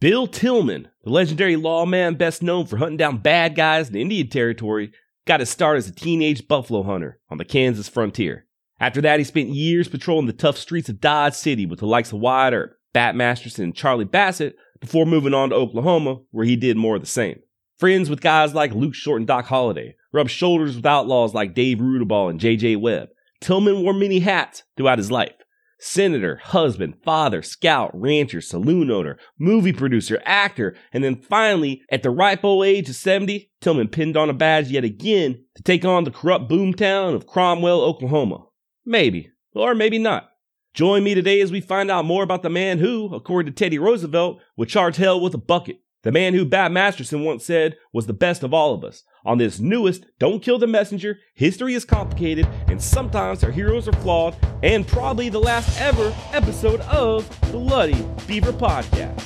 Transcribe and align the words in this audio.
Bill 0.00 0.28
Tilghman, 0.28 0.86
the 1.02 1.10
legendary 1.10 1.56
lawman 1.56 2.14
best 2.14 2.40
known 2.40 2.66
for 2.66 2.76
hunting 2.76 2.98
down 2.98 3.18
bad 3.18 3.56
guys 3.56 3.88
in 3.88 3.96
Indian 3.96 4.28
Territory, 4.28 4.92
got 5.26 5.40
his 5.40 5.50
start 5.50 5.76
as 5.76 5.88
a 5.88 5.92
teenage 5.92 6.46
buffalo 6.46 6.84
hunter 6.84 7.18
on 7.28 7.38
the 7.38 7.44
Kansas 7.44 7.88
frontier. 7.88 8.46
After 8.78 9.00
that, 9.00 9.18
he 9.18 9.24
spent 9.24 9.48
years 9.48 9.88
patrolling 9.88 10.26
the 10.26 10.32
tough 10.32 10.56
streets 10.56 10.88
of 10.88 11.00
Dodge 11.00 11.34
City 11.34 11.66
with 11.66 11.80
the 11.80 11.86
likes 11.86 12.12
of 12.12 12.20
Wyatt 12.20 12.54
Earp, 12.54 12.76
Bat 12.92 13.16
Masterson, 13.16 13.64
and 13.64 13.74
Charlie 13.74 14.04
Bassett 14.04 14.54
before 14.78 15.04
moving 15.04 15.34
on 15.34 15.50
to 15.50 15.56
Oklahoma, 15.56 16.18
where 16.30 16.46
he 16.46 16.54
did 16.54 16.76
more 16.76 16.94
of 16.94 17.00
the 17.00 17.08
same. 17.08 17.40
Friends 17.76 18.08
with 18.08 18.20
guys 18.20 18.54
like 18.54 18.72
Luke 18.72 18.94
Short 18.94 19.20
and 19.20 19.26
Doc 19.26 19.46
Holliday, 19.46 19.96
rubbed 20.12 20.30
shoulders 20.30 20.76
with 20.76 20.86
outlaws 20.86 21.34
like 21.34 21.54
Dave 21.54 21.78
Rudabaugh 21.78 22.30
and 22.30 22.38
J.J. 22.38 22.76
Webb. 22.76 23.08
Tilghman 23.40 23.82
wore 23.82 23.94
many 23.94 24.20
hats 24.20 24.62
throughout 24.76 24.98
his 24.98 25.10
life. 25.10 25.32
Senator, 25.80 26.36
husband, 26.42 26.96
father, 27.04 27.40
scout, 27.40 27.90
rancher, 27.94 28.40
saloon 28.40 28.90
owner, 28.90 29.16
movie 29.38 29.72
producer, 29.72 30.20
actor, 30.24 30.74
and 30.92 31.04
then 31.04 31.16
finally, 31.16 31.82
at 31.90 32.02
the 32.02 32.10
ripe 32.10 32.44
old 32.44 32.64
age 32.66 32.88
of 32.88 32.96
70, 32.96 33.50
Tilghman 33.60 33.92
pinned 33.92 34.16
on 34.16 34.28
a 34.28 34.32
badge 34.32 34.70
yet 34.70 34.82
again 34.82 35.44
to 35.54 35.62
take 35.62 35.84
on 35.84 36.02
the 36.02 36.10
corrupt 36.10 36.50
boomtown 36.50 37.14
of 37.14 37.26
Cromwell, 37.26 37.80
Oklahoma. 37.80 38.46
Maybe, 38.84 39.30
or 39.54 39.74
maybe 39.74 39.98
not. 39.98 40.30
Join 40.74 41.04
me 41.04 41.14
today 41.14 41.40
as 41.40 41.52
we 41.52 41.60
find 41.60 41.90
out 41.90 42.04
more 42.04 42.22
about 42.22 42.42
the 42.42 42.50
man 42.50 42.78
who, 42.78 43.14
according 43.14 43.52
to 43.52 43.56
Teddy 43.56 43.78
Roosevelt, 43.78 44.40
would 44.56 44.68
charge 44.68 44.96
hell 44.96 45.20
with 45.20 45.34
a 45.34 45.38
bucket. 45.38 45.78
The 46.04 46.12
man 46.12 46.32
who 46.32 46.44
Bat 46.44 46.70
Masterson 46.70 47.24
once 47.24 47.44
said 47.44 47.76
was 47.92 48.06
the 48.06 48.12
best 48.12 48.44
of 48.44 48.54
all 48.54 48.72
of 48.72 48.84
us. 48.84 49.02
On 49.24 49.38
this 49.38 49.58
newest 49.58 50.06
Don't 50.20 50.40
Kill 50.40 50.56
the 50.56 50.68
Messenger, 50.68 51.18
history 51.34 51.74
is 51.74 51.84
complicated 51.84 52.46
and 52.68 52.80
sometimes 52.80 53.42
our 53.42 53.50
heroes 53.50 53.88
are 53.88 53.92
flawed, 53.94 54.36
and 54.62 54.86
probably 54.86 55.28
the 55.28 55.40
last 55.40 55.80
ever 55.80 56.14
episode 56.32 56.80
of 56.82 57.28
the 57.40 57.58
Bloody 57.58 58.06
Beaver 58.28 58.52
Podcast. 58.52 59.24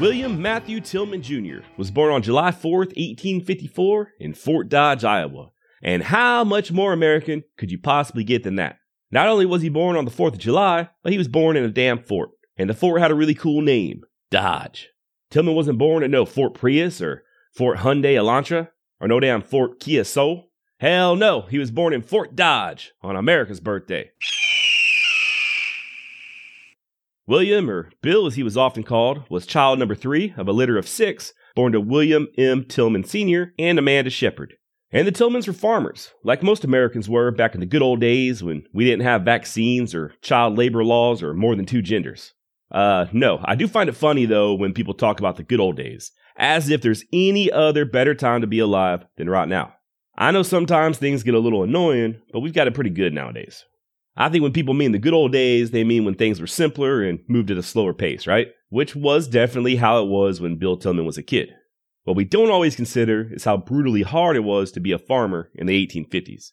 William 0.00 0.40
Matthew 0.40 0.80
Tilghman 0.80 1.20
Jr. 1.20 1.64
was 1.76 1.92
born 1.92 2.12
on 2.12 2.22
July 2.22 2.50
4th, 2.50 2.96
1854, 2.96 4.14
in 4.18 4.34
Fort 4.34 4.68
Dodge, 4.68 5.04
Iowa. 5.04 5.51
And 5.82 6.04
how 6.04 6.44
much 6.44 6.70
more 6.70 6.92
American 6.92 7.42
could 7.58 7.70
you 7.70 7.78
possibly 7.78 8.24
get 8.24 8.44
than 8.44 8.56
that? 8.56 8.78
Not 9.10 9.28
only 9.28 9.44
was 9.44 9.62
he 9.62 9.68
born 9.68 9.96
on 9.96 10.04
the 10.04 10.10
4th 10.10 10.34
of 10.34 10.38
July, 10.38 10.88
but 11.02 11.12
he 11.12 11.18
was 11.18 11.28
born 11.28 11.56
in 11.56 11.64
a 11.64 11.70
damn 11.70 11.98
fort. 11.98 12.30
And 12.56 12.70
the 12.70 12.74
fort 12.74 13.00
had 13.00 13.10
a 13.10 13.14
really 13.14 13.34
cool 13.34 13.60
name 13.60 14.02
Dodge. 14.30 14.88
Tilghman 15.30 15.54
wasn't 15.54 15.78
born 15.78 16.02
at 16.02 16.10
no 16.10 16.24
Fort 16.24 16.54
Prius 16.54 17.00
or 17.00 17.24
Fort 17.52 17.78
Hyundai 17.78 18.14
Elantra 18.14 18.68
or 19.00 19.08
no 19.08 19.18
damn 19.18 19.42
Fort 19.42 19.80
Kia 19.80 20.04
Soul. 20.04 20.50
Hell 20.78 21.16
no, 21.16 21.42
he 21.42 21.58
was 21.58 21.70
born 21.70 21.92
in 21.92 22.02
Fort 22.02 22.36
Dodge 22.36 22.92
on 23.02 23.16
America's 23.16 23.60
birthday. 23.60 24.10
William, 27.26 27.70
or 27.70 27.90
Bill 28.02 28.26
as 28.26 28.34
he 28.34 28.42
was 28.42 28.56
often 28.56 28.82
called, 28.82 29.22
was 29.30 29.46
child 29.46 29.78
number 29.78 29.94
three 29.94 30.34
of 30.36 30.48
a 30.48 30.52
litter 30.52 30.76
of 30.76 30.88
six, 30.88 31.32
born 31.54 31.72
to 31.72 31.80
William 31.80 32.28
M. 32.36 32.64
Tilghman 32.64 33.06
Sr. 33.06 33.54
and 33.58 33.78
Amanda 33.78 34.10
Shepard. 34.10 34.54
And 34.94 35.06
the 35.06 35.12
Tilghmans 35.12 35.46
were 35.46 35.54
farmers, 35.54 36.10
like 36.22 36.42
most 36.42 36.64
Americans 36.64 37.08
were 37.08 37.30
back 37.30 37.54
in 37.54 37.60
the 37.60 37.66
good 37.66 37.80
old 37.80 38.00
days 38.00 38.42
when 38.42 38.64
we 38.74 38.84
didn't 38.84 39.04
have 39.04 39.22
vaccines 39.22 39.94
or 39.94 40.12
child 40.20 40.58
labor 40.58 40.84
laws 40.84 41.22
or 41.22 41.32
more 41.32 41.56
than 41.56 41.64
two 41.64 41.80
genders. 41.80 42.34
Uh, 42.70 43.06
no, 43.10 43.40
I 43.42 43.54
do 43.54 43.66
find 43.66 43.88
it 43.88 43.96
funny 43.96 44.26
though 44.26 44.52
when 44.52 44.74
people 44.74 44.92
talk 44.92 45.18
about 45.18 45.36
the 45.36 45.44
good 45.44 45.60
old 45.60 45.76
days, 45.76 46.12
as 46.36 46.68
if 46.68 46.82
there's 46.82 47.04
any 47.10 47.50
other 47.50 47.86
better 47.86 48.14
time 48.14 48.42
to 48.42 48.46
be 48.46 48.58
alive 48.58 49.06
than 49.16 49.30
right 49.30 49.48
now. 49.48 49.72
I 50.18 50.30
know 50.30 50.42
sometimes 50.42 50.98
things 50.98 51.22
get 51.22 51.34
a 51.34 51.38
little 51.38 51.62
annoying, 51.62 52.20
but 52.30 52.40
we've 52.40 52.52
got 52.52 52.66
it 52.66 52.74
pretty 52.74 52.90
good 52.90 53.14
nowadays. 53.14 53.64
I 54.14 54.28
think 54.28 54.42
when 54.42 54.52
people 54.52 54.74
mean 54.74 54.92
the 54.92 54.98
good 54.98 55.14
old 55.14 55.32
days, 55.32 55.70
they 55.70 55.84
mean 55.84 56.04
when 56.04 56.16
things 56.16 56.38
were 56.38 56.46
simpler 56.46 57.02
and 57.02 57.20
moved 57.28 57.50
at 57.50 57.56
a 57.56 57.62
slower 57.62 57.94
pace, 57.94 58.26
right? 58.26 58.48
Which 58.68 58.94
was 58.94 59.26
definitely 59.26 59.76
how 59.76 60.02
it 60.02 60.08
was 60.08 60.38
when 60.38 60.58
Bill 60.58 60.76
Tilghman 60.76 61.06
was 61.06 61.16
a 61.16 61.22
kid. 61.22 61.48
What 62.04 62.16
we 62.16 62.24
don't 62.24 62.50
always 62.50 62.74
consider 62.74 63.30
is 63.32 63.44
how 63.44 63.56
brutally 63.56 64.02
hard 64.02 64.36
it 64.36 64.40
was 64.40 64.72
to 64.72 64.80
be 64.80 64.92
a 64.92 64.98
farmer 64.98 65.50
in 65.54 65.66
the 65.66 65.86
1850s. 65.86 66.50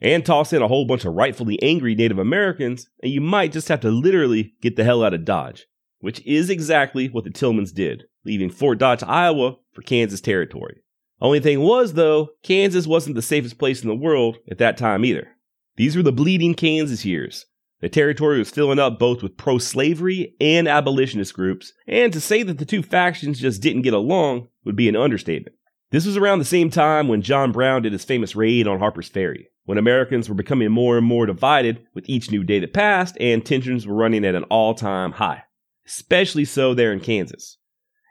And 0.00 0.24
toss 0.24 0.52
in 0.52 0.62
a 0.62 0.68
whole 0.68 0.84
bunch 0.84 1.04
of 1.04 1.14
rightfully 1.14 1.60
angry 1.62 1.94
Native 1.94 2.18
Americans, 2.18 2.88
and 3.02 3.12
you 3.12 3.20
might 3.20 3.52
just 3.52 3.68
have 3.68 3.80
to 3.80 3.90
literally 3.90 4.54
get 4.60 4.76
the 4.76 4.84
hell 4.84 5.04
out 5.04 5.14
of 5.14 5.24
Dodge, 5.24 5.66
which 6.00 6.24
is 6.26 6.50
exactly 6.50 7.08
what 7.08 7.24
the 7.24 7.30
Tilghmans 7.30 7.72
did, 7.72 8.04
leaving 8.24 8.50
Fort 8.50 8.78
Dodge, 8.78 9.02
Iowa 9.02 9.56
for 9.72 9.82
Kansas 9.82 10.20
territory. 10.20 10.82
Only 11.20 11.40
thing 11.40 11.60
was, 11.60 11.94
though, 11.94 12.30
Kansas 12.42 12.86
wasn't 12.86 13.14
the 13.14 13.22
safest 13.22 13.58
place 13.58 13.82
in 13.82 13.88
the 13.88 13.94
world 13.94 14.38
at 14.50 14.58
that 14.58 14.76
time 14.76 15.04
either. 15.04 15.28
These 15.76 15.96
were 15.96 16.02
the 16.02 16.12
bleeding 16.12 16.54
Kansas 16.54 17.04
years. 17.04 17.46
The 17.80 17.88
territory 17.88 18.38
was 18.38 18.50
filling 18.50 18.78
up 18.78 18.98
both 18.98 19.22
with 19.22 19.36
pro 19.36 19.58
slavery 19.58 20.36
and 20.40 20.68
abolitionist 20.68 21.34
groups, 21.34 21.72
and 21.86 22.12
to 22.12 22.20
say 22.20 22.42
that 22.44 22.58
the 22.58 22.64
two 22.64 22.82
factions 22.82 23.40
just 23.40 23.62
didn't 23.62 23.82
get 23.82 23.94
along 23.94 24.48
would 24.64 24.76
be 24.76 24.88
an 24.88 24.96
understatement. 24.96 25.56
This 25.90 26.06
was 26.06 26.16
around 26.16 26.38
the 26.38 26.44
same 26.44 26.70
time 26.70 27.08
when 27.08 27.22
John 27.22 27.52
Brown 27.52 27.82
did 27.82 27.92
his 27.92 28.04
famous 28.04 28.34
raid 28.34 28.66
on 28.66 28.78
Harper's 28.78 29.08
Ferry, 29.08 29.48
when 29.64 29.78
Americans 29.78 30.28
were 30.28 30.34
becoming 30.34 30.70
more 30.70 30.96
and 30.96 31.06
more 31.06 31.26
divided 31.26 31.86
with 31.94 32.08
each 32.08 32.30
new 32.30 32.42
day 32.42 32.58
that 32.60 32.72
passed, 32.72 33.16
and 33.20 33.44
tensions 33.44 33.86
were 33.86 33.94
running 33.94 34.24
at 34.24 34.34
an 34.34 34.44
all 34.44 34.74
time 34.74 35.12
high, 35.12 35.44
especially 35.86 36.44
so 36.44 36.74
there 36.74 36.92
in 36.92 37.00
Kansas. 37.00 37.58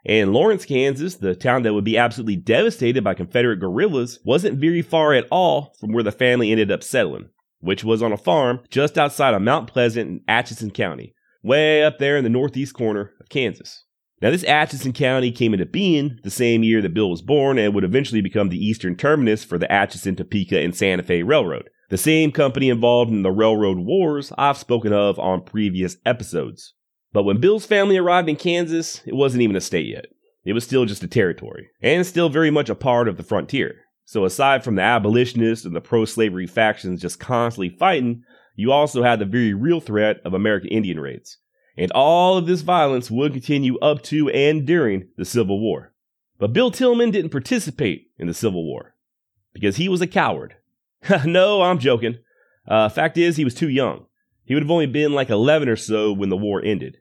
And 0.04 0.32
Lawrence, 0.32 0.64
Kansas, 0.64 1.16
the 1.16 1.34
town 1.34 1.62
that 1.62 1.74
would 1.74 1.84
be 1.84 1.98
absolutely 1.98 2.36
devastated 2.36 3.04
by 3.04 3.14
Confederate 3.14 3.60
guerrillas, 3.60 4.18
wasn't 4.24 4.58
very 4.58 4.82
far 4.82 5.14
at 5.14 5.26
all 5.30 5.74
from 5.78 5.92
where 5.92 6.02
the 6.02 6.12
family 6.12 6.50
ended 6.50 6.70
up 6.70 6.82
settling 6.82 7.28
which 7.62 7.84
was 7.84 8.02
on 8.02 8.12
a 8.12 8.16
farm 8.16 8.60
just 8.68 8.98
outside 8.98 9.34
of 9.34 9.40
Mount 9.40 9.68
Pleasant 9.68 10.10
in 10.10 10.20
Atchison 10.28 10.70
County, 10.70 11.14
way 11.42 11.82
up 11.82 11.98
there 11.98 12.16
in 12.16 12.24
the 12.24 12.30
northeast 12.30 12.74
corner 12.74 13.12
of 13.20 13.28
Kansas. 13.28 13.84
Now, 14.22 14.30
this 14.30 14.44
Atchison 14.44 14.92
County 14.92 15.32
came 15.32 15.52
into 15.52 15.66
being 15.66 16.20
the 16.22 16.30
same 16.30 16.62
year 16.62 16.80
that 16.80 16.94
Bill 16.94 17.10
was 17.10 17.20
born 17.20 17.58
and 17.58 17.74
would 17.74 17.82
eventually 17.82 18.20
become 18.20 18.50
the 18.50 18.64
eastern 18.64 18.94
terminus 18.94 19.42
for 19.42 19.58
the 19.58 19.70
Atchison, 19.70 20.14
Topeka, 20.14 20.60
and 20.60 20.76
Santa 20.76 21.02
Fe 21.02 21.24
Railroad, 21.24 21.68
the 21.90 21.98
same 21.98 22.30
company 22.30 22.68
involved 22.68 23.10
in 23.10 23.22
the 23.22 23.32
railroad 23.32 23.78
wars 23.78 24.32
I've 24.38 24.56
spoken 24.56 24.92
of 24.92 25.18
on 25.18 25.42
previous 25.42 25.96
episodes. 26.06 26.74
But 27.12 27.24
when 27.24 27.40
Bill's 27.40 27.66
family 27.66 27.98
arrived 27.98 28.28
in 28.28 28.36
Kansas, 28.36 29.02
it 29.06 29.16
wasn't 29.16 29.42
even 29.42 29.56
a 29.56 29.60
state 29.60 29.86
yet. 29.86 30.06
It 30.44 30.52
was 30.52 30.62
still 30.62 30.84
just 30.84 31.02
a 31.02 31.08
territory, 31.08 31.70
and 31.82 32.06
still 32.06 32.28
very 32.28 32.52
much 32.52 32.70
a 32.70 32.76
part 32.76 33.08
of 33.08 33.16
the 33.16 33.24
frontier. 33.24 33.74
So 34.04 34.24
aside 34.24 34.62
from 34.62 34.76
the 34.76 34.82
abolitionists 34.82 35.66
and 35.66 35.74
the 35.74 35.80
pro-slavery 35.80 36.46
factions 36.46 37.02
just 37.02 37.18
constantly 37.18 37.70
fighting, 37.70 38.22
you 38.54 38.70
also 38.70 39.02
had 39.02 39.18
the 39.18 39.24
very 39.24 39.52
real 39.52 39.80
threat 39.80 40.20
of 40.24 40.32
American 40.32 40.68
Indian 40.68 41.00
raids. 41.00 41.38
And 41.76 41.90
all 41.92 42.36
of 42.36 42.46
this 42.46 42.60
violence 42.60 43.10
would 43.10 43.32
continue 43.32 43.78
up 43.78 44.02
to 44.04 44.28
and 44.30 44.66
during 44.66 45.08
the 45.16 45.24
Civil 45.24 45.60
War. 45.60 45.92
But 46.38 46.52
Bill 46.52 46.70
Tilghman 46.70 47.12
didn't 47.12 47.30
participate 47.30 48.10
in 48.18 48.26
the 48.26 48.34
Civil 48.34 48.64
War 48.64 48.94
because 49.52 49.76
he 49.76 49.88
was 49.88 50.00
a 50.00 50.06
coward. 50.06 50.56
no, 51.24 51.62
I'm 51.62 51.78
joking. 51.78 52.18
Uh, 52.66 52.88
fact 52.88 53.16
is, 53.16 53.36
he 53.36 53.44
was 53.44 53.54
too 53.54 53.68
young. 53.68 54.06
He 54.44 54.54
would 54.54 54.62
have 54.62 54.70
only 54.70 54.86
been 54.86 55.12
like 55.12 55.30
11 55.30 55.68
or 55.68 55.76
so 55.76 56.12
when 56.12 56.28
the 56.28 56.36
war 56.36 56.62
ended. 56.62 56.98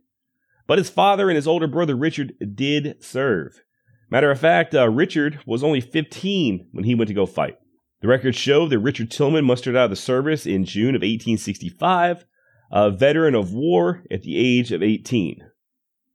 But 0.67 0.77
his 0.77 0.89
father 0.89 1.29
and 1.29 1.35
his 1.35 1.47
older 1.47 1.67
brother 1.67 1.95
Richard 1.95 2.33
did 2.55 3.03
serve. 3.03 3.61
Matter 4.09 4.31
of 4.31 4.39
fact, 4.39 4.75
uh, 4.75 4.89
Richard 4.89 5.39
was 5.45 5.63
only 5.63 5.81
15 5.81 6.67
when 6.71 6.83
he 6.83 6.95
went 6.95 7.07
to 7.07 7.13
go 7.13 7.25
fight. 7.25 7.57
The 8.01 8.07
records 8.07 8.37
show 8.37 8.67
that 8.67 8.79
Richard 8.79 9.09
Tilghman 9.09 9.45
mustered 9.45 9.75
out 9.75 9.85
of 9.85 9.89
the 9.89 9.95
service 9.95 10.45
in 10.45 10.65
June 10.65 10.95
of 10.95 11.01
1865, 11.01 12.25
a 12.71 12.89
veteran 12.89 13.35
of 13.35 13.53
war 13.53 14.03
at 14.09 14.21
the 14.21 14.37
age 14.37 14.71
of 14.71 14.81
18. 14.81 15.41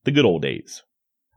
The 0.04 0.10
good 0.10 0.24
old 0.24 0.42
days. 0.42 0.82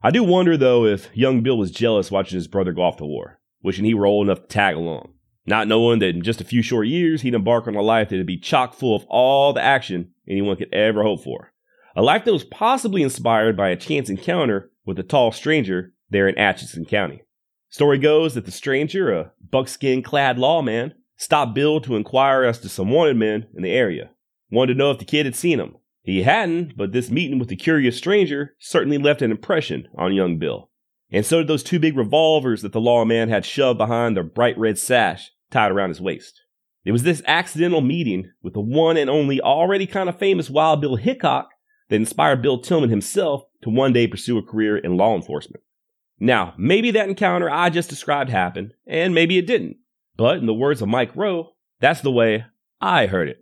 I 0.02 0.12
do 0.12 0.24
wonder, 0.24 0.56
though, 0.56 0.86
if 0.86 1.10
young 1.14 1.42
Bill 1.42 1.58
was 1.58 1.72
jealous 1.72 2.10
watching 2.10 2.38
his 2.38 2.48
brother 2.48 2.72
go 2.72 2.84
off 2.84 2.98
to 2.98 3.06
war, 3.06 3.40
wishing 3.62 3.84
he 3.84 3.94
were 3.94 4.06
old 4.06 4.28
enough 4.28 4.44
to 4.44 4.48
tag 4.48 4.76
along, 4.76 5.14
not 5.46 5.68
knowing 5.68 6.00
that 6.00 6.16
in 6.16 6.24
just 6.24 6.40
a 6.40 6.46
few 6.46 6.62
short 6.62 6.88
years 6.88 7.22
he'd 7.22 7.34
embark 7.34 7.68
on 7.68 7.76
a 7.76 7.82
life 7.82 8.10
that'd 8.10 8.26
be 8.26 8.38
chock 8.38 8.74
full 8.74 8.96
of 8.96 9.06
all 9.10 9.52
the 9.52 9.62
action 9.62 10.12
anyone 10.28 10.56
could 10.56 10.74
ever 10.74 11.04
hope 11.04 11.22
for. 11.22 11.52
A 11.96 12.02
life 12.02 12.24
that 12.24 12.32
was 12.32 12.46
possibly 12.46 13.04
inspired 13.04 13.58
by 13.58 13.70
a 13.70 13.76
chance 13.76 14.10
encounter 14.10 14.72
with 14.86 14.98
a 15.00 15.04
tall 15.04 15.34
stranger 15.34 15.92
there 16.10 16.30
in 16.30 16.38
Atchison 16.38 16.86
County. 16.86 17.24
Story 17.70 17.98
goes 17.98 18.36
that 18.36 18.46
the 18.46 18.52
stranger, 18.52 19.12
a 19.12 19.32
buckskin 19.52 20.02
clad 20.02 20.40
lawman, 20.40 20.94
stopped 21.18 21.54
Bill 21.54 21.82
to 21.82 21.98
inquire 21.98 22.44
as 22.44 22.60
to 22.60 22.70
some 22.70 22.90
wanted 22.90 23.18
men 23.18 23.48
in 23.54 23.64
the 23.64 23.72
area. 23.72 24.12
Wanted 24.52 24.74
to 24.74 24.78
know 24.78 24.92
if 24.92 25.00
the 25.00 25.06
kid 25.06 25.26
had 25.26 25.36
seen 25.36 25.60
him. 25.60 25.76
He 26.02 26.24
hadn't, 26.24 26.76
but 26.76 26.92
this 26.92 27.12
meeting 27.12 27.40
with 27.40 27.50
the 27.50 27.56
curious 27.56 27.98
stranger 27.98 28.56
certainly 28.60 28.98
left 28.98 29.22
an 29.22 29.32
impression 29.32 29.88
on 29.98 30.14
young 30.14 30.38
Bill. 30.38 30.70
And 31.12 31.26
so 31.26 31.40
did 31.40 31.48
those 31.48 31.64
two 31.64 31.80
big 31.80 31.98
revolvers 31.98 32.62
that 32.62 32.72
the 32.72 32.82
lawman 32.82 33.30
had 33.30 33.46
shoved 33.46 33.78
behind 33.78 34.16
the 34.16 34.24
bright 34.24 34.58
red 34.58 34.78
sash 34.78 35.32
tied 35.52 35.72
around 35.72 35.90
his 35.90 36.02
waist. 36.02 36.42
It 36.86 36.92
was 36.92 37.04
this 37.04 37.22
accidental 37.28 37.82
meeting 37.82 38.32
with 38.42 38.54
the 38.54 38.62
one 38.62 38.98
and 38.98 39.10
only 39.10 39.42
already 39.42 39.86
kind 39.86 40.10
of 40.10 40.18
famous 40.18 40.50
Wild 40.50 40.82
Bill 40.82 40.96
Hickok 40.96 41.50
that 41.90 41.96
inspired 41.96 42.42
Bill 42.42 42.62
Tilghman 42.62 42.90
himself 42.90 43.44
to 43.62 43.70
one 43.70 43.94
day 43.94 44.08
pursue 44.08 44.38
a 44.38 44.44
career 44.44 44.78
in 44.78 44.98
law 44.98 45.16
enforcement. 45.16 45.64
Now, 46.20 46.54
maybe 46.58 46.92
that 46.92 47.10
encounter 47.10 47.50
I 47.50 47.70
just 47.70 47.90
described 47.90 48.30
happened, 48.30 48.74
and 48.86 49.14
maybe 49.14 49.38
it 49.38 49.48
didn't. 49.48 49.78
But 50.18 50.38
in 50.38 50.46
the 50.46 50.54
words 50.54 50.82
of 50.82 50.90
Mike 50.90 51.16
Rowe, 51.16 51.54
That's 51.80 52.02
the 52.02 52.12
way 52.12 52.46
I 52.82 53.08
heard 53.08 53.30
it. 53.30 53.40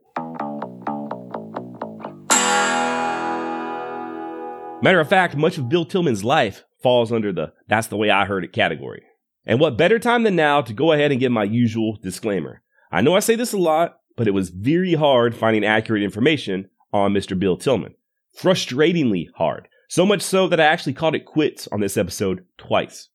Matter 4.79 4.99
of 4.99 5.09
fact, 5.09 5.35
much 5.35 5.57
of 5.57 5.69
Bill 5.69 5.85
Tilghman's 5.85 6.23
life 6.23 6.63
falls 6.83 7.11
under 7.11 7.33
the 7.33 7.51
that's 7.67 7.87
the 7.87 7.97
way 7.97 8.11
I 8.11 8.25
heard 8.25 8.43
it 8.43 8.53
category. 8.53 9.01
And 9.43 9.59
what 9.59 9.77
better 9.77 9.97
time 9.97 10.21
than 10.21 10.35
now 10.35 10.61
to 10.61 10.73
go 10.73 10.91
ahead 10.91 11.11
and 11.11 11.19
give 11.19 11.31
my 11.31 11.45
usual 11.45 11.97
disclaimer. 12.03 12.61
I 12.91 13.01
know 13.01 13.15
I 13.15 13.19
say 13.19 13.35
this 13.35 13.53
a 13.53 13.57
lot, 13.57 13.99
but 14.15 14.27
it 14.27 14.35
was 14.35 14.49
very 14.49 14.93
hard 14.93 15.35
finding 15.35 15.65
accurate 15.65 16.03
information 16.03 16.69
on 16.93 17.11
Mr. 17.11 17.37
Bill 17.37 17.57
Tilghman. 17.57 17.95
Frustratingly 18.37 19.29
hard. 19.35 19.67
So 19.89 20.05
much 20.05 20.21
so 20.21 20.47
that 20.47 20.59
I 20.59 20.65
actually 20.65 20.93
called 20.93 21.15
it 21.15 21.25
quits 21.25 21.67
on 21.69 21.79
this 21.79 21.97
episode 21.97 22.45
twice. 22.59 23.09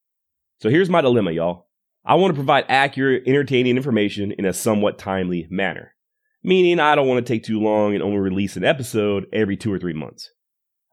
So 0.59 0.69
here's 0.69 0.91
my 0.91 1.01
dilemma, 1.01 1.31
y'all. 1.31 1.69
I 2.05 2.17
want 2.17 2.33
to 2.33 2.37
provide 2.37 2.65
accurate, 2.69 3.23
entertaining 3.27 3.77
information 3.77 4.33
in 4.33 4.47
a 4.47 4.53
somewhat 4.53 4.99
timely 4.99 5.47
manner. 5.49 5.95
Meaning 6.43 6.81
I 6.81 6.97
don't 6.97 7.07
want 7.07 7.25
to 7.25 7.33
take 7.33 7.45
too 7.45 7.61
long 7.61 7.95
and 7.95 8.03
only 8.03 8.19
release 8.19 8.57
an 8.57 8.65
episode 8.65 9.27
every 9.33 9.57
two 9.57 9.73
or 9.73 9.79
three 9.79 9.93
months. 9.93 10.31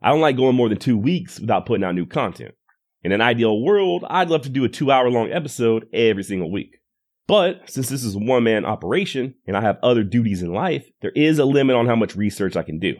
I 0.01 0.09
don't 0.09 0.21
like 0.21 0.37
going 0.37 0.55
more 0.55 0.69
than 0.69 0.77
two 0.77 0.97
weeks 0.97 1.39
without 1.39 1.65
putting 1.65 1.83
out 1.83 1.95
new 1.95 2.05
content. 2.05 2.55
In 3.03 3.11
an 3.11 3.21
ideal 3.21 3.61
world, 3.61 4.05
I'd 4.09 4.29
love 4.29 4.41
to 4.43 4.49
do 4.49 4.63
a 4.63 4.69
two 4.69 4.91
hour 4.91 5.09
long 5.09 5.31
episode 5.31 5.87
every 5.93 6.23
single 6.23 6.51
week. 6.51 6.79
But 7.27 7.69
since 7.69 7.89
this 7.89 8.03
is 8.03 8.15
a 8.15 8.19
one 8.19 8.43
man 8.43 8.65
operation 8.65 9.35
and 9.45 9.55
I 9.55 9.61
have 9.61 9.77
other 9.83 10.03
duties 10.03 10.41
in 10.41 10.53
life, 10.53 10.89
there 11.01 11.11
is 11.15 11.39
a 11.39 11.45
limit 11.45 11.75
on 11.75 11.85
how 11.85 11.95
much 11.95 12.15
research 12.15 12.55
I 12.55 12.63
can 12.63 12.79
do. 12.79 12.95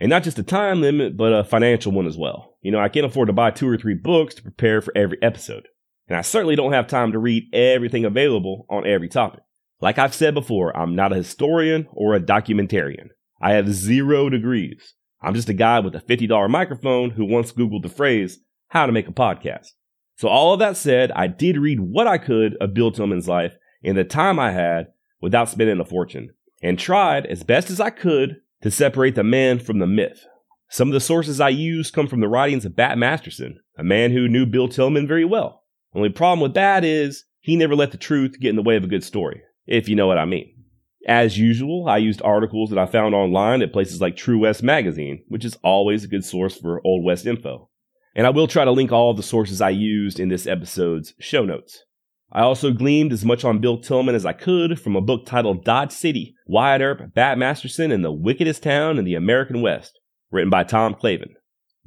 And 0.00 0.10
not 0.10 0.22
just 0.22 0.38
a 0.38 0.42
time 0.42 0.80
limit, 0.80 1.16
but 1.16 1.32
a 1.32 1.44
financial 1.44 1.92
one 1.92 2.06
as 2.06 2.16
well. 2.16 2.56
You 2.62 2.70
know, 2.70 2.78
I 2.78 2.88
can't 2.88 3.06
afford 3.06 3.28
to 3.28 3.32
buy 3.32 3.50
two 3.50 3.68
or 3.68 3.76
three 3.76 3.94
books 3.94 4.34
to 4.34 4.42
prepare 4.42 4.80
for 4.80 4.92
every 4.96 5.18
episode. 5.22 5.66
And 6.08 6.16
I 6.16 6.22
certainly 6.22 6.56
don't 6.56 6.72
have 6.72 6.86
time 6.86 7.12
to 7.12 7.18
read 7.18 7.44
everything 7.52 8.04
available 8.04 8.66
on 8.70 8.86
every 8.86 9.08
topic. 9.08 9.40
Like 9.80 9.98
I've 9.98 10.14
said 10.14 10.34
before, 10.34 10.76
I'm 10.76 10.96
not 10.96 11.12
a 11.12 11.16
historian 11.16 11.86
or 11.92 12.14
a 12.14 12.20
documentarian. 12.20 13.08
I 13.40 13.52
have 13.52 13.72
zero 13.72 14.28
degrees. 14.28 14.94
I'm 15.20 15.34
just 15.34 15.48
a 15.48 15.54
guy 15.54 15.80
with 15.80 15.94
a 15.94 16.00
$50 16.00 16.48
microphone 16.48 17.10
who 17.10 17.24
once 17.24 17.52
Googled 17.52 17.82
the 17.82 17.88
phrase, 17.88 18.38
how 18.68 18.86
to 18.86 18.92
make 18.92 19.08
a 19.08 19.12
podcast. 19.12 19.68
So 20.16 20.28
all 20.28 20.52
of 20.52 20.60
that 20.60 20.76
said, 20.76 21.12
I 21.12 21.26
did 21.26 21.56
read 21.56 21.80
what 21.80 22.06
I 22.06 22.18
could 22.18 22.56
of 22.60 22.74
Bill 22.74 22.92
Tilghman's 22.92 23.28
life 23.28 23.56
in 23.82 23.96
the 23.96 24.04
time 24.04 24.38
I 24.38 24.52
had 24.52 24.88
without 25.20 25.48
spending 25.48 25.80
a 25.80 25.84
fortune 25.84 26.30
and 26.62 26.78
tried 26.78 27.26
as 27.26 27.42
best 27.42 27.70
as 27.70 27.80
I 27.80 27.90
could 27.90 28.40
to 28.62 28.70
separate 28.70 29.14
the 29.14 29.24
man 29.24 29.58
from 29.58 29.78
the 29.78 29.86
myth. 29.86 30.24
Some 30.68 30.88
of 30.88 30.94
the 30.94 31.00
sources 31.00 31.40
I 31.40 31.48
used 31.48 31.94
come 31.94 32.08
from 32.08 32.20
the 32.20 32.28
writings 32.28 32.64
of 32.64 32.76
Bat 32.76 32.98
Masterson, 32.98 33.60
a 33.76 33.84
man 33.84 34.10
who 34.10 34.28
knew 34.28 34.44
Bill 34.44 34.68
Tilghman 34.68 35.08
very 35.08 35.24
well. 35.24 35.64
Only 35.94 36.10
problem 36.10 36.40
with 36.40 36.54
that 36.54 36.84
is 36.84 37.24
he 37.40 37.56
never 37.56 37.74
let 37.74 37.92
the 37.92 37.96
truth 37.96 38.38
get 38.38 38.50
in 38.50 38.56
the 38.56 38.62
way 38.62 38.76
of 38.76 38.84
a 38.84 38.88
good 38.88 39.04
story, 39.04 39.42
if 39.66 39.88
you 39.88 39.96
know 39.96 40.06
what 40.06 40.18
I 40.18 40.26
mean. 40.26 40.57
As 41.06 41.38
usual, 41.38 41.88
I 41.88 41.98
used 41.98 42.20
articles 42.22 42.70
that 42.70 42.78
I 42.78 42.86
found 42.86 43.14
online 43.14 43.62
at 43.62 43.72
places 43.72 44.00
like 44.00 44.16
True 44.16 44.40
West 44.40 44.62
Magazine, 44.62 45.22
which 45.28 45.44
is 45.44 45.56
always 45.62 46.04
a 46.04 46.08
good 46.08 46.24
source 46.24 46.56
for 46.56 46.84
Old 46.84 47.04
West 47.04 47.24
info. 47.24 47.70
And 48.14 48.26
I 48.26 48.30
will 48.30 48.48
try 48.48 48.64
to 48.64 48.72
link 48.72 48.90
all 48.90 49.10
of 49.10 49.16
the 49.16 49.22
sources 49.22 49.60
I 49.60 49.70
used 49.70 50.18
in 50.18 50.28
this 50.28 50.46
episode's 50.46 51.14
show 51.20 51.44
notes. 51.44 51.84
I 52.32 52.42
also 52.42 52.72
gleaned 52.72 53.12
as 53.12 53.24
much 53.24 53.44
on 53.44 53.60
Bill 53.60 53.78
Tilghman 53.78 54.14
as 54.14 54.26
I 54.26 54.32
could 54.32 54.78
from 54.78 54.96
a 54.96 55.00
book 55.00 55.24
titled 55.24 55.64
Dodge 55.64 55.92
City, 55.92 56.34
Wyatt 56.46 56.82
Earp, 56.82 57.14
Bat 57.14 57.38
Masterson, 57.38 57.92
and 57.92 58.04
the 58.04 58.12
Wickedest 58.12 58.62
Town 58.62 58.98
in 58.98 59.04
the 59.04 59.14
American 59.14 59.62
West, 59.62 59.98
written 60.30 60.50
by 60.50 60.64
Tom 60.64 60.94
Clavin. 60.94 61.34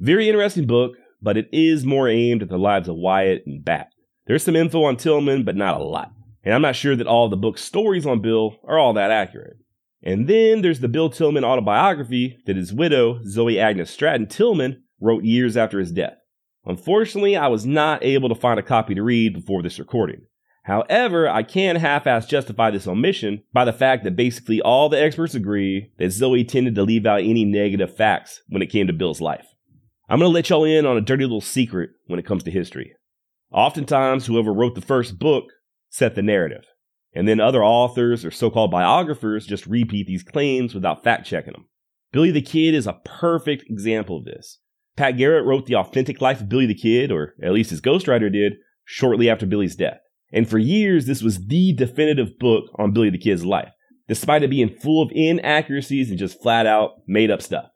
Very 0.00 0.28
interesting 0.28 0.66
book, 0.66 0.96
but 1.20 1.36
it 1.36 1.48
is 1.52 1.84
more 1.84 2.08
aimed 2.08 2.42
at 2.42 2.48
the 2.48 2.58
lives 2.58 2.88
of 2.88 2.96
Wyatt 2.96 3.44
and 3.46 3.64
Bat. 3.64 3.90
There's 4.26 4.42
some 4.42 4.56
info 4.56 4.82
on 4.84 4.96
Tilghman, 4.96 5.44
but 5.44 5.54
not 5.54 5.80
a 5.80 5.84
lot. 5.84 6.10
And 6.44 6.54
I'm 6.54 6.62
not 6.62 6.76
sure 6.76 6.96
that 6.96 7.06
all 7.06 7.28
the 7.28 7.36
book's 7.36 7.62
stories 7.62 8.06
on 8.06 8.20
Bill 8.20 8.56
are 8.64 8.78
all 8.78 8.92
that 8.94 9.10
accurate. 9.10 9.58
And 10.02 10.28
then 10.28 10.62
there's 10.62 10.80
the 10.80 10.88
Bill 10.88 11.10
Tilghman 11.10 11.44
autobiography 11.44 12.38
that 12.46 12.56
his 12.56 12.72
widow, 12.72 13.20
Zoe 13.24 13.60
Agnes 13.60 13.90
Stratton 13.90 14.26
Tilghman, 14.26 14.80
wrote 15.00 15.24
years 15.24 15.56
after 15.56 15.78
his 15.78 15.92
death. 15.92 16.16
Unfortunately, 16.64 17.36
I 17.36 17.48
was 17.48 17.66
not 17.66 18.02
able 18.04 18.28
to 18.28 18.34
find 18.34 18.58
a 18.58 18.64
copy 18.64 18.94
to 18.94 19.02
read 19.02 19.34
before 19.34 19.62
this 19.62 19.78
recording. 19.78 20.22
However, 20.64 21.28
I 21.28 21.42
can 21.42 21.76
half 21.76 22.06
ass 22.06 22.26
justify 22.26 22.70
this 22.70 22.86
omission 22.86 23.42
by 23.52 23.64
the 23.64 23.72
fact 23.72 24.04
that 24.04 24.14
basically 24.14 24.60
all 24.60 24.88
the 24.88 25.00
experts 25.00 25.34
agree 25.34 25.90
that 25.98 26.12
Zoe 26.12 26.44
tended 26.44 26.76
to 26.76 26.84
leave 26.84 27.04
out 27.04 27.20
any 27.20 27.44
negative 27.44 27.96
facts 27.96 28.42
when 28.48 28.62
it 28.62 28.70
came 28.70 28.86
to 28.86 28.92
Bill's 28.92 29.20
life. 29.20 29.46
I'm 30.08 30.20
going 30.20 30.30
to 30.30 30.34
let 30.34 30.50
y'all 30.50 30.64
in 30.64 30.86
on 30.86 30.96
a 30.96 31.00
dirty 31.00 31.24
little 31.24 31.40
secret 31.40 31.90
when 32.06 32.20
it 32.20 32.26
comes 32.26 32.44
to 32.44 32.50
history. 32.50 32.92
Oftentimes, 33.50 34.26
whoever 34.26 34.52
wrote 34.52 34.76
the 34.76 34.80
first 34.80 35.18
book 35.18 35.46
set 35.92 36.14
the 36.14 36.22
narrative. 36.22 36.64
And 37.14 37.28
then 37.28 37.38
other 37.38 37.62
authors 37.62 38.24
or 38.24 38.30
so 38.30 38.50
called 38.50 38.70
biographers 38.70 39.46
just 39.46 39.66
repeat 39.66 40.06
these 40.06 40.22
claims 40.22 40.74
without 40.74 41.04
fact 41.04 41.26
checking 41.26 41.52
them. 41.52 41.68
Billy 42.12 42.30
the 42.30 42.40
Kid 42.40 42.74
is 42.74 42.86
a 42.86 43.00
perfect 43.04 43.70
example 43.70 44.16
of 44.18 44.24
this. 44.24 44.58
Pat 44.96 45.18
Garrett 45.18 45.44
wrote 45.44 45.66
the 45.66 45.76
authentic 45.76 46.20
life 46.20 46.40
of 46.40 46.48
Billy 46.48 46.66
the 46.66 46.74
Kid, 46.74 47.12
or 47.12 47.34
at 47.42 47.52
least 47.52 47.70
his 47.70 47.82
ghostwriter 47.82 48.32
did, 48.32 48.54
shortly 48.84 49.28
after 49.28 49.46
Billy's 49.46 49.76
death. 49.76 50.00
And 50.32 50.48
for 50.48 50.58
years, 50.58 51.04
this 51.04 51.22
was 51.22 51.46
the 51.46 51.74
definitive 51.74 52.38
book 52.38 52.64
on 52.76 52.92
Billy 52.92 53.10
the 53.10 53.18
Kid's 53.18 53.44
life, 53.44 53.72
despite 54.08 54.42
it 54.42 54.50
being 54.50 54.70
full 54.70 55.02
of 55.02 55.12
inaccuracies 55.12 56.08
and 56.08 56.18
just 56.18 56.40
flat 56.40 56.66
out 56.66 57.02
made 57.06 57.30
up 57.30 57.42
stuff. 57.42 57.66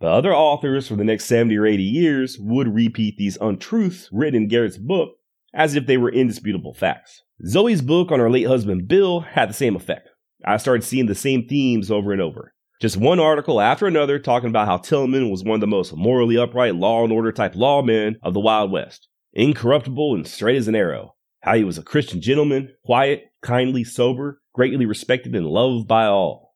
But 0.00 0.12
other 0.12 0.34
authors 0.34 0.88
for 0.88 0.96
the 0.96 1.04
next 1.04 1.26
70 1.26 1.56
or 1.56 1.66
80 1.66 1.82
years 1.84 2.36
would 2.40 2.74
repeat 2.74 3.16
these 3.16 3.38
untruths 3.40 4.08
written 4.10 4.42
in 4.42 4.48
Garrett's 4.48 4.78
book 4.78 5.10
as 5.54 5.76
if 5.76 5.86
they 5.86 5.96
were 5.96 6.10
indisputable 6.10 6.74
facts. 6.74 7.22
Zoe's 7.46 7.80
book 7.80 8.10
on 8.10 8.18
her 8.18 8.30
late 8.30 8.46
husband 8.46 8.88
Bill 8.88 9.20
had 9.20 9.48
the 9.48 9.54
same 9.54 9.76
effect. 9.76 10.08
I 10.44 10.56
started 10.56 10.84
seeing 10.84 11.06
the 11.06 11.14
same 11.14 11.46
themes 11.46 11.90
over 11.90 12.12
and 12.12 12.20
over. 12.20 12.54
Just 12.80 12.96
one 12.96 13.20
article 13.20 13.60
after 13.60 13.86
another 13.86 14.18
talking 14.18 14.48
about 14.48 14.66
how 14.66 14.78
Tilghman 14.78 15.30
was 15.30 15.44
one 15.44 15.56
of 15.56 15.60
the 15.60 15.66
most 15.66 15.94
morally 15.94 16.38
upright 16.38 16.74
law 16.74 17.04
and 17.04 17.12
order 17.12 17.30
type 17.30 17.54
lawmen 17.54 18.16
of 18.22 18.34
the 18.34 18.40
Wild 18.40 18.70
West. 18.70 19.08
Incorruptible 19.34 20.14
and 20.14 20.26
straight 20.26 20.56
as 20.56 20.68
an 20.68 20.74
arrow. 20.74 21.14
How 21.42 21.54
he 21.54 21.64
was 21.64 21.78
a 21.78 21.82
Christian 21.82 22.20
gentleman, 22.20 22.74
quiet, 22.84 23.24
kindly, 23.42 23.84
sober, 23.84 24.40
greatly 24.54 24.86
respected 24.86 25.34
and 25.34 25.46
loved 25.46 25.86
by 25.86 26.06
all. 26.06 26.54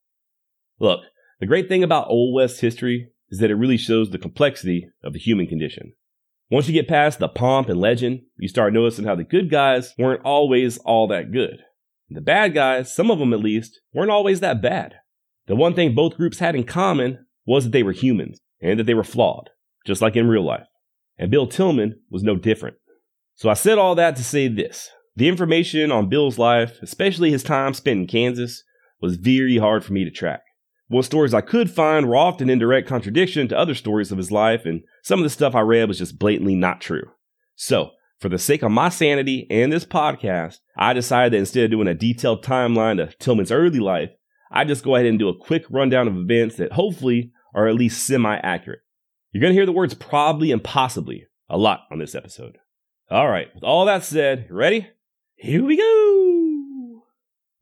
Look, 0.81 1.01
the 1.41 1.47
great 1.47 1.69
thing 1.69 1.83
about 1.83 2.09
Old 2.09 2.35
West 2.35 2.61
history 2.61 3.11
is 3.31 3.39
that 3.39 3.51
it 3.51 3.57
really 3.57 3.79
shows 3.79 4.11
the 4.11 4.19
complexity 4.19 4.89
of 5.03 5.13
the 5.13 5.19
human 5.19 5.47
condition. 5.47 5.93
Once 6.51 6.69
you 6.69 6.75
get 6.75 6.89
past 6.89 7.19
the 7.19 7.29
pomp 7.29 7.69
and 7.69 7.81
legend, 7.81 8.21
you 8.37 8.49
start 8.49 8.73
noticing 8.73 9.05
how 9.05 9.15
the 9.15 9.25
good 9.25 9.51
guys 9.51 9.95
weren't 9.99 10.25
always 10.25 10.79
all 10.79 11.09
that 11.09 11.33
good. 11.33 11.63
The 12.11 12.21
bad 12.21 12.55
guys, 12.55 12.95
some 12.95 13.11
of 13.11 13.19
them 13.19 13.33
at 13.33 13.41
least, 13.41 13.81
weren't 13.95 14.11
always 14.11 14.41
that 14.41 14.63
bad. 14.63 14.95
The 15.47 15.57
one 15.57 15.75
thing 15.75 15.95
both 15.95 16.17
groups 16.17 16.39
had 16.39 16.55
in 16.55 16.65
common 16.65 17.27
was 17.47 17.65
that 17.65 17.71
they 17.71 17.83
were 17.83 17.93
humans 17.93 18.41
and 18.61 18.79
that 18.79 18.85
they 18.85 18.95
were 18.95 19.05
flawed, 19.05 19.51
just 19.87 20.03
like 20.03 20.17
in 20.17 20.29
real 20.29 20.45
life. 20.45 20.67
And 21.19 21.31
Bill 21.31 21.47
Tilghman 21.47 21.95
was 22.11 22.23
no 22.23 22.37
different. 22.37 22.77
So 23.37 23.49
I 23.49 23.55
said 23.55 23.79
all 23.79 23.95
that 23.95 24.17
to 24.17 24.25
say 24.25 24.49
this. 24.49 24.91
The 25.17 25.29
information 25.29 25.91
on 25.91 26.09
Bill's 26.09 26.39
life, 26.39 26.79
especially 26.83 27.31
his 27.31 27.43
time 27.43 27.75
spent 27.75 28.01
in 28.01 28.07
Kansas, 28.07 28.63
was 29.01 29.17
very 29.17 29.59
hard 29.59 29.85
for 29.85 29.93
me 29.93 30.05
to 30.05 30.11
track. 30.11 30.43
What 30.95 31.05
stories 31.05 31.35
I 31.35 31.41
could 31.41 31.73
find 31.73 32.07
were 32.07 32.15
often 32.15 32.49
in 32.49 32.61
direct 32.61 32.87
contradiction 32.87 33.49
to 33.49 33.59
other 33.59 33.75
stories 33.75 34.13
of 34.13 34.19
his 34.19 34.31
life, 34.31 34.65
and 34.65 34.85
some 35.03 35.19
of 35.19 35.25
the 35.25 35.31
stuff 35.31 35.53
I 35.53 35.61
read 35.61 35.89
was 35.89 35.99
just 35.99 36.21
blatantly 36.21 36.55
not 36.55 36.81
true. 36.81 37.11
So, 37.57 37.91
for 38.21 38.29
the 38.29 38.39
sake 38.39 38.63
of 38.63 38.71
my 38.71 38.91
sanity 38.91 39.49
and 39.51 39.73
this 39.73 39.85
podcast, 39.85 40.61
I 40.77 40.93
decided 40.93 41.33
that 41.33 41.39
instead 41.39 41.65
of 41.65 41.73
doing 41.73 41.89
a 41.89 41.95
detailed 41.95 42.45
timeline 42.45 43.03
of 43.03 43.19
Tilghman's 43.19 43.51
early 43.51 43.81
life, 43.81 44.11
I 44.53 44.65
just 44.65 44.85
go 44.85 44.95
ahead 44.95 45.07
and 45.07 45.19
do 45.19 45.29
a 45.29 45.37
quick 45.37 45.65
rundown 45.69 46.07
of 46.07 46.17
events 46.17 46.55
that 46.59 46.71
hopefully 46.71 47.33
are 47.57 47.67
at 47.67 47.75
least 47.75 48.07
semi 48.07 48.37
accurate. 48.37 48.83
You're 49.33 49.41
going 49.41 49.53
to 49.53 49.59
hear 49.59 49.67
the 49.67 49.73
words 49.73 49.95
probably 49.95 50.53
and 50.53 50.63
possibly 50.63 51.27
a 51.49 51.59
lot 51.59 51.81
on 51.91 51.99
this 51.99 52.15
episode. 52.15 52.59
All 53.11 53.29
right, 53.29 53.53
with 53.53 53.65
all 53.65 53.85
that 53.87 54.05
said, 54.05 54.47
ready? 54.49 54.87
Here 55.35 55.65
we 55.65 55.77
go! 55.77 57.03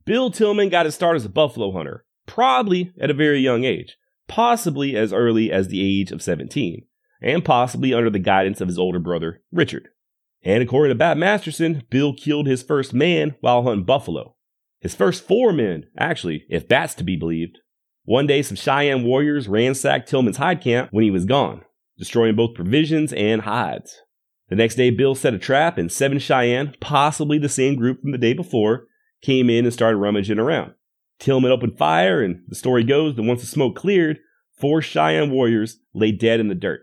Bill 0.05 0.31
Tilghman 0.31 0.71
got 0.71 0.85
his 0.85 0.95
start 0.95 1.17
as 1.17 1.25
a 1.25 1.31
buffalo 1.31 1.73
hunter, 1.73 2.05
probably 2.27 2.93
at 3.01 3.11
a 3.11 3.15
very 3.15 3.41
young 3.41 3.65
age, 3.65 3.97
possibly 4.29 4.97
as 4.97 5.13
early 5.13 5.51
as 5.53 5.69
the 5.69 5.83
age 5.83 6.11
of 6.13 6.23
17, 6.23 6.87
and 7.21 7.45
possibly 7.45 7.93
under 7.95 8.11
the 8.11 8.19
guidance 8.19 8.61
of 8.61 8.69
his 8.69 8.79
older 8.79 8.99
brother, 8.99 9.43
Richard. 9.51 9.89
And 10.45 10.63
according 10.63 10.91
to 10.91 10.99
Bat 10.99 11.19
Masterson, 11.19 11.85
Bill 11.91 12.15
killed 12.15 12.47
his 12.47 12.63
first 12.63 12.93
man 12.93 13.37
while 13.41 13.63
hunting 13.63 13.85
buffalo. 13.85 14.35
His 14.81 14.95
first 14.95 15.27
four 15.27 15.53
men, 15.53 15.87
actually, 15.97 16.45
if 16.49 16.67
that's 16.67 16.95
to 16.95 17.05
be 17.05 17.17
believed. 17.17 17.59
One 18.05 18.27
day, 18.27 18.43
some 18.43 18.57
Cheyenne 18.57 19.05
warriors 19.05 19.47
ransacked 19.47 20.11
Tilghman's 20.11 20.39
hide 20.39 20.61
camp 20.61 20.89
when 20.91 21.05
he 21.05 21.11
was 21.11 21.25
gone, 21.25 21.63
destroying 21.97 22.35
both 22.35 22.57
provisions 22.57 23.13
and 23.13 23.43
hides. 23.43 24.01
The 24.49 24.57
next 24.57 24.75
day, 24.75 24.91
Bill 24.91 25.15
set 25.15 25.35
a 25.35 25.39
trap, 25.39 25.79
and 25.79 25.91
seven 25.91 26.19
Cheyenne, 26.19 26.75
possibly 26.81 27.39
the 27.39 27.49
same 27.49 27.77
group 27.77 28.01
from 28.03 28.11
the 28.11 28.19
day 28.19 28.33
before, 28.33 28.87
came 29.23 29.49
in 29.49 29.65
and 29.65 29.73
started 29.73 29.99
rummaging 29.99 30.41
around. 30.41 30.75
Tilghman 31.23 31.51
opened 31.51 31.79
fire, 31.79 32.23
and 32.23 32.43
the 32.49 32.55
story 32.55 32.83
goes 32.83 33.15
that 33.15 33.23
once 33.23 33.41
the 33.41 33.47
smoke 33.47 33.77
cleared, 33.77 34.19
four 34.59 34.83
Cheyenne 34.83 35.31
warriors 35.31 35.79
lay 35.95 36.13
dead 36.13 36.41
in 36.41 36.49
the 36.49 36.55
dirt. 36.55 36.81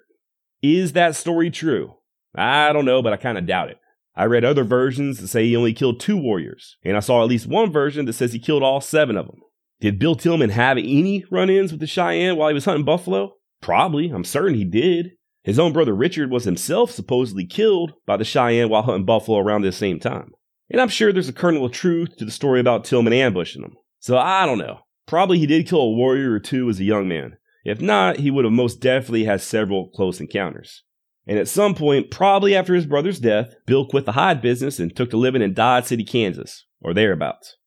Is 0.62 0.93
that 0.93 1.15
story 1.15 1.51
true? 1.51 1.96
I 2.36 2.72
don't 2.74 2.86
know, 2.86 3.01
but 3.01 3.13
I 3.13 3.17
kind 3.17 3.38
of 3.38 3.46
doubt 3.46 3.69
it. 3.69 3.77
I 4.15 4.25
read 4.25 4.46
other 4.46 4.63
versions 4.63 5.19
that 5.19 5.27
say 5.27 5.46
he 5.46 5.55
only 5.55 5.74
killed 5.74 6.00
two 6.00 6.17
warriors, 6.17 6.77
and 6.84 6.98
I 6.98 7.00
saw 7.01 7.22
at 7.22 7.29
least 7.29 7.48
one 7.48 7.72
version 7.72 8.05
that 8.05 8.13
says 8.13 8.34
he 8.34 8.39
killed 8.39 8.63
all 8.63 8.81
seven 8.81 9.17
of 9.17 9.27
them. 9.27 9.41
Did 9.81 10.00
Bill 10.00 10.15
Tilghman 10.15 10.51
have 10.51 10.77
any 10.77 11.24
run 11.31 11.50
ins 11.50 11.72
with 11.72 11.79
the 11.79 11.88
Cheyenne 11.88 12.36
while 12.36 12.50
he 12.50 12.53
was 12.53 12.65
hunting 12.65 12.86
buffalo? 12.86 13.34
Probably. 13.62 14.10
I'm 14.10 14.25
certain 14.25 14.55
he 14.55 14.65
did. 14.65 15.12
His 15.43 15.58
own 15.58 15.72
brother 15.72 15.93
Richard 15.93 16.31
was 16.31 16.43
himself 16.43 16.91
supposedly 16.91 17.46
killed 17.46 17.93
by 18.05 18.17
the 18.17 18.25
Cheyenne 18.25 18.69
while 18.69 18.84
hunting 18.84 19.05
buffalo 19.05 19.38
around 19.38 19.62
this 19.62 19.77
same 19.77 20.00
time. 20.00 20.31
And 20.69 20.81
I'm 20.81 20.89
sure 20.89 21.13
there's 21.13 21.29
a 21.29 21.34
kernel 21.34 21.65
of 21.65 21.72
truth 21.72 22.17
to 22.17 22.25
the 22.25 22.31
story 22.31 22.60
about 22.60 22.84
Tilghman 22.84 23.13
ambushing 23.13 23.63
him. 23.63 23.77
So 24.00 24.18
I 24.18 24.46
don't 24.46 24.58
know. 24.58 24.79
Probably 25.06 25.39
he 25.39 25.48
did 25.48 25.68
kill 25.68 25.82
a 25.82 25.91
warrior 25.91 26.32
or 26.32 26.39
two 26.39 26.70
as 26.70 26.79
a 26.79 26.84
young 26.84 27.08
man. 27.08 27.38
If 27.65 27.82
not, 27.82 28.18
he 28.18 28.32
would 28.32 28.46
have 28.46 28.53
most 28.53 28.79
definitely 28.79 29.25
had 29.25 29.41
several 29.41 29.89
close 29.89 30.20
encounters. 30.20 30.84
And 31.27 31.38
at 31.38 31.48
some 31.48 31.75
point, 31.75 32.10
probably 32.10 32.56
after 32.56 32.74
his 32.74 32.86
brother's 32.86 33.20
death, 33.20 33.53
Bill 33.68 33.86
quit 33.86 34.06
the 34.06 34.13
hide 34.13 34.41
business 34.41 34.79
and 34.79 34.96
took 34.96 35.10
to 35.12 35.18
living 35.18 35.41
in 35.41 35.53
Dodge 35.53 35.86
City, 35.86 36.03
Kansas, 36.03 36.65
or 36.82 36.94
thereabouts. 36.94 37.58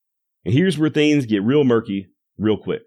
And 0.43 0.53
here's 0.53 0.77
where 0.77 0.89
things 0.89 1.25
get 1.25 1.43
real 1.43 1.63
murky 1.63 2.07
real 2.37 2.57
quick. 2.57 2.81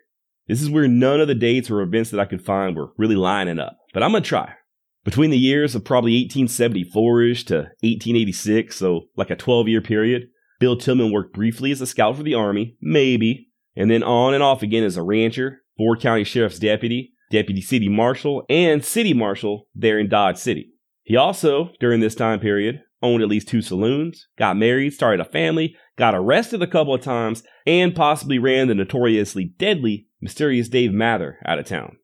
This 0.49 0.63
is 0.63 0.71
where 0.71 0.87
none 0.87 1.21
of 1.21 1.29
the 1.29 1.35
dates 1.35 1.71
or 1.71 1.81
events 1.81 2.11
that 2.11 2.21
I 2.21 2.25
could 2.25 2.45
find 2.45 2.77
were 2.77 2.93
really 2.99 3.17
lining 3.17 3.59
up, 3.59 3.77
but 3.93 4.03
I'm 4.03 4.13
gonna 4.13 4.23
try. 4.23 4.55
Between 5.05 5.31
the 5.31 5.39
years 5.39 5.75
of 5.75 5.85
probably 5.85 6.13
1874 6.13 7.23
ish 7.23 7.45
to 7.47 7.55
1886, 7.55 8.77
so 8.77 9.03
like 9.17 9.31
a 9.31 9.37
12 9.37 9.69
year 9.69 9.81
period, 9.81 10.29
Bill 10.59 10.77
Tilghman 10.77 11.13
worked 11.13 11.35
briefly 11.35 11.71
as 11.71 11.81
a 11.81 11.87
scout 11.87 12.17
for 12.17 12.23
the 12.23 12.35
Army, 12.35 12.77
maybe, 12.81 13.51
and 13.75 13.91
then 13.91 14.03
on 14.03 14.35
and 14.35 14.43
off 14.43 14.63
again 14.63 14.85
as 14.85 14.97
a 14.97 15.03
rancher, 15.03 15.63
Ford 15.77 16.01
County 16.01 16.25
Sheriff's 16.25 16.59
deputy, 16.59 17.13
deputy 17.31 17.61
city 17.61 17.89
marshal, 17.89 18.45
and 18.49 18.85
city 18.85 19.13
marshal 19.13 19.69
there 19.75 19.99
in 19.99 20.09
Dodge 20.09 20.39
City. 20.39 20.73
He 21.03 21.17
also, 21.17 21.71
during 21.79 22.01
this 22.01 22.15
time 22.15 22.41
period, 22.41 22.81
owned 23.03 23.23
at 23.23 23.29
least 23.29 23.49
two 23.49 23.63
saloons, 23.63 24.29
got 24.39 24.57
married, 24.57 24.95
started 24.95 25.21
a 25.21 25.29
family, 25.29 25.77
got 25.97 26.15
arrested 26.15 26.63
a 26.63 26.67
couple 26.67 26.95
of 26.95 27.03
times, 27.03 27.43
and 27.67 27.95
possibly 27.95 28.39
ran 28.39 28.69
the 28.69 28.75
notoriously 28.75 29.45
deadly 29.59 30.09
Mysterious 30.21 30.69
Dave 30.69 30.93
Mather 30.93 31.39
out 31.45 31.59
of 31.59 31.67
town. 31.67 31.97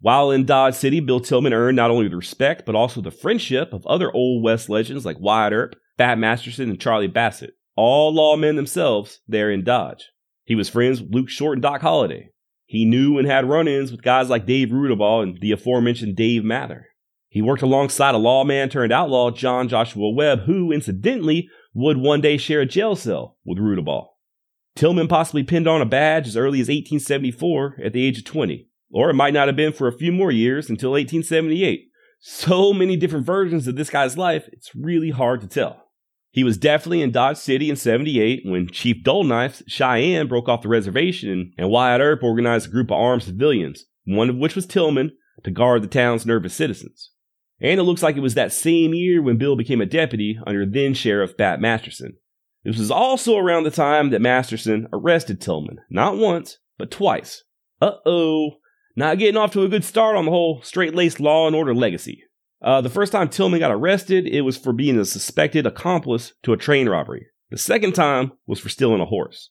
While 0.00 0.30
in 0.30 0.46
Dodge 0.46 0.74
City, 0.74 1.00
Bill 1.00 1.20
Tilghman 1.20 1.52
earned 1.52 1.76
not 1.76 1.90
only 1.90 2.08
the 2.08 2.16
respect, 2.16 2.64
but 2.66 2.74
also 2.74 3.00
the 3.00 3.10
friendship 3.10 3.72
of 3.72 3.86
other 3.86 4.10
Old 4.12 4.42
West 4.42 4.68
legends 4.68 5.04
like 5.04 5.20
Wyatt 5.20 5.52
Earp, 5.52 5.76
Bat 5.96 6.18
Masterson, 6.18 6.70
and 6.70 6.80
Charlie 6.80 7.06
Bassett, 7.06 7.54
all 7.80 8.12
lawmen 8.14 8.56
themselves 8.56 9.20
there 9.26 9.50
in 9.50 9.64
Dodge. 9.64 10.10
He 10.44 10.54
was 10.54 10.68
friends 10.68 11.00
with 11.00 11.14
Luke 11.14 11.30
Short 11.30 11.54
and 11.54 11.62
Doc 11.62 11.80
Holliday. 11.80 12.28
He 12.66 12.84
knew 12.84 13.16
and 13.16 13.26
had 13.26 13.48
run 13.48 13.68
ins 13.68 13.90
with 13.90 14.02
guys 14.02 14.28
like 14.28 14.44
Dave 14.44 14.68
Rudabaugh 14.68 15.22
and 15.22 15.40
the 15.40 15.52
aforementioned 15.52 16.14
Dave 16.14 16.44
Mather. 16.44 16.88
He 17.30 17.40
worked 17.40 17.62
alongside 17.62 18.14
a 18.14 18.18
lawman 18.18 18.68
turned 18.68 18.92
outlaw, 18.92 19.30
John 19.30 19.66
Joshua 19.66 20.10
Webb, 20.10 20.40
who, 20.40 20.70
incidentally, 20.70 21.48
would 21.72 21.96
one 21.96 22.20
day 22.20 22.36
share 22.36 22.60
a 22.60 22.66
jail 22.66 22.96
cell 22.96 23.38
with 23.46 23.58
Rudabaugh. 23.58 24.08
Tilghman 24.76 25.08
possibly 25.08 25.42
pinned 25.42 25.66
on 25.66 25.80
a 25.80 25.86
badge 25.86 26.28
as 26.28 26.36
early 26.36 26.60
as 26.60 26.68
1874 26.68 27.78
at 27.82 27.94
the 27.94 28.04
age 28.06 28.18
of 28.18 28.24
20, 28.26 28.68
or 28.92 29.08
it 29.08 29.14
might 29.14 29.32
not 29.32 29.48
have 29.48 29.56
been 29.56 29.72
for 29.72 29.88
a 29.88 29.96
few 29.96 30.12
more 30.12 30.30
years 30.30 30.68
until 30.68 30.90
1878. 30.90 31.88
So 32.18 32.74
many 32.74 32.96
different 32.96 33.24
versions 33.24 33.66
of 33.66 33.76
this 33.76 33.88
guy's 33.88 34.18
life, 34.18 34.50
it's 34.52 34.74
really 34.74 35.10
hard 35.10 35.40
to 35.40 35.46
tell. 35.46 35.89
He 36.32 36.44
was 36.44 36.58
definitely 36.58 37.02
in 37.02 37.10
Dodge 37.10 37.38
City 37.38 37.70
in 37.70 37.76
78 37.76 38.42
when 38.44 38.68
Chief 38.68 39.02
Dullknife's 39.02 39.64
Cheyenne 39.66 40.28
broke 40.28 40.48
off 40.48 40.62
the 40.62 40.68
reservation 40.68 41.52
and 41.58 41.70
Wyatt 41.70 42.00
Earp 42.00 42.22
organized 42.22 42.68
a 42.68 42.70
group 42.70 42.90
of 42.90 42.98
armed 42.98 43.24
civilians, 43.24 43.86
one 44.04 44.30
of 44.30 44.36
which 44.36 44.54
was 44.54 44.66
Tilghman, 44.66 45.10
to 45.42 45.50
guard 45.50 45.82
the 45.82 45.88
town's 45.88 46.26
nervous 46.26 46.54
citizens. 46.54 47.10
And 47.60 47.80
it 47.80 47.82
looks 47.82 48.02
like 48.02 48.16
it 48.16 48.20
was 48.20 48.34
that 48.34 48.52
same 48.52 48.94
year 48.94 49.20
when 49.20 49.38
Bill 49.38 49.56
became 49.56 49.80
a 49.80 49.86
deputy 49.86 50.38
under 50.46 50.64
then 50.64 50.94
Sheriff 50.94 51.36
Bat 51.36 51.60
Masterson. 51.60 52.16
This 52.64 52.78
was 52.78 52.90
also 52.90 53.36
around 53.36 53.64
the 53.64 53.70
time 53.70 54.10
that 54.10 54.22
Masterson 54.22 54.86
arrested 54.92 55.40
Tilghman, 55.40 55.78
not 55.90 56.16
once, 56.16 56.58
but 56.78 56.90
twice. 56.90 57.42
Uh 57.80 57.94
oh, 58.06 58.52
not 58.96 59.18
getting 59.18 59.36
off 59.36 59.52
to 59.52 59.62
a 59.62 59.68
good 59.68 59.84
start 59.84 60.16
on 60.16 60.26
the 60.26 60.30
whole 60.30 60.60
straight 60.62 60.94
laced 60.94 61.20
law 61.20 61.46
and 61.46 61.56
order 61.56 61.74
legacy. 61.74 62.22
Uh, 62.62 62.80
the 62.80 62.90
first 62.90 63.12
time 63.12 63.28
Tilghman 63.28 63.58
got 63.58 63.70
arrested, 63.70 64.26
it 64.26 64.42
was 64.42 64.56
for 64.56 64.72
being 64.72 64.98
a 64.98 65.04
suspected 65.04 65.66
accomplice 65.66 66.34
to 66.42 66.52
a 66.52 66.58
train 66.58 66.88
robbery. 66.88 67.26
The 67.50 67.58
second 67.58 67.94
time 67.94 68.32
was 68.46 68.60
for 68.60 68.68
stealing 68.68 69.00
a 69.00 69.06
horse. 69.06 69.50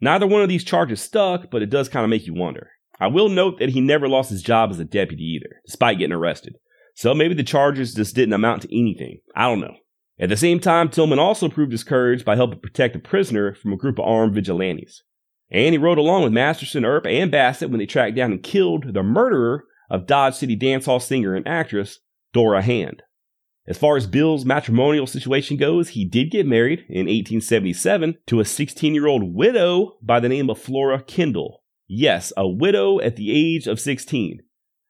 Neither 0.00 0.26
one 0.26 0.42
of 0.42 0.48
these 0.48 0.64
charges 0.64 1.00
stuck, 1.00 1.50
but 1.50 1.62
it 1.62 1.70
does 1.70 1.88
kind 1.88 2.04
of 2.04 2.10
make 2.10 2.26
you 2.26 2.34
wonder. 2.34 2.70
I 3.00 3.06
will 3.06 3.28
note 3.28 3.58
that 3.58 3.70
he 3.70 3.80
never 3.80 4.08
lost 4.08 4.30
his 4.30 4.42
job 4.42 4.70
as 4.70 4.78
a 4.80 4.84
deputy 4.84 5.22
either, 5.22 5.60
despite 5.64 5.98
getting 5.98 6.12
arrested. 6.12 6.56
So 6.94 7.14
maybe 7.14 7.34
the 7.34 7.44
charges 7.44 7.94
just 7.94 8.16
didn't 8.16 8.32
amount 8.32 8.62
to 8.62 8.76
anything. 8.76 9.20
I 9.36 9.46
don't 9.46 9.60
know. 9.60 9.76
At 10.20 10.30
the 10.30 10.36
same 10.36 10.58
time, 10.58 10.88
Tilghman 10.88 11.18
also 11.18 11.48
proved 11.48 11.70
his 11.70 11.84
courage 11.84 12.24
by 12.24 12.34
helping 12.34 12.58
protect 12.58 12.96
a 12.96 12.98
prisoner 12.98 13.54
from 13.54 13.72
a 13.72 13.76
group 13.76 14.00
of 14.00 14.04
armed 14.04 14.34
vigilantes. 14.34 15.04
And 15.50 15.72
he 15.72 15.78
rode 15.78 15.98
along 15.98 16.24
with 16.24 16.32
Masterson, 16.32 16.84
Earp, 16.84 17.06
and 17.06 17.30
Bassett 17.30 17.70
when 17.70 17.78
they 17.78 17.86
tracked 17.86 18.16
down 18.16 18.32
and 18.32 18.42
killed 18.42 18.92
the 18.94 19.04
murderer 19.04 19.64
of 19.88 20.06
Dodge 20.06 20.34
City 20.34 20.56
dance 20.56 20.86
hall 20.86 20.98
singer 20.98 21.36
and 21.36 21.46
actress 21.46 22.00
Dora 22.32 22.62
Hand. 22.62 23.02
As 23.66 23.76
far 23.76 23.96
as 23.98 24.06
Bill's 24.06 24.46
matrimonial 24.46 25.06
situation 25.06 25.58
goes, 25.58 25.90
he 25.90 26.06
did 26.06 26.30
get 26.30 26.46
married 26.46 26.80
in 26.88 27.06
1877 27.06 28.16
to 28.26 28.40
a 28.40 28.44
16 28.44 28.94
year 28.94 29.06
old 29.06 29.34
widow 29.34 29.98
by 30.02 30.20
the 30.20 30.28
name 30.28 30.48
of 30.48 30.58
Flora 30.58 31.02
Kendall. 31.02 31.62
Yes, 31.86 32.32
a 32.36 32.48
widow 32.48 32.98
at 33.00 33.16
the 33.16 33.30
age 33.30 33.66
of 33.66 33.78
16. 33.78 34.40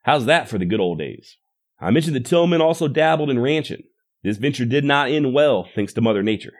How's 0.03 0.25
that 0.25 0.47
for 0.47 0.57
the 0.57 0.65
good 0.65 0.79
old 0.79 0.99
days? 0.99 1.37
I 1.81 1.91
mentioned 1.91 2.15
that 2.15 2.25
Tilghman 2.25 2.61
also 2.61 2.87
dabbled 2.87 3.29
in 3.29 3.39
ranching. 3.39 3.83
This 4.23 4.37
venture 4.37 4.65
did 4.65 4.83
not 4.83 5.09
end 5.09 5.33
well, 5.33 5.67
thanks 5.75 5.93
to 5.93 6.01
Mother 6.01 6.23
Nature. 6.23 6.53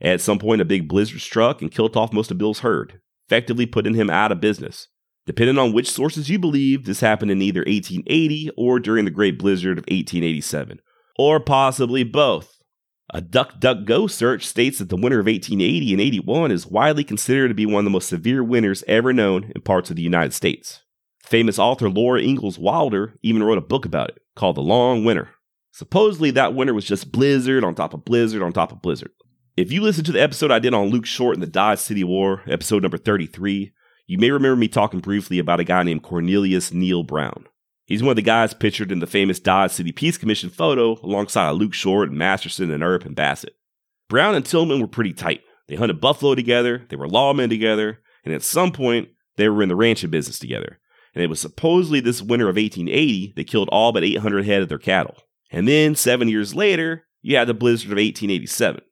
At 0.00 0.20
some 0.20 0.38
point, 0.38 0.60
a 0.60 0.66
big 0.66 0.88
blizzard 0.88 1.20
struck 1.20 1.62
and 1.62 1.70
killed 1.70 1.96
off 1.96 2.12
most 2.12 2.30
of 2.30 2.38
Bill's 2.38 2.60
herd, 2.60 3.00
effectively 3.28 3.66
putting 3.66 3.94
him 3.94 4.10
out 4.10 4.32
of 4.32 4.40
business. 4.40 4.88
Depending 5.26 5.58
on 5.58 5.72
which 5.72 5.90
sources 5.90 6.30
you 6.30 6.38
believe, 6.38 6.84
this 6.84 7.00
happened 7.00 7.32
in 7.32 7.42
either 7.42 7.60
1880 7.60 8.50
or 8.56 8.78
during 8.78 9.04
the 9.04 9.10
Great 9.10 9.38
Blizzard 9.38 9.78
of 9.78 9.82
1887, 9.82 10.80
or 11.18 11.40
possibly 11.40 12.04
both. 12.04 12.56
A 13.12 13.20
DuckDuckGo 13.20 14.10
search 14.10 14.46
states 14.46 14.78
that 14.78 14.88
the 14.88 14.96
winter 14.96 15.20
of 15.20 15.26
1880 15.26 15.92
and 15.92 16.00
81 16.00 16.50
is 16.50 16.66
widely 16.66 17.04
considered 17.04 17.48
to 17.48 17.54
be 17.54 17.66
one 17.66 17.80
of 17.80 17.84
the 17.84 17.90
most 17.90 18.08
severe 18.08 18.42
winters 18.42 18.84
ever 18.86 19.12
known 19.12 19.52
in 19.54 19.62
parts 19.62 19.90
of 19.90 19.96
the 19.96 20.02
United 20.02 20.32
States. 20.32 20.82
Famous 21.22 21.58
author 21.58 21.88
Laura 21.88 22.20
Ingalls 22.20 22.58
Wilder 22.58 23.14
even 23.22 23.42
wrote 23.42 23.58
a 23.58 23.62
book 23.62 23.84
about 23.84 24.10
it 24.10 24.22
called 24.36 24.56
The 24.56 24.60
Long 24.60 25.04
Winter. 25.04 25.30
Supposedly, 25.72 26.30
that 26.32 26.54
winter 26.54 26.72
was 26.72 26.84
just 26.84 27.12
blizzard 27.12 27.64
on 27.64 27.74
top 27.74 27.94
of 27.94 28.04
blizzard 28.04 28.42
on 28.42 28.52
top 28.52 28.72
of 28.72 28.80
blizzard. 28.80 29.10
If 29.56 29.72
you 29.72 29.82
listen 29.82 30.04
to 30.04 30.12
the 30.12 30.22
episode 30.22 30.50
I 30.50 30.58
did 30.58 30.74
on 30.74 30.88
Luke 30.88 31.06
Short 31.06 31.34
and 31.34 31.42
the 31.42 31.48
Dodge 31.48 31.78
City 31.78 32.04
War, 32.04 32.42
episode 32.46 32.82
number 32.82 32.98
33, 32.98 33.72
you 34.06 34.18
may 34.18 34.30
remember 34.30 34.56
me 34.56 34.68
talking 34.68 35.00
briefly 35.00 35.38
about 35.38 35.60
a 35.60 35.64
guy 35.64 35.82
named 35.82 36.02
Cornelius 36.02 36.72
Neal 36.72 37.02
Brown. 37.02 37.46
He's 37.84 38.02
one 38.02 38.10
of 38.10 38.16
the 38.16 38.22
guys 38.22 38.54
pictured 38.54 38.90
in 38.90 38.98
the 38.98 39.06
famous 39.06 39.38
Dodge 39.38 39.70
City 39.70 39.92
Peace 39.92 40.18
Commission 40.18 40.50
photo 40.50 41.00
alongside 41.02 41.50
Luke 41.50 41.74
Short 41.74 42.08
and 42.08 42.18
Masterson 42.18 42.70
and 42.70 42.82
Earp 42.82 43.04
and 43.04 43.14
Bassett. 43.14 43.54
Brown 44.08 44.34
and 44.34 44.44
Tilghman 44.44 44.80
were 44.80 44.88
pretty 44.88 45.12
tight. 45.12 45.42
They 45.68 45.76
hunted 45.76 46.00
buffalo 46.00 46.34
together, 46.34 46.84
they 46.88 46.96
were 46.96 47.08
lawmen 47.08 47.48
together, 47.48 48.00
and 48.24 48.32
at 48.32 48.42
some 48.42 48.72
point, 48.72 49.08
they 49.36 49.48
were 49.48 49.62
in 49.62 49.68
the 49.68 49.76
ranching 49.76 50.10
business 50.10 50.38
together 50.38 50.78
and 51.16 51.22
it 51.22 51.30
was 51.30 51.40
supposedly 51.40 51.98
this 51.98 52.20
winter 52.20 52.44
of 52.44 52.56
1880 52.56 53.32
that 53.36 53.46
killed 53.46 53.70
all 53.72 53.90
but 53.90 54.04
800 54.04 54.44
head 54.44 54.60
of 54.60 54.68
their 54.68 54.78
cattle. 54.78 55.16
And 55.50 55.66
then, 55.66 55.94
seven 55.94 56.28
years 56.28 56.54
later, 56.54 57.06
you 57.22 57.36
had 57.36 57.48
the 57.48 57.54
blizzard 57.54 57.86
of 57.86 57.96
1887. 57.96 58.82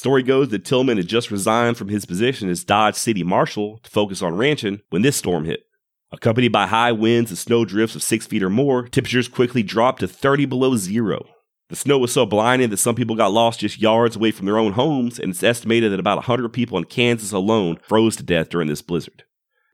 Story 0.00 0.22
goes 0.22 0.48
that 0.48 0.64
Tilghman 0.64 0.96
had 0.96 1.08
just 1.08 1.30
resigned 1.30 1.76
from 1.76 1.88
his 1.88 2.06
position 2.06 2.48
as 2.48 2.64
Dodge 2.64 2.94
City 2.94 3.22
Marshal 3.22 3.76
to 3.82 3.90
focus 3.90 4.22
on 4.22 4.34
ranching 4.34 4.80
when 4.88 5.02
this 5.02 5.18
storm 5.18 5.44
hit. 5.44 5.64
Accompanied 6.10 6.52
by 6.52 6.68
high 6.68 6.90
winds 6.90 7.30
and 7.30 7.36
snow 7.36 7.66
drifts 7.66 7.94
of 7.94 8.02
six 8.02 8.26
feet 8.26 8.42
or 8.42 8.48
more, 8.48 8.88
temperatures 8.88 9.28
quickly 9.28 9.62
dropped 9.62 10.00
to 10.00 10.08
30 10.08 10.46
below 10.46 10.74
zero. 10.74 11.26
The 11.68 11.76
snow 11.76 11.98
was 11.98 12.14
so 12.14 12.24
blinding 12.24 12.70
that 12.70 12.78
some 12.78 12.94
people 12.94 13.14
got 13.14 13.30
lost 13.30 13.60
just 13.60 13.78
yards 13.78 14.16
away 14.16 14.30
from 14.30 14.46
their 14.46 14.56
own 14.56 14.72
homes, 14.72 15.18
and 15.18 15.32
it's 15.32 15.42
estimated 15.42 15.92
that 15.92 16.00
about 16.00 16.16
100 16.16 16.48
people 16.48 16.78
in 16.78 16.84
Kansas 16.84 17.30
alone 17.30 17.76
froze 17.86 18.16
to 18.16 18.22
death 18.22 18.48
during 18.48 18.68
this 18.68 18.80
blizzard. 18.80 19.24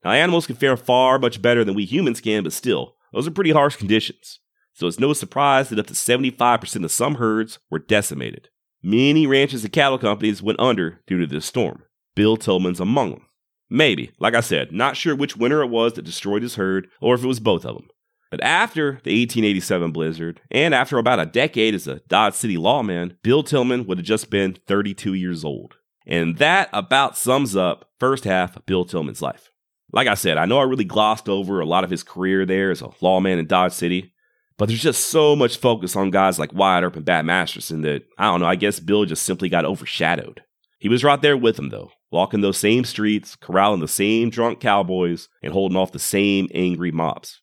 Now, 0.04 0.10
animals 0.10 0.48
can 0.48 0.56
fare 0.56 0.76
far 0.76 1.20
much 1.20 1.40
better 1.40 1.62
than 1.62 1.76
we 1.76 1.84
humans 1.84 2.20
can, 2.20 2.42
but 2.42 2.52
still, 2.52 2.96
those 3.12 3.28
are 3.28 3.30
pretty 3.30 3.52
harsh 3.52 3.76
conditions. 3.76 4.40
So 4.72 4.88
it's 4.88 4.98
no 4.98 5.12
surprise 5.12 5.68
that 5.68 5.78
up 5.78 5.86
to 5.86 5.94
75% 5.94 6.82
of 6.82 6.90
some 6.90 7.14
herds 7.14 7.60
were 7.70 7.78
decimated. 7.78 8.48
Many 8.88 9.26
ranches 9.26 9.64
and 9.64 9.72
cattle 9.72 9.98
companies 9.98 10.44
went 10.44 10.60
under 10.60 11.00
due 11.08 11.18
to 11.18 11.26
this 11.26 11.44
storm. 11.44 11.82
Bill 12.14 12.36
Tilghman's 12.36 12.78
among 12.78 13.10
them. 13.10 13.26
Maybe, 13.68 14.12
like 14.20 14.36
I 14.36 14.40
said, 14.40 14.70
not 14.70 14.96
sure 14.96 15.16
which 15.16 15.36
winter 15.36 15.60
it 15.60 15.70
was 15.70 15.94
that 15.94 16.04
destroyed 16.04 16.42
his 16.42 16.54
herd, 16.54 16.86
or 17.00 17.16
if 17.16 17.24
it 17.24 17.26
was 17.26 17.40
both 17.40 17.66
of 17.66 17.74
them. 17.74 17.88
But 18.30 18.44
after 18.44 19.00
the 19.02 19.10
1887 19.10 19.90
blizzard, 19.90 20.40
and 20.52 20.72
after 20.72 20.98
about 20.98 21.18
a 21.18 21.26
decade 21.26 21.74
as 21.74 21.88
a 21.88 22.00
Dodge 22.06 22.34
City 22.34 22.56
lawman, 22.56 23.18
Bill 23.24 23.42
Tilghman 23.42 23.88
would 23.88 23.98
have 23.98 24.06
just 24.06 24.30
been 24.30 24.56
32 24.68 25.14
years 25.14 25.44
old. 25.44 25.78
And 26.06 26.36
that 26.36 26.68
about 26.72 27.18
sums 27.18 27.56
up 27.56 27.90
first 27.98 28.22
half 28.22 28.56
of 28.56 28.66
Bill 28.66 28.84
Tilghman's 28.84 29.20
life. 29.20 29.50
Like 29.90 30.06
I 30.06 30.14
said, 30.14 30.38
I 30.38 30.44
know 30.44 30.60
I 30.60 30.62
really 30.62 30.84
glossed 30.84 31.28
over 31.28 31.58
a 31.58 31.66
lot 31.66 31.82
of 31.82 31.90
his 31.90 32.04
career 32.04 32.46
there 32.46 32.70
as 32.70 32.82
a 32.82 32.90
lawman 33.00 33.40
in 33.40 33.48
Dodge 33.48 33.72
City, 33.72 34.12
but 34.58 34.68
there's 34.68 34.82
just 34.82 35.08
so 35.08 35.36
much 35.36 35.58
focus 35.58 35.96
on 35.96 36.10
guys 36.10 36.38
like 36.38 36.52
Wyatt 36.52 36.84
Earp 36.84 36.96
and 36.96 37.04
Bat 37.04 37.24
Masterson 37.24 37.82
that, 37.82 38.04
I 38.18 38.24
don't 38.24 38.40
know, 38.40 38.46
I 38.46 38.56
guess 38.56 38.80
Bill 38.80 39.04
just 39.04 39.22
simply 39.22 39.48
got 39.48 39.64
overshadowed. 39.64 40.42
He 40.78 40.88
was 40.88 41.04
right 41.04 41.20
there 41.20 41.36
with 41.36 41.58
him, 41.58 41.70
though. 41.70 41.90
walking 42.10 42.40
those 42.40 42.56
same 42.58 42.84
streets, 42.84 43.36
corralling 43.36 43.80
the 43.80 43.88
same 43.88 44.30
drunk 44.30 44.60
cowboys, 44.60 45.28
and 45.42 45.52
holding 45.52 45.76
off 45.76 45.92
the 45.92 45.98
same 45.98 46.48
angry 46.54 46.90
mobs. 46.90 47.40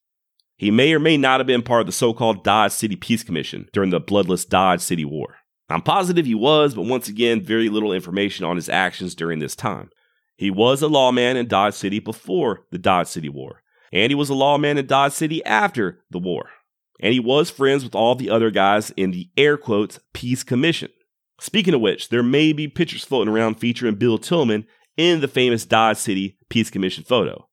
He 0.55 0.71
may 0.71 0.93
or 0.93 0.99
may 0.99 1.17
not 1.17 1.39
have 1.39 1.47
been 1.47 1.61
part 1.61 1.81
of 1.81 1.85
the 1.87 1.91
so 1.91 2.13
called 2.13 2.43
Dodge 2.43 2.71
City 2.71 2.95
Peace 2.95 3.23
Commission 3.23 3.67
during 3.73 3.89
the 3.89 3.99
bloodless 3.99 4.45
Dodge 4.45 4.81
City 4.81 5.05
War. 5.05 5.35
I'm 5.69 5.81
positive 5.81 6.25
he 6.25 6.35
was, 6.35 6.75
but 6.75 6.83
once 6.83 7.07
again, 7.07 7.41
very 7.41 7.69
little 7.69 7.91
information 7.91 8.45
on 8.45 8.55
his 8.55 8.69
actions 8.69 9.15
during 9.15 9.39
this 9.39 9.55
time. 9.55 9.89
He 10.35 10.51
was 10.51 10.81
a 10.81 10.87
lawman 10.87 11.37
in 11.37 11.47
Dodge 11.47 11.73
City 11.73 11.99
before 11.99 12.65
the 12.71 12.77
Dodge 12.77 13.07
City 13.07 13.29
War, 13.29 13.61
and 13.91 14.11
he 14.11 14.15
was 14.15 14.29
a 14.29 14.35
lawman 14.35 14.77
in 14.77 14.85
Dodge 14.85 15.13
City 15.13 15.43
after 15.45 16.03
the 16.09 16.19
war. 16.19 16.49
And 16.99 17.13
he 17.13 17.19
was 17.19 17.49
friends 17.49 17.83
with 17.83 17.95
all 17.95 18.15
the 18.15 18.29
other 18.29 18.51
guys 18.51 18.91
in 18.91 19.11
the 19.11 19.29
air 19.35 19.57
quotes 19.57 19.99
Peace 20.13 20.43
Commission. 20.43 20.91
Speaking 21.39 21.73
of 21.73 21.81
which, 21.81 22.09
there 22.09 22.23
may 22.23 22.53
be 22.53 22.67
pictures 22.67 23.03
floating 23.03 23.33
around 23.33 23.55
featuring 23.55 23.95
Bill 23.95 24.17
Tilghman 24.17 24.65
in 24.95 25.21
the 25.21 25.27
famous 25.27 25.65
Dodge 25.65 25.97
City 25.97 26.37
Peace 26.49 26.69
Commission 26.69 27.03
photo. 27.03 27.47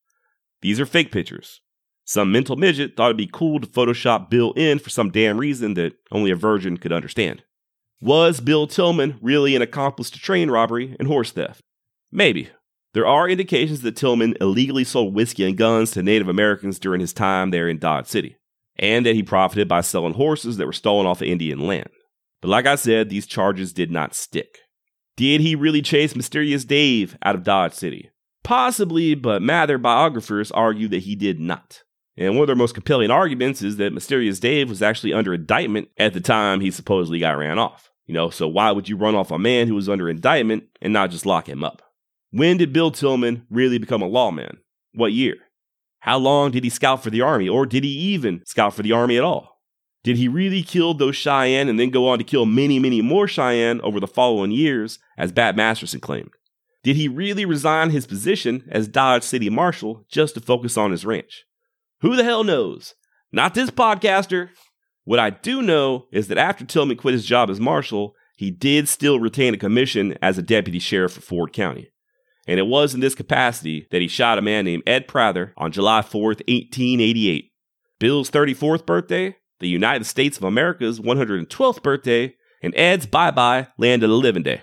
These 0.62 0.78
are 0.78 0.86
fake 0.86 1.10
pictures. 1.10 1.60
Some 2.04 2.32
mental 2.32 2.56
midget 2.56 2.96
thought 2.96 3.06
it'd 3.06 3.16
be 3.16 3.30
cool 3.32 3.60
to 3.60 3.66
Photoshop 3.66 4.30
Bill 4.30 4.52
in 4.52 4.78
for 4.78 4.90
some 4.90 5.10
damn 5.10 5.38
reason 5.38 5.74
that 5.74 5.94
only 6.10 6.30
a 6.30 6.36
virgin 6.36 6.76
could 6.76 6.92
understand. 6.92 7.44
Was 8.02 8.40
Bill 8.40 8.66
Tilghman 8.66 9.18
really 9.20 9.54
an 9.54 9.62
accomplice 9.62 10.10
to 10.10 10.18
train 10.18 10.50
robbery 10.50 10.96
and 10.98 11.06
horse 11.06 11.32
theft? 11.32 11.60
Maybe. 12.10 12.48
There 12.94 13.06
are 13.06 13.28
indications 13.28 13.82
that 13.82 13.94
Tilghman 13.94 14.36
illegally 14.40 14.82
sold 14.82 15.14
whiskey 15.14 15.44
and 15.44 15.56
guns 15.56 15.92
to 15.92 16.02
Native 16.02 16.28
Americans 16.28 16.80
during 16.80 17.00
his 17.00 17.12
time 17.12 17.50
there 17.50 17.68
in 17.68 17.78
Dodge 17.78 18.06
City, 18.06 18.36
and 18.80 19.06
that 19.06 19.14
he 19.14 19.22
profited 19.22 19.68
by 19.68 19.82
selling 19.82 20.14
horses 20.14 20.56
that 20.56 20.66
were 20.66 20.72
stolen 20.72 21.06
off 21.06 21.20
of 21.20 21.28
Indian 21.28 21.66
land. 21.66 21.90
But 22.40 22.48
like 22.48 22.66
I 22.66 22.74
said, 22.74 23.10
these 23.10 23.26
charges 23.26 23.72
did 23.72 23.90
not 23.92 24.14
stick. 24.14 24.58
Did 25.16 25.42
he 25.42 25.54
really 25.54 25.82
chase 25.82 26.16
Mysterious 26.16 26.64
Dave 26.64 27.16
out 27.22 27.34
of 27.34 27.44
Dodge 27.44 27.74
City? 27.74 28.10
Possibly, 28.42 29.14
but 29.14 29.42
Mather 29.42 29.76
biographers 29.76 30.50
argue 30.50 30.88
that 30.88 31.00
he 31.00 31.14
did 31.14 31.38
not. 31.38 31.82
And 32.16 32.34
one 32.34 32.42
of 32.42 32.46
their 32.46 32.56
most 32.56 32.74
compelling 32.74 33.10
arguments 33.10 33.60
is 33.60 33.76
that 33.76 33.92
Mysterious 33.92 34.40
Dave 34.40 34.70
was 34.70 34.82
actually 34.82 35.12
under 35.12 35.34
indictment 35.34 35.88
at 35.98 36.14
the 36.14 36.20
time 36.20 36.60
he 36.60 36.70
supposedly 36.70 37.20
got 37.20 37.36
ran 37.36 37.58
off. 37.58 37.90
You 38.06 38.14
know, 38.14 38.30
so 38.30 38.48
why 38.48 38.72
would 38.72 38.88
you 38.88 38.96
run 38.96 39.14
off 39.14 39.30
a 39.30 39.38
man 39.38 39.68
who 39.68 39.74
was 39.74 39.88
under 39.88 40.08
indictment 40.08 40.64
and 40.80 40.92
not 40.92 41.10
just 41.10 41.26
lock 41.26 41.48
him 41.48 41.62
up? 41.62 41.82
When 42.30 42.56
did 42.56 42.72
Bill 42.72 42.90
Tilghman 42.90 43.42
really 43.50 43.78
become 43.78 44.02
a 44.02 44.08
lawman? 44.08 44.58
What 44.94 45.12
year? 45.12 45.36
How 46.00 46.18
long 46.18 46.50
did 46.50 46.64
he 46.64 46.70
scout 46.70 47.02
for 47.02 47.10
the 47.10 47.20
Army, 47.20 47.48
or 47.48 47.66
did 47.66 47.84
he 47.84 47.90
even 47.90 48.42
scout 48.46 48.74
for 48.74 48.82
the 48.82 48.92
Army 48.92 49.16
at 49.16 49.24
all? 49.24 49.60
Did 50.02 50.16
he 50.16 50.28
really 50.28 50.62
kill 50.62 50.94
those 50.94 51.16
Cheyenne 51.16 51.68
and 51.68 51.78
then 51.78 51.90
go 51.90 52.08
on 52.08 52.18
to 52.18 52.24
kill 52.24 52.46
many, 52.46 52.78
many 52.78 53.02
more 53.02 53.28
Cheyenne 53.28 53.80
over 53.82 54.00
the 54.00 54.06
following 54.06 54.50
years, 54.50 54.98
as 55.18 55.30
Bat 55.30 55.56
Masterson 55.56 56.00
claimed? 56.00 56.30
Did 56.82 56.96
he 56.96 57.08
really 57.08 57.44
resign 57.44 57.90
his 57.90 58.06
position 58.06 58.64
as 58.70 58.88
Dodge 58.88 59.22
City 59.22 59.50
Marshal 59.50 60.06
just 60.10 60.34
to 60.34 60.40
focus 60.40 60.78
on 60.78 60.90
his 60.90 61.04
ranch? 61.04 61.44
Who 62.00 62.16
the 62.16 62.24
hell 62.24 62.44
knows? 62.44 62.94
Not 63.30 63.52
this 63.52 63.70
podcaster. 63.70 64.48
What 65.04 65.18
I 65.18 65.28
do 65.28 65.60
know 65.60 66.06
is 66.12 66.28
that 66.28 66.38
after 66.38 66.64
Tilghman 66.64 66.96
quit 66.96 67.12
his 67.12 67.26
job 67.26 67.50
as 67.50 67.60
Marshal, 67.60 68.14
he 68.38 68.50
did 68.50 68.88
still 68.88 69.20
retain 69.20 69.52
a 69.52 69.58
commission 69.58 70.16
as 70.22 70.38
a 70.38 70.42
deputy 70.42 70.78
sheriff 70.78 71.12
for 71.12 71.20
Ford 71.20 71.52
County. 71.52 71.90
And 72.46 72.58
it 72.58 72.66
was 72.66 72.94
in 72.94 73.00
this 73.00 73.14
capacity 73.14 73.86
that 73.90 74.00
he 74.00 74.08
shot 74.08 74.38
a 74.38 74.42
man 74.42 74.64
named 74.64 74.82
Ed 74.86 75.06
Prather 75.06 75.52
on 75.56 75.72
July 75.72 76.00
4th, 76.00 76.40
1888. 76.48 77.52
Bill's 77.98 78.30
34th 78.30 78.86
birthday 78.86 79.36
the 79.60 79.68
United 79.68 80.04
States 80.04 80.38
of 80.38 80.44
America's 80.44 80.98
112th 80.98 81.82
birthday, 81.82 82.34
and 82.62 82.74
Ed's 82.74 83.06
bye 83.06 83.30
bye 83.30 83.68
landed 83.78 84.10
a 84.10 84.14
living 84.14 84.42
day. 84.42 84.62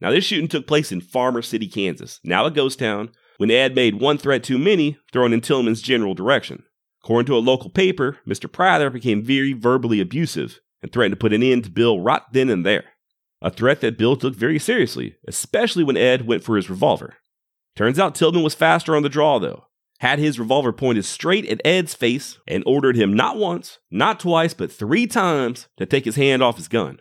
Now, 0.00 0.10
this 0.10 0.24
shooting 0.24 0.48
took 0.48 0.66
place 0.66 0.92
in 0.92 1.00
Farmer 1.00 1.42
City, 1.42 1.68
Kansas, 1.68 2.20
now 2.24 2.46
a 2.46 2.50
ghost 2.50 2.78
town, 2.78 3.10
when 3.36 3.50
Ed 3.50 3.74
made 3.74 4.00
one 4.00 4.16
threat 4.16 4.44
too 4.44 4.58
many 4.58 4.96
thrown 5.12 5.32
in 5.32 5.40
Tilghman's 5.40 5.82
general 5.82 6.14
direction. 6.14 6.62
According 7.02 7.26
to 7.26 7.36
a 7.36 7.38
local 7.38 7.70
paper, 7.70 8.18
Mr. 8.26 8.50
Prather 8.50 8.90
became 8.90 9.24
very 9.24 9.52
verbally 9.52 10.00
abusive 10.00 10.60
and 10.82 10.92
threatened 10.92 11.12
to 11.12 11.18
put 11.18 11.32
an 11.32 11.42
end 11.42 11.64
to 11.64 11.70
Bill 11.70 12.00
right 12.00 12.22
then 12.32 12.48
and 12.48 12.64
there. 12.64 12.84
A 13.40 13.50
threat 13.50 13.80
that 13.80 13.98
Bill 13.98 14.16
took 14.16 14.34
very 14.34 14.58
seriously, 14.58 15.16
especially 15.26 15.84
when 15.84 15.96
Ed 15.96 16.26
went 16.26 16.42
for 16.42 16.56
his 16.56 16.68
revolver. 16.68 17.14
Turns 17.76 17.98
out 17.98 18.14
Tilghman 18.14 18.42
was 18.42 18.54
faster 18.54 18.96
on 18.96 19.04
the 19.04 19.08
draw, 19.08 19.38
though, 19.38 19.66
had 20.00 20.18
his 20.18 20.38
revolver 20.38 20.72
pointed 20.72 21.04
straight 21.04 21.46
at 21.46 21.60
Ed's 21.64 21.94
face 21.94 22.38
and 22.48 22.64
ordered 22.66 22.96
him 22.96 23.12
not 23.12 23.36
once, 23.36 23.78
not 23.90 24.18
twice, 24.18 24.54
but 24.54 24.72
three 24.72 25.06
times 25.06 25.68
to 25.76 25.86
take 25.86 26.04
his 26.04 26.16
hand 26.16 26.42
off 26.42 26.56
his 26.56 26.68
gun. 26.68 27.00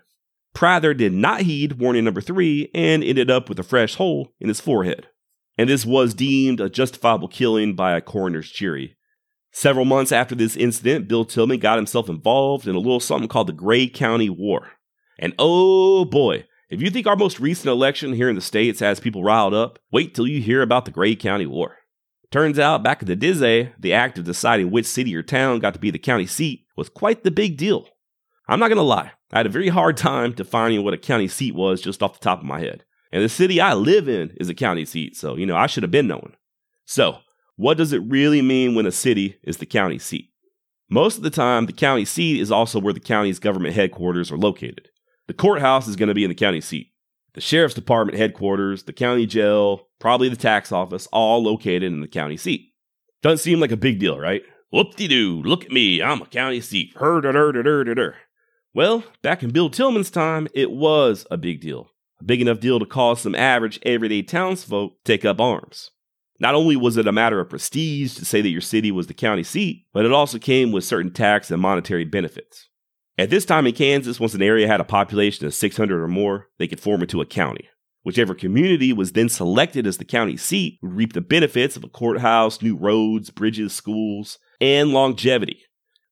Prather 0.54 0.94
did 0.94 1.14
not 1.14 1.42
heed 1.42 1.80
warning 1.80 2.04
number 2.04 2.22
three 2.22 2.70
and 2.74 3.04
ended 3.04 3.30
up 3.30 3.50
with 3.50 3.60
a 3.60 3.64
fresh 3.64 3.96
hole 3.96 4.34
in 4.40 4.48
his 4.48 4.62
forehead. 4.62 5.08
And 5.58 5.70
this 5.70 5.86
was 5.86 6.14
deemed 6.14 6.60
a 6.60 6.70
justifiable 6.70 7.28
killing 7.28 7.76
by 7.76 7.96
a 7.96 8.02
coroner's 8.02 8.52
jury. 8.52 8.96
Several 9.52 9.86
months 9.86 10.12
after 10.12 10.36
this 10.36 10.56
incident, 10.56 11.08
Bill 11.08 11.26
Tilghman 11.26 11.60
got 11.60 11.78
himself 11.78 12.10
involved 12.10 12.68
in 12.68 12.76
a 12.76 12.80
little 12.80 13.00
something 13.00 13.28
called 13.28 13.48
the 13.48 13.54
Gray 13.54 13.88
County 13.88 14.30
War. 14.30 14.72
And 15.20 15.34
oh 15.40 16.06
boy, 16.06 16.46
if 16.70 16.82
you 16.82 16.90
think 16.90 17.08
our 17.08 17.16
most 17.16 17.40
recent 17.40 17.68
election 17.68 18.14
here 18.14 18.30
in 18.30 18.36
the 18.36 18.42
States 18.42 18.80
has 18.82 19.00
people 19.00 19.24
riled 19.24 19.54
up, 19.54 19.80
wait 19.92 20.14
till 20.14 20.28
you 20.28 20.42
hear 20.42 20.62
about 20.62 20.86
the 20.86 20.92
Gray 20.92 21.16
County 21.16 21.46
War. 21.46 21.78
Turns 22.30 22.60
out, 22.60 22.84
back 22.84 23.02
in 23.02 23.08
the 23.08 23.16
Dizzy, 23.16 23.72
the 23.80 23.94
act 23.94 24.18
of 24.18 24.26
deciding 24.26 24.70
which 24.70 24.86
city 24.86 25.16
or 25.16 25.24
town 25.24 25.60
got 25.60 25.74
to 25.74 25.80
be 25.80 25.92
the 25.92 25.98
county 25.98 26.26
seat 26.26 26.66
was 26.76 26.90
quite 26.90 27.24
the 27.24 27.32
big 27.32 27.56
deal. 27.58 27.88
I'm 28.50 28.60
not 28.60 28.68
to 28.68 28.82
lie, 28.82 29.14
I 29.32 29.40
had 29.40 29.46
a 29.46 29.50
very 29.50 29.70
hard 29.70 29.98
time 29.98 30.34
defining 30.34 30.84
what 30.84 30.94
a 30.94 30.98
county 30.98 31.28
seat 31.28 31.56
was 31.56 31.82
just 31.82 32.04
off 32.04 32.20
the 32.20 32.24
top 32.24 32.40
of 32.40 32.46
my 32.46 32.60
head. 32.60 32.84
And 33.12 33.24
the 33.24 33.30
city 33.30 33.62
I 33.62 33.74
live 33.74 34.10
in 34.10 34.32
is 34.38 34.50
a 34.50 34.54
county 34.54 34.86
seat, 34.86 35.16
so, 35.16 35.36
you 35.36 35.46
know, 35.46 35.56
I 35.56 35.68
should 35.68 35.84
have 35.84 35.92
been 35.92 36.08
knowing. 36.08 36.36
So, 36.86 37.20
what 37.56 37.78
does 37.78 37.94
it 37.94 38.00
really 38.00 38.42
mean 38.42 38.76
when 38.76 38.86
a 38.86 38.92
city 38.92 39.38
is 39.44 39.58
the 39.58 39.66
county 39.66 39.98
seat? 39.98 40.32
Most 40.90 41.18
of 41.18 41.24
the 41.24 41.30
time, 41.30 41.66
the 41.66 41.74
county 41.74 42.06
seat 42.06 42.40
is 42.40 42.52
also 42.52 42.80
where 42.80 42.94
the 42.94 43.00
county's 43.00 43.40
government 43.40 43.76
headquarters 43.76 44.32
are 44.32 44.38
located. 44.38 44.90
The 45.28 45.34
courthouse 45.34 45.88
is 45.88 45.96
going 45.96 46.08
to 46.08 46.16
be 46.16 46.24
in 46.24 46.30
the 46.30 46.36
county 46.36 46.62
seat 46.62 46.92
the 47.38 47.42
sheriff's 47.42 47.76
department 47.76 48.18
headquarters, 48.18 48.82
the 48.84 48.94
county 48.94 49.28
jail, 49.28 49.90
probably 50.00 50.28
the 50.28 50.36
tax 50.36 50.72
office, 50.72 51.08
all 51.14 51.44
located 51.44 51.84
in 51.84 52.02
the 52.02 52.08
county 52.08 52.36
seat. 52.36 52.74
Doesn't 53.22 53.44
seem 53.44 53.60
like 53.60 53.72
a 53.72 53.78
big 53.78 54.00
deal, 54.00 54.18
right? 54.18 54.42
Whoop 54.72 54.96
de 54.96 55.08
doo, 55.08 55.44
look 55.44 55.64
at 55.64 55.72
me, 55.72 56.02
I'm 56.02 56.20
a 56.20 56.26
county 56.26 56.62
seat. 56.62 56.94
Well, 58.74 59.04
back 59.22 59.44
in 59.44 59.52
Bill 59.52 59.70
Tilghman's 59.70 60.10
time, 60.10 60.48
it 60.56 60.72
was 60.72 61.28
a 61.30 61.38
big 61.38 61.62
deal. 61.62 61.92
A 62.20 62.24
big 62.24 62.42
enough 62.42 62.60
deal 62.60 62.80
to 62.80 62.88
cause 62.88 63.22
some 63.22 63.36
average, 63.36 63.80
everyday 63.84 64.24
townsfolk 64.24 65.04
to 65.04 65.14
take 65.14 65.24
up 65.24 65.40
arms. 65.40 65.92
Not 66.40 66.56
only 66.56 66.76
was 66.76 66.98
it 66.98 67.06
a 67.06 67.12
matter 67.12 67.40
of 67.40 67.52
prestige 67.52 68.16
to 68.16 68.26
say 68.26 68.42
that 68.42 68.50
your 68.50 68.62
city 68.62 68.92
was 68.92 69.06
the 69.06 69.14
county 69.14 69.44
seat, 69.44 69.86
but 69.94 70.06
it 70.06 70.12
also 70.12 70.40
came 70.40 70.72
with 70.72 70.86
certain 70.86 71.14
tax 71.14 71.52
and 71.52 71.62
monetary 71.62 72.04
benefits. 72.04 72.68
At 73.20 73.32
this 73.32 73.46
time 73.46 73.66
in 73.66 73.74
Kansas, 73.74 74.20
once 74.20 74.36
an 74.36 74.44
area 74.44 74.68
had 74.68 74.80
a 74.80 74.84
population 74.84 75.48
of 75.48 75.54
600 75.56 76.04
or 76.04 76.08
more, 76.08 76.50
they 76.60 76.68
could 76.68 76.80
form 76.80 77.02
into 77.02 77.20
a 77.20 77.26
county. 77.26 77.68
Whichever 78.04 78.36
community 78.36 78.94
was 78.94 79.14
then 79.14 79.28
selected 79.28 79.88
as 79.88 79.98
the 79.98 80.06
county 80.06 80.38
seat 80.38 80.78
would 80.84 80.94
reap 80.96 81.14
the 81.14 81.22
benefits 81.22 81.76
of 81.76 81.84
a 81.84 81.90
courthouse, 81.90 82.62
new 82.62 82.76
roads, 82.76 83.32
bridges, 83.32 83.74
schools, 83.74 84.38
and 84.62 84.92
longevity. 84.92 85.64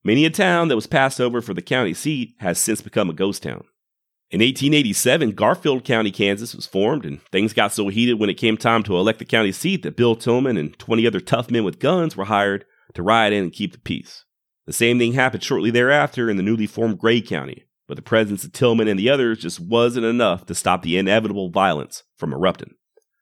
Many 0.02 0.24
a 0.24 0.30
town 0.30 0.66
that 0.68 0.74
was 0.74 0.88
passed 0.88 1.20
over 1.20 1.40
for 1.40 1.54
the 1.54 1.62
county 1.62 1.94
seat 1.94 2.34
has 2.40 2.58
since 2.58 2.82
become 2.82 3.08
a 3.08 3.14
ghost 3.14 3.44
town. 3.44 3.64
In 4.32 4.40
1887, 4.40 5.32
Garfield 5.32 5.84
County, 5.84 6.10
Kansas 6.10 6.56
was 6.56 6.66
formed, 6.66 7.06
and 7.06 7.22
things 7.30 7.52
got 7.52 7.72
so 7.72 7.86
heated 7.86 8.18
when 8.18 8.28
it 8.28 8.34
came 8.34 8.56
time 8.56 8.82
to 8.82 8.96
elect 8.96 9.20
the 9.20 9.24
county 9.24 9.52
seat 9.52 9.84
that 9.84 9.96
Bill 9.96 10.16
Tilghman 10.16 10.58
and 10.58 10.76
20 10.78 11.06
other 11.06 11.20
tough 11.20 11.52
men 11.52 11.62
with 11.62 11.78
guns 11.78 12.16
were 12.16 12.24
hired 12.24 12.64
to 12.94 13.02
ride 13.04 13.32
in 13.32 13.44
and 13.44 13.52
keep 13.52 13.72
the 13.72 13.78
peace. 13.78 14.25
The 14.66 14.72
same 14.72 14.98
thing 14.98 15.12
happened 15.12 15.44
shortly 15.44 15.70
thereafter 15.70 16.28
in 16.28 16.36
the 16.36 16.42
newly 16.42 16.66
formed 16.66 16.98
Gray 16.98 17.20
County, 17.20 17.64
but 17.86 17.94
the 17.96 18.02
presence 18.02 18.44
of 18.44 18.50
Tilghman 18.50 18.90
and 18.90 18.98
the 18.98 19.08
others 19.08 19.38
just 19.38 19.60
wasn't 19.60 20.06
enough 20.06 20.44
to 20.46 20.54
stop 20.54 20.82
the 20.82 20.98
inevitable 20.98 21.50
violence 21.50 22.02
from 22.16 22.32
erupting. 22.32 22.74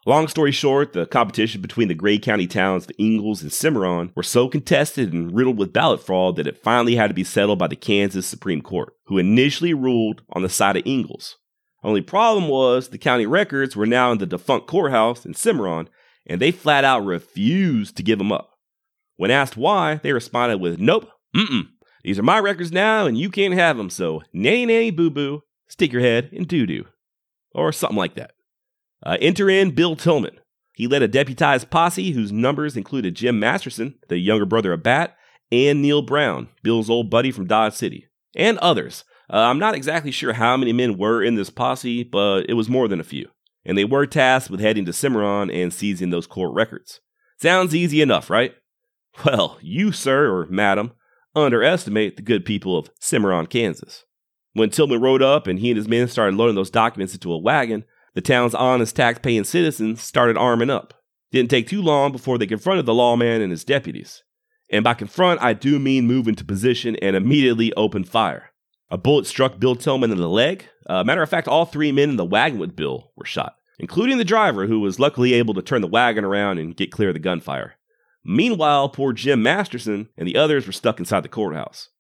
Long 0.07 0.29
story 0.29 0.53
short, 0.53 0.93
the 0.93 1.07
competition 1.07 1.63
between 1.63 1.89
the 1.89 1.95
Gray 1.95 2.19
County 2.19 2.47
towns 2.47 2.85
of 2.85 2.93
Ingalls 2.99 3.43
and 3.43 3.53
Cimarron 3.53 4.13
were 4.15 4.23
so 4.23 4.49
contested 4.49 5.13
and 5.13 5.35
riddled 5.35 5.59
with 5.59 5.73
ballot 5.73 6.05
fraud 6.05 6.37
that 6.37 6.47
it 6.47 6.63
finally 6.63 6.97
had 6.97 7.09
to 7.09 7.15
be 7.15 7.25
settled 7.25 7.59
by 7.59 7.69
the 7.69 7.77
Kansas 7.77 8.27
Supreme 8.27 8.61
Court, 8.61 8.93
who 9.07 9.19
initially 9.19 9.73
ruled 9.73 10.23
on 10.31 10.43
the 10.43 10.49
side 10.51 10.77
of 10.77 10.87
Ingalls. 10.87 11.37
Only 11.83 12.01
problem 12.03 12.49
was 12.49 12.89
the 12.89 12.99
county 12.99 13.27
records 13.27 13.77
were 13.77 13.87
now 13.87 14.13
in 14.13 14.19
the 14.19 14.27
defunct 14.27 14.67
courthouse 14.67 15.25
in 15.27 15.35
Cimarron, 15.35 15.89
and 16.27 16.41
they 16.41 16.51
flat 16.51 16.85
out 16.85 17.05
refused 17.05 17.97
to 17.97 18.03
give 18.03 18.19
them 18.19 18.33
up. 18.33 18.51
When 19.17 19.31
asked 19.31 19.57
why, 19.57 20.01
they 20.03 20.13
responded 20.13 20.59
with, 20.59 20.79
Nope, 20.79 21.11
Mm-mm. 21.35 21.69
These 22.03 22.19
are 22.19 22.23
my 22.23 22.39
records 22.39 22.71
now, 22.73 23.07
and 23.07 23.17
you 23.17 23.31
can't 23.31 23.55
have 23.55 23.77
them, 23.77 23.91
so 23.91 24.23
nay, 24.33 24.67
nay, 24.67 24.91
boo 24.91 25.11
boo, 25.11 25.43
stick 25.69 25.93
your 25.93 26.03
head 26.03 26.29
in 26.33 26.45
doo 26.45 26.67
doo. 26.67 26.85
Or 27.53 27.73
something 27.73 27.97
like 27.99 28.15
that. 28.17 28.33
Uh, 29.05 29.17
enter 29.21 29.49
in 29.49 29.75
Bill 29.75 29.97
Tilghman. 29.97 30.37
He 30.75 30.87
led 30.89 31.03
a 31.03 31.09
deputized 31.09 31.71
posse 31.71 32.11
whose 32.11 32.33
numbers 32.33 32.77
included 32.77 33.15
Jim 33.15 33.39
Masterson, 33.39 33.95
the 34.09 34.19
younger 34.19 34.45
brother 34.45 34.73
of 34.73 34.83
Bat, 34.83 35.17
and 35.53 35.81
Neal 35.81 36.03
Brown, 36.03 36.49
Bill's 36.63 36.91
old 36.91 37.11
buddy 37.11 37.31
from 37.31 37.47
Dodge 37.47 37.75
City, 37.75 38.09
and 38.35 38.59
others. 38.59 39.05
Uh, 39.33 39.37
I'm 39.37 39.59
not 39.61 39.75
exactly 39.75 40.11
sure 40.11 40.33
how 40.33 40.57
many 40.57 40.73
men 40.73 40.99
were 40.99 41.23
in 41.23 41.37
this 41.37 41.49
posse, 41.51 42.03
but 42.03 42.47
it 42.49 42.55
was 42.55 42.69
more 42.69 42.89
than 42.89 43.01
a 43.01 43.05
few. 43.05 43.29
and 43.65 43.79
they 43.79 43.85
were 43.85 44.05
tasked 44.05 44.51
with 44.51 44.61
heading 44.61 44.85
to 44.85 44.93
Cimarron 44.93 45.51
and 45.51 45.73
seizing 45.73 46.11
those 46.11 46.27
court 46.27 46.53
records. 46.55 47.01
Sounds 47.41 47.75
easy 47.75 48.03
enough, 48.03 48.29
right? 48.31 48.55
Well, 49.25 49.59
you, 49.63 49.93
sir 49.93 50.29
or 50.29 50.47
madam, 50.51 50.93
underestimate 51.35 52.17
the 52.17 52.23
good 52.23 52.45
people 52.45 52.77
of 52.77 52.91
Cimarron, 53.01 53.47
Kansas. 53.47 54.05
When 54.53 54.71
Tilghman 54.71 55.03
rode 55.03 55.23
up 55.23 55.47
and 55.47 55.59
he 55.59 55.71
and 55.71 55.77
his 55.77 55.89
men 55.89 56.09
started 56.09 56.37
loading 56.37 56.55
those 56.55 56.71
documents 56.71 57.13
into 57.13 57.33
a 57.33 57.39
wagon, 57.39 57.85
the 58.15 58.21
town's 58.21 58.55
honest 58.55 58.95
tax-paying 58.95 59.45
citizens 59.45 60.01
started 60.01 60.37
arming 60.37 60.71
up. 60.71 60.95
Didn't 61.33 61.51
take 61.51 61.67
too 61.67 61.83
long 61.83 62.13
before 62.13 62.39
they 62.39 62.47
confronted 62.47 62.87
the 62.87 62.95
lawman 62.95 63.43
and 63.43 63.51
his 63.51 63.65
deputies. 63.65 64.23
And 64.71 64.85
by 64.85 64.95
confront, 64.95 65.43
I 65.43 65.53
do 65.53 65.79
mean 65.81 66.07
move 66.07 66.29
into 66.29 66.45
position 66.45 66.97
and 67.03 67.17
immediately 67.17 67.73
open 67.75 68.05
fire. 68.05 68.51
A 68.91 68.97
bullet 68.97 69.27
struck 69.27 69.59
Bill 69.59 69.75
Tilghman 69.75 70.13
in 70.13 70.19
the 70.19 70.29
leg. 70.29 70.67
Uh, 70.89 71.03
matter 71.03 71.23
of 71.23 71.29
fact, 71.29 71.49
all 71.49 71.65
three 71.65 71.91
men 71.91 72.11
in 72.11 72.17
the 72.17 72.25
wagon 72.25 72.61
with 72.61 72.77
Bill 72.77 73.11
were 73.17 73.25
shot, 73.25 73.57
including 73.81 74.19
the 74.19 74.25
driver, 74.25 74.67
who 74.67 74.79
was 74.79 75.01
luckily 75.01 75.35
able 75.35 75.55
to 75.55 75.63
turn 75.63 75.83
the 75.83 75.89
wagon 75.89 76.25
around 76.25 76.59
and 76.59 76.77
get 76.77 76.93
clear 76.93 77.09
of 77.09 77.15
the 77.15 77.19
gunfire. 77.19 77.75
Meanwhile, 78.25 78.89
poor 78.91 79.13
Jim 79.13 79.43
Masterson 79.43 80.09
and 80.17 80.27
the 80.27 80.37
others 80.37 80.67
were 80.67 80.73
stuck 80.73 80.99
inside 80.99 81.23
the 81.23 81.29
courthouse. 81.29 81.91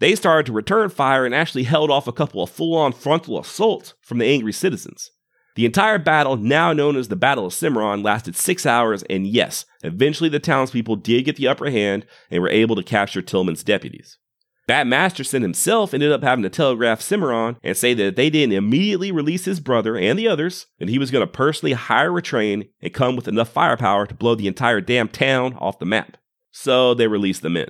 They 0.00 0.14
started 0.14 0.46
to 0.46 0.52
return 0.52 0.88
fire 0.88 1.24
and 1.24 1.34
actually 1.34 1.64
held 1.64 1.90
off 1.90 2.08
a 2.08 2.12
couple 2.12 2.42
of 2.42 2.50
full 2.50 2.76
on 2.76 2.92
frontal 2.92 3.38
assaults 3.38 3.94
from 4.00 4.18
the 4.18 4.26
angry 4.26 4.52
citizens. 4.52 5.10
The 5.56 5.66
entire 5.66 5.98
battle, 5.98 6.36
now 6.36 6.72
known 6.72 6.96
as 6.96 7.08
the 7.08 7.16
Battle 7.16 7.46
of 7.46 7.54
Cimarron, 7.54 8.02
lasted 8.02 8.34
six 8.34 8.66
hours, 8.66 9.04
and 9.04 9.24
yes, 9.24 9.66
eventually 9.84 10.28
the 10.28 10.40
townspeople 10.40 10.96
did 10.96 11.26
get 11.26 11.36
the 11.36 11.46
upper 11.46 11.70
hand 11.70 12.06
and 12.28 12.42
were 12.42 12.48
able 12.48 12.74
to 12.74 12.82
capture 12.82 13.22
Tilghman's 13.22 13.62
deputies. 13.62 14.18
Bat 14.66 14.86
Masterson 14.86 15.42
himself 15.42 15.92
ended 15.92 16.10
up 16.10 16.22
having 16.22 16.42
to 16.42 16.48
telegraph 16.48 17.02
Cimarron 17.02 17.56
and 17.62 17.76
say 17.76 17.92
that 17.92 18.06
if 18.06 18.16
they 18.16 18.30
didn't 18.30 18.54
immediately 18.54 19.12
release 19.12 19.44
his 19.44 19.60
brother 19.60 19.96
and 19.96 20.18
the 20.18 20.26
others, 20.26 20.66
then 20.78 20.88
he 20.88 20.98
was 20.98 21.10
going 21.10 21.26
to 21.26 21.30
personally 21.30 21.74
hire 21.74 22.16
a 22.16 22.22
train 22.22 22.68
and 22.80 22.94
come 22.94 23.14
with 23.14 23.28
enough 23.28 23.50
firepower 23.50 24.06
to 24.06 24.14
blow 24.14 24.34
the 24.34 24.48
entire 24.48 24.80
damn 24.80 25.08
town 25.08 25.54
off 25.54 25.78
the 25.78 25.84
map. 25.84 26.16
So 26.50 26.94
they 26.94 27.08
released 27.08 27.42
the 27.42 27.50
men. 27.50 27.68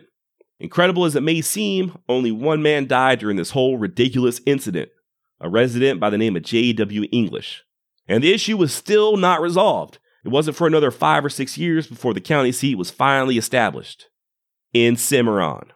Incredible 0.60 1.04
as 1.04 1.16
it 1.16 1.22
may 1.22 1.40
seem, 1.40 1.98
only 2.08 2.30
one 2.30 2.62
man 2.62 2.86
died 2.86 3.18
during 3.18 3.36
this 3.36 3.50
whole 3.50 3.76
ridiculous 3.76 4.40
incident 4.46 4.90
a 5.40 5.48
resident 5.48 6.00
by 6.00 6.08
the 6.08 6.16
name 6.16 6.36
of 6.36 6.42
J.W. 6.42 7.06
English. 7.12 7.64
And 8.08 8.22
the 8.22 8.32
issue 8.32 8.56
was 8.56 8.72
still 8.72 9.16
not 9.16 9.40
resolved. 9.40 9.98
It 10.24 10.30
wasn't 10.30 10.56
for 10.56 10.66
another 10.66 10.90
five 10.90 11.24
or 11.24 11.28
six 11.28 11.58
years 11.58 11.86
before 11.86 12.14
the 12.14 12.20
county 12.20 12.52
seat 12.52 12.76
was 12.76 12.90
finally 12.90 13.36
established 13.36 14.08
in 14.72 14.96
Cimarron. 14.96 15.72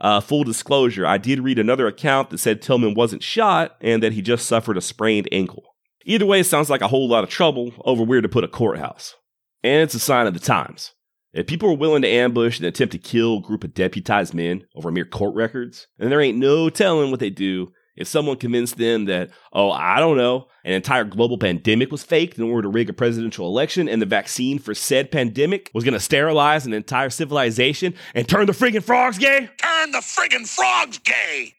Uh, 0.00 0.20
full 0.20 0.44
disclosure, 0.44 1.06
I 1.06 1.18
did 1.18 1.40
read 1.40 1.58
another 1.58 1.86
account 1.86 2.30
that 2.30 2.38
said 2.38 2.60
Tilghman 2.60 2.96
wasn't 2.96 3.22
shot 3.22 3.76
and 3.80 4.02
that 4.02 4.12
he 4.12 4.22
just 4.22 4.46
suffered 4.46 4.76
a 4.76 4.80
sprained 4.80 5.28
ankle. 5.30 5.62
Either 6.04 6.26
way, 6.26 6.40
it 6.40 6.44
sounds 6.44 6.68
like 6.68 6.80
a 6.80 6.88
whole 6.88 7.08
lot 7.08 7.24
of 7.24 7.30
trouble 7.30 7.72
over 7.84 8.02
where 8.02 8.20
to 8.20 8.28
put 8.28 8.44
a 8.44 8.48
courthouse. 8.48 9.14
And 9.62 9.82
it's 9.82 9.94
a 9.94 10.00
sign 10.00 10.26
of 10.26 10.34
the 10.34 10.40
times. 10.40 10.92
If 11.32 11.46
people 11.46 11.70
are 11.70 11.76
willing 11.76 12.02
to 12.02 12.08
ambush 12.08 12.58
and 12.58 12.66
attempt 12.66 12.92
to 12.92 12.98
kill 12.98 13.38
a 13.38 13.42
group 13.42 13.64
of 13.64 13.74
deputized 13.74 14.34
men 14.34 14.66
over 14.76 14.90
mere 14.90 15.04
court 15.04 15.34
records, 15.34 15.88
then 15.98 16.10
there 16.10 16.20
ain't 16.20 16.38
no 16.38 16.68
telling 16.70 17.10
what 17.10 17.20
they 17.20 17.30
do 17.30 17.72
if 17.96 18.08
someone 18.08 18.36
convinced 18.36 18.76
them 18.76 19.04
that, 19.06 19.30
oh, 19.52 19.70
I 19.70 20.00
don't 20.00 20.16
know, 20.16 20.48
an 20.64 20.72
entire 20.72 21.04
global 21.04 21.38
pandemic 21.38 21.92
was 21.92 22.02
faked 22.02 22.38
in 22.38 22.44
order 22.44 22.62
to 22.62 22.68
rig 22.68 22.90
a 22.90 22.92
presidential 22.92 23.46
election 23.46 23.88
and 23.88 24.02
the 24.02 24.06
vaccine 24.06 24.58
for 24.58 24.74
said 24.74 25.12
pandemic 25.12 25.70
was 25.74 25.84
going 25.84 25.94
to 25.94 26.00
sterilize 26.00 26.66
an 26.66 26.72
entire 26.72 27.10
civilization 27.10 27.94
and 28.14 28.28
turn 28.28 28.46
the 28.46 28.52
friggin' 28.52 28.82
frogs 28.82 29.18
gay? 29.18 29.48
Turn 29.58 29.92
the 29.92 29.98
friggin' 29.98 30.48
frogs 30.48 30.98
gay! 30.98 31.54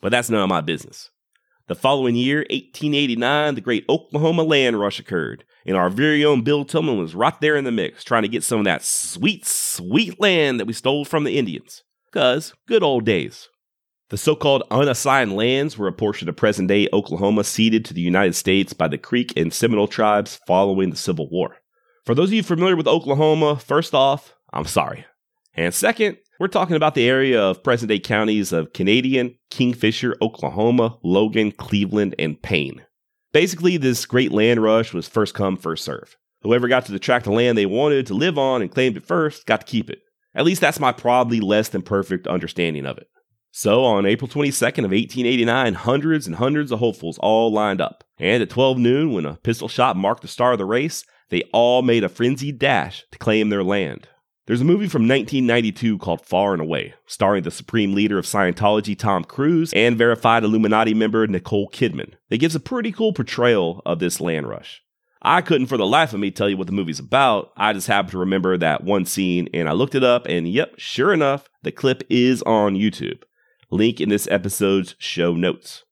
But 0.00 0.10
that's 0.10 0.30
none 0.30 0.42
of 0.42 0.48
my 0.48 0.62
business. 0.62 1.10
The 1.66 1.74
following 1.76 2.16
year, 2.16 2.38
1889, 2.50 3.54
the 3.54 3.60
great 3.60 3.84
Oklahoma 3.88 4.42
land 4.42 4.80
rush 4.80 4.98
occurred, 4.98 5.44
and 5.64 5.76
our 5.76 5.88
very 5.88 6.24
own 6.24 6.42
Bill 6.42 6.64
Tilghman 6.64 6.98
was 6.98 7.14
right 7.14 7.38
there 7.40 7.54
in 7.54 7.62
the 7.62 7.70
mix, 7.70 8.02
trying 8.02 8.22
to 8.22 8.28
get 8.28 8.42
some 8.42 8.58
of 8.58 8.64
that 8.64 8.82
sweet, 8.82 9.46
sweet 9.46 10.18
land 10.18 10.58
that 10.58 10.66
we 10.66 10.72
stole 10.72 11.04
from 11.04 11.22
the 11.22 11.38
Indians. 11.38 11.84
Cause 12.12 12.54
good 12.66 12.82
old 12.82 13.04
days. 13.04 13.49
The 14.10 14.18
so 14.18 14.34
called 14.34 14.64
unassigned 14.72 15.36
lands 15.36 15.78
were 15.78 15.86
a 15.86 15.92
portion 15.92 16.28
of 16.28 16.34
present 16.34 16.66
day 16.66 16.88
Oklahoma 16.92 17.44
ceded 17.44 17.84
to 17.84 17.94
the 17.94 18.00
United 18.00 18.34
States 18.34 18.72
by 18.72 18.88
the 18.88 18.98
Creek 18.98 19.32
and 19.36 19.54
Seminole 19.54 19.86
tribes 19.86 20.40
following 20.48 20.90
the 20.90 20.96
Civil 20.96 21.30
War. 21.30 21.58
For 22.04 22.16
those 22.16 22.30
of 22.30 22.32
you 22.32 22.42
familiar 22.42 22.74
with 22.74 22.88
Oklahoma, 22.88 23.54
first 23.54 23.94
off, 23.94 24.34
I'm 24.52 24.64
sorry. 24.64 25.06
And 25.54 25.72
second, 25.72 26.16
we're 26.40 26.48
talking 26.48 26.74
about 26.74 26.96
the 26.96 27.08
area 27.08 27.40
of 27.40 27.62
present 27.62 27.88
day 27.88 28.00
counties 28.00 28.52
of 28.52 28.72
Canadian, 28.72 29.36
Kingfisher, 29.48 30.16
Oklahoma, 30.20 30.98
Logan, 31.04 31.52
Cleveland, 31.52 32.16
and 32.18 32.42
Payne. 32.42 32.82
Basically, 33.32 33.76
this 33.76 34.06
great 34.06 34.32
land 34.32 34.60
rush 34.60 34.92
was 34.92 35.06
first 35.06 35.34
come, 35.34 35.56
first 35.56 35.84
serve. 35.84 36.16
Whoever 36.42 36.66
got 36.66 36.84
to 36.86 36.92
the 36.92 36.98
tract 36.98 37.28
of 37.28 37.34
land 37.34 37.56
they 37.56 37.66
wanted 37.66 38.08
to 38.08 38.14
live 38.14 38.38
on 38.38 38.60
and 38.60 38.72
claimed 38.72 38.96
it 38.96 39.06
first 39.06 39.46
got 39.46 39.60
to 39.60 39.66
keep 39.66 39.88
it. 39.88 40.00
At 40.34 40.44
least 40.44 40.60
that's 40.60 40.80
my 40.80 40.90
probably 40.90 41.38
less 41.38 41.68
than 41.68 41.82
perfect 41.82 42.26
understanding 42.26 42.86
of 42.86 42.98
it. 42.98 43.06
So 43.52 43.84
on 43.84 44.06
April 44.06 44.28
22nd 44.28 44.84
of 44.84 44.92
1889, 44.92 45.74
hundreds 45.74 46.26
and 46.26 46.36
hundreds 46.36 46.70
of 46.70 46.78
hopefuls 46.78 47.18
all 47.18 47.52
lined 47.52 47.80
up. 47.80 48.04
And 48.18 48.42
at 48.42 48.50
12 48.50 48.78
noon, 48.78 49.12
when 49.12 49.26
a 49.26 49.34
pistol 49.36 49.66
shot 49.66 49.96
marked 49.96 50.22
the 50.22 50.28
start 50.28 50.54
of 50.54 50.58
the 50.58 50.64
race, 50.64 51.04
they 51.30 51.42
all 51.52 51.82
made 51.82 52.04
a 52.04 52.08
frenzied 52.08 52.58
dash 52.58 53.04
to 53.10 53.18
claim 53.18 53.48
their 53.48 53.64
land. 53.64 54.08
There's 54.46 54.60
a 54.60 54.64
movie 54.64 54.88
from 54.88 55.02
1992 55.02 55.98
called 55.98 56.26
Far 56.26 56.52
and 56.52 56.62
Away, 56.62 56.94
starring 57.06 57.42
the 57.42 57.50
supreme 57.50 57.94
leader 57.94 58.18
of 58.18 58.24
Scientology, 58.24 58.98
Tom 58.98 59.24
Cruise, 59.24 59.72
and 59.72 59.96
verified 59.96 60.42
Illuminati 60.42 60.94
member 60.94 61.26
Nicole 61.26 61.68
Kidman. 61.70 62.14
It 62.30 62.38
gives 62.38 62.54
a 62.54 62.60
pretty 62.60 62.92
cool 62.92 63.12
portrayal 63.12 63.82
of 63.86 63.98
this 63.98 64.20
land 64.20 64.48
rush. 64.48 64.82
I 65.22 65.42
couldn't 65.42 65.66
for 65.66 65.76
the 65.76 65.86
life 65.86 66.12
of 66.12 66.20
me 66.20 66.30
tell 66.30 66.48
you 66.48 66.56
what 66.56 66.66
the 66.66 66.72
movie's 66.72 66.98
about. 66.98 67.52
I 67.56 67.72
just 67.72 67.86
happened 67.86 68.12
to 68.12 68.18
remember 68.18 68.56
that 68.56 68.84
one 68.84 69.04
scene 69.04 69.48
and 69.52 69.68
I 69.68 69.72
looked 69.72 69.94
it 69.94 70.02
up 70.02 70.26
and 70.26 70.48
yep, 70.48 70.74
sure 70.78 71.12
enough, 71.12 71.48
the 71.62 71.70
clip 71.70 72.02
is 72.08 72.42
on 72.42 72.74
YouTube. 72.74 73.22
Link 73.72 74.00
in 74.00 74.08
this 74.08 74.26
episode's 74.32 74.96
show 74.98 75.32
notes. 75.34 75.84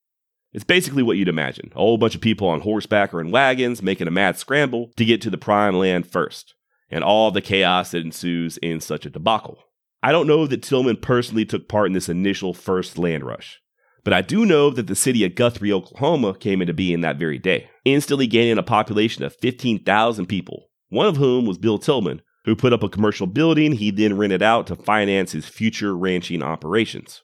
It's 0.51 0.65
basically 0.65 1.01
what 1.01 1.15
you'd 1.15 1.29
imagine 1.29 1.71
a 1.71 1.79
whole 1.79 1.97
bunch 1.97 2.13
of 2.13 2.19
people 2.19 2.49
on 2.49 2.59
horseback 2.59 3.13
or 3.13 3.21
in 3.21 3.31
wagons 3.31 3.81
making 3.81 4.07
a 4.07 4.11
mad 4.11 4.37
scramble 4.37 4.91
to 4.97 5.05
get 5.05 5.21
to 5.21 5.29
the 5.29 5.37
prime 5.37 5.75
land 5.77 6.05
first, 6.05 6.55
and 6.89 7.05
all 7.05 7.31
the 7.31 7.41
chaos 7.41 7.91
that 7.91 8.03
ensues 8.03 8.57
in 8.57 8.81
such 8.81 9.05
a 9.05 9.09
debacle. 9.09 9.63
I 10.03 10.11
don't 10.11 10.27
know 10.27 10.45
that 10.45 10.61
Tilghman 10.61 11.01
personally 11.01 11.45
took 11.45 11.69
part 11.69 11.87
in 11.87 11.93
this 11.93 12.09
initial 12.09 12.53
first 12.53 12.97
land 12.97 13.23
rush, 13.23 13.61
but 14.03 14.11
I 14.11 14.23
do 14.23 14.45
know 14.45 14.71
that 14.71 14.87
the 14.87 14.95
city 14.95 15.23
of 15.23 15.35
Guthrie, 15.35 15.71
Oklahoma 15.71 16.33
came 16.33 16.61
into 16.61 16.73
being 16.73 16.99
that 16.99 17.17
very 17.17 17.39
day, 17.39 17.69
instantly 17.85 18.27
gaining 18.27 18.57
a 18.57 18.63
population 18.63 19.23
of 19.23 19.37
15,000 19.37 20.25
people, 20.25 20.67
one 20.89 21.05
of 21.05 21.15
whom 21.15 21.45
was 21.45 21.57
Bill 21.57 21.79
Tilghman, 21.79 22.19
who 22.43 22.57
put 22.57 22.73
up 22.73 22.83
a 22.83 22.89
commercial 22.89 23.27
building 23.27 23.71
he 23.71 23.89
then 23.89 24.17
rented 24.17 24.41
out 24.41 24.67
to 24.67 24.75
finance 24.75 25.31
his 25.31 25.47
future 25.47 25.95
ranching 25.95 26.43
operations 26.43 27.21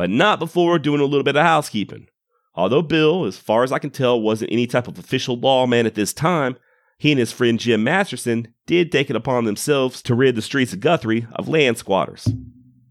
but 0.00 0.08
not 0.08 0.38
before 0.38 0.78
doing 0.78 0.98
a 0.98 1.04
little 1.04 1.22
bit 1.22 1.36
of 1.36 1.42
housekeeping. 1.42 2.06
Although 2.54 2.80
Bill, 2.80 3.26
as 3.26 3.36
far 3.36 3.64
as 3.64 3.70
I 3.70 3.78
can 3.78 3.90
tell, 3.90 4.18
wasn't 4.18 4.50
any 4.50 4.66
type 4.66 4.88
of 4.88 4.98
official 4.98 5.38
lawman 5.38 5.84
at 5.84 5.94
this 5.94 6.14
time, 6.14 6.56
he 6.96 7.12
and 7.12 7.18
his 7.18 7.32
friend 7.32 7.60
Jim 7.60 7.84
Masterson 7.84 8.54
did 8.64 8.90
take 8.90 9.10
it 9.10 9.16
upon 9.16 9.44
themselves 9.44 10.00
to 10.04 10.14
rid 10.14 10.36
the 10.36 10.40
streets 10.40 10.72
of 10.72 10.80
Guthrie 10.80 11.26
of 11.34 11.50
land 11.50 11.76
squatters. 11.76 12.26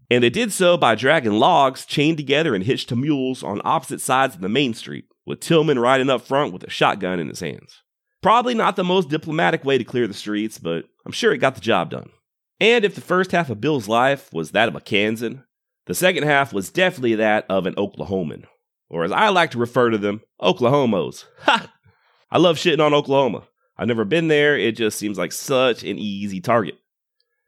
And 0.08 0.22
they 0.22 0.30
did 0.30 0.52
so 0.52 0.76
by 0.76 0.94
dragging 0.94 1.32
logs 1.32 1.84
chained 1.84 2.16
together 2.16 2.54
and 2.54 2.62
hitched 2.62 2.88
to 2.90 2.94
mules 2.96 3.42
on 3.42 3.60
opposite 3.64 4.00
sides 4.00 4.36
of 4.36 4.40
the 4.40 4.48
main 4.48 4.72
street, 4.72 5.06
with 5.26 5.40
Tilghman 5.40 5.82
riding 5.82 6.10
up 6.10 6.22
front 6.22 6.52
with 6.52 6.62
a 6.62 6.70
shotgun 6.70 7.18
in 7.18 7.26
his 7.26 7.40
hands. 7.40 7.82
Probably 8.22 8.54
not 8.54 8.76
the 8.76 8.84
most 8.84 9.08
diplomatic 9.08 9.64
way 9.64 9.78
to 9.78 9.84
clear 9.84 10.06
the 10.06 10.14
streets, 10.14 10.58
but 10.58 10.84
I'm 11.04 11.10
sure 11.10 11.32
it 11.32 11.38
got 11.38 11.56
the 11.56 11.60
job 11.60 11.90
done. 11.90 12.10
And 12.60 12.84
if 12.84 12.94
the 12.94 13.00
first 13.00 13.32
half 13.32 13.50
of 13.50 13.60
Bill's 13.60 13.88
life 13.88 14.32
was 14.32 14.52
that 14.52 14.68
of 14.68 14.76
a 14.76 14.80
Kansan, 14.80 15.42
the 15.90 15.94
second 15.96 16.22
half 16.22 16.52
was 16.52 16.70
definitely 16.70 17.16
that 17.16 17.44
of 17.48 17.66
an 17.66 17.74
Oklahoman, 17.74 18.44
or 18.88 19.02
as 19.02 19.10
I 19.10 19.30
like 19.30 19.50
to 19.50 19.58
refer 19.58 19.90
to 19.90 19.98
them, 19.98 20.20
Oklahomos. 20.40 21.24
Ha! 21.40 21.68
I 22.30 22.38
love 22.38 22.58
shitting 22.58 22.78
on 22.78 22.94
Oklahoma. 22.94 23.48
I've 23.76 23.88
never 23.88 24.04
been 24.04 24.28
there, 24.28 24.56
it 24.56 24.76
just 24.76 25.00
seems 25.00 25.18
like 25.18 25.32
such 25.32 25.82
an 25.82 25.98
easy 25.98 26.40
target. 26.40 26.76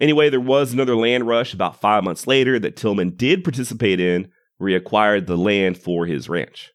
Anyway, 0.00 0.28
there 0.28 0.40
was 0.40 0.72
another 0.72 0.96
land 0.96 1.28
rush 1.28 1.54
about 1.54 1.80
five 1.80 2.02
months 2.02 2.26
later 2.26 2.58
that 2.58 2.74
Tilghman 2.74 3.16
did 3.16 3.44
participate 3.44 4.00
in, 4.00 4.28
where 4.58 4.70
he 4.70 4.74
acquired 4.74 5.28
the 5.28 5.38
land 5.38 5.78
for 5.78 6.06
his 6.06 6.28
ranch. 6.28 6.72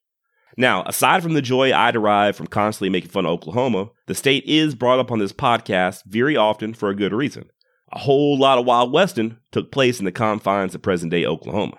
Now, 0.56 0.84
aside 0.86 1.22
from 1.22 1.34
the 1.34 1.42
joy 1.42 1.76
I 1.76 1.92
derive 1.92 2.38
from 2.38 2.48
constantly 2.48 2.92
making 2.92 3.10
fun 3.10 3.26
of 3.26 3.32
Oklahoma, 3.32 3.90
the 4.06 4.16
state 4.16 4.46
is 4.46 4.74
brought 4.74 5.00
up 5.00 5.12
on 5.12 5.20
this 5.20 5.34
podcast 5.34 6.06
very 6.06 6.38
often 6.38 6.74
for 6.74 6.88
a 6.88 6.96
good 6.96 7.12
reason 7.12 7.50
a 7.92 8.00
whole 8.00 8.38
lot 8.38 8.58
of 8.58 8.66
Wild 8.66 8.92
Westing 8.92 9.38
took 9.52 9.72
place 9.72 10.00
in 10.00 10.06
the 10.06 10.12
confines 10.12 10.76
of 10.76 10.82
present 10.82 11.12
day 11.12 11.26
Oklahoma. 11.26 11.78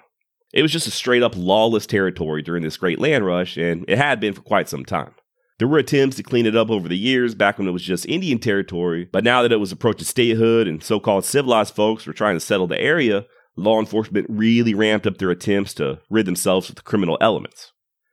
It 0.52 0.62
was 0.62 0.72
just 0.72 0.86
a 0.86 0.90
straight 0.90 1.22
up 1.22 1.36
lawless 1.36 1.86
territory 1.86 2.42
during 2.42 2.62
this 2.62 2.78
great 2.78 2.98
land 2.98 3.26
rush, 3.26 3.56
and 3.56 3.84
it 3.86 3.98
had 3.98 4.18
been 4.18 4.32
for 4.32 4.40
quite 4.40 4.68
some 4.68 4.84
time. 4.84 5.14
There 5.58 5.68
were 5.68 5.78
attempts 5.78 6.16
to 6.16 6.22
clean 6.22 6.46
it 6.46 6.56
up 6.56 6.70
over 6.70 6.88
the 6.88 6.96
years 6.96 7.34
back 7.34 7.58
when 7.58 7.66
it 7.66 7.72
was 7.72 7.82
just 7.82 8.06
Indian 8.06 8.38
territory, 8.38 9.08
but 9.12 9.24
now 9.24 9.42
that 9.42 9.52
it 9.52 9.60
was 9.60 9.72
approaching 9.72 10.04
statehood 10.04 10.68
and 10.68 10.82
so 10.82 11.00
called 11.00 11.24
civilized 11.24 11.74
folks 11.74 12.06
were 12.06 12.12
trying 12.12 12.36
to 12.36 12.40
settle 12.40 12.68
the 12.68 12.80
area, 12.80 13.26
law 13.56 13.80
enforcement 13.80 14.26
really 14.28 14.72
ramped 14.72 15.06
up 15.06 15.18
their 15.18 15.30
attempts 15.30 15.74
to 15.74 16.00
rid 16.08 16.26
themselves 16.26 16.68
of 16.68 16.76
the 16.76 16.82
criminal 16.82 17.18
elements. 17.20 17.72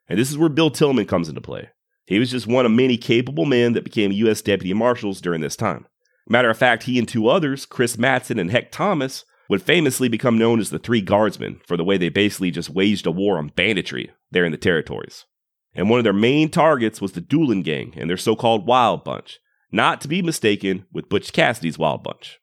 And 0.10 0.19
this 0.19 0.31
is 0.31 0.38
where 0.38 0.49
Bill 0.49 0.71
Tilghman 0.71 1.08
comes 1.08 1.29
into 1.29 1.41
play. 1.41 1.69
He 2.08 2.19
was 2.19 2.31
just 2.31 2.47
one 2.47 2.65
of 2.65 2.71
many 2.71 2.97
capable 2.97 3.45
men 3.45 3.73
that 3.73 3.84
became 3.84 4.12
U.S. 4.12 4.41
deputy 4.41 4.73
marshals 4.73 5.21
during 5.21 5.41
this 5.41 5.55
time. 5.55 5.86
Matter 6.27 6.49
of 6.49 6.57
fact, 6.57 6.83
he 6.83 6.97
and 6.97 7.07
two 7.07 7.27
others, 7.27 7.65
Chris 7.65 7.97
Madsen 7.97 8.39
and 8.39 8.51
Heck 8.51 8.71
Thomas, 8.71 9.25
would 9.47 9.61
famously 9.61 10.09
become 10.09 10.38
known 10.38 10.59
as 10.59 10.71
the 10.71 10.79
Three 10.79 11.01
Guardsmen 11.01 11.61
for 11.67 11.77
the 11.77 11.83
way 11.83 11.97
they 11.97 12.09
basically 12.09 12.51
just 12.51 12.69
waged 12.69 13.05
a 13.05 13.11
war 13.11 13.38
on 13.38 13.49
banditry 13.49 14.11
there 14.31 14.45
in 14.45 14.51
the 14.51 14.57
territories. 14.57 15.25
And 15.75 15.89
one 15.89 15.99
of 15.99 16.03
their 16.03 16.13
main 16.13 16.49
targets 16.49 17.01
was 17.01 17.11
the 17.11 17.21
Doolin 17.21 17.61
Gang 17.61 17.93
and 17.97 18.09
their 18.09 18.17
so 18.17 18.35
called 18.35 18.65
Wild 18.65 19.03
Bunch, 19.03 19.39
not 19.71 20.01
to 20.01 20.07
be 20.07 20.21
mistaken 20.21 20.85
with 20.91 21.09
Butch 21.09 21.33
Cassidy's 21.33 21.77
Wild 21.77 22.03
Bunch. 22.03 22.39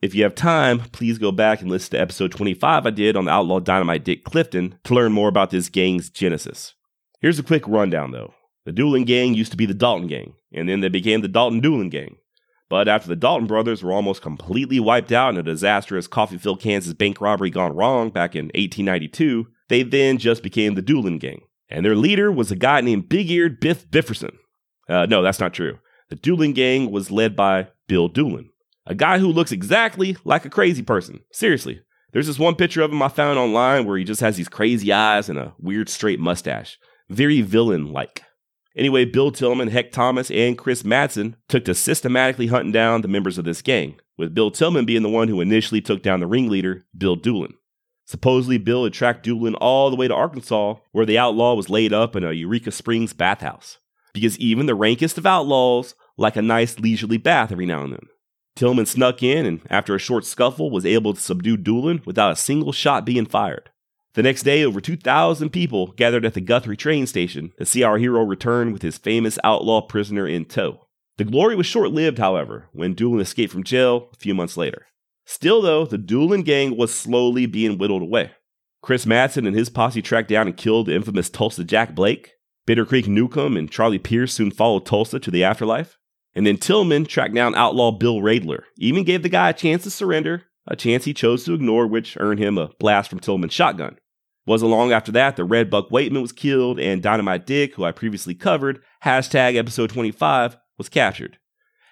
If 0.00 0.14
you 0.14 0.22
have 0.22 0.34
time, 0.34 0.80
please 0.92 1.18
go 1.18 1.32
back 1.32 1.60
and 1.60 1.70
listen 1.70 1.92
to 1.92 2.00
episode 2.00 2.30
25 2.30 2.86
I 2.86 2.90
did 2.90 3.16
on 3.16 3.24
the 3.24 3.30
outlaw 3.32 3.60
dynamite 3.60 4.04
Dick 4.04 4.24
Clifton 4.24 4.78
to 4.84 4.94
learn 4.94 5.12
more 5.12 5.28
about 5.28 5.50
this 5.50 5.68
gang's 5.68 6.10
genesis. 6.10 6.74
Here's 7.20 7.38
a 7.38 7.42
quick 7.42 7.66
rundown 7.66 8.12
though. 8.12 8.34
The 8.66 8.72
Doolin 8.72 9.04
Gang 9.04 9.34
used 9.34 9.52
to 9.52 9.56
be 9.56 9.66
the 9.66 9.74
Dalton 9.74 10.06
Gang, 10.06 10.34
and 10.52 10.68
then 10.68 10.80
they 10.80 10.88
became 10.88 11.22
the 11.22 11.28
Dalton 11.28 11.60
Doolin 11.60 11.88
Gang. 11.88 12.16
But 12.68 12.88
after 12.88 13.08
the 13.08 13.16
Dalton 13.16 13.46
brothers 13.46 13.82
were 13.82 13.92
almost 13.92 14.22
completely 14.22 14.80
wiped 14.80 15.12
out 15.12 15.34
in 15.34 15.40
a 15.40 15.42
disastrous 15.42 16.08
Coffeyville, 16.08 16.60
Kansas 16.60 16.94
bank 16.94 17.20
robbery 17.20 17.50
gone 17.50 17.76
wrong 17.76 18.10
back 18.10 18.34
in 18.34 18.46
1892, 18.46 19.46
they 19.68 19.82
then 19.82 20.18
just 20.18 20.42
became 20.42 20.74
the 20.74 20.82
Doolin 20.82 21.18
Gang. 21.18 21.42
And 21.68 21.84
their 21.84 21.96
leader 21.96 22.30
was 22.30 22.50
a 22.50 22.56
guy 22.56 22.80
named 22.80 23.08
Big 23.08 23.30
Eared 23.30 23.60
Biff 23.60 23.88
Bifferson. 23.90 24.36
Uh, 24.88 25.06
no, 25.06 25.22
that's 25.22 25.40
not 25.40 25.54
true. 25.54 25.78
The 26.10 26.16
Doolin 26.16 26.52
Gang 26.52 26.90
was 26.90 27.10
led 27.10 27.34
by 27.34 27.68
Bill 27.88 28.08
Doolin, 28.08 28.50
a 28.84 28.94
guy 28.94 29.18
who 29.18 29.28
looks 29.28 29.52
exactly 29.52 30.16
like 30.24 30.44
a 30.44 30.50
crazy 30.50 30.82
person. 30.82 31.20
Seriously. 31.32 31.80
There's 32.12 32.28
this 32.28 32.38
one 32.38 32.54
picture 32.54 32.82
of 32.82 32.92
him 32.92 33.02
I 33.02 33.08
found 33.08 33.38
online 33.38 33.84
where 33.84 33.98
he 33.98 34.04
just 34.04 34.20
has 34.20 34.36
these 34.36 34.48
crazy 34.48 34.92
eyes 34.92 35.28
and 35.28 35.38
a 35.38 35.54
weird 35.58 35.88
straight 35.88 36.20
mustache. 36.20 36.78
Very 37.10 37.42
villain 37.42 37.92
like. 37.92 38.22
Anyway, 38.76 39.06
Bill 39.06 39.32
Tilghman, 39.32 39.70
Heck 39.70 39.90
Thomas, 39.90 40.30
and 40.30 40.58
Chris 40.58 40.82
Madsen 40.82 41.34
took 41.48 41.64
to 41.64 41.74
systematically 41.74 42.48
hunting 42.48 42.72
down 42.72 43.00
the 43.00 43.08
members 43.08 43.38
of 43.38 43.46
this 43.46 43.62
gang, 43.62 43.98
with 44.18 44.34
Bill 44.34 44.50
Tilghman 44.50 44.84
being 44.84 45.02
the 45.02 45.08
one 45.08 45.28
who 45.28 45.40
initially 45.40 45.80
took 45.80 46.02
down 46.02 46.20
the 46.20 46.26
ringleader, 46.26 46.84
Bill 46.96 47.16
Doolin. 47.16 47.54
Supposedly, 48.04 48.58
Bill 48.58 48.84
had 48.84 48.92
tracked 48.92 49.24
Doolin 49.24 49.54
all 49.54 49.90
the 49.90 49.96
way 49.96 50.08
to 50.08 50.14
Arkansas, 50.14 50.74
where 50.92 51.06
the 51.06 51.18
outlaw 51.18 51.54
was 51.54 51.70
laid 51.70 51.92
up 51.92 52.14
in 52.14 52.22
a 52.22 52.32
Eureka 52.32 52.70
Springs 52.70 53.14
bathhouse. 53.14 53.78
Because 54.12 54.38
even 54.38 54.66
the 54.66 54.74
rankest 54.74 55.18
of 55.18 55.26
outlaws 55.26 55.94
like 56.16 56.36
a 56.36 56.42
nice 56.42 56.78
leisurely 56.78 57.16
bath 57.16 57.50
every 57.50 57.66
now 57.66 57.82
and 57.82 57.92
then. 57.92 58.06
Tilghman 58.56 58.86
snuck 58.86 59.22
in 59.22 59.44
and, 59.44 59.60
after 59.68 59.94
a 59.94 59.98
short 59.98 60.24
scuffle, 60.24 60.70
was 60.70 60.86
able 60.86 61.14
to 61.14 61.20
subdue 61.20 61.56
Doolin 61.56 62.02
without 62.06 62.32
a 62.32 62.36
single 62.36 62.72
shot 62.72 63.04
being 63.04 63.26
fired. 63.26 63.70
The 64.16 64.22
next 64.22 64.44
day, 64.44 64.64
over 64.64 64.80
2,000 64.80 65.50
people 65.50 65.88
gathered 65.88 66.24
at 66.24 66.32
the 66.32 66.40
Guthrie 66.40 66.74
train 66.74 67.06
station 67.06 67.52
to 67.58 67.66
see 67.66 67.82
our 67.82 67.98
hero 67.98 68.24
return 68.24 68.72
with 68.72 68.80
his 68.80 68.96
famous 68.96 69.38
outlaw 69.44 69.82
prisoner 69.82 70.26
in 70.26 70.46
tow. 70.46 70.86
The 71.18 71.24
glory 71.24 71.54
was 71.54 71.66
short 71.66 71.90
lived, 71.90 72.16
however, 72.16 72.70
when 72.72 72.94
Doolin 72.94 73.20
escaped 73.20 73.52
from 73.52 73.62
jail 73.62 74.08
a 74.14 74.16
few 74.16 74.34
months 74.34 74.56
later. 74.56 74.86
Still, 75.26 75.60
though, 75.60 75.84
the 75.84 75.98
Doolin 75.98 76.44
gang 76.44 76.78
was 76.78 76.94
slowly 76.94 77.44
being 77.44 77.76
whittled 77.76 78.00
away. 78.00 78.30
Chris 78.80 79.04
Madsen 79.04 79.46
and 79.46 79.54
his 79.54 79.68
posse 79.68 80.00
tracked 80.00 80.30
down 80.30 80.46
and 80.46 80.56
killed 80.56 80.86
the 80.86 80.94
infamous 80.94 81.28
Tulsa 81.28 81.62
Jack 81.62 81.94
Blake. 81.94 82.30
Bitter 82.64 82.86
Creek 82.86 83.06
Newcomb 83.08 83.54
and 83.54 83.70
Charlie 83.70 83.98
Pierce 83.98 84.32
soon 84.32 84.50
followed 84.50 84.86
Tulsa 84.86 85.20
to 85.20 85.30
the 85.30 85.44
afterlife. 85.44 85.98
And 86.34 86.46
then 86.46 86.56
Tilghman 86.56 87.06
tracked 87.06 87.34
down 87.34 87.54
outlaw 87.54 87.92
Bill 87.92 88.22
Raidler, 88.22 88.62
even 88.78 89.04
gave 89.04 89.22
the 89.22 89.28
guy 89.28 89.50
a 89.50 89.52
chance 89.54 89.82
to 89.82 89.90
surrender, 89.90 90.44
a 90.66 90.74
chance 90.74 91.04
he 91.04 91.12
chose 91.12 91.44
to 91.44 91.52
ignore, 91.52 91.86
which 91.86 92.16
earned 92.18 92.40
him 92.40 92.56
a 92.56 92.70
blast 92.78 93.10
from 93.10 93.20
Tilghman's 93.20 93.52
shotgun. 93.52 93.98
Wasn't 94.46 94.70
long 94.70 94.92
after 94.92 95.10
that, 95.12 95.36
the 95.36 95.44
Red 95.44 95.70
Buck 95.70 95.90
Waitman 95.90 96.22
was 96.22 96.32
killed, 96.32 96.78
and 96.78 97.02
Dynamite 97.02 97.46
Dick, 97.46 97.74
who 97.74 97.84
I 97.84 97.90
previously 97.90 98.34
covered, 98.34 98.80
hashtag 99.04 99.56
episode 99.56 99.90
25, 99.90 100.56
was 100.78 100.88
captured. 100.88 101.38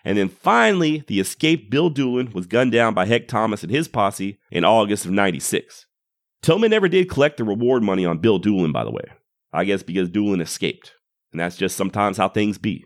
And 0.04 0.16
then 0.16 0.28
finally, 0.28 1.02
the 1.08 1.18
escaped 1.18 1.70
Bill 1.70 1.90
Doolin 1.90 2.30
was 2.32 2.46
gunned 2.46 2.72
down 2.72 2.94
by 2.94 3.06
Heck 3.06 3.26
Thomas 3.26 3.62
and 3.62 3.72
his 3.72 3.88
posse 3.88 4.38
in 4.50 4.64
August 4.64 5.04
of 5.04 5.10
96. 5.10 5.86
Tilghman 6.42 6.70
never 6.70 6.88
did 6.88 7.08
collect 7.08 7.38
the 7.38 7.44
reward 7.44 7.82
money 7.82 8.04
on 8.04 8.18
Bill 8.18 8.38
Doolin, 8.38 8.70
by 8.70 8.84
the 8.84 8.90
way. 8.90 9.04
I 9.52 9.64
guess 9.64 9.82
because 9.82 10.10
Doolin 10.10 10.40
escaped. 10.40 10.92
And 11.32 11.40
that's 11.40 11.56
just 11.56 11.76
sometimes 11.76 12.18
how 12.18 12.28
things 12.28 12.58
be. 12.58 12.84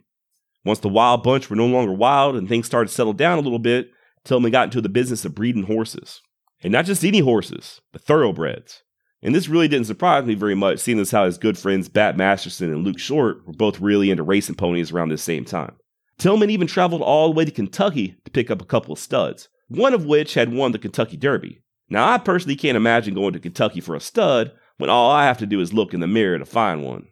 Once 0.65 0.79
the 0.79 0.89
wild 0.89 1.23
bunch 1.23 1.51
were 1.51 1.57
no 1.57 1.67
longer 1.67 1.93
wild 1.93 2.37
and 2.37 2.49
things 2.49 2.67
started 2.67 2.89
to 2.89 2.95
settle 2.95 3.13
down 3.13 3.39
a 3.39 3.43
little 3.43 3.59
bit, 3.59 3.91
Tilghman 4.25 4.53
got 4.53 4.65
into 4.65 4.81
the 4.81 4.89
business 4.89 5.25
of 5.25 5.35
breeding 5.35 5.65
horses. 5.65 6.21
And 6.63 6.73
not 6.73 6.85
just 6.85 7.05
any 7.05 7.21
horses, 7.21 7.81
but 7.93 8.03
thoroughbreds. 8.03 8.83
And 9.23 9.35
this 9.35 9.49
really 9.49 9.67
didn't 9.67 9.87
surprise 9.87 10.25
me 10.25 10.35
very 10.35 10.55
much, 10.55 10.79
seeing 10.79 11.01
as 11.01 11.11
how 11.11 11.25
his 11.25 11.39
good 11.39 11.59
friends 11.59 11.89
Bat 11.89 12.17
Masterson 12.17 12.73
and 12.73 12.85
Luke 12.85 13.01
Short 13.01 13.45
were 13.47 13.53
both 13.53 13.81
really 13.81 14.11
into 14.11 14.23
racing 14.23 14.55
ponies 14.55 14.93
around 14.93 15.09
this 15.09 15.23
same 15.23 15.45
time. 15.45 15.75
Tilghman 16.21 16.51
even 16.51 16.67
traveled 16.67 17.03
all 17.03 17.29
the 17.29 17.35
way 17.35 17.45
to 17.45 17.51
Kentucky 17.51 18.17
to 18.25 18.31
pick 18.31 18.51
up 18.51 18.63
a 18.63 18.67
couple 18.67 18.93
of 18.93 18.99
studs, 18.99 19.49
one 19.69 19.93
of 19.93 20.05
which 20.05 20.35
had 20.35 20.53
won 20.53 20.73
the 20.73 20.79
Kentucky 20.79 21.17
Derby. 21.17 21.63
Now, 21.91 22.09
I 22.09 22.19
personally 22.19 22.57
can't 22.57 22.77
imagine 22.77 23.15
going 23.15 23.33
to 23.33 23.41
Kentucky 23.41 23.81
for 23.81 23.95
a 23.95 24.01
stud 24.01 24.53
when 24.77 24.91
all 24.91 25.11
I 25.11 25.25
have 25.25 25.39
to 25.39 25.47
do 25.47 25.61
is 25.61 25.73
look 25.73 25.95
in 25.95 26.01
the 26.01 26.07
mirror 26.07 26.39
to 26.39 26.45
find 26.45 26.85
one. 26.85 27.09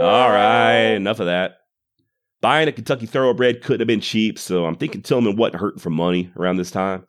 All 0.00 0.30
right, 0.30 0.92
enough 0.94 1.20
of 1.20 1.26
that. 1.26 1.58
Buying 2.40 2.68
a 2.68 2.72
Kentucky 2.72 3.06
Thoroughbred 3.06 3.62
couldn't 3.62 3.80
have 3.80 3.88
been 3.88 4.00
cheap, 4.00 4.38
so 4.38 4.66
I'm 4.66 4.76
thinking 4.76 5.02
Tilghman 5.02 5.36
wasn't 5.36 5.60
hurting 5.60 5.80
for 5.80 5.90
money 5.90 6.30
around 6.36 6.56
this 6.56 6.70
time 6.70 7.04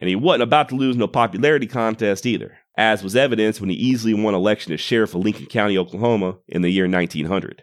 and 0.00 0.08
he 0.08 0.16
wasn't 0.16 0.42
about 0.42 0.68
to 0.68 0.74
lose 0.74 0.96
no 0.96 1.06
popularity 1.06 1.66
contest 1.66 2.26
either, 2.26 2.58
as 2.76 3.02
was 3.02 3.16
evidenced 3.16 3.60
when 3.60 3.70
he 3.70 3.76
easily 3.76 4.14
won 4.14 4.34
election 4.34 4.72
as 4.72 4.80
sheriff 4.80 5.14
of 5.14 5.22
Lincoln 5.22 5.46
County, 5.46 5.78
Oklahoma 5.78 6.38
in 6.48 6.62
the 6.62 6.70
year 6.70 6.88
1900. 6.88 7.62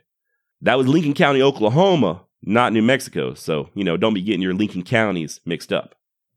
That 0.62 0.78
was 0.78 0.88
Lincoln 0.88 1.14
County, 1.14 1.42
Oklahoma, 1.42 2.24
not 2.44 2.74
New 2.74 2.82
Mexico, 2.82 3.34
so, 3.34 3.70
you 3.74 3.84
know, 3.84 3.98
don't 3.98 4.14
be 4.14 4.22
getting 4.22 4.42
your 4.42 4.54
Lincoln 4.54 4.84
counties 4.84 5.40
mixed 5.46 5.74
up. 5.74 5.96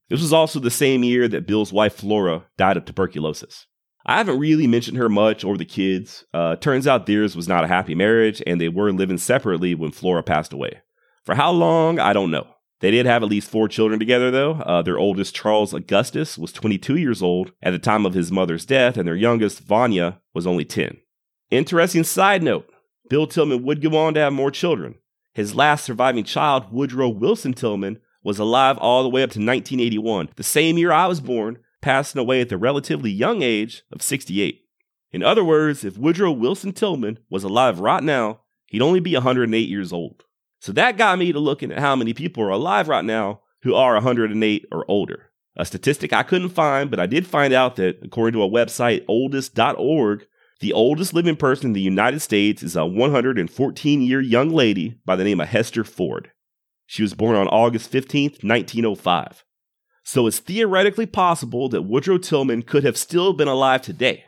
This 0.09 0.20
was 0.20 0.33
also 0.33 0.61
the 0.61 0.70
same 0.70 1.02
year 1.02 1.28
that 1.28 1.46
Bill's 1.46 1.72
wife 1.72 1.94
Flora 1.94 2.44
died 2.57 2.76
of 2.76 2.85
tuberculosis. 2.85 3.66
I 4.07 4.18
haven't 4.18 4.38
really 4.38 4.66
mentioned 4.66 4.98
her 4.98 5.09
much 5.09 5.44
or 5.44 5.57
the 5.57 5.64
kids. 5.64 6.24
Uh, 6.35 6.57
turns 6.57 6.87
out 6.87 7.07
theirs 7.07 7.35
was 7.35 7.48
not 7.48 7.64
a 7.64 7.68
happy 7.68 7.94
marriage, 7.94 8.42
and 8.46 8.61
they 8.61 8.68
were 8.68 8.92
living 8.92 9.16
separately 9.16 9.74
when 9.74 9.92
Flora 9.92 10.22
passed 10.22 10.52
away. 10.52 10.83
For 11.24 11.35
how 11.35 11.52
long, 11.52 11.98
I 11.98 12.12
don't 12.12 12.30
know. 12.30 12.46
They 12.85 12.90
did 12.90 13.07
have 13.07 13.23
at 13.23 13.31
least 13.31 13.49
four 13.49 13.66
children 13.66 13.99
together, 13.99 14.31
though. 14.31 14.57
Uh, 14.57 14.83
their 14.83 14.99
oldest, 14.99 15.35
Charles 15.35 15.73
Augustus, 15.73 16.37
was 16.37 16.53
22 16.53 16.97
years 16.97 17.23
old 17.23 17.51
at 17.62 17.70
the 17.70 17.79
time 17.79 18.05
of 18.05 18.12
his 18.12 18.31
mother's 18.31 18.66
death, 18.66 18.99
and 18.99 19.09
their 19.09 19.16
youngest, 19.16 19.61
Vanya, 19.61 20.20
was 20.35 20.47
only 20.47 20.66
10. 20.66 20.99
Interesting 21.51 22.05
side 22.05 22.42
note 22.42 22.70
Bill 23.09 23.27
Tilghman 23.27 23.62
would 23.62 23.81
go 23.81 23.97
on 23.97 24.12
to 24.12 24.20
have 24.20 24.35
more 24.35 24.51
children. 24.51 24.97
His 25.33 25.55
last 25.55 25.83
surviving 25.83 26.25
child, 26.25 26.70
Woodrow 26.70 27.09
Wilson 27.09 27.55
Tilghman, 27.55 28.03
was 28.23 28.38
alive 28.38 28.77
all 28.77 29.03
the 29.03 29.09
way 29.09 29.23
up 29.23 29.31
to 29.31 29.38
1981, 29.38 30.29
the 30.37 30.42
same 30.42 30.77
year 30.77 30.92
I 30.92 31.07
was 31.07 31.23
born, 31.23 31.61
passing 31.81 32.20
away 32.20 32.42
at 32.42 32.51
the 32.51 32.59
relatively 32.59 33.11
young 33.11 33.40
age 33.40 33.83
of 33.92 34.03
68. 34.03 34.61
In 35.11 35.23
other 35.23 35.42
words, 35.42 35.87
if 35.87 35.97
Woodrow 35.97 36.33
Wilson 36.33 36.75
Tilghman 36.75 37.16
was 37.31 37.44
alive 37.44 37.81
right 37.81 38.03
now, 38.03 38.40
he'd 38.66 38.83
only 38.83 39.01
be 39.01 39.14
108 39.14 39.70
years 39.70 39.90
old. 39.90 40.25
So 40.64 40.72
that 40.72 40.96
got 40.96 41.18
me 41.18 41.31
to 41.31 41.38
looking 41.38 41.70
at 41.70 41.79
how 41.79 41.94
many 41.94 42.14
people 42.14 42.42
are 42.42 42.48
alive 42.48 42.88
right 42.88 43.05
now 43.05 43.42
who 43.64 43.74
are 43.74 43.92
108 43.92 44.64
or 44.72 44.90
older. 44.90 45.31
A 45.59 45.66
statistic 45.66 46.14
I 46.14 46.22
couldn't 46.22 46.48
find, 46.48 46.90
but 46.90 46.98
I 46.98 47.05
did 47.05 47.27
find 47.27 47.53
out 47.53 47.77
that 47.77 47.98
according 48.03 48.33
to 48.33 48.42
a 48.42 48.48
website, 48.48 49.05
oldest.org, 49.07 50.27
the 50.61 50.72
oldest 50.72 51.12
living 51.12 51.37
person 51.37 51.66
in 51.66 51.72
the 51.74 51.83
United 51.83 52.20
States 52.20 52.62
is 52.62 52.77
a 52.77 52.87
114 52.87 54.00
year 54.00 54.22
young 54.22 54.48
lady 54.48 54.98
by 55.05 55.16
the 55.16 55.24
name 55.24 55.38
of 55.38 55.48
Hester 55.48 55.85
Ford. 55.85 56.31
She 56.87 57.03
was 57.03 57.12
born 57.12 57.37
on 57.37 57.46
August 57.48 57.92
15th, 57.92 58.42
1905. 58.42 59.44
So 60.03 60.27
it's 60.27 60.38
theoretically 60.38 61.05
possible 61.05 61.68
that 61.68 61.83
Woodrow 61.83 62.16
Tilghman 62.16 62.66
could 62.66 62.85
have 62.85 62.96
still 62.96 63.35
been 63.35 63.48
alive 63.48 63.83
today. 63.83 64.24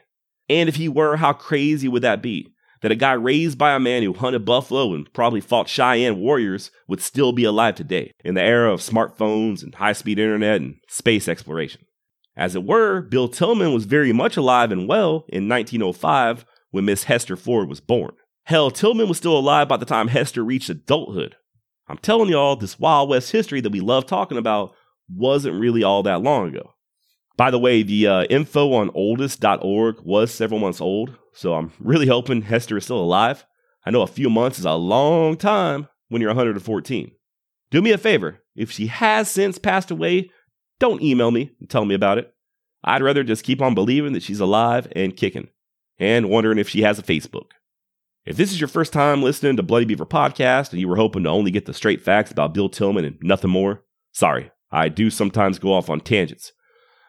And 0.50 0.68
if 0.68 0.76
he 0.76 0.86
were, 0.86 1.16
how 1.16 1.32
crazy 1.32 1.88
would 1.88 2.02
that 2.02 2.20
be? 2.20 2.52
That 2.86 2.92
a 2.92 2.94
guy 2.94 3.14
raised 3.14 3.58
by 3.58 3.74
a 3.74 3.80
man 3.80 4.04
who 4.04 4.12
hunted 4.12 4.44
buffalo 4.44 4.94
and 4.94 5.12
probably 5.12 5.40
fought 5.40 5.68
Cheyenne 5.68 6.20
warriors 6.20 6.70
would 6.86 7.00
still 7.00 7.32
be 7.32 7.42
alive 7.42 7.74
today 7.74 8.12
in 8.24 8.36
the 8.36 8.42
era 8.42 8.72
of 8.72 8.78
smartphones 8.78 9.64
and 9.64 9.74
high 9.74 9.92
speed 9.92 10.20
internet 10.20 10.60
and 10.60 10.76
space 10.88 11.26
exploration. 11.26 11.84
As 12.36 12.54
it 12.54 12.62
were, 12.62 13.00
Bill 13.00 13.28
Tilghman 13.28 13.74
was 13.74 13.86
very 13.86 14.12
much 14.12 14.36
alive 14.36 14.70
and 14.70 14.86
well 14.86 15.24
in 15.28 15.48
1905 15.48 16.46
when 16.70 16.84
Miss 16.84 17.02
Hester 17.02 17.34
Ford 17.34 17.68
was 17.68 17.80
born. 17.80 18.12
Hell, 18.44 18.70
Tilghman 18.70 19.08
was 19.08 19.18
still 19.18 19.36
alive 19.36 19.66
by 19.66 19.78
the 19.78 19.84
time 19.84 20.06
Hester 20.06 20.44
reached 20.44 20.70
adulthood. 20.70 21.34
I'm 21.88 21.98
telling 21.98 22.28
y'all, 22.28 22.54
this 22.54 22.78
Wild 22.78 23.08
West 23.08 23.32
history 23.32 23.60
that 23.62 23.72
we 23.72 23.80
love 23.80 24.06
talking 24.06 24.38
about 24.38 24.76
wasn't 25.12 25.60
really 25.60 25.82
all 25.82 26.04
that 26.04 26.22
long 26.22 26.50
ago. 26.50 26.74
By 27.36 27.50
the 27.50 27.58
way, 27.58 27.82
the 27.82 28.06
uh, 28.06 28.24
info 28.24 28.72
on 28.72 28.90
oldest.org 28.94 30.00
was 30.00 30.32
several 30.32 30.60
months 30.60 30.80
old, 30.80 31.16
so 31.34 31.54
I'm 31.54 31.72
really 31.78 32.06
hoping 32.06 32.42
Hester 32.42 32.78
is 32.78 32.84
still 32.84 32.98
alive. 32.98 33.44
I 33.84 33.90
know 33.90 34.02
a 34.02 34.06
few 34.06 34.30
months 34.30 34.58
is 34.58 34.64
a 34.64 34.72
long 34.72 35.36
time 35.36 35.88
when 36.08 36.22
you're 36.22 36.30
114. 36.30 37.12
Do 37.70 37.82
me 37.82 37.92
a 37.92 37.98
favor, 37.98 38.42
if 38.54 38.70
she 38.70 38.86
has 38.86 39.30
since 39.30 39.58
passed 39.58 39.90
away, 39.90 40.30
don't 40.78 41.02
email 41.02 41.30
me 41.30 41.52
and 41.60 41.68
tell 41.68 41.84
me 41.84 41.94
about 41.94 42.18
it. 42.18 42.32
I'd 42.82 43.02
rather 43.02 43.22
just 43.22 43.44
keep 43.44 43.60
on 43.60 43.74
believing 43.74 44.12
that 44.14 44.22
she's 44.22 44.40
alive 44.40 44.90
and 44.96 45.16
kicking, 45.16 45.48
and 45.98 46.30
wondering 46.30 46.58
if 46.58 46.68
she 46.68 46.82
has 46.82 46.98
a 46.98 47.02
Facebook. 47.02 47.50
If 48.24 48.36
this 48.36 48.50
is 48.50 48.60
your 48.60 48.68
first 48.68 48.92
time 48.92 49.22
listening 49.22 49.56
to 49.56 49.62
Bloody 49.62 49.84
Beaver 49.84 50.06
podcast 50.06 50.72
and 50.72 50.80
you 50.80 50.88
were 50.88 50.96
hoping 50.96 51.24
to 51.24 51.30
only 51.30 51.50
get 51.50 51.66
the 51.66 51.74
straight 51.74 52.00
facts 52.00 52.30
about 52.30 52.54
Bill 52.54 52.68
Tilghman 52.68 53.06
and 53.06 53.18
nothing 53.22 53.50
more, 53.50 53.84
sorry, 54.12 54.50
I 54.72 54.88
do 54.88 55.10
sometimes 55.10 55.58
go 55.58 55.72
off 55.72 55.88
on 55.88 56.00
tangents. 56.00 56.52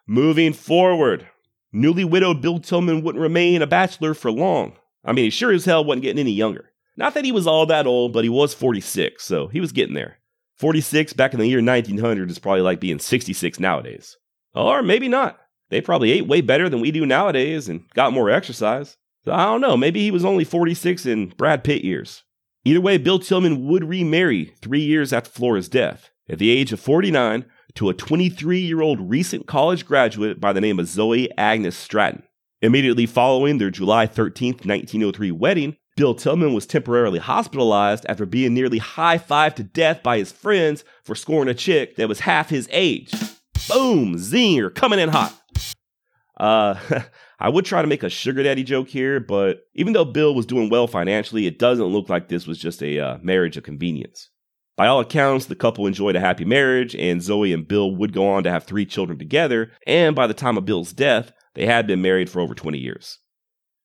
Moving 0.10 0.54
forward, 0.54 1.28
newly 1.74 2.06
widowed 2.06 2.42
Bill 2.42 2.60
Tilghman 2.60 3.04
wouldn't 3.04 3.22
remain 3.22 3.62
a 3.62 3.68
bachelor 3.68 4.14
for 4.14 4.32
long. 4.32 4.78
I 5.04 5.12
mean, 5.12 5.26
he 5.26 5.30
sure 5.30 5.52
as 5.52 5.66
hell 5.66 5.84
wasn't 5.84 6.04
getting 6.04 6.20
any 6.20 6.32
younger. 6.32 6.72
Not 6.96 7.14
that 7.14 7.26
he 7.26 7.34
was 7.34 7.46
all 7.46 7.66
that 7.66 7.86
old, 7.86 8.14
but 8.14 8.24
he 8.24 8.30
was 8.30 8.54
46, 8.54 9.22
so 9.22 9.48
he 9.48 9.60
was 9.60 9.74
getting 9.74 9.96
there. 9.96 10.20
46 10.56 11.12
back 11.12 11.34
in 11.34 11.42
the 11.42 11.48
year 11.48 11.62
1900 11.62 12.32
is 12.32 12.40
probably 12.40 12.62
like 12.62 12.80
being 12.80 13.00
66 13.00 13.60
nowadays. 13.60 14.16
Or 14.56 14.82
maybe 14.82 15.10
not. 15.10 15.40
They 15.70 15.82
probably 15.82 16.12
ate 16.12 16.26
way 16.26 16.40
better 16.40 16.70
than 16.70 16.80
we 16.80 16.92
do 16.92 17.06
nowadays 17.06 17.68
and 17.68 17.84
got 17.94 18.14
more 18.14 18.30
exercise. 18.30 18.96
So 19.26 19.34
I 19.34 19.44
don't 19.44 19.60
know, 19.60 19.76
maybe 19.76 20.00
he 20.00 20.10
was 20.10 20.24
only 20.24 20.46
46 20.46 21.06
in 21.06 21.34
Brad 21.38 21.66
Pitt 21.66 21.84
years. 21.84 22.24
Either 22.64 22.80
way, 22.80 22.98
Bill 22.98 23.20
Tilghman 23.20 23.68
would 23.68 23.84
remarry 23.84 24.54
three 24.62 24.82
years 24.82 25.12
after 25.12 25.30
Flora's 25.30 25.68
death, 25.68 26.12
at 26.30 26.40
the 26.40 26.50
age 26.50 26.72
of 26.72 26.80
49, 26.80 27.46
to 27.76 27.90
a 27.90 27.94
23 27.94 28.60
year 28.60 28.82
old 28.82 29.10
recent 29.10 29.48
college 29.48 29.86
graduate 29.86 30.40
by 30.40 30.54
the 30.54 30.62
name 30.62 30.80
of 30.80 30.88
Zoe 30.88 31.30
Agnes 31.38 31.76
Stratton. 31.76 32.24
Immediately 32.62 33.06
following 33.06 33.58
their 33.58 33.70
July 33.70 34.08
13, 34.08 34.54
1903 34.54 35.32
wedding, 35.32 35.78
Bill 35.96 36.16
Tilghman 36.16 36.54
was 36.54 36.66
temporarily 36.66 37.20
hospitalized 37.20 38.06
after 38.08 38.26
being 38.26 38.54
nearly 38.54 38.78
high 38.78 39.18
fived 39.18 39.56
to 39.56 39.64
death 39.64 40.04
by 40.04 40.18
his 40.18 40.32
friends 40.32 40.84
for 41.04 41.16
scoring 41.16 41.50
a 41.50 41.54
chick 41.54 41.96
that 41.96 42.08
was 42.08 42.22
half 42.22 42.50
his 42.50 42.68
age. 42.72 43.12
Boom, 43.68 44.16
zinger, 44.16 44.74
coming 44.74 45.00
in 45.00 45.10
hot. 45.10 45.36
Uh, 46.40 46.76
I 47.40 47.50
would 47.50 47.66
try 47.66 47.82
to 47.82 47.88
make 47.88 48.04
a 48.04 48.10
sugar 48.10 48.44
daddy 48.44 48.64
joke 48.64 48.88
here, 48.88 49.20
but 49.20 49.62
even 49.76 49.94
though 49.94 50.06
Bill 50.06 50.34
was 50.34 50.46
doing 50.46 50.70
well 50.70 50.88
financially, 50.88 51.46
it 51.46 51.60
doesn't 51.60 51.86
look 51.86 52.10
like 52.10 52.28
this 52.28 52.48
was 52.48 52.58
just 52.58 52.82
a 52.82 53.00
uh, 53.00 53.18
marriage 53.22 53.58
of 53.58 53.64
convenience. 53.64 54.30
By 54.78 54.86
all 54.86 55.00
accounts, 55.00 55.48
the 55.48 55.56
couple 55.56 55.88
enjoyed 55.88 56.16
a 56.16 56.20
happy 56.20 56.46
marriage, 56.46 56.96
and 56.96 57.22
Zoe 57.22 57.52
and 57.52 57.68
Bill 57.68 57.96
would 57.96 58.14
go 58.14 58.30
on 58.30 58.44
to 58.44 58.52
have 58.52 58.64
three 58.64 58.86
children 58.86 59.18
together, 59.18 59.72
and 59.88 60.16
by 60.16 60.28
the 60.28 60.36
time 60.36 60.56
of 60.56 60.66
Bill's 60.66 60.94
death, 60.94 61.32
they 61.56 61.66
had 61.66 61.88
been 61.88 62.02
married 62.02 62.30
for 62.30 62.40
over 62.40 62.54
20 62.54 62.78
years. 62.78 63.18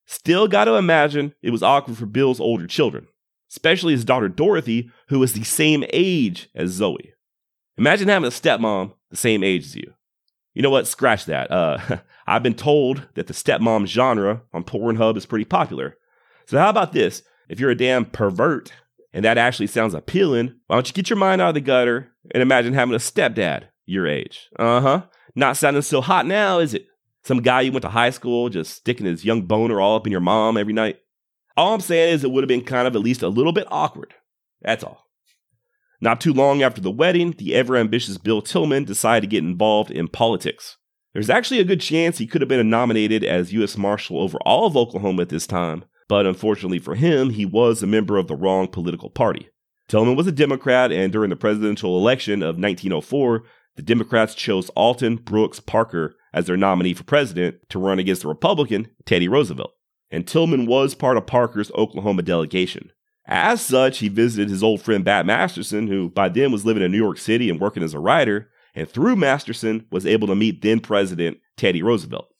Still 0.05 0.47
got 0.47 0.67
to 0.67 0.75
imagine 0.75 1.35
it 1.41 1.51
was 1.51 1.63
awkward 1.63 1.97
for 1.97 2.05
Bill's 2.05 2.41
older 2.41 2.67
children, 2.67 3.07
especially 3.51 3.95
his 3.95 4.05
daughter 4.05 4.29
Dorothy, 4.29 4.91
who 5.09 5.19
was 5.19 5.33
the 5.33 5.45
same 5.45 5.83
age 5.95 6.51
as 6.55 6.73
Zoe. 6.73 7.15
Imagine 7.79 8.09
having 8.09 8.29
a 8.29 8.31
stepmom 8.31 8.93
the 9.11 9.17
same 9.17 9.43
age 9.43 9.65
as 9.65 9.77
you. 9.77 9.95
You 10.53 10.61
know 10.61 10.69
what? 10.69 10.87
Scratch 10.87 11.25
that. 11.25 11.51
Uh, 11.51 11.79
I've 12.27 12.43
been 12.43 12.53
told 12.53 13.09
that 13.15 13.29
the 13.29 13.33
stepmom 13.33 13.87
genre 13.87 14.43
on 14.53 14.65
Pornhub 14.65 15.17
is 15.17 15.25
pretty 15.25 15.47
popular. 15.47 15.97
So, 16.45 16.59
how 16.59 16.69
about 16.69 16.93
this? 16.93 17.23
If 17.49 17.59
you're 17.59 17.71
a 17.71 17.77
damn 17.77 18.05
pervert 18.05 18.73
and 19.13 19.25
that 19.25 19.39
actually 19.39 19.67
sounds 19.67 19.95
appealing, 19.95 20.55
why 20.67 20.77
don't 20.77 20.89
you 20.89 20.95
get 20.95 21.11
your 21.11 21.19
mind 21.19 21.41
out 21.41 21.49
of 21.51 21.55
the 21.55 21.61
gutter 21.61 22.13
and 22.33 22.43
imagine 22.43 22.75
having 22.75 22.95
a 22.95 22.99
stepdad 22.99 23.65
your 23.85 24.07
age? 24.07 24.49
Uh 24.59 24.81
huh. 24.81 25.03
Not 25.35 25.57
sounding 25.57 25.83
so 25.83 26.01
hot 26.01 26.27
now, 26.27 26.59
is 26.59 26.75
it? 26.75 26.87
Some 27.25 27.41
guy 27.41 27.61
you 27.61 27.73
went 27.73 27.83
to 27.83 27.89
high 27.89 28.11
school 28.11 28.49
just 28.49 28.75
sticking 28.75 29.07
his 29.07 29.25
young 29.25 29.43
boner 29.43 29.81
all 29.81 29.97
up 29.97 30.07
in 30.07 30.13
your 30.13 30.21
mom 30.21 30.57
every 30.57 30.73
night? 30.73 30.99
All 31.57 31.75
I'm 31.75 31.81
saying 31.81 32.15
is 32.15 32.25
it 32.25 32.31
would 32.31 32.43
have 32.43 32.49
been 32.49 32.65
kind 32.65 32.89
of 32.89 32.97
at 32.97 33.03
least 33.03 33.23
a 33.23 33.29
little 33.29 33.53
bit 33.53 33.69
awkward. 33.71 34.15
That's 34.63 34.83
all. 34.83 35.07
Not 36.01 36.21
too 36.21 36.33
long 36.33 36.63
after 36.63 36.81
the 36.81 36.91
wedding, 36.91 37.33
the 37.33 37.55
ever 37.55 37.77
ambitious 37.77 38.19
Bill 38.19 38.43
Tilghman 38.43 38.87
decided 38.87 39.21
to 39.21 39.27
get 39.29 39.45
involved 39.45 39.91
in 39.91 40.09
politics. 40.09 40.79
There's 41.13 41.31
actually 41.31 41.61
a 41.61 41.65
good 41.65 41.81
chance 41.81 42.19
he 42.19 42.27
could 42.27 42.41
have 42.41 42.49
been 42.49 42.69
nominated 42.71 43.23
as 43.23 43.53
U.S. 43.53 43.77
Marshal 43.77 44.21
over 44.21 44.39
all 44.45 44.67
of 44.67 44.77
Oklahoma 44.77 45.23
at 45.23 45.29
this 45.29 45.47
time, 45.47 45.85
but 46.13 46.27
unfortunately 46.27 46.79
for 46.79 46.95
him, 46.95 47.31
he 47.31 47.47
was 47.47 47.83
a 47.83 47.87
member 47.87 48.19
of 48.19 48.29
the 48.29 48.37
wrong 48.37 48.69
political 48.69 49.09
party. 49.09 49.49
Tilghman 49.89 50.15
was 50.15 50.27
a 50.27 50.31
Democrat, 50.31 50.93
and 50.93 51.11
during 51.11 51.31
the 51.31 51.37
presidential 51.37 51.97
election 51.97 52.43
of 52.43 52.59
1904, 52.59 53.43
the 53.77 53.83
Democrats 53.83 54.35
chose 54.35 54.69
Alton 54.77 55.17
Brooks 55.17 55.59
Parker 55.59 56.15
as 56.35 56.45
their 56.45 56.59
nominee 56.59 56.93
for 56.93 57.05
president 57.05 57.67
to 57.71 57.79
run 57.79 57.99
against 57.99 58.21
the 58.21 58.29
Republican, 58.29 58.89
Teddy 59.07 59.27
Roosevelt. 59.27 59.73
And 60.11 60.27
Tilghman 60.27 60.67
was 60.67 60.95
part 60.95 61.17
of 61.17 61.25
Parker's 61.25 61.73
Oklahoma 61.73 62.21
delegation. 62.21 62.93
As 63.25 63.63
such, 63.63 64.01
he 64.01 64.09
visited 64.09 64.51
his 64.51 64.63
old 64.63 64.83
friend 64.83 65.07
Bat 65.07 65.25
Masterson, 65.25 65.87
who 65.87 66.11
by 66.11 66.29
then 66.29 66.53
was 66.53 66.67
living 66.67 66.83
in 66.83 66.93
New 66.93 66.99
York 66.99 67.17
City 67.17 67.49
and 67.49 67.59
working 67.59 67.83
as 67.83 67.95
a 67.95 67.99
writer, 67.99 68.51
and 68.75 68.87
through 68.87 69.17
Masterson 69.17 69.87
was 69.91 70.05
able 70.05 70.29
to 70.29 70.35
meet 70.35 70.61
then 70.61 70.81
President 70.81 71.39
Teddy 71.57 71.83
Roosevelt. 71.83 72.32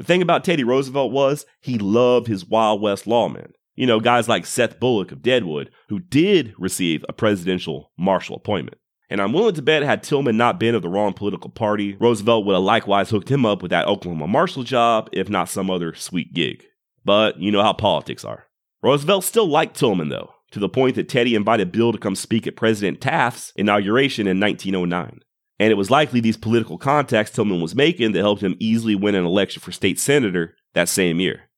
The 0.00 0.06
thing 0.06 0.22
about 0.22 0.44
Teddy 0.44 0.64
Roosevelt 0.64 1.12
was 1.12 1.44
he 1.60 1.76
loved 1.76 2.26
his 2.26 2.46
Wild 2.46 2.80
West 2.80 3.04
lawmen. 3.04 3.52
You 3.74 3.86
know, 3.86 4.00
guys 4.00 4.30
like 4.30 4.46
Seth 4.46 4.80
Bullock 4.80 5.12
of 5.12 5.20
Deadwood, 5.20 5.70
who 5.90 5.98
did 5.98 6.54
receive 6.56 7.04
a 7.06 7.12
presidential 7.12 7.92
marshal 7.98 8.36
appointment. 8.36 8.78
And 9.10 9.20
I'm 9.20 9.34
willing 9.34 9.56
to 9.56 9.60
bet 9.60 9.82
had 9.82 10.02
Tilghman 10.02 10.36
not 10.36 10.58
been 10.58 10.74
of 10.74 10.80
the 10.80 10.88
wrong 10.88 11.12
political 11.12 11.50
party, 11.50 11.98
Roosevelt 12.00 12.46
would 12.46 12.54
have 12.54 12.62
likewise 12.62 13.10
hooked 13.10 13.30
him 13.30 13.44
up 13.44 13.60
with 13.60 13.72
that 13.72 13.86
Oklahoma 13.86 14.26
marshal 14.26 14.62
job, 14.62 15.10
if 15.12 15.28
not 15.28 15.50
some 15.50 15.70
other 15.70 15.92
sweet 15.92 16.32
gig. 16.32 16.64
But 17.04 17.38
you 17.38 17.52
know 17.52 17.62
how 17.62 17.74
politics 17.74 18.24
are. 18.24 18.46
Roosevelt 18.82 19.22
still 19.24 19.48
liked 19.48 19.78
Tilghman, 19.78 20.08
though, 20.08 20.32
to 20.52 20.58
the 20.58 20.70
point 20.70 20.94
that 20.94 21.10
Teddy 21.10 21.34
invited 21.34 21.72
Bill 21.72 21.92
to 21.92 21.98
come 21.98 22.16
speak 22.16 22.46
at 22.46 22.56
President 22.56 23.02
Taft's 23.02 23.52
inauguration 23.54 24.26
in 24.26 24.40
1909 24.40 25.20
and 25.60 25.70
it 25.70 25.76
was 25.76 25.90
likely 25.90 26.20
these 26.20 26.38
political 26.38 26.78
contacts 26.78 27.30
Tilghman 27.30 27.60
was 27.60 27.74
making 27.74 28.12
that 28.12 28.20
helped 28.20 28.42
him 28.42 28.56
easily 28.58 28.94
win 28.94 29.14
an 29.14 29.26
election 29.26 29.60
for 29.60 29.70
state 29.70 30.00
senator 30.00 30.56
that 30.72 30.88
same 30.88 31.20
year. 31.20 31.50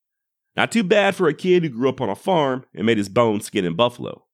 Not 0.56 0.72
too 0.72 0.82
bad 0.82 1.14
for 1.14 1.28
a 1.28 1.34
kid 1.34 1.62
who 1.62 1.68
grew 1.68 1.88
up 1.88 2.00
on 2.00 2.10
a 2.10 2.16
farm 2.16 2.64
and 2.74 2.84
made 2.84 2.98
his 2.98 3.08
bones 3.08 3.46
skin 3.46 3.64
in 3.64 3.76
Buffalo. 3.76 4.24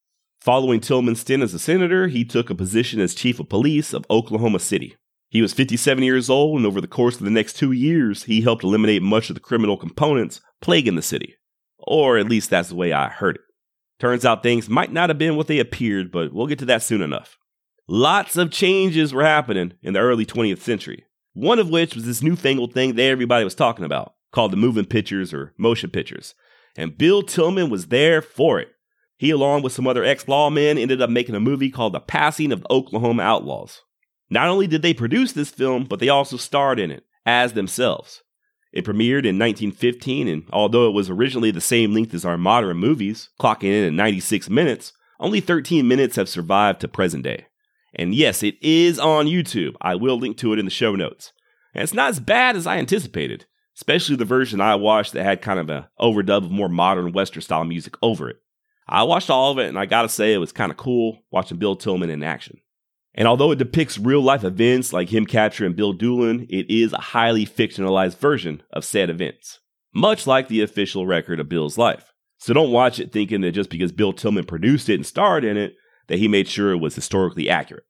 Following 0.41 0.81
Tilghman's 0.81 1.21
stint 1.21 1.43
as 1.43 1.53
a 1.53 1.59
senator, 1.59 2.09
he 2.09 2.25
took 2.25 2.49
a 2.49 2.55
position 2.55 2.99
as 2.99 3.15
chief 3.15 3.39
of 3.39 3.51
police 3.51 3.93
of 3.93 4.07
Oklahoma 4.09 4.59
City. 4.59 4.97
He 5.29 5.43
was 5.43 5.53
57 5.53 6.03
years 6.03 6.31
old, 6.31 6.57
and 6.57 6.67
over 6.67 6.81
the 6.81 6.87
course 6.87 7.19
of 7.19 7.25
the 7.25 7.31
next 7.31 7.53
two 7.53 7.73
years, 7.73 8.25
he 8.25 8.41
helped 8.41 8.65
eliminate 8.65 9.03
much 9.03 9.29
of 9.29 9.35
the 9.35 9.41
criminal 9.41 9.77
components 9.77 10.41
plaguing 10.63 10.95
the 10.95 11.03
city. 11.03 11.35
Or 11.77 12.17
at 12.17 12.29
least 12.29 12.49
that's 12.49 12.71
the 12.71 12.75
way 12.75 12.95
I 12.95 13.11
heard 13.11 13.37
it. 13.37 13.43
Turns 14.01 14.25
out 14.25 14.43
things 14.43 14.71
might 14.71 14.93
not 14.93 15.11
have 15.11 15.19
been 15.19 15.37
what 15.37 15.47
they 15.47 15.59
appeared, 15.59 16.11
but 16.11 16.33
we'll 16.33 16.47
get 16.47 16.59
to 16.61 16.65
that 16.65 16.83
soon 16.83 17.03
enough. 17.03 17.38
Lots 17.91 18.37
of 18.37 18.51
changes 18.51 19.15
were 19.15 19.25
happening 19.25 19.73
in 19.83 19.95
the 19.95 20.01
early 20.01 20.27
20th 20.27 20.59
century. 20.59 21.07
One 21.33 21.59
of 21.59 21.71
which 21.71 21.95
was 21.95 22.05
this 22.05 22.23
newfangled 22.23 22.75
thing 22.75 22.95
that 22.95 23.03
everybody 23.03 23.45
was 23.45 23.55
talking 23.55 23.85
about, 23.87 24.13
called 24.31 24.53
the 24.53 24.59
moving 24.59 24.85
pictures 24.85 25.33
or 25.33 25.55
motion 25.57 25.89
pictures. 25.89 26.35
And 26.77 26.99
Bill 26.99 27.23
Tilghman 27.23 27.71
was 27.71 27.87
there 27.87 28.21
for 28.21 28.61
it. 28.61 28.69
He, 29.17 29.31
along 29.31 29.63
with 29.63 29.73
some 29.73 29.87
other 29.87 30.05
ex 30.05 30.25
lawmen, 30.25 30.79
ended 30.79 31.01
up 31.01 31.09
making 31.09 31.35
a 31.35 31.41
movie 31.41 31.71
called 31.71 31.95
The 31.95 32.01
Passing 32.01 32.53
of 32.53 32.61
the 32.61 32.71
Oklahoma 32.71 33.23
Outlaws. 33.23 33.81
Not 34.29 34.49
only 34.49 34.67
did 34.67 34.83
they 34.83 34.93
produce 34.93 35.33
this 35.33 35.49
film, 35.49 35.85
but 35.85 35.99
they 35.99 36.11
also 36.11 36.37
starred 36.37 36.79
in 36.79 36.91
it 36.91 37.05
as 37.25 37.55
themselves. 37.55 38.23
It 38.71 38.85
premiered 38.85 39.25
in 39.25 39.39
1915, 39.39 40.29
and 40.29 40.43
although 40.53 40.87
it 40.87 40.93
was 40.93 41.09
originally 41.09 41.53
the 41.53 41.63
same 41.63 41.95
length 41.95 42.13
as 42.13 42.27
our 42.27 42.37
modern 42.37 42.77
movies, 42.77 43.31
clocking 43.41 43.73
in 43.73 43.87
at 43.87 43.93
96 43.95 44.51
minutes, 44.51 44.93
only 45.19 45.41
13 45.41 45.89
minutes 45.89 46.17
have 46.17 46.29
survived 46.29 46.83
to 46.83 46.89
present 46.89 47.25
day. 47.25 47.47
And 47.95 48.15
yes, 48.15 48.43
it 48.43 48.57
is 48.63 48.99
on 48.99 49.27
YouTube. 49.27 49.75
I 49.81 49.95
will 49.95 50.19
link 50.19 50.37
to 50.39 50.53
it 50.53 50.59
in 50.59 50.65
the 50.65 50.71
show 50.71 50.95
notes. 50.95 51.33
And 51.75 51.83
it's 51.83 51.95
not 51.95 52.11
as 52.11 52.21
bad 52.21 52.57
as 52.57 52.67
I 52.67 52.79
anticipated, 52.79 53.47
especially 53.77 54.17
the 54.17 54.25
version 54.25 54.61
I 54.61 54.75
watched 54.75 55.13
that 55.13 55.25
had 55.25 55.43
kind 55.43 55.59
of 55.59 55.71
a 55.71 55.89
overdub 56.01 56.45
of 56.45 56.51
more 56.51 56.69
modern 56.69 57.13
Western 57.13 57.43
style 57.43 57.65
music 57.65 57.95
over 58.03 58.29
it. 58.29 58.37
I 58.89 59.03
watched 59.03 59.31
all 59.31 59.53
of 59.53 59.59
it 59.59 59.69
and 59.69 59.79
I 59.79 59.87
gotta 59.87 60.09
say 60.09 60.33
it 60.33 60.39
was 60.39 60.53
kind 60.53 60.71
of 60.71 60.79
cool 60.79 61.19
watching 61.31 61.59
Bill 61.59 61.77
Tilghman 61.77 62.11
in 62.11 62.23
action. 62.23 62.61
And 63.15 63.27
although 63.27 63.51
it 63.51 63.59
depicts 63.59 63.99
real 63.99 64.23
life 64.23 64.45
events 64.45 64.93
like 64.93 65.09
him 65.09 65.27
capturing 65.27 65.75
Bill 65.75 65.93
Doolin, 65.93 66.47
it 66.49 66.71
is 66.71 66.93
a 66.93 66.99
highly 67.01 67.45
fictionalized 67.45 68.19
version 68.19 68.63
of 68.73 68.85
said 68.85 69.11
events, 69.11 69.61
much 69.93 70.27
like 70.27 70.49
the 70.49 70.63
official 70.63 71.07
record 71.07 71.41
of 71.41 71.49
Bill's 71.49 71.77
life. 71.77 72.13
So 72.39 72.55
don't 72.55 72.71
watch 72.71 73.01
it 73.01 73.13
thinking 73.13 73.41
that 73.41 73.53
just 73.53 73.71
because 73.71 73.93
Bill 73.93 74.13
Tilghman 74.13 74.47
produced 74.47 74.89
it 74.89 74.95
and 74.95 75.07
starred 75.07 75.45
in 75.45 75.57
it, 75.57 75.75
that 76.09 76.19
he 76.19 76.29
made 76.29 76.49
sure 76.49 76.73
it 76.73 76.79
was 76.79 76.95
historically 76.95 77.49
accurate. 77.49 77.85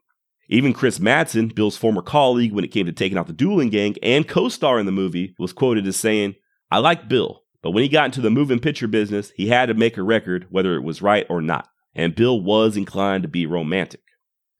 Even 0.49 0.73
Chris 0.73 0.99
Madsen, 0.99 1.55
Bill's 1.55 1.77
former 1.77 2.03
colleague 2.03 2.53
when 2.53 2.65
it 2.65 2.71
came 2.71 2.87
to 2.87 2.93
taking 2.93 3.19
out 3.19 3.27
the 3.27 3.33
Doolin 3.33 3.71
gang 3.71 3.97
and 4.03 4.27
co 4.27 4.49
star 4.49 4.79
in 4.79 4.87
the 4.87 4.93
movie, 4.93 5.35
was 5.39 5.53
quoted 5.53 5.87
as 5.87 5.97
saying, 5.97 6.35
I 6.71 6.79
like 6.79 7.09
Bill, 7.09 7.43
but 7.63 7.73
when 7.73 7.83
he 7.83 7.89
got 7.89 8.07
into 8.07 8.21
the 8.21 8.31
moving 8.31 8.61
picture 8.61 8.89
business, 8.89 9.31
he 9.37 9.49
had 9.49 9.67
to 9.67 9.75
make 9.75 9.97
a 9.97 10.03
record 10.03 10.47
whether 10.51 10.75
it 10.75 10.83
was 10.83 11.03
right 11.03 11.27
or 11.29 11.43
not. 11.43 11.69
And 11.95 12.15
Bill 12.15 12.41
was 12.41 12.77
inclined 12.77 13.23
to 13.25 13.29
be 13.29 13.47
romantic. 13.47 14.01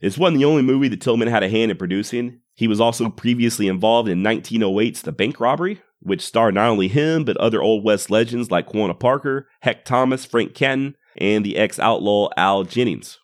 This 0.01 0.19
wasn't 0.19 0.39
the 0.39 0.45
only 0.45 0.63
movie 0.63 0.89
that 0.89 1.01
Tilghman 1.01 1.31
had 1.31 1.43
a 1.43 1.49
hand 1.49 1.71
in 1.71 1.77
producing. 1.77 2.41
He 2.55 2.69
was 2.69 2.81
also 2.81 3.09
previously 3.09 3.67
involved 3.69 4.09
in 4.09 4.23
1908's 4.23 5.03
The 5.03 5.13
Bank 5.13 5.41
Robbery, 5.41 5.81
which 6.01 6.25
starred 6.25 6.55
not 6.55 6.69
only 6.69 6.89
him, 6.89 7.25
but 7.25 7.37
other 7.39 7.63
Old 7.63 7.85
West 7.85 8.11
legends 8.11 8.51
like 8.51 8.69
Quanah 8.69 8.99
Parker, 8.99 9.49
Heck 9.61 9.85
Thomas, 9.85 10.25
Frank 10.25 10.55
Canton, 10.55 10.97
and 11.17 11.45
the 11.45 11.57
ex 11.57 11.79
outlaw 11.79 12.29
Al 12.37 12.65
Jennings. 12.65 13.19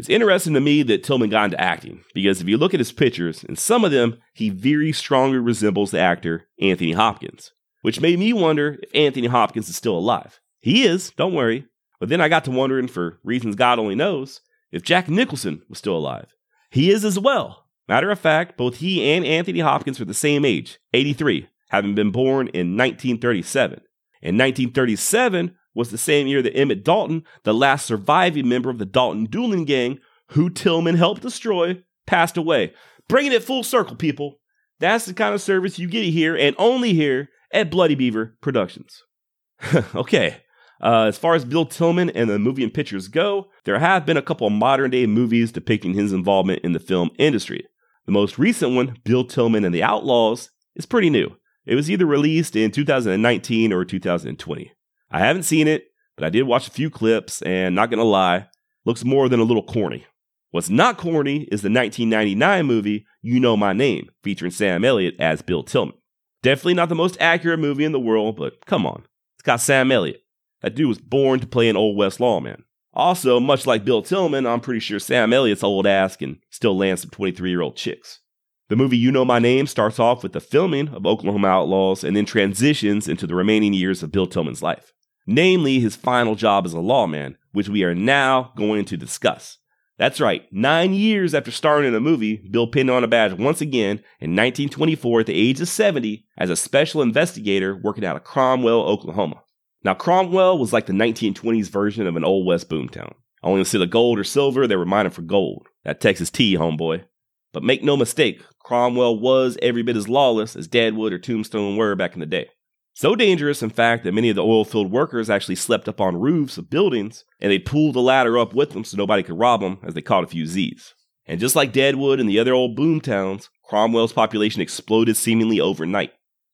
It's 0.00 0.08
interesting 0.08 0.54
to 0.54 0.60
me 0.60 0.82
that 0.84 1.02
Tilghman 1.02 1.30
got 1.30 1.44
into 1.44 1.60
acting 1.60 2.02
because 2.14 2.40
if 2.40 2.48
you 2.48 2.56
look 2.56 2.72
at 2.72 2.80
his 2.80 2.90
pictures, 2.90 3.44
in 3.44 3.54
some 3.54 3.84
of 3.84 3.90
them, 3.90 4.16
he 4.32 4.48
very 4.48 4.92
strongly 4.92 5.36
resembles 5.36 5.90
the 5.90 5.98
actor 5.98 6.48
Anthony 6.58 6.92
Hopkins, 6.92 7.52
which 7.82 8.00
made 8.00 8.18
me 8.18 8.32
wonder 8.32 8.78
if 8.82 8.88
Anthony 8.94 9.26
Hopkins 9.26 9.68
is 9.68 9.76
still 9.76 9.94
alive. 9.94 10.40
He 10.62 10.84
is, 10.84 11.10
don't 11.18 11.34
worry. 11.34 11.66
But 11.98 12.08
then 12.08 12.22
I 12.22 12.30
got 12.30 12.46
to 12.46 12.50
wondering, 12.50 12.88
for 12.88 13.18
reasons 13.22 13.56
God 13.56 13.78
only 13.78 13.94
knows, 13.94 14.40
if 14.72 14.82
Jack 14.82 15.10
Nicholson 15.10 15.60
was 15.68 15.76
still 15.76 15.98
alive. 15.98 16.34
He 16.70 16.90
is 16.90 17.04
as 17.04 17.18
well. 17.18 17.66
Matter 17.86 18.10
of 18.10 18.18
fact, 18.18 18.56
both 18.56 18.76
he 18.76 19.04
and 19.12 19.22
Anthony 19.26 19.60
Hopkins 19.60 19.98
were 19.98 20.06
the 20.06 20.14
same 20.14 20.46
age, 20.46 20.78
83, 20.94 21.46
having 21.68 21.94
been 21.94 22.10
born 22.10 22.48
in 22.48 22.74
1937. 22.74 23.82
In 24.22 24.38
1937 24.38 25.56
was 25.74 25.90
the 25.90 25.98
same 25.98 26.26
year 26.26 26.42
that 26.42 26.56
Emmett 26.56 26.84
Dalton, 26.84 27.24
the 27.44 27.54
last 27.54 27.86
surviving 27.86 28.48
member 28.48 28.70
of 28.70 28.78
the 28.78 28.86
Dalton 28.86 29.24
Doolin 29.24 29.64
gang, 29.64 29.98
who 30.28 30.50
Tilghman 30.50 30.96
helped 30.96 31.22
destroy, 31.22 31.82
passed 32.06 32.36
away. 32.36 32.72
Bringing 33.08 33.32
it 33.32 33.44
full 33.44 33.62
circle, 33.62 33.96
people. 33.96 34.40
That's 34.78 35.06
the 35.06 35.14
kind 35.14 35.34
of 35.34 35.42
service 35.42 35.78
you 35.78 35.88
get 35.88 36.04
here 36.04 36.36
and 36.36 36.56
only 36.58 36.94
here 36.94 37.28
at 37.52 37.70
Bloody 37.70 37.94
Beaver 37.94 38.36
Productions. 38.40 39.02
okay, 39.94 40.42
uh, 40.82 41.04
as 41.04 41.18
far 41.18 41.34
as 41.34 41.44
Bill 41.44 41.66
Tilghman 41.66 42.10
and 42.14 42.30
the 42.30 42.38
movie 42.38 42.62
and 42.62 42.72
pictures 42.72 43.08
go, 43.08 43.50
there 43.64 43.78
have 43.78 44.06
been 44.06 44.16
a 44.16 44.22
couple 44.22 44.48
modern 44.48 44.90
day 44.90 45.06
movies 45.06 45.52
depicting 45.52 45.94
his 45.94 46.12
involvement 46.12 46.64
in 46.64 46.72
the 46.72 46.80
film 46.80 47.10
industry. 47.18 47.66
The 48.06 48.12
most 48.12 48.38
recent 48.38 48.74
one, 48.74 48.96
Bill 49.04 49.24
Tilghman 49.24 49.64
and 49.64 49.74
the 49.74 49.82
Outlaws, 49.82 50.50
is 50.74 50.86
pretty 50.86 51.10
new. 51.10 51.36
It 51.66 51.74
was 51.74 51.90
either 51.90 52.06
released 52.06 52.56
in 52.56 52.70
2019 52.70 53.72
or 53.72 53.84
2020. 53.84 54.72
I 55.10 55.20
haven't 55.20 55.42
seen 55.42 55.68
it, 55.68 55.88
but 56.16 56.24
I 56.24 56.30
did 56.30 56.44
watch 56.44 56.68
a 56.68 56.72
few 56.72 56.90
clips, 56.90 57.42
and 57.42 57.74
not 57.74 57.90
gonna 57.90 58.04
lie, 58.04 58.48
looks 58.84 59.04
more 59.04 59.28
than 59.28 59.40
a 59.40 59.44
little 59.44 59.62
corny. 59.62 60.06
What's 60.50 60.70
not 60.70 60.98
corny 60.98 61.42
is 61.44 61.62
the 61.62 61.70
1999 61.70 62.66
movie 62.66 63.06
You 63.22 63.38
Know 63.38 63.56
My 63.56 63.72
Name, 63.72 64.10
featuring 64.22 64.50
Sam 64.50 64.84
Elliott 64.84 65.14
as 65.18 65.42
Bill 65.42 65.62
Tilghman. 65.62 65.94
Definitely 66.42 66.74
not 66.74 66.88
the 66.88 66.94
most 66.94 67.16
accurate 67.20 67.60
movie 67.60 67.84
in 67.84 67.92
the 67.92 68.00
world, 68.00 68.36
but 68.36 68.64
come 68.66 68.86
on. 68.86 69.04
It's 69.36 69.42
got 69.44 69.60
Sam 69.60 69.92
Elliott. 69.92 70.22
That 70.62 70.74
dude 70.74 70.88
was 70.88 70.98
born 70.98 71.40
to 71.40 71.46
play 71.46 71.68
an 71.68 71.76
Old 71.76 71.96
West 71.96 72.20
lawman. 72.20 72.64
Also, 72.92 73.38
much 73.38 73.66
like 73.66 73.84
Bill 73.84 74.02
Tilghman, 74.02 74.46
I'm 74.46 74.60
pretty 74.60 74.80
sure 74.80 74.98
Sam 74.98 75.32
Elliott's 75.32 75.62
old 75.62 75.86
ass 75.86 76.16
can 76.16 76.40
still 76.50 76.76
land 76.76 76.98
some 76.98 77.10
23 77.10 77.48
year 77.50 77.60
old 77.60 77.76
chicks. 77.76 78.20
The 78.68 78.76
movie 78.76 78.96
You 78.96 79.12
Know 79.12 79.24
My 79.24 79.38
Name 79.38 79.66
starts 79.66 79.98
off 79.98 80.22
with 80.22 80.32
the 80.32 80.40
filming 80.40 80.88
of 80.88 81.06
Oklahoma 81.06 81.48
Outlaws 81.48 82.04
and 82.04 82.16
then 82.16 82.24
transitions 82.24 83.08
into 83.08 83.26
the 83.26 83.34
remaining 83.34 83.72
years 83.72 84.02
of 84.02 84.12
Bill 84.12 84.26
Tilghman's 84.26 84.62
life, 84.62 84.92
namely 85.30 85.78
his 85.78 85.96
final 85.96 86.34
job 86.34 86.66
as 86.66 86.72
a 86.72 86.80
lawman, 86.80 87.36
which 87.52 87.68
we 87.68 87.84
are 87.84 87.94
now 87.94 88.52
going 88.56 88.84
to 88.86 88.96
discuss. 88.96 89.58
That's 89.96 90.20
right, 90.20 90.50
nine 90.50 90.92
years 90.94 91.34
after 91.34 91.50
starring 91.50 91.86
in 91.86 91.94
a 91.94 92.00
movie, 92.00 92.48
Bill 92.50 92.66
pinned 92.66 92.90
on 92.90 93.04
a 93.04 93.08
badge 93.08 93.34
once 93.34 93.60
again 93.60 93.98
in 94.18 94.34
1924 94.34 95.20
at 95.20 95.26
the 95.26 95.34
age 95.34 95.60
of 95.60 95.68
70 95.68 96.24
as 96.38 96.50
a 96.50 96.56
special 96.56 97.02
investigator 97.02 97.76
working 97.76 98.04
out 98.04 98.16
of 98.16 98.24
Cromwell, 98.24 98.82
Oklahoma. 98.82 99.42
Now, 99.84 99.94
Cromwell 99.94 100.58
was 100.58 100.72
like 100.72 100.86
the 100.86 100.92
1920s 100.92 101.68
version 101.68 102.06
of 102.06 102.16
an 102.16 102.24
Old 102.24 102.46
West 102.46 102.68
boomtown. 102.68 103.12
Only 103.42 103.60
instead 103.60 103.82
of 103.82 103.90
gold 103.90 104.18
or 104.18 104.24
silver, 104.24 104.66
they 104.66 104.76
were 104.76 104.86
mining 104.86 105.12
for 105.12 105.22
gold. 105.22 105.68
That 105.84 106.00
Texas 106.00 106.30
tea, 106.30 106.56
homeboy. 106.56 107.04
But 107.52 107.62
make 107.62 107.82
no 107.82 107.96
mistake, 107.96 108.42
Cromwell 108.58 109.18
was 109.18 109.58
every 109.62 109.82
bit 109.82 109.96
as 109.96 110.08
lawless 110.08 110.56
as 110.56 110.66
Deadwood 110.66 111.12
or 111.12 111.18
Tombstone 111.18 111.76
were 111.76 111.94
back 111.94 112.14
in 112.14 112.20
the 112.20 112.26
day. 112.26 112.48
So 112.94 113.14
dangerous, 113.14 113.62
in 113.62 113.70
fact, 113.70 114.04
that 114.04 114.12
many 114.12 114.30
of 114.30 114.36
the 114.36 114.44
oil 114.44 114.64
field 114.64 114.90
workers 114.90 115.30
actually 115.30 115.54
slept 115.54 115.88
up 115.88 116.00
on 116.00 116.20
roofs 116.20 116.58
of 116.58 116.70
buildings 116.70 117.24
and 117.40 117.50
they 117.50 117.58
pulled 117.58 117.94
the 117.94 118.00
ladder 118.00 118.38
up 118.38 118.52
with 118.52 118.70
them 118.70 118.84
so 118.84 118.96
nobody 118.96 119.22
could 119.22 119.38
rob 119.38 119.60
them 119.60 119.78
as 119.82 119.94
they 119.94 120.02
caught 120.02 120.24
a 120.24 120.26
few 120.26 120.46
Z's. 120.46 120.94
And 121.26 121.40
just 121.40 121.56
like 121.56 121.72
Deadwood 121.72 122.18
and 122.18 122.28
the 122.28 122.40
other 122.40 122.52
old 122.52 122.74
boom 122.74 123.00
towns, 123.00 123.48
Cromwell's 123.68 124.12
population 124.12 124.60
exploded 124.60 125.16
seemingly 125.16 125.60
overnight. 125.60 126.12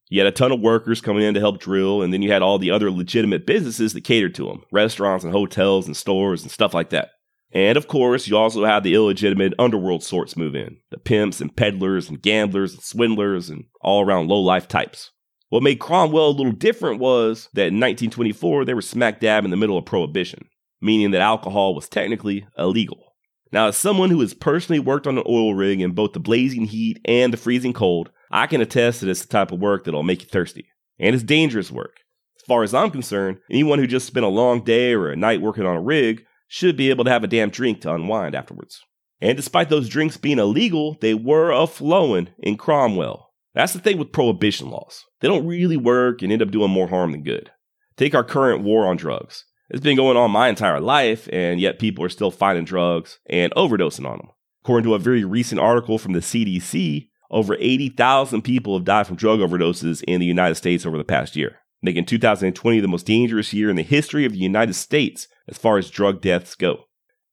You 0.08 0.20
had 0.20 0.28
a 0.28 0.32
ton 0.32 0.52
of 0.52 0.60
workers 0.60 1.00
coming 1.00 1.22
in 1.22 1.34
to 1.34 1.40
help 1.40 1.58
drill, 1.58 2.02
and 2.02 2.12
then 2.12 2.22
you 2.22 2.30
had 2.30 2.42
all 2.42 2.58
the 2.58 2.70
other 2.70 2.90
legitimate 2.90 3.46
businesses 3.46 3.92
that 3.94 4.04
catered 4.04 4.34
to 4.36 4.44
them 4.44 4.62
restaurants 4.70 5.24
and 5.24 5.32
hotels 5.32 5.86
and 5.86 5.96
stores 5.96 6.42
and 6.42 6.50
stuff 6.50 6.74
like 6.74 6.90
that. 6.90 7.10
And 7.52 7.76
of 7.76 7.88
course, 7.88 8.28
you 8.28 8.36
also 8.36 8.64
had 8.64 8.84
the 8.84 8.94
illegitimate 8.94 9.54
underworld 9.58 10.04
sorts 10.04 10.36
move 10.36 10.54
in 10.54 10.76
the 10.90 10.98
pimps 10.98 11.40
and 11.40 11.56
peddlers 11.56 12.08
and 12.08 12.20
gamblers 12.20 12.74
and 12.74 12.82
swindlers 12.82 13.48
and 13.48 13.64
all 13.80 14.04
around 14.04 14.28
low 14.28 14.40
life 14.40 14.68
types. 14.68 15.10
What 15.56 15.62
made 15.62 15.80
Cromwell 15.80 16.28
a 16.28 16.36
little 16.36 16.52
different 16.52 17.00
was 17.00 17.48
that 17.54 17.68
in 17.68 17.80
1924 17.80 18.66
they 18.66 18.74
were 18.74 18.82
smack 18.82 19.20
dab 19.20 19.42
in 19.42 19.50
the 19.50 19.56
middle 19.56 19.78
of 19.78 19.86
Prohibition, 19.86 20.50
meaning 20.82 21.12
that 21.12 21.22
alcohol 21.22 21.74
was 21.74 21.88
technically 21.88 22.46
illegal. 22.58 23.14
Now, 23.52 23.68
as 23.68 23.78
someone 23.78 24.10
who 24.10 24.20
has 24.20 24.34
personally 24.34 24.80
worked 24.80 25.06
on 25.06 25.16
an 25.16 25.24
oil 25.26 25.54
rig 25.54 25.80
in 25.80 25.92
both 25.92 26.12
the 26.12 26.20
blazing 26.20 26.66
heat 26.66 27.00
and 27.06 27.32
the 27.32 27.38
freezing 27.38 27.72
cold, 27.72 28.10
I 28.30 28.46
can 28.46 28.60
attest 28.60 29.00
that 29.00 29.08
it's 29.08 29.22
the 29.22 29.28
type 29.28 29.50
of 29.50 29.58
work 29.58 29.84
that'll 29.84 30.02
make 30.02 30.20
you 30.20 30.28
thirsty. 30.28 30.66
And 30.98 31.14
it's 31.14 31.24
dangerous 31.24 31.72
work. 31.72 32.00
As 32.38 32.44
far 32.46 32.62
as 32.62 32.74
I'm 32.74 32.90
concerned, 32.90 33.38
anyone 33.50 33.78
who 33.78 33.86
just 33.86 34.06
spent 34.06 34.26
a 34.26 34.28
long 34.28 34.62
day 34.62 34.92
or 34.92 35.08
a 35.08 35.16
night 35.16 35.40
working 35.40 35.64
on 35.64 35.76
a 35.76 35.80
rig 35.80 36.26
should 36.48 36.76
be 36.76 36.90
able 36.90 37.04
to 37.04 37.10
have 37.10 37.24
a 37.24 37.28
damn 37.28 37.48
drink 37.48 37.80
to 37.80 37.94
unwind 37.94 38.34
afterwards. 38.34 38.82
And 39.22 39.38
despite 39.38 39.70
those 39.70 39.88
drinks 39.88 40.18
being 40.18 40.38
illegal, 40.38 40.98
they 41.00 41.14
were 41.14 41.50
a 41.50 41.66
flowing 41.66 42.28
in 42.40 42.58
Cromwell. 42.58 43.30
That's 43.54 43.72
the 43.72 43.78
thing 43.78 43.96
with 43.96 44.12
prohibition 44.12 44.68
laws. 44.68 45.05
They 45.20 45.28
don't 45.28 45.46
really 45.46 45.76
work 45.76 46.22
and 46.22 46.30
end 46.30 46.42
up 46.42 46.50
doing 46.50 46.70
more 46.70 46.88
harm 46.88 47.12
than 47.12 47.22
good. 47.22 47.50
Take 47.96 48.14
our 48.14 48.24
current 48.24 48.62
war 48.62 48.86
on 48.86 48.96
drugs. 48.96 49.44
It's 49.70 49.80
been 49.80 49.96
going 49.96 50.16
on 50.16 50.30
my 50.30 50.48
entire 50.48 50.80
life, 50.80 51.28
and 51.32 51.60
yet 51.60 51.78
people 51.78 52.04
are 52.04 52.10
still 52.10 52.30
finding 52.30 52.64
drugs 52.64 53.18
and 53.28 53.52
overdosing 53.54 54.06
on 54.08 54.18
them. 54.18 54.28
According 54.62 54.84
to 54.84 54.94
a 54.94 55.00
very 55.00 55.24
recent 55.24 55.60
article 55.60 55.98
from 55.98 56.12
the 56.12 56.20
CDC, 56.20 57.08
over 57.30 57.56
80,000 57.58 58.42
people 58.42 58.76
have 58.76 58.84
died 58.84 59.06
from 59.06 59.16
drug 59.16 59.40
overdoses 59.40 60.02
in 60.06 60.20
the 60.20 60.26
United 60.26 60.54
States 60.54 60.86
over 60.86 60.98
the 60.98 61.04
past 61.04 61.34
year, 61.34 61.58
making 61.82 62.04
2020 62.04 62.80
the 62.80 62.86
most 62.86 63.06
dangerous 63.06 63.52
year 63.52 63.70
in 63.70 63.76
the 63.76 63.82
history 63.82 64.24
of 64.24 64.32
the 64.32 64.38
United 64.38 64.74
States 64.74 65.26
as 65.48 65.58
far 65.58 65.78
as 65.78 65.90
drug 65.90 66.20
deaths 66.20 66.54
go. 66.54 66.84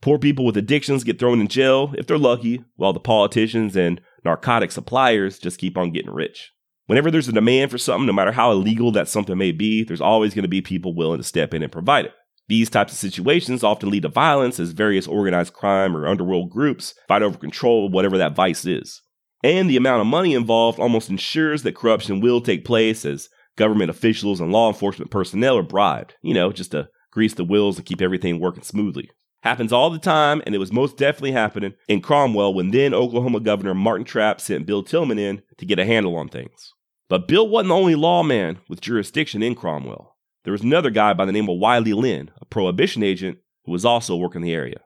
Poor 0.02 0.18
people 0.18 0.46
with 0.46 0.58
addictions 0.58 1.04
get 1.04 1.20
thrown 1.20 1.40
in 1.40 1.48
jail 1.48 1.94
if 1.98 2.08
they're 2.08 2.18
lucky, 2.18 2.64
while 2.76 2.94
the 2.94 3.00
politicians 3.00 3.76
and 3.76 4.02
narcotic 4.26 4.72
suppliers 4.72 5.40
just 5.40 5.60
keep 5.60 5.78
on 5.78 5.92
getting 5.92 6.12
rich. 6.12 6.52
Whenever 6.86 7.10
there's 7.10 7.30
a 7.30 7.34
demand 7.34 7.72
for 7.72 7.78
something, 7.78 8.06
no 8.06 8.14
matter 8.14 8.34
how 8.34 8.52
illegal 8.52 8.92
that 8.92 9.08
something 9.08 9.38
may 9.38 9.52
be, 9.52 9.84
there's 9.84 10.02
always 10.02 10.34
going 10.34 10.44
to 10.44 10.50
be 10.50 10.62
people 10.62 10.94
willing 10.94 11.18
to 11.18 11.24
step 11.24 11.54
in 11.54 11.64
and 11.64 11.72
provide 11.72 12.06
it. 12.06 12.14
These 12.50 12.70
types 12.70 12.92
of 12.92 13.00
situations 13.00 13.64
often 13.64 13.90
lead 13.90 14.04
to 14.04 14.10
violence 14.10 14.60
as 14.60 14.72
various 14.72 15.08
organized 15.08 15.54
crime 15.54 15.96
or 15.96 16.08
underworld 16.08 16.50
groups 16.50 16.94
fight 17.08 17.24
over 17.24 17.38
control 17.38 17.86
of 17.86 17.94
whatever 17.94 18.18
that 18.18 18.36
vice 18.36 18.66
is. 18.66 19.02
And 19.44 19.70
the 19.70 19.78
amount 19.78 20.02
of 20.02 20.08
money 20.08 20.34
involved 20.34 20.78
almost 20.80 21.10
ensures 21.10 21.64
that 21.64 21.76
corruption 21.76 22.20
will 22.20 22.42
take 22.42 22.66
place 22.66 23.06
as 23.06 23.30
government 23.56 23.90
officials 23.90 24.42
and 24.42 24.52
law 24.52 24.68
enforcement 24.68 25.10
personnel 25.10 25.58
are 25.58 25.64
bribed, 25.64 26.16
you 26.22 26.34
know, 26.34 26.52
just 26.52 26.72
to 26.72 26.90
grease 27.12 27.34
the 27.34 27.46
wheels 27.46 27.78
and 27.78 27.86
keep 27.86 28.02
everything 28.02 28.40
working 28.40 28.64
smoothly. 28.64 29.10
Happens 29.44 29.74
all 29.74 29.90
the 29.90 30.00
time, 30.00 30.42
and 30.46 30.56
it 30.56 30.58
was 30.60 30.72
most 30.72 30.96
definitely 30.96 31.34
happening 31.34 31.74
in 31.90 32.00
Cromwell 32.00 32.54
when 32.54 32.72
then 32.72 32.94
Oklahoma 32.94 33.42
Governor 33.42 33.74
Martin 33.74 34.06
Trapp 34.06 34.40
sent 34.40 34.66
Bill 34.66 34.82
Tilghman 34.82 35.20
in 35.20 35.42
to 35.58 35.66
get 35.66 35.80
a 35.80 35.86
handle 35.86 36.16
on 36.16 36.30
things. 36.30 36.74
But 37.10 37.28
Bill 37.28 37.48
wasn't 37.48 37.70
the 37.70 37.76
only 37.76 37.96
lawman 37.96 38.60
with 38.70 38.80
jurisdiction 38.80 39.44
in 39.44 39.54
Cromwell. 39.54 40.16
There 40.46 40.54
was 40.54 40.62
another 40.62 40.90
guy 40.90 41.14
by 41.14 41.26
the 41.26 41.34
name 41.34 41.50
of 41.50 41.58
Wiley 41.58 41.92
Lynn, 41.92 42.32
a 42.40 42.46
prohibition 42.46 43.04
agent 43.04 43.40
who 43.66 43.74
was 43.74 43.84
also 43.84 44.16
working 44.16 44.42
the 44.42 44.54
area. 44.54 44.80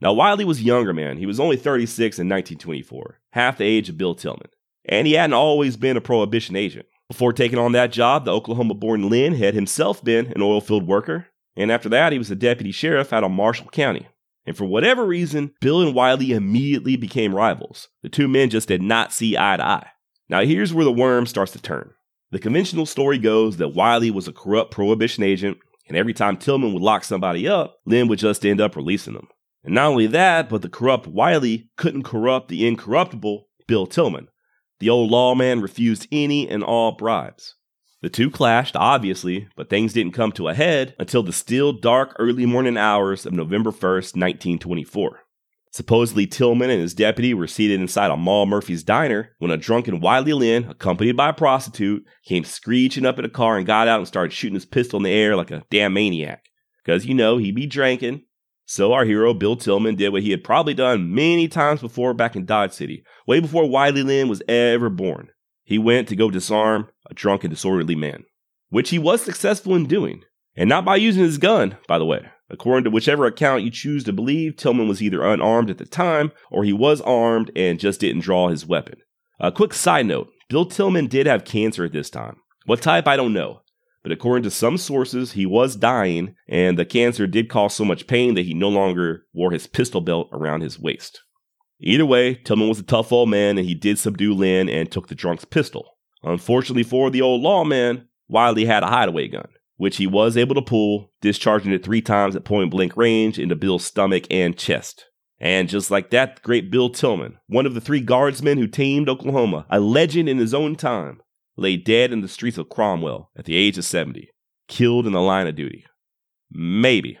Now, 0.00 0.12
Wiley 0.12 0.44
was 0.44 0.58
a 0.58 0.64
younger, 0.64 0.92
man. 0.92 1.16
He 1.16 1.26
was 1.26 1.38
only 1.38 1.56
36 1.56 2.18
in 2.18 2.28
1924, 2.28 3.20
half 3.30 3.58
the 3.58 3.64
age 3.64 3.88
of 3.88 3.96
Bill 3.96 4.16
Tilghman. 4.16 4.50
And 4.84 5.06
he 5.06 5.12
hadn't 5.12 5.34
always 5.34 5.76
been 5.76 5.96
a 5.96 6.00
prohibition 6.00 6.56
agent. 6.56 6.86
Before 7.06 7.32
taking 7.32 7.58
on 7.58 7.70
that 7.72 7.92
job, 7.92 8.24
the 8.24 8.32
Oklahoma 8.32 8.74
born 8.74 9.08
Lynn 9.08 9.34
had 9.34 9.54
himself 9.54 10.02
been 10.02 10.26
an 10.26 10.40
oilfield 10.40 10.86
worker. 10.86 11.28
And 11.56 11.70
after 11.70 11.88
that, 11.90 12.12
he 12.12 12.18
was 12.18 12.30
a 12.30 12.36
deputy 12.36 12.72
sheriff 12.72 13.12
out 13.12 13.24
of 13.24 13.30
Marshall 13.30 13.68
County. 13.68 14.08
And 14.46 14.56
for 14.56 14.64
whatever 14.64 15.06
reason, 15.06 15.52
Bill 15.60 15.82
and 15.82 15.94
Wiley 15.94 16.32
immediately 16.32 16.96
became 16.96 17.34
rivals. 17.34 17.88
The 18.02 18.08
two 18.08 18.26
men 18.26 18.50
just 18.50 18.68
did 18.68 18.82
not 18.82 19.12
see 19.12 19.36
eye 19.36 19.56
to 19.56 19.64
eye. 19.64 19.88
Now, 20.28 20.42
here's 20.44 20.74
where 20.74 20.84
the 20.84 20.92
worm 20.92 21.26
starts 21.26 21.52
to 21.52 21.62
turn. 21.62 21.92
The 22.30 22.38
conventional 22.38 22.86
story 22.86 23.18
goes 23.18 23.58
that 23.58 23.74
Wiley 23.74 24.10
was 24.10 24.26
a 24.26 24.32
corrupt 24.32 24.70
prohibition 24.70 25.22
agent, 25.22 25.58
and 25.86 25.96
every 25.96 26.14
time 26.14 26.38
Tilghman 26.38 26.72
would 26.72 26.82
lock 26.82 27.04
somebody 27.04 27.46
up, 27.46 27.76
Lynn 27.84 28.08
would 28.08 28.18
just 28.18 28.46
end 28.46 28.60
up 28.60 28.74
releasing 28.74 29.12
them. 29.14 29.28
And 29.64 29.74
not 29.74 29.88
only 29.88 30.06
that, 30.08 30.48
but 30.48 30.62
the 30.62 30.68
corrupt 30.68 31.06
Wiley 31.06 31.70
couldn't 31.76 32.04
corrupt 32.04 32.48
the 32.48 32.66
incorruptible 32.66 33.46
Bill 33.68 33.86
Tilghman. 33.86 34.28
The 34.80 34.90
old 34.90 35.10
lawman 35.10 35.60
refused 35.60 36.08
any 36.10 36.48
and 36.48 36.64
all 36.64 36.92
bribes. 36.92 37.54
The 38.02 38.10
two 38.10 38.30
clashed, 38.30 38.74
obviously, 38.74 39.46
but 39.54 39.70
things 39.70 39.92
didn't 39.92 40.12
come 40.12 40.32
to 40.32 40.48
a 40.48 40.54
head 40.54 40.96
until 40.98 41.22
the 41.22 41.32
still 41.32 41.72
dark 41.72 42.16
early 42.18 42.46
morning 42.46 42.76
hours 42.76 43.24
of 43.24 43.32
November 43.32 43.70
1st, 43.70 44.16
1924. 44.16 45.20
Supposedly, 45.70 46.26
Tilghman 46.26 46.68
and 46.68 46.80
his 46.80 46.94
deputy 46.94 47.32
were 47.32 47.46
seated 47.46 47.80
inside 47.80 48.10
a 48.10 48.16
Maul 48.16 48.46
Murphy's 48.46 48.82
diner 48.82 49.30
when 49.38 49.52
a 49.52 49.56
drunken 49.56 50.00
Wiley 50.00 50.32
Lynn, 50.32 50.64
accompanied 50.68 51.16
by 51.16 51.28
a 51.28 51.32
prostitute, 51.32 52.04
came 52.24 52.42
screeching 52.42 53.06
up 53.06 53.20
in 53.20 53.24
a 53.24 53.30
car 53.30 53.56
and 53.56 53.66
got 53.66 53.86
out 53.86 54.00
and 54.00 54.08
started 54.08 54.32
shooting 54.32 54.56
his 54.56 54.66
pistol 54.66 54.98
in 54.98 55.04
the 55.04 55.10
air 55.10 55.36
like 55.36 55.52
a 55.52 55.62
damn 55.70 55.94
maniac. 55.94 56.44
Because, 56.84 57.06
you 57.06 57.14
know, 57.14 57.38
he'd 57.38 57.54
be 57.54 57.66
drinking, 57.66 58.22
so 58.66 58.92
our 58.92 59.04
hero, 59.04 59.32
Bill 59.32 59.56
Tilghman, 59.56 59.96
did 59.96 60.10
what 60.10 60.22
he 60.22 60.32
had 60.32 60.42
probably 60.42 60.74
done 60.74 61.14
many 61.14 61.46
times 61.46 61.80
before 61.80 62.14
back 62.14 62.34
in 62.34 62.46
Dodge 62.46 62.72
City, 62.72 63.04
way 63.28 63.38
before 63.38 63.68
Wiley 63.68 64.02
Lynn 64.02 64.28
was 64.28 64.42
ever 64.48 64.90
born. 64.90 65.28
He 65.64 65.78
went 65.78 66.08
to 66.08 66.16
go 66.16 66.30
disarm 66.30 66.88
a 67.10 67.14
drunk 67.14 67.44
and 67.44 67.50
disorderly 67.50 67.94
man, 67.94 68.24
which 68.70 68.90
he 68.90 68.98
was 68.98 69.22
successful 69.22 69.74
in 69.74 69.86
doing. 69.86 70.22
And 70.54 70.68
not 70.68 70.84
by 70.84 70.96
using 70.96 71.22
his 71.22 71.38
gun, 71.38 71.78
by 71.88 71.98
the 71.98 72.04
way. 72.04 72.26
According 72.50 72.84
to 72.84 72.90
whichever 72.90 73.24
account 73.24 73.62
you 73.62 73.70
choose 73.70 74.04
to 74.04 74.12
believe, 74.12 74.56
Tilghman 74.56 74.86
was 74.86 75.00
either 75.00 75.24
unarmed 75.24 75.70
at 75.70 75.78
the 75.78 75.86
time 75.86 76.32
or 76.50 76.64
he 76.64 76.72
was 76.72 77.00
armed 77.00 77.50
and 77.56 77.80
just 77.80 78.00
didn't 78.00 78.20
draw 78.20 78.48
his 78.48 78.66
weapon. 78.66 78.98
A 79.40 79.50
quick 79.50 79.72
side 79.72 80.06
note 80.06 80.28
Bill 80.50 80.66
Tilghman 80.66 81.08
did 81.08 81.26
have 81.26 81.46
cancer 81.46 81.86
at 81.86 81.92
this 81.92 82.10
time. 82.10 82.36
What 82.66 82.82
type, 82.82 83.08
I 83.08 83.16
don't 83.16 83.32
know. 83.32 83.62
But 84.02 84.12
according 84.12 84.42
to 84.42 84.50
some 84.50 84.76
sources, 84.76 85.32
he 85.32 85.46
was 85.46 85.76
dying, 85.76 86.34
and 86.48 86.78
the 86.78 86.84
cancer 86.84 87.26
did 87.26 87.48
cause 87.48 87.74
so 87.74 87.84
much 87.84 88.06
pain 88.06 88.34
that 88.34 88.44
he 88.44 88.52
no 88.52 88.68
longer 88.68 89.24
wore 89.32 89.52
his 89.52 89.66
pistol 89.66 90.00
belt 90.00 90.28
around 90.32 90.60
his 90.60 90.78
waist. 90.78 91.22
Either 91.82 92.06
way, 92.06 92.36
Tilghman 92.36 92.68
was 92.68 92.78
a 92.78 92.84
tough 92.84 93.12
old 93.12 93.28
man, 93.28 93.58
and 93.58 93.66
he 93.66 93.74
did 93.74 93.98
subdue 93.98 94.34
Lynn 94.34 94.68
and 94.68 94.90
took 94.90 95.08
the 95.08 95.14
drunk's 95.14 95.44
pistol. 95.44 95.96
Unfortunately 96.22 96.84
for 96.84 97.10
the 97.10 97.22
old 97.22 97.42
lawman, 97.42 98.08
Wiley 98.28 98.64
had 98.64 98.82
a 98.82 98.88
hideaway 98.88 99.28
gun 99.28 99.48
which 99.82 99.96
he 99.96 100.06
was 100.06 100.36
able 100.36 100.54
to 100.54 100.62
pull, 100.62 101.10
discharging 101.20 101.72
it 101.72 101.82
three 101.82 102.00
times 102.00 102.36
at 102.36 102.44
point 102.44 102.70
blank 102.70 102.96
range 102.96 103.36
into 103.36 103.56
Bill's 103.56 103.84
stomach 103.84 104.24
and 104.30 104.56
chest. 104.56 105.06
And 105.40 105.68
just 105.68 105.90
like 105.90 106.10
that, 106.10 106.40
great 106.42 106.70
Bill 106.70 106.88
Tilghman, 106.88 107.34
one 107.48 107.66
of 107.66 107.74
the 107.74 107.80
three 107.80 107.98
guardsmen 107.98 108.58
who 108.58 108.68
tamed 108.68 109.08
Oklahoma, 109.08 109.66
a 109.70 109.80
legend 109.80 110.28
in 110.28 110.38
his 110.38 110.54
own 110.54 110.76
time, 110.76 111.20
lay 111.56 111.76
dead 111.76 112.12
in 112.12 112.20
the 112.20 112.28
streets 112.28 112.58
of 112.58 112.68
Cromwell 112.68 113.32
at 113.36 113.44
the 113.44 113.56
age 113.56 113.76
of 113.76 113.84
70, 113.84 114.30
killed 114.68 115.04
in 115.04 115.12
the 115.12 115.20
line 115.20 115.48
of 115.48 115.56
duty. 115.56 115.84
Maybe. 116.48 117.18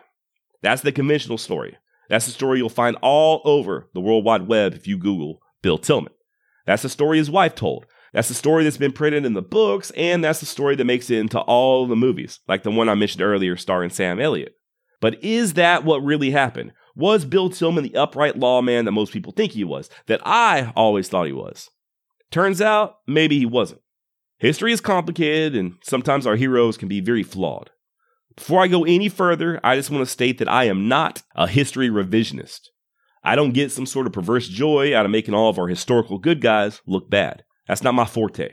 That's 0.62 0.82
the 0.82 0.92
conventional 0.92 1.38
story. 1.38 1.76
That's 2.12 2.26
the 2.26 2.32
story 2.32 2.58
you'll 2.58 2.68
find 2.68 2.94
all 3.00 3.40
over 3.46 3.88
the 3.94 4.00
World 4.02 4.26
Wide 4.26 4.46
Web 4.46 4.74
if 4.74 4.86
you 4.86 4.98
Google 4.98 5.40
Bill 5.62 5.78
Tilghman. 5.78 6.12
That's 6.66 6.82
the 6.82 6.90
story 6.90 7.16
his 7.16 7.30
wife 7.30 7.54
told. 7.54 7.86
That's 8.12 8.28
the 8.28 8.34
story 8.34 8.64
that's 8.64 8.76
been 8.76 8.92
printed 8.92 9.24
in 9.24 9.32
the 9.32 9.40
books, 9.40 9.90
and 9.92 10.22
that's 10.22 10.40
the 10.40 10.44
story 10.44 10.76
that 10.76 10.84
makes 10.84 11.08
it 11.08 11.16
into 11.16 11.40
all 11.40 11.86
the 11.86 11.96
movies, 11.96 12.40
like 12.46 12.64
the 12.64 12.70
one 12.70 12.90
I 12.90 12.94
mentioned 12.94 13.22
earlier 13.22 13.56
starring 13.56 13.88
Sam 13.88 14.20
Elliott. 14.20 14.52
But 15.00 15.24
is 15.24 15.54
that 15.54 15.84
what 15.84 16.04
really 16.04 16.32
happened? 16.32 16.72
Was 16.94 17.24
Bill 17.24 17.48
Tilghman 17.48 17.82
the 17.82 17.96
upright 17.96 18.38
lawman 18.38 18.84
that 18.84 18.92
most 18.92 19.14
people 19.14 19.32
think 19.32 19.52
he 19.52 19.64
was, 19.64 19.88
that 20.04 20.20
I 20.22 20.70
always 20.76 21.08
thought 21.08 21.28
he 21.28 21.32
was? 21.32 21.70
Turns 22.30 22.60
out, 22.60 22.96
maybe 23.06 23.38
he 23.38 23.46
wasn't. 23.46 23.80
History 24.36 24.74
is 24.74 24.82
complicated, 24.82 25.56
and 25.56 25.76
sometimes 25.82 26.26
our 26.26 26.36
heroes 26.36 26.76
can 26.76 26.88
be 26.88 27.00
very 27.00 27.22
flawed. 27.22 27.70
Before 28.36 28.62
I 28.62 28.68
go 28.68 28.84
any 28.84 29.08
further, 29.08 29.60
I 29.62 29.76
just 29.76 29.90
want 29.90 30.02
to 30.02 30.10
state 30.10 30.38
that 30.38 30.48
I 30.48 30.64
am 30.64 30.88
not 30.88 31.22
a 31.34 31.46
history 31.46 31.88
revisionist. 31.88 32.68
I 33.24 33.36
don't 33.36 33.52
get 33.52 33.70
some 33.70 33.86
sort 33.86 34.06
of 34.06 34.12
perverse 34.12 34.48
joy 34.48 34.96
out 34.96 35.04
of 35.04 35.12
making 35.12 35.34
all 35.34 35.48
of 35.48 35.58
our 35.58 35.68
historical 35.68 36.18
good 36.18 36.40
guys 36.40 36.80
look 36.86 37.08
bad. 37.08 37.44
That's 37.68 37.82
not 37.82 37.94
my 37.94 38.04
forte. 38.04 38.52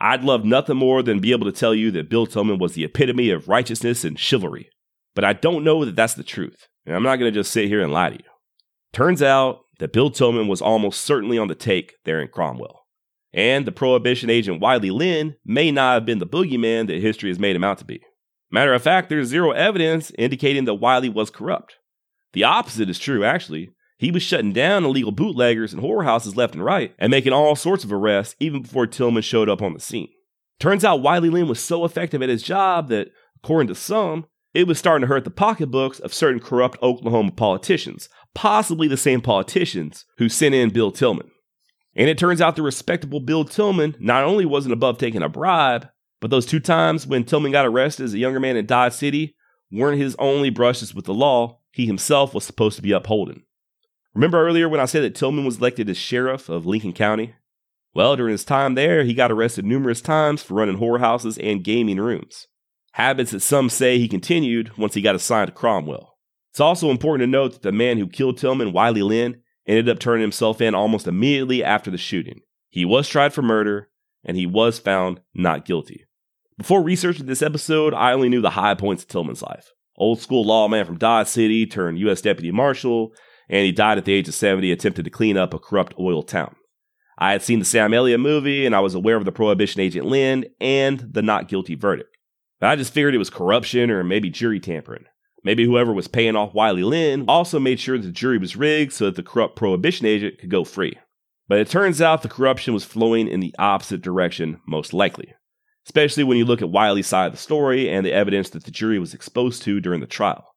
I'd 0.00 0.24
love 0.24 0.44
nothing 0.44 0.76
more 0.76 1.02
than 1.02 1.20
be 1.20 1.32
able 1.32 1.46
to 1.46 1.58
tell 1.58 1.74
you 1.74 1.90
that 1.92 2.10
Bill 2.10 2.26
Tilghman 2.26 2.58
was 2.58 2.74
the 2.74 2.84
epitome 2.84 3.30
of 3.30 3.48
righteousness 3.48 4.04
and 4.04 4.18
chivalry. 4.18 4.68
But 5.14 5.24
I 5.24 5.32
don't 5.32 5.64
know 5.64 5.84
that 5.84 5.96
that's 5.96 6.14
the 6.14 6.24
truth, 6.24 6.68
and 6.84 6.94
I'm 6.94 7.04
not 7.04 7.16
going 7.16 7.32
to 7.32 7.38
just 7.38 7.52
sit 7.52 7.68
here 7.68 7.80
and 7.80 7.92
lie 7.92 8.10
to 8.10 8.16
you. 8.16 8.30
Turns 8.92 9.22
out 9.22 9.60
that 9.78 9.92
Bill 9.92 10.10
Tilghman 10.10 10.48
was 10.48 10.60
almost 10.60 11.00
certainly 11.00 11.38
on 11.38 11.48
the 11.48 11.54
take 11.54 11.94
there 12.04 12.20
in 12.20 12.28
Cromwell. 12.28 12.80
And 13.32 13.66
the 13.66 13.72
Prohibition 13.72 14.30
agent 14.30 14.60
Wiley 14.60 14.90
Lynn 14.90 15.36
may 15.44 15.70
not 15.70 15.94
have 15.94 16.06
been 16.06 16.18
the 16.18 16.26
boogeyman 16.26 16.86
that 16.88 17.00
history 17.00 17.30
has 17.30 17.38
made 17.38 17.56
him 17.56 17.64
out 17.64 17.78
to 17.78 17.84
be. 17.84 18.00
Matter 18.50 18.72
of 18.72 18.82
fact, 18.82 19.08
there's 19.08 19.28
zero 19.28 19.50
evidence 19.50 20.12
indicating 20.18 20.64
that 20.64 20.74
Wiley 20.74 21.08
was 21.08 21.30
corrupt. 21.30 21.76
The 22.32 22.44
opposite 22.44 22.90
is 22.90 22.98
true, 22.98 23.24
actually. 23.24 23.70
He 23.98 24.10
was 24.10 24.22
shutting 24.22 24.52
down 24.52 24.84
illegal 24.84 25.12
bootleggers 25.12 25.72
and 25.72 25.82
whorehouses 25.82 26.36
left 26.36 26.54
and 26.54 26.64
right 26.64 26.94
and 26.98 27.10
making 27.10 27.32
all 27.32 27.56
sorts 27.56 27.84
of 27.84 27.92
arrests 27.92 28.36
even 28.40 28.62
before 28.62 28.86
Tilghman 28.86 29.22
showed 29.22 29.48
up 29.48 29.62
on 29.62 29.72
the 29.72 29.80
scene. 29.80 30.08
Turns 30.60 30.84
out 30.84 31.02
Wiley 31.02 31.30
Lynn 31.30 31.48
was 31.48 31.60
so 31.60 31.84
effective 31.84 32.22
at 32.22 32.28
his 32.28 32.42
job 32.42 32.88
that, 32.88 33.08
according 33.42 33.68
to 33.68 33.74
some, 33.74 34.26
it 34.52 34.66
was 34.66 34.78
starting 34.78 35.02
to 35.02 35.12
hurt 35.12 35.24
the 35.24 35.30
pocketbooks 35.30 35.98
of 35.98 36.14
certain 36.14 36.40
corrupt 36.40 36.78
Oklahoma 36.82 37.32
politicians, 37.32 38.08
possibly 38.34 38.86
the 38.86 38.96
same 38.96 39.20
politicians 39.20 40.04
who 40.18 40.28
sent 40.28 40.54
in 40.54 40.70
Bill 40.70 40.92
Tilghman. 40.92 41.30
And 41.96 42.08
it 42.08 42.18
turns 42.18 42.40
out 42.40 42.56
the 42.56 42.62
respectable 42.62 43.20
Bill 43.20 43.44
Tilghman 43.44 43.96
not 44.00 44.24
only 44.24 44.44
wasn't 44.44 44.72
above 44.72 44.98
taking 44.98 45.22
a 45.22 45.28
bribe, 45.28 45.88
but 46.24 46.30
those 46.30 46.46
two 46.46 46.58
times 46.58 47.06
when 47.06 47.24
Tilghman 47.24 47.52
got 47.52 47.66
arrested 47.66 48.04
as 48.04 48.14
a 48.14 48.18
younger 48.18 48.40
man 48.40 48.56
in 48.56 48.64
Dodge 48.64 48.94
City 48.94 49.36
weren't 49.70 50.00
his 50.00 50.16
only 50.18 50.48
brushes 50.48 50.94
with 50.94 51.04
the 51.04 51.12
law 51.12 51.58
he 51.70 51.84
himself 51.84 52.32
was 52.32 52.44
supposed 52.44 52.76
to 52.76 52.82
be 52.82 52.92
upholding. 52.92 53.42
Remember 54.14 54.40
earlier 54.42 54.66
when 54.66 54.80
I 54.80 54.86
said 54.86 55.02
that 55.02 55.14
Tilghman 55.14 55.44
was 55.44 55.58
elected 55.58 55.90
as 55.90 55.98
sheriff 55.98 56.48
of 56.48 56.64
Lincoln 56.64 56.94
County? 56.94 57.34
Well, 57.92 58.16
during 58.16 58.32
his 58.32 58.42
time 58.46 58.74
there, 58.74 59.04
he 59.04 59.12
got 59.12 59.30
arrested 59.30 59.66
numerous 59.66 60.00
times 60.00 60.42
for 60.42 60.54
running 60.54 60.78
whorehouses 60.78 61.38
and 61.46 61.62
gaming 61.62 62.00
rooms. 62.00 62.46
Habits 62.92 63.32
that 63.32 63.40
some 63.40 63.68
say 63.68 63.98
he 63.98 64.08
continued 64.08 64.78
once 64.78 64.94
he 64.94 65.02
got 65.02 65.14
assigned 65.14 65.48
to 65.48 65.52
Cromwell. 65.52 66.16
It's 66.52 66.60
also 66.60 66.90
important 66.90 67.20
to 67.24 67.30
note 67.30 67.52
that 67.52 67.60
the 67.60 67.70
man 67.70 67.98
who 67.98 68.06
killed 68.06 68.38
Tilghman, 68.38 68.72
Wiley 68.72 69.02
Lynn, 69.02 69.42
ended 69.66 69.90
up 69.90 69.98
turning 69.98 70.22
himself 70.22 70.62
in 70.62 70.74
almost 70.74 71.06
immediately 71.06 71.62
after 71.62 71.90
the 71.90 71.98
shooting. 71.98 72.40
He 72.70 72.86
was 72.86 73.10
tried 73.10 73.34
for 73.34 73.42
murder, 73.42 73.90
and 74.24 74.38
he 74.38 74.46
was 74.46 74.78
found 74.78 75.20
not 75.34 75.66
guilty. 75.66 76.03
Before 76.56 76.82
researching 76.82 77.26
this 77.26 77.42
episode, 77.42 77.94
I 77.94 78.12
only 78.12 78.28
knew 78.28 78.40
the 78.40 78.50
high 78.50 78.74
points 78.74 79.02
of 79.02 79.08
Tilghman's 79.08 79.42
life. 79.42 79.72
Old 79.96 80.20
school 80.20 80.44
lawman 80.44 80.86
from 80.86 80.98
Dodge 80.98 81.26
City 81.26 81.66
turned 81.66 81.98
U.S. 81.98 82.20
Deputy 82.20 82.52
Marshal, 82.52 83.12
and 83.48 83.64
he 83.64 83.72
died 83.72 83.98
at 83.98 84.04
the 84.04 84.12
age 84.12 84.28
of 84.28 84.34
70 84.34 84.70
attempting 84.70 85.04
to 85.04 85.10
clean 85.10 85.36
up 85.36 85.52
a 85.52 85.58
corrupt 85.58 85.94
oil 85.98 86.22
town. 86.22 86.54
I 87.18 87.32
had 87.32 87.42
seen 87.42 87.58
the 87.58 87.64
Sam 87.64 87.94
Elliott 87.94 88.20
movie 88.20 88.66
and 88.66 88.74
I 88.74 88.80
was 88.80 88.94
aware 88.94 89.16
of 89.16 89.24
the 89.24 89.32
Prohibition 89.32 89.80
agent 89.80 90.06
Lynn 90.06 90.46
and 90.60 91.00
the 91.12 91.22
not 91.22 91.48
guilty 91.48 91.74
verdict. 91.74 92.16
But 92.60 92.70
I 92.70 92.76
just 92.76 92.92
figured 92.92 93.14
it 93.14 93.18
was 93.18 93.30
corruption 93.30 93.90
or 93.90 94.02
maybe 94.02 94.30
jury 94.30 94.58
tampering. 94.58 95.04
Maybe 95.44 95.64
whoever 95.64 95.92
was 95.92 96.08
paying 96.08 96.36
off 96.36 96.54
Wiley 96.54 96.82
Lynn 96.82 97.26
also 97.28 97.60
made 97.60 97.78
sure 97.78 97.98
the 97.98 98.10
jury 98.10 98.38
was 98.38 98.56
rigged 98.56 98.92
so 98.92 99.06
that 99.06 99.16
the 99.16 99.22
corrupt 99.22 99.56
Prohibition 99.56 100.06
agent 100.06 100.38
could 100.38 100.50
go 100.50 100.64
free. 100.64 100.98
But 101.46 101.58
it 101.58 101.68
turns 101.68 102.00
out 102.00 102.22
the 102.22 102.28
corruption 102.28 102.72
was 102.72 102.84
flowing 102.84 103.28
in 103.28 103.40
the 103.40 103.54
opposite 103.58 104.00
direction, 104.00 104.60
most 104.66 104.94
likely, 104.94 105.34
especially 105.86 106.24
when 106.24 106.36
you 106.38 106.44
look 106.44 106.62
at 106.62 106.70
Wiley's 106.70 107.06
side 107.06 107.26
of 107.26 107.32
the 107.32 107.38
story 107.38 107.90
and 107.90 108.04
the 108.04 108.12
evidence 108.12 108.50
that 108.50 108.64
the 108.64 108.70
jury 108.70 108.98
was 108.98 109.14
exposed 109.14 109.62
to 109.62 109.80
during 109.80 110.00
the 110.00 110.06
trial. 110.06 110.54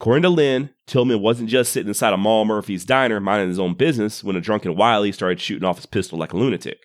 According 0.00 0.22
to 0.22 0.30
Lynn, 0.30 0.70
Tilghman 0.86 1.20
wasn't 1.20 1.50
just 1.50 1.72
sitting 1.72 1.88
inside 1.88 2.14
of 2.14 2.20
Maul 2.20 2.46
Murphy's 2.46 2.86
diner 2.86 3.20
minding 3.20 3.48
his 3.48 3.58
own 3.58 3.74
business 3.74 4.24
when 4.24 4.34
a 4.34 4.40
drunken 4.40 4.74
Wiley 4.74 5.12
started 5.12 5.40
shooting 5.40 5.64
off 5.64 5.76
his 5.76 5.86
pistol 5.86 6.18
like 6.18 6.32
a 6.32 6.38
lunatic. 6.38 6.78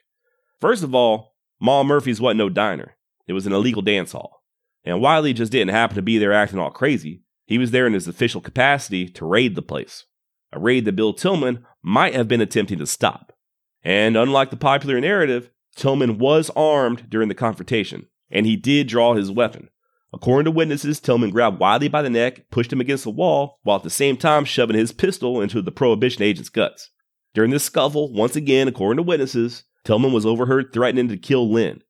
First 0.59 0.83
of 0.83 0.93
all, 0.93 1.35
Maul 1.61 1.85
Murphy's 1.85 2.19
wasn't 2.19 2.39
no 2.39 2.49
diner. 2.49 2.97
It 3.27 3.33
was 3.33 3.47
an 3.47 3.53
illegal 3.53 3.81
dance 3.81 4.11
hall. 4.11 4.43
And 4.83 5.01
Wiley 5.01 5.33
just 5.33 5.51
didn't 5.51 5.73
happen 5.73 5.95
to 5.95 6.01
be 6.01 6.17
there 6.17 6.33
acting 6.33 6.59
all 6.59 6.71
crazy. 6.71 7.23
He 7.45 7.57
was 7.57 7.71
there 7.71 7.87
in 7.87 7.93
his 7.93 8.07
official 8.07 8.41
capacity 8.41 9.07
to 9.09 9.25
raid 9.25 9.55
the 9.55 9.61
place. 9.61 10.05
A 10.51 10.59
raid 10.59 10.85
that 10.85 10.95
Bill 10.95 11.13
Tilghman 11.13 11.63
might 11.81 12.15
have 12.15 12.27
been 12.27 12.41
attempting 12.41 12.79
to 12.79 12.85
stop. 12.85 13.31
And 13.83 14.17
unlike 14.17 14.49
the 14.49 14.57
popular 14.57 14.99
narrative, 14.99 15.49
Tilghman 15.75 16.17
was 16.17 16.49
armed 16.55 17.09
during 17.09 17.27
the 17.29 17.35
confrontation, 17.35 18.07
and 18.31 18.45
he 18.45 18.55
did 18.55 18.87
draw 18.87 19.13
his 19.13 19.31
weapon. 19.31 19.69
According 20.13 20.45
to 20.45 20.51
witnesses, 20.51 21.01
Tilghman 21.01 21.31
grabbed 21.31 21.59
Wiley 21.59 21.89
by 21.89 22.01
the 22.01 22.09
neck, 22.09 22.49
pushed 22.49 22.71
him 22.71 22.79
against 22.79 23.03
the 23.03 23.09
wall, 23.09 23.59
while 23.63 23.77
at 23.77 23.83
the 23.83 23.89
same 23.89 24.15
time 24.15 24.45
shoving 24.45 24.77
his 24.77 24.93
pistol 24.93 25.41
into 25.41 25.61
the 25.61 25.71
prohibition 25.71 26.23
agent's 26.23 26.49
guts. 26.49 26.89
During 27.33 27.51
this 27.51 27.65
scuffle, 27.65 28.13
once 28.13 28.37
again, 28.37 28.69
according 28.69 28.97
to 28.97 29.03
witnesses, 29.03 29.65
Tilghman 29.83 30.13
was 30.13 30.25
overheard 30.25 30.71
threatening 30.71 31.09
to 31.09 31.17
kill 31.17 31.51
Lynn. 31.51 31.81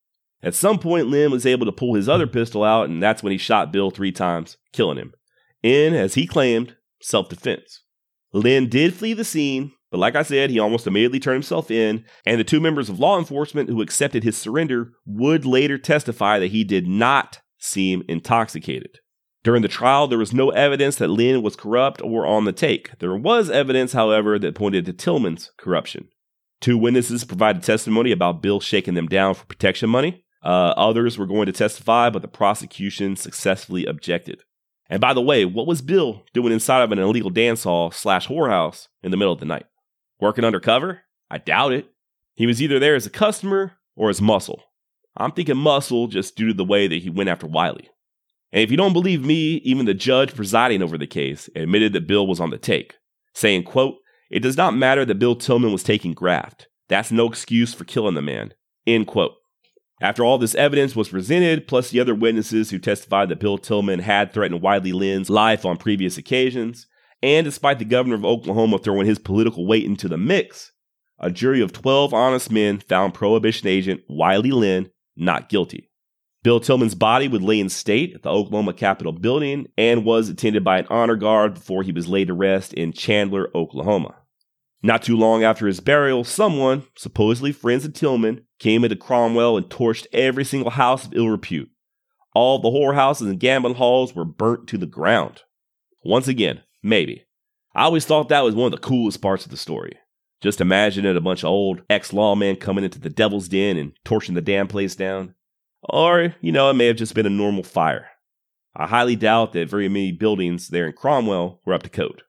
At 0.42 0.56
some 0.56 0.80
point, 0.80 1.08
Lynn 1.08 1.32
was 1.32 1.46
able 1.46 1.66
to 1.66 1.72
pull 1.72 1.94
his 1.94 2.10
other 2.10 2.28
pistol 2.28 2.64
out, 2.64 2.90
and 2.90 3.02
that's 3.02 3.22
when 3.22 3.32
he 3.32 3.38
shot 3.38 3.72
Bill 3.72 3.92
three 3.92 4.12
times, 4.12 4.58
killing 4.74 4.98
him. 4.98 5.14
In, 5.62 5.94
as 5.94 6.16
he 6.16 6.26
claimed, 6.26 6.76
self 7.02 7.30
defense. 7.30 7.82
Lynn 8.34 8.70
did 8.70 8.94
flee 8.94 9.14
the 9.14 9.24
scene, 9.24 9.72
but 9.96 10.00
like 10.00 10.18
I 10.18 10.24
said, 10.24 10.50
he 10.50 10.60
almost 10.60 10.88
immediately 10.88 11.22
turned 11.22 11.36
himself 11.36 11.72
in, 11.72 12.04
and 12.26 12.38
the 12.38 12.44
two 12.44 12.60
members 12.60 12.90
of 12.90 13.00
law 13.00 13.18
enforcement 13.18 13.70
who 13.70 13.82
accepted 13.82 14.26
his 14.26 14.36
surrender 14.36 14.92
would 15.06 15.46
later 15.46 15.78
testify 15.78 16.38
that 16.38 16.52
he 16.52 16.66
did 16.66 16.86
not 16.86 17.40
seem 17.60 18.04
intoxicated. 18.10 19.00
During 19.46 19.62
the 19.62 19.70
trial, 19.70 20.08
there 20.08 20.20
was 20.20 20.34
no 20.34 20.50
evidence 20.50 20.98
that 20.98 21.08
Lynn 21.08 21.42
was 21.42 21.56
corrupt 21.56 22.02
or 22.02 22.26
on 22.26 22.44
the 22.44 22.52
take. 22.52 23.00
There 23.00 23.16
was 23.16 23.50
evidence, 23.50 23.94
however, 23.94 24.38
that 24.38 24.54
pointed 24.54 24.84
to 24.88 24.92
Tilghman's 24.92 25.50
corruption. 25.58 26.10
Two 26.60 26.78
witnesses 26.78 27.24
provided 27.24 27.64
testimony 27.64 28.12
about 28.12 28.42
Bill 28.42 28.60
shaking 28.60 28.96
them 28.96 29.08
down 29.08 29.34
for 29.34 29.46
protection 29.46 29.90
money. 29.90 30.26
Uh, 30.44 30.74
others 30.76 31.18
were 31.18 31.26
going 31.26 31.46
to 31.46 31.54
testify, 31.54 32.10
but 32.10 32.22
the 32.22 32.28
prosecution 32.28 33.16
successfully 33.16 33.86
objected. 33.86 34.42
And 34.90 35.00
by 35.00 35.14
the 35.14 35.22
way, 35.22 35.46
what 35.46 35.68
was 35.68 35.82
Bill 35.82 36.26
doing 36.34 36.52
inside 36.52 36.82
of 36.82 36.92
an 36.92 37.00
illegal 37.00 37.30
dance 37.30 37.64
hall 37.64 37.92
slash 37.92 38.28
whorehouse 38.28 38.90
in 39.02 39.12
the 39.12 39.16
middle 39.16 39.32
of 39.32 39.40
the 39.40 39.46
night? 39.46 39.68
Working 40.20 40.46
undercover? 40.46 41.02
I 41.30 41.38
doubt 41.38 41.74
it. 41.74 41.92
He 42.36 42.46
was 42.46 42.62
either 42.62 42.80
there 42.80 42.96
as 42.96 43.06
a 43.06 43.12
customer 43.12 43.74
or 43.96 44.10
as 44.10 44.22
muscle. 44.22 44.64
I'm 45.18 45.32
thinking 45.32 45.58
muscle 45.58 46.08
just 46.08 46.36
due 46.36 46.48
to 46.48 46.54
the 46.54 46.66
way 46.66 46.88
that 46.88 47.02
he 47.02 47.10
went 47.10 47.30
after 47.30 47.48
Wiley. 47.48 47.90
And 48.52 48.62
if 48.62 48.72
you 48.72 48.78
don't 48.78 48.94
believe 48.94 49.24
me, 49.24 49.56
even 49.64 49.86
the 49.86 49.94
judge 49.94 50.36
presiding 50.36 50.82
over 50.82 50.98
the 50.98 51.08
case 51.08 51.50
admitted 51.56 51.94
that 51.94 52.08
Bill 52.08 52.28
was 52.28 52.40
on 52.40 52.50
the 52.50 52.58
take, 52.58 52.96
saying, 53.34 53.64
quote, 53.64 53.98
It 54.30 54.40
does 54.40 54.58
not 54.58 54.76
matter 54.76 55.06
that 55.06 55.20
Bill 55.20 55.36
Tilghman 55.36 55.72
was 55.72 55.84
taking 55.84 56.14
graft. 56.14 56.68
That's 56.88 57.12
no 57.12 57.28
excuse 57.28 57.74
for 57.74 57.84
killing 57.84 58.16
the 58.16 58.22
man. 58.22 58.54
End 58.86 59.08
quote. 59.08 59.34
After 60.02 60.26
all 60.26 60.38
this 60.38 60.56
evidence 60.56 60.96
was 60.96 61.10
presented, 61.10 61.68
plus 61.68 61.90
the 61.90 62.00
other 62.02 62.14
witnesses 62.14 62.70
who 62.70 62.80
testified 62.80 63.30
that 63.30 63.40
Bill 63.40 63.58
Tilghman 63.58 64.02
had 64.02 64.34
threatened 64.34 64.62
Wiley 64.62 64.92
Lynn's 64.92 65.30
life 65.30 65.66
on 65.66 65.78
previous 65.78 66.18
occasions, 66.18 66.86
and 67.22 67.46
despite 67.46 67.80
the 67.80 67.86
governor 67.86 68.16
of 68.16 68.26
Oklahoma 68.26 68.78
throwing 68.78 69.08
his 69.08 69.20
political 69.20 69.66
weight 69.66 69.86
into 69.86 70.08
the 70.08 70.18
mix, 70.18 70.72
a 71.20 71.32
jury 71.32 71.62
of 71.62 71.72
12 71.72 72.14
honest 72.14 72.52
men 72.52 72.80
found 72.80 73.14
Prohibition 73.14 73.68
agent 73.68 74.02
Wiley 74.10 74.52
Lynn 74.52 74.90
not 75.16 75.50
guilty. 75.50 75.90
Bill 76.44 76.60
Tilghman's 76.60 76.94
body 76.94 77.28
would 77.28 77.42
lay 77.42 77.60
in 77.60 77.70
state 77.70 78.14
at 78.14 78.22
the 78.22 78.30
Oklahoma 78.30 78.74
Capitol 78.74 79.12
building 79.14 79.66
and 79.78 80.06
was 80.06 80.30
attended 80.30 80.64
by 80.64 80.78
an 80.78 80.86
honor 80.92 81.16
guard 81.16 81.56
before 81.56 81.82
he 81.82 81.92
was 81.92 82.08
laid 82.08 82.28
to 82.28 82.36
rest 82.36 82.74
in 82.74 82.94
Chandler, 82.94 83.50
Oklahoma. 83.56 84.14
Not 84.84 85.02
too 85.02 85.18
long 85.18 85.44
after 85.44 85.66
his 85.66 85.80
burial, 85.80 86.24
someone, 86.24 86.84
supposedly 86.96 87.52
friends 87.52 87.86
of 87.86 87.94
Tilghman, 87.94 88.44
came 88.60 88.84
into 88.84 88.96
Cromwell 88.96 89.58
and 89.58 89.66
torched 89.66 90.06
every 90.14 90.46
single 90.46 90.70
house 90.70 91.08
of 91.08 91.16
ill 91.16 91.30
repute. 91.30 91.72
All 92.36 92.60
the 92.60 92.70
whorehouses 92.70 93.28
and 93.28 93.40
gambling 93.40 93.76
halls 93.76 94.14
were 94.14 94.26
burnt 94.26 94.68
to 94.68 94.78
the 94.78 94.86
ground. 94.86 95.42
Once 96.04 96.28
again, 96.28 96.62
maybe. 96.86 97.26
I 97.74 97.84
always 97.84 98.06
thought 98.06 98.30
that 98.30 98.44
was 98.44 98.56
one 98.56 98.68
of 98.68 98.72
the 98.72 98.88
coolest 98.88 99.22
parts 99.22 99.44
of 99.44 99.52
the 99.52 99.58
story. 99.58 99.98
Just 100.42 100.62
imagine 100.62 101.06
it 101.06 101.18
a 101.18 101.22
bunch 101.22 101.44
of 101.44 101.50
old 101.50 101.82
ex 101.90 102.12
lawmen 102.12 102.60
coming 102.60 102.84
into 102.84 103.00
the 103.00 103.10
devil's 103.10 103.50
den 103.50 103.78
and 103.78 103.94
torching 104.06 104.36
the 104.36 104.42
damn 104.42 104.68
place 104.68 104.96
down. 104.96 105.34
Or, 105.82 106.36
you 106.40 106.52
know, 106.52 106.70
it 106.70 106.76
may 106.76 106.88
have 106.88 106.96
just 106.96 107.16
been 107.16 107.26
a 107.26 107.30
normal 107.30 107.64
fire. 107.64 108.10
I 108.76 108.88
highly 108.88 109.16
doubt 109.16 109.54
that 109.54 109.70
very 109.70 109.90
many 109.90 110.12
buildings 110.12 110.70
there 110.70 110.86
in 110.88 110.94
Cromwell 110.94 111.62
were 111.66 111.74
up 111.74 111.84
to 111.84 111.90
code. 111.90 112.22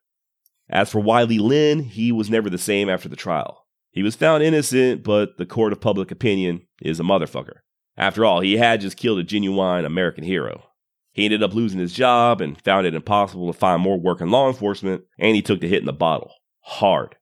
As 0.69 0.91
for 0.91 0.99
Wiley 0.99 1.39
Lynn, 1.39 1.83
he 1.83 2.11
was 2.11 2.29
never 2.29 2.49
the 2.49 2.57
same 2.57 2.89
after 2.89 3.07
the 3.07 3.15
trial. 3.15 3.65
He 3.91 4.03
was 4.03 4.15
found 4.15 4.43
innocent, 4.43 5.03
but 5.03 5.37
the 5.37 5.45
court 5.45 5.71
of 5.71 5.81
public 5.81 6.11
opinion 6.11 6.67
is 6.81 6.99
a 6.99 7.03
motherfucker. 7.03 7.59
After 7.97 8.25
all, 8.25 8.41
he 8.41 8.57
had 8.57 8.81
just 8.81 8.97
killed 8.97 9.19
a 9.19 9.23
genuine 9.23 9.85
American 9.85 10.23
hero. 10.23 10.66
He 11.17 11.25
ended 11.25 11.41
up 11.41 11.55
losing 11.55 11.79
his 11.79 11.93
job 11.93 12.41
and 12.41 12.61
found 12.61 12.85
it 12.85 12.93
impossible 12.93 13.51
to 13.51 13.57
find 13.57 13.81
more 13.81 13.99
work 13.99 14.21
in 14.21 14.29
law 14.29 14.47
enforcement, 14.47 15.01
and 15.17 15.35
he 15.35 15.41
took 15.41 15.59
the 15.59 15.67
hit 15.67 15.79
in 15.79 15.87
the 15.87 15.91
bottle. 15.91 16.31
Hard. 16.61 17.15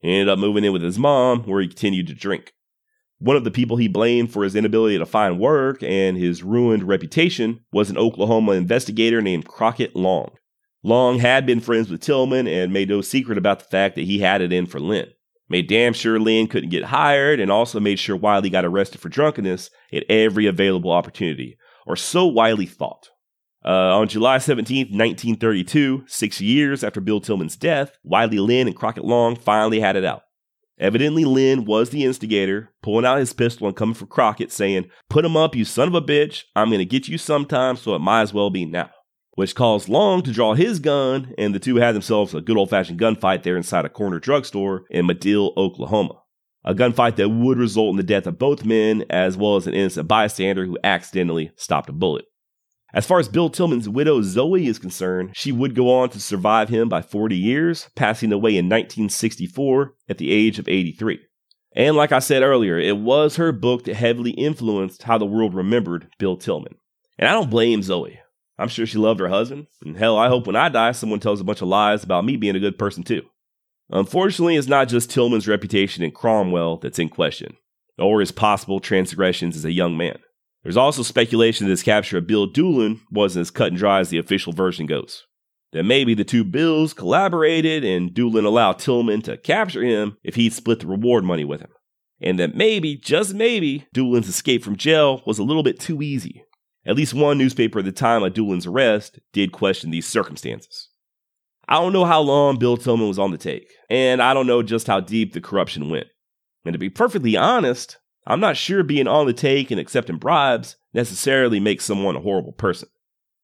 He 0.00 0.10
ended 0.10 0.30
up 0.30 0.38
moving 0.38 0.64
in 0.64 0.72
with 0.72 0.80
his 0.80 0.98
mom, 0.98 1.42
where 1.42 1.60
he 1.60 1.68
continued 1.68 2.06
to 2.06 2.14
drink. 2.14 2.54
One 3.18 3.36
of 3.36 3.44
the 3.44 3.50
people 3.50 3.76
he 3.76 3.88
blamed 3.88 4.32
for 4.32 4.42
his 4.42 4.56
inability 4.56 4.96
to 4.96 5.04
find 5.04 5.38
work 5.38 5.82
and 5.82 6.16
his 6.16 6.42
ruined 6.42 6.84
reputation 6.84 7.60
was 7.70 7.90
an 7.90 7.98
Oklahoma 7.98 8.52
investigator 8.52 9.20
named 9.20 9.46
Crockett 9.46 9.94
Long. 9.94 10.30
Long 10.82 11.18
had 11.18 11.44
been 11.44 11.60
friends 11.60 11.90
with 11.90 12.00
Tilghman 12.00 12.48
and 12.48 12.72
made 12.72 12.88
no 12.88 13.02
secret 13.02 13.36
about 13.36 13.58
the 13.58 13.66
fact 13.66 13.96
that 13.96 14.06
he 14.06 14.20
had 14.20 14.40
it 14.40 14.50
in 14.50 14.64
for 14.64 14.80
Lynn. 14.80 15.08
Made 15.50 15.68
damn 15.68 15.92
sure 15.92 16.18
Lynn 16.18 16.46
couldn't 16.46 16.70
get 16.70 16.84
hired 16.84 17.38
and 17.38 17.52
also 17.52 17.78
made 17.78 17.98
sure 17.98 18.16
Wiley 18.16 18.48
got 18.48 18.64
arrested 18.64 19.02
for 19.02 19.10
drunkenness 19.10 19.68
at 19.92 20.04
every 20.08 20.46
available 20.46 20.90
opportunity, 20.90 21.58
or 21.86 21.96
so 21.96 22.26
Wiley 22.26 22.66
thought. 22.66 23.10
Uh, 23.64 23.96
on 23.96 24.08
July 24.08 24.38
17, 24.38 24.86
1932, 24.86 26.04
six 26.06 26.40
years 26.40 26.82
after 26.82 27.00
Bill 27.00 27.20
Tilghman's 27.20 27.56
death, 27.56 27.96
Wiley 28.02 28.38
Lynn 28.38 28.66
and 28.66 28.76
Crockett 28.76 29.04
Long 29.04 29.36
finally 29.36 29.80
had 29.80 29.96
it 29.96 30.04
out. 30.04 30.22
Evidently, 30.78 31.24
Lynn 31.24 31.64
was 31.64 31.90
the 31.90 32.04
instigator, 32.04 32.70
pulling 32.82 33.04
out 33.04 33.18
his 33.18 33.32
pistol 33.32 33.68
and 33.68 33.76
coming 33.76 33.94
for 33.94 34.06
Crockett, 34.06 34.50
saying, 34.50 34.90
Put 35.08 35.24
him 35.24 35.36
up, 35.36 35.54
you 35.54 35.64
son 35.64 35.88
of 35.88 35.94
a 35.94 36.00
bitch. 36.00 36.42
I'm 36.56 36.70
going 36.70 36.80
to 36.80 36.84
get 36.84 37.06
you 37.06 37.18
sometime, 37.18 37.76
so 37.76 37.94
it 37.94 38.00
might 38.00 38.22
as 38.22 38.34
well 38.34 38.50
be 38.50 38.64
now 38.64 38.90
which 39.34 39.54
caused 39.54 39.88
Long 39.88 40.22
to 40.22 40.32
draw 40.32 40.54
his 40.54 40.78
gun, 40.78 41.32
and 41.38 41.54
the 41.54 41.58
two 41.58 41.76
had 41.76 41.94
themselves 41.94 42.34
a 42.34 42.40
good 42.40 42.56
old 42.56 42.70
fashioned 42.70 43.00
gunfight 43.00 43.42
there 43.42 43.56
inside 43.56 43.84
a 43.84 43.88
corner 43.88 44.18
drugstore 44.18 44.84
in 44.90 45.06
Madill, 45.06 45.56
Oklahoma. 45.56 46.20
A 46.64 46.74
gunfight 46.74 47.16
that 47.16 47.30
would 47.30 47.58
result 47.58 47.90
in 47.90 47.96
the 47.96 48.02
death 48.02 48.26
of 48.26 48.38
both 48.38 48.64
men, 48.64 49.04
as 49.10 49.36
well 49.36 49.56
as 49.56 49.66
an 49.66 49.74
innocent 49.74 50.06
bystander 50.06 50.66
who 50.66 50.78
accidentally 50.84 51.50
stopped 51.56 51.88
a 51.88 51.92
bullet. 51.92 52.24
As 52.94 53.06
far 53.06 53.18
as 53.18 53.28
Bill 53.28 53.48
Tilghman's 53.48 53.88
widow 53.88 54.20
Zoe 54.20 54.66
is 54.66 54.78
concerned, 54.78 55.30
she 55.34 55.50
would 55.50 55.74
go 55.74 55.90
on 55.90 56.10
to 56.10 56.20
survive 56.20 56.68
him 56.68 56.90
by 56.90 57.00
40 57.00 57.34
years, 57.34 57.88
passing 57.96 58.32
away 58.32 58.50
in 58.50 58.66
1964 58.66 59.94
at 60.10 60.18
the 60.18 60.30
age 60.30 60.58
of 60.58 60.68
83. 60.68 61.20
And 61.74 61.96
like 61.96 62.12
I 62.12 62.18
said 62.18 62.42
earlier, 62.42 62.78
it 62.78 62.98
was 62.98 63.36
her 63.36 63.50
book 63.50 63.84
that 63.84 63.96
heavily 63.96 64.32
influenced 64.32 65.04
how 65.04 65.16
the 65.16 65.24
world 65.24 65.54
remembered 65.54 66.08
Bill 66.18 66.36
Tilghman. 66.36 66.74
And 67.18 67.28
I 67.28 67.32
don't 67.32 67.48
blame 67.48 67.82
Zoe. 67.82 68.20
I'm 68.58 68.68
sure 68.68 68.84
she 68.84 68.98
loved 68.98 69.20
her 69.20 69.28
husband. 69.28 69.68
And 69.82 69.96
hell, 69.96 70.18
I 70.18 70.28
hope 70.28 70.46
when 70.46 70.56
I 70.56 70.68
die, 70.68 70.92
someone 70.92 71.20
tells 71.20 71.40
a 71.40 71.44
bunch 71.44 71.62
of 71.62 71.68
lies 71.68 72.04
about 72.04 72.26
me 72.26 72.36
being 72.36 72.56
a 72.56 72.60
good 72.60 72.78
person 72.78 73.02
too. 73.02 73.22
Unfortunately, 73.88 74.56
it's 74.56 74.68
not 74.68 74.88
just 74.88 75.10
Tilghman's 75.10 75.48
reputation 75.48 76.04
in 76.04 76.10
Cromwell 76.10 76.76
that's 76.76 76.98
in 76.98 77.08
question, 77.08 77.56
or 77.98 78.20
his 78.20 78.32
possible 78.32 78.80
transgressions 78.80 79.56
as 79.56 79.64
a 79.64 79.72
young 79.72 79.96
man. 79.96 80.18
There's 80.62 80.76
also 80.76 81.02
speculation 81.02 81.66
that 81.66 81.70
his 81.70 81.82
capture 81.82 82.18
of 82.18 82.26
Bill 82.26 82.46
Doolin 82.46 83.00
wasn't 83.10 83.42
as 83.42 83.50
cut 83.50 83.68
and 83.68 83.76
dry 83.76 84.00
as 84.00 84.10
the 84.10 84.18
official 84.18 84.52
version 84.52 84.86
goes. 84.86 85.24
That 85.72 85.84
maybe 85.84 86.14
the 86.14 86.24
two 86.24 86.44
Bills 86.44 86.92
collaborated 86.92 87.84
and 87.84 88.12
Doolin 88.12 88.44
allowed 88.44 88.78
Tilghman 88.78 89.24
to 89.24 89.38
capture 89.38 89.82
him 89.82 90.18
if 90.22 90.34
he'd 90.34 90.52
split 90.52 90.80
the 90.80 90.86
reward 90.86 91.24
money 91.24 91.44
with 91.44 91.60
him. 91.60 91.70
And 92.20 92.38
that 92.38 92.54
maybe, 92.54 92.96
just 92.96 93.34
maybe, 93.34 93.86
Doolin's 93.92 94.28
escape 94.28 94.62
from 94.62 94.76
jail 94.76 95.22
was 95.26 95.38
a 95.38 95.42
little 95.42 95.64
bit 95.64 95.80
too 95.80 96.02
easy. 96.02 96.44
At 96.86 96.96
least 96.96 97.14
one 97.14 97.38
newspaper 97.38 97.80
at 97.80 97.84
the 97.84 97.92
time 97.92 98.22
of 98.22 98.32
Doolin's 98.32 98.66
arrest 98.66 99.18
did 99.32 99.50
question 99.50 99.90
these 99.90 100.06
circumstances. 100.06 100.88
I 101.68 101.80
don't 101.80 101.92
know 101.92 102.04
how 102.04 102.20
long 102.20 102.58
Bill 102.58 102.76
Tilghman 102.76 103.08
was 103.08 103.18
on 103.18 103.30
the 103.30 103.38
take, 103.38 103.72
and 103.88 104.20
I 104.22 104.34
don't 104.34 104.46
know 104.46 104.62
just 104.62 104.86
how 104.86 105.00
deep 105.00 105.32
the 105.32 105.40
corruption 105.40 105.90
went. 105.90 106.06
And 106.64 106.72
to 106.72 106.78
be 106.78 106.90
perfectly 106.90 107.36
honest, 107.36 107.98
I'm 108.26 108.40
not 108.40 108.56
sure 108.56 108.82
being 108.82 109.08
on 109.08 109.26
the 109.26 109.32
take 109.32 109.70
and 109.70 109.80
accepting 109.80 110.16
bribes 110.16 110.76
necessarily 110.94 111.58
makes 111.60 111.84
someone 111.84 112.16
a 112.16 112.20
horrible 112.20 112.52
person. 112.52 112.88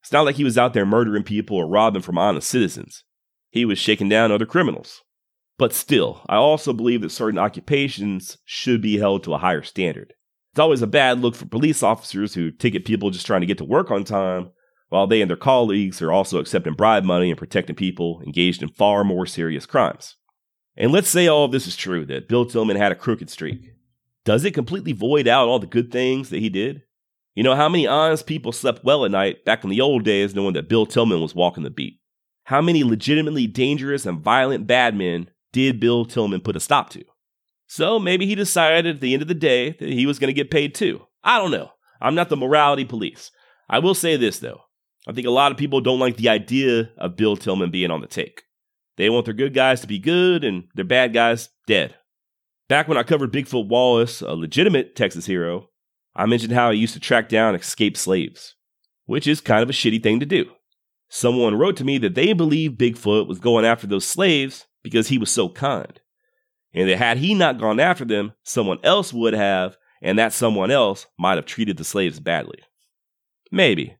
It's 0.03 0.13
not 0.13 0.25
like 0.25 0.37
he 0.37 0.45
was 0.45 0.57
out 0.57 0.75
there 0.75 0.87
murdering 0.87 1.25
people 1.25 1.57
or 1.57 1.69
robbing 1.69 2.03
from 2.03 2.19
honest 2.19 2.49
citizens. 2.49 3.05
He 3.51 3.65
was 3.65 3.79
shaking 3.79 4.09
down 4.09 4.31
other 4.31 4.47
criminals. 4.47 5.03
But 5.59 5.73
still, 5.73 6.23
I 6.29 6.37
also 6.37 6.73
believe 6.73 7.03
that 7.03 7.11
certain 7.11 7.39
occupations 7.39 8.39
should 8.45 8.81
be 8.81 8.99
held 8.99 9.25
to 9.25 9.35
a 9.35 9.39
higher 9.39 9.63
standard. 9.63 10.15
It's 10.53 10.61
always 10.61 10.83
a 10.83 10.87
bad 10.87 11.21
look 11.21 11.35
for 11.35 11.47
police 11.47 11.83
officers 11.83 12.35
who 12.35 12.53
ticket 12.53 12.85
people 12.85 13.11
just 13.11 13.27
trying 13.27 13.41
to 13.41 13.47
get 13.47 13.59
to 13.59 13.65
work 13.65 13.91
on 13.91 14.05
time, 14.05 14.51
while 14.89 15.07
they 15.07 15.21
and 15.21 15.29
their 15.29 15.37
colleagues 15.37 16.01
are 16.01 16.13
also 16.13 16.39
accepting 16.39 16.75
bribe 16.75 17.05
money 17.05 17.31
and 17.31 17.39
protecting 17.39 17.77
people 17.77 18.23
engaged 18.25 18.63
in 18.63 18.69
far 18.69 19.05
more 19.05 19.27
serious 19.27 19.67
crimes. 19.67 20.17
And 20.77 20.93
let's 20.93 21.09
say 21.09 21.27
all 21.27 21.45
of 21.45 21.53
this 21.53 21.67
is 21.67 21.77
true 21.77 22.07
that 22.07 22.29
Bill 22.29 22.47
Tilghman 22.47 22.77
had 22.77 22.93
a 22.93 22.97
crooked 22.97 23.29
streak. 23.29 23.73
Does 24.29 24.45
it 24.45 24.53
completely 24.53 24.93
void 24.93 25.27
out 25.27 25.49
all 25.49 25.59
the 25.59 25.67
good 25.67 25.91
things 25.91 26.29
that 26.29 26.41
he 26.41 26.51
did? 26.51 26.83
You 27.35 27.43
know, 27.43 27.55
how 27.55 27.67
many 27.67 27.87
honest 27.87 28.27
people 28.27 28.53
slept 28.53 28.85
well 28.85 29.07
at 29.07 29.11
night 29.11 29.43
back 29.47 29.65
in 29.65 29.71
the 29.71 29.81
old 29.81 30.05
days 30.05 30.35
knowing 30.35 30.53
that 30.53 30.69
Bill 30.69 30.87
Tilghman 30.87 31.23
was 31.23 31.35
walking 31.35 31.63
the 31.63 31.71
beat? 31.71 31.99
How 32.45 32.61
many 32.61 32.85
legitimately 32.85 33.47
dangerous 33.47 34.05
and 34.05 34.21
violent 34.21 34.67
bad 34.67 34.95
men 34.95 35.31
did 35.55 35.81
Bill 35.81 36.05
Tilghman 36.05 36.45
put 36.45 36.57
a 36.57 36.61
stop 36.61 36.91
to? 36.91 37.05
So 37.69 37.99
maybe 37.99 38.27
he 38.27 38.35
decided 38.35 38.97
at 38.97 39.01
the 39.01 39.15
end 39.15 39.23
of 39.23 39.29
the 39.29 39.35
day 39.35 39.71
that 39.71 39.89
he 39.89 40.05
was 40.05 40.19
going 40.19 40.29
to 40.29 40.39
get 40.39 40.51
paid 40.51 40.75
too. 40.75 41.07
I 41.25 41.39
don't 41.39 41.51
know. 41.51 41.71
I'm 41.99 42.15
not 42.15 42.29
the 42.29 42.37
morality 42.37 42.85
police. 42.85 43.31
I 43.71 43.79
will 43.79 43.95
say 43.95 44.19
this 44.19 44.41
though. 44.41 44.61
I 45.07 45.13
think 45.13 45.27
a 45.27 45.31
lot 45.31 45.53
of 45.53 45.57
people 45.57 45.81
don't 45.81 46.01
like 46.01 46.19
the 46.19 46.29
idea 46.29 46.91
of 46.99 47.17
Bill 47.17 47.39
Tilghman 47.39 47.73
being 47.73 47.91
on 47.91 48.03
the 48.03 48.07
take. 48.07 48.43
They 48.99 49.09
want 49.09 49.25
their 49.25 49.33
good 49.33 49.55
guys 49.55 49.81
to 49.81 49.87
be 49.87 49.99
good 49.99 50.45
and 50.45 50.65
their 50.75 50.85
bad 50.85 51.15
guys 51.15 51.49
dead. 51.67 51.95
Back 52.69 52.89
when 52.89 52.99
I 52.99 53.03
covered 53.03 53.33
Bigfoot 53.33 53.69
Wallace, 53.69 54.21
a 54.21 54.33
legitimate 54.33 54.95
Texas 54.95 55.27
hero, 55.27 55.71
I 56.15 56.27
mentioned 56.27 56.53
how 56.53 56.71
he 56.71 56.79
used 56.79 56.95
to 56.95 57.01
track 57.01 57.29
down 57.29 57.55
escaped 57.55 57.97
slaves, 57.97 58.55
which 59.07 59.27
is 59.27 59.41
kind 59.41 59.63
of 59.63 59.71
a 59.71 59.73
shitty 59.73 60.03
thing 60.03 60.21
to 60.21 60.27
do. 60.27 60.51
Someone 61.09 61.57
wrote 61.57 61.77
to 61.79 61.85
me 61.85 61.97
that 61.99 62.15
they 62.15 62.33
believed 62.35 62.79
Bigfoot 62.79 63.27
was 63.27 63.39
going 63.39 63.65
after 63.65 63.87
those 63.87 64.07
slaves 64.07 64.67
because 64.83 65.09
he 65.09 65.17
was 65.17 65.31
so 65.31 65.49
kind 65.49 66.01
and 66.75 66.89
that 66.89 66.99
had 66.99 67.19
he 67.19 67.35
not 67.35 67.59
gone 67.59 67.81
after 67.81 68.05
them, 68.05 68.33
someone 68.43 68.79
else 68.83 69.13
would 69.13 69.35
have, 69.35 69.77
and 70.03 70.19
that 70.19 70.33
someone 70.33 70.71
else 70.71 71.07
might 71.19 71.37
have 71.37 71.47
treated 71.47 71.77
the 71.77 71.85
slaves 71.85 72.21
badly. 72.21 72.61
Maybe. 73.51 73.97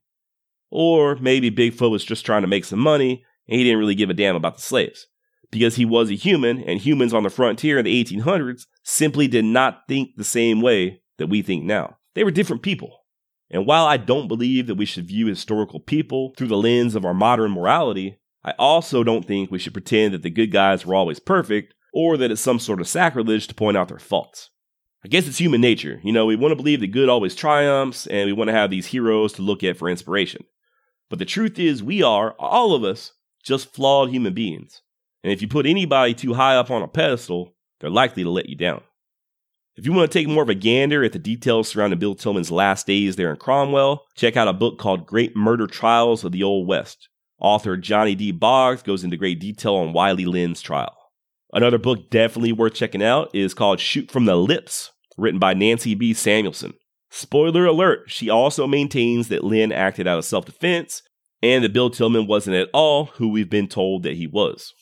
Or 0.69 1.15
maybe 1.15 1.51
Bigfoot 1.51 1.91
was 1.91 2.05
just 2.05 2.25
trying 2.25 2.43
to 2.43 2.47
make 2.47 2.65
some 2.65 2.79
money 2.79 3.25
and 3.47 3.57
he 3.57 3.63
didn't 3.63 3.79
really 3.79 3.95
give 3.95 4.11
a 4.11 4.13
damn 4.13 4.35
about 4.35 4.55
the 4.55 4.61
slaves. 4.61 5.07
Because 5.51 5.75
he 5.75 5.85
was 5.85 6.11
a 6.11 6.15
human, 6.15 6.61
and 6.63 6.79
humans 6.79 7.13
on 7.13 7.23
the 7.23 7.29
frontier 7.29 7.79
in 7.79 7.85
the 7.85 8.03
1800s 8.03 8.67
simply 8.83 9.27
did 9.27 9.45
not 9.45 9.81
think 9.87 10.11
the 10.15 10.23
same 10.23 10.61
way 10.61 11.01
that 11.17 11.27
we 11.27 11.41
think 11.41 11.63
now. 11.63 11.97
They 12.13 12.23
were 12.23 12.31
different 12.31 12.61
people. 12.61 12.99
And 13.49 13.65
while 13.65 13.85
I 13.85 13.97
don't 13.97 14.27
believe 14.27 14.67
that 14.67 14.75
we 14.75 14.85
should 14.85 15.07
view 15.07 15.25
historical 15.25 15.79
people 15.79 16.33
through 16.37 16.49
the 16.49 16.57
lens 16.57 16.95
of 16.95 17.03
our 17.03 17.15
modern 17.15 17.51
morality, 17.51 18.19
I 18.43 18.53
also 18.59 19.03
don't 19.03 19.25
think 19.25 19.49
we 19.49 19.59
should 19.59 19.73
pretend 19.73 20.13
that 20.13 20.21
the 20.21 20.29
good 20.29 20.51
guys 20.51 20.85
were 20.85 20.95
always 20.95 21.19
perfect 21.19 21.73
or 21.93 22.15
that 22.17 22.31
it's 22.31 22.41
some 22.41 22.59
sort 22.59 22.79
of 22.79 22.87
sacrilege 22.87 23.47
to 23.47 23.55
point 23.55 23.75
out 23.75 23.87
their 23.87 23.99
faults. 23.99 24.51
I 25.03 25.07
guess 25.07 25.27
it's 25.27 25.37
human 25.37 25.61
nature. 25.61 25.99
You 26.03 26.11
know, 26.11 26.25
we 26.25 26.35
want 26.35 26.51
to 26.51 26.57
believe 26.57 26.81
that 26.81 26.87
good 26.87 27.09
always 27.09 27.35
triumphs, 27.35 28.05
and 28.07 28.27
we 28.27 28.33
want 28.33 28.49
to 28.49 28.53
have 28.53 28.69
these 28.69 28.87
heroes 28.87 29.33
to 29.33 29.41
look 29.41 29.63
at 29.63 29.77
for 29.77 29.89
inspiration. 29.89 30.43
But 31.09 31.19
the 31.19 31.25
truth 31.25 31.57
is, 31.57 31.81
we 31.81 32.03
are, 32.03 32.33
all 32.33 32.73
of 32.73 32.83
us, 32.83 33.13
just 33.43 33.73
flawed 33.73 34.09
human 34.09 34.33
beings. 34.33 34.81
And 35.23 35.33
if 35.33 35.41
you 35.41 35.47
put 35.47 35.65
anybody 35.65 36.13
too 36.13 36.33
high 36.33 36.55
up 36.55 36.71
on 36.71 36.81
a 36.81 36.87
pedestal, 36.87 37.53
they're 37.79 37.89
likely 37.89 38.23
to 38.23 38.29
let 38.29 38.49
you 38.49 38.55
down. 38.55 38.81
If 39.75 39.85
you 39.85 39.93
want 39.93 40.11
to 40.11 40.19
take 40.19 40.27
more 40.27 40.43
of 40.43 40.49
a 40.49 40.55
gander 40.55 41.03
at 41.03 41.13
the 41.13 41.19
details 41.19 41.69
surrounding 41.69 41.99
Bill 41.99 42.15
Tilghman's 42.15 42.51
last 42.51 42.85
days 42.85 43.15
there 43.15 43.31
in 43.31 43.37
Cromwell, 43.37 44.05
check 44.15 44.35
out 44.35 44.49
a 44.49 44.53
book 44.53 44.77
called 44.77 45.05
Great 45.05 45.35
Murder 45.35 45.67
Trials 45.67 46.23
of 46.23 46.33
the 46.33 46.43
Old 46.43 46.67
West. 46.67 47.07
Author 47.39 47.77
Johnny 47.77 48.15
D. 48.15 48.31
Boggs 48.31 48.83
goes 48.83 49.03
into 49.03 49.15
great 49.15 49.39
detail 49.39 49.75
on 49.75 49.93
Wiley 49.93 50.25
Lynn's 50.25 50.61
trial. 50.61 50.95
Another 51.53 51.77
book 51.77 52.09
definitely 52.09 52.51
worth 52.51 52.73
checking 52.73 53.01
out 53.01 53.33
is 53.33 53.53
called 53.53 53.79
Shoot 53.79 54.11
from 54.11 54.25
the 54.25 54.35
Lips, 54.35 54.91
written 55.17 55.39
by 55.39 55.53
Nancy 55.53 55.95
B. 55.95 56.13
Samuelson. 56.13 56.73
Spoiler 57.09 57.65
alert, 57.65 58.11
she 58.11 58.29
also 58.29 58.67
maintains 58.67 59.29
that 59.29 59.43
Lynn 59.43 59.71
acted 59.71 60.07
out 60.07 60.19
of 60.19 60.25
self 60.25 60.45
defense 60.45 61.01
and 61.41 61.63
that 61.63 61.73
Bill 61.73 61.89
Tilghman 61.89 62.27
wasn't 62.27 62.57
at 62.57 62.69
all 62.73 63.05
who 63.05 63.29
we've 63.29 63.49
been 63.49 63.67
told 63.67 64.03
that 64.03 64.17
he 64.17 64.27
was. 64.27 64.73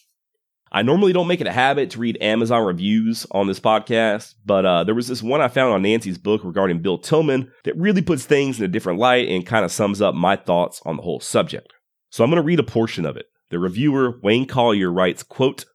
I 0.78 0.84
normally 0.84 1.12
don't 1.12 1.26
make 1.26 1.42
it 1.42 1.48
a 1.48 1.52
habit 1.52 1.90
to 1.90 2.00
read 2.00 2.22
Amazon 2.22 2.64
reviews 2.64 3.26
on 3.32 3.48
this 3.48 3.60
podcast, 3.60 4.36
but 4.46 4.64
uh, 4.64 4.84
there 4.84 4.94
was 4.94 5.08
this 5.08 5.24
one 5.24 5.42
I 5.42 5.48
found 5.48 5.74
on 5.74 5.82
Nancy's 5.82 6.20
book 6.20 6.42
regarding 6.44 6.84
Bill 6.84 7.00
Tilghman 7.00 7.50
that 7.64 7.76
really 7.76 8.04
puts 8.04 8.26
things 8.26 8.60
in 8.60 8.66
a 8.66 8.68
different 8.68 9.00
light 9.00 9.28
and 9.28 9.44
kind 9.44 9.66
of 9.66 9.72
sums 9.72 10.04
up 10.04 10.14
my 10.14 10.36
thoughts 10.36 10.80
on 10.86 10.96
the 10.96 11.02
whole 11.02 11.20
subject. 11.20 11.74
So 12.12 12.24
I'm 12.24 12.30
going 12.30 12.40
to 12.40 12.46
read 12.46 12.60
a 12.60 12.64
portion 12.64 13.08
of 13.08 13.18
it. 13.18 13.26
The 13.50 13.58
reviewer, 13.58 14.20
Wayne 14.22 14.46
Collier, 14.46 14.92
writes, 14.92 15.24
quote, 15.24 15.66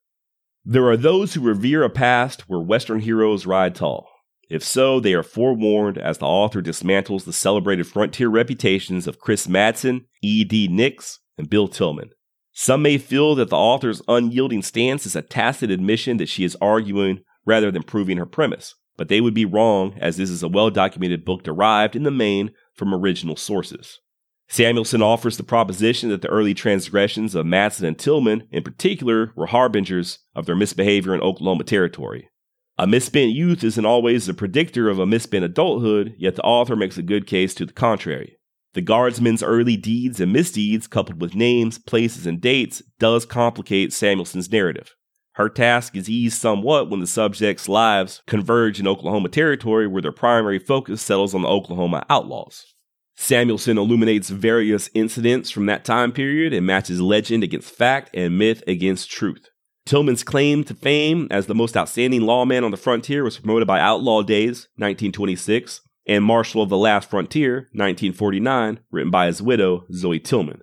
There 0.64 0.88
are 0.88 0.96
those 0.96 1.34
who 1.34 1.40
revere 1.40 1.82
a 1.82 1.90
past 1.90 2.42
where 2.42 2.60
Western 2.60 3.00
heroes 3.00 3.44
ride 3.44 3.74
tall. 3.74 4.08
If 4.48 4.62
so, 4.62 5.00
they 5.00 5.14
are 5.14 5.24
forewarned 5.24 5.98
as 5.98 6.18
the 6.18 6.26
author 6.26 6.62
dismantles 6.62 7.24
the 7.24 7.32
celebrated 7.32 7.88
frontier 7.88 8.28
reputations 8.28 9.08
of 9.08 9.18
Chris 9.18 9.48
Madsen, 9.48 10.04
E.D. 10.22 10.68
Nix, 10.68 11.18
and 11.36 11.50
Bill 11.50 11.66
Tilghman. 11.66 12.10
Some 12.52 12.82
may 12.82 12.98
feel 12.98 13.34
that 13.36 13.48
the 13.48 13.56
author's 13.56 14.02
unyielding 14.08 14.62
stance 14.62 15.06
is 15.06 15.16
a 15.16 15.22
tacit 15.22 15.70
admission 15.70 16.18
that 16.18 16.28
she 16.28 16.44
is 16.44 16.56
arguing 16.60 17.20
rather 17.46 17.70
than 17.70 17.82
proving 17.82 18.18
her 18.18 18.26
premise, 18.26 18.74
but 18.96 19.08
they 19.08 19.20
would 19.20 19.34
be 19.34 19.46
wrong 19.46 19.96
as 19.98 20.16
this 20.16 20.30
is 20.30 20.42
a 20.42 20.48
well 20.48 20.70
documented 20.70 21.24
book 21.24 21.42
derived 21.42 21.96
in 21.96 22.02
the 22.02 22.10
main 22.10 22.52
from 22.74 22.94
original 22.94 23.36
sources. 23.36 24.00
Samuelson 24.48 25.00
offers 25.00 25.38
the 25.38 25.42
proposition 25.42 26.10
that 26.10 26.20
the 26.20 26.28
early 26.28 26.52
transgressions 26.52 27.34
of 27.34 27.46
Madsen 27.46 27.88
and 27.88 27.96
Tilghman, 27.96 28.46
in 28.50 28.62
particular, 28.62 29.32
were 29.34 29.46
harbingers 29.46 30.18
of 30.34 30.44
their 30.44 30.54
misbehavior 30.54 31.14
in 31.14 31.22
Oklahoma 31.22 31.64
Territory. 31.64 32.28
A 32.76 32.86
misspent 32.86 33.32
youth 33.32 33.64
isn't 33.64 33.86
always 33.86 34.28
a 34.28 34.34
predictor 34.34 34.90
of 34.90 34.98
a 34.98 35.06
misspent 35.06 35.44
adulthood, 35.44 36.14
yet 36.18 36.36
the 36.36 36.42
author 36.42 36.76
makes 36.76 36.98
a 36.98 37.02
good 37.02 37.26
case 37.26 37.54
to 37.54 37.64
the 37.64 37.72
contrary. 37.72 38.36
The 38.74 38.80
guardsman's 38.80 39.42
early 39.42 39.76
deeds 39.76 40.18
and 40.18 40.32
misdeeds, 40.32 40.86
coupled 40.86 41.20
with 41.20 41.34
names, 41.34 41.78
places, 41.78 42.26
and 42.26 42.40
dates, 42.40 42.82
does 42.98 43.26
complicate 43.26 43.92
Samuelson's 43.92 44.50
narrative. 44.50 44.94
Her 45.34 45.48
task 45.48 45.96
is 45.96 46.08
eased 46.08 46.40
somewhat 46.40 46.90
when 46.90 47.00
the 47.00 47.06
subjects' 47.06 47.68
lives 47.68 48.22
converge 48.26 48.80
in 48.80 48.88
Oklahoma 48.88 49.28
Territory, 49.28 49.86
where 49.86 50.02
their 50.02 50.12
primary 50.12 50.58
focus 50.58 51.02
settles 51.02 51.34
on 51.34 51.42
the 51.42 51.48
Oklahoma 51.48 52.04
outlaws. 52.08 52.66
Samuelson 53.14 53.78
illuminates 53.78 54.30
various 54.30 54.90
incidents 54.94 55.50
from 55.50 55.66
that 55.66 55.84
time 55.84 56.12
period 56.12 56.52
and 56.52 56.66
matches 56.66 57.00
legend 57.00 57.44
against 57.44 57.74
fact 57.74 58.10
and 58.14 58.38
myth 58.38 58.62
against 58.66 59.10
truth. 59.10 59.48
Tilghman's 59.86 60.24
claim 60.24 60.64
to 60.64 60.74
fame 60.74 61.28
as 61.30 61.46
the 61.46 61.54
most 61.54 61.76
outstanding 61.76 62.22
lawman 62.22 62.64
on 62.64 62.70
the 62.70 62.76
frontier 62.76 63.24
was 63.24 63.38
promoted 63.38 63.66
by 63.66 63.80
Outlaw 63.80 64.22
Days, 64.22 64.68
1926, 64.76 65.80
and 66.06 66.24
Marshal 66.24 66.62
of 66.62 66.68
the 66.68 66.76
Last 66.76 67.10
Frontier, 67.10 67.68
1949, 67.72 68.80
written 68.90 69.10
by 69.10 69.26
his 69.26 69.42
widow, 69.42 69.84
Zoe 69.92 70.20
Tilghman. 70.20 70.62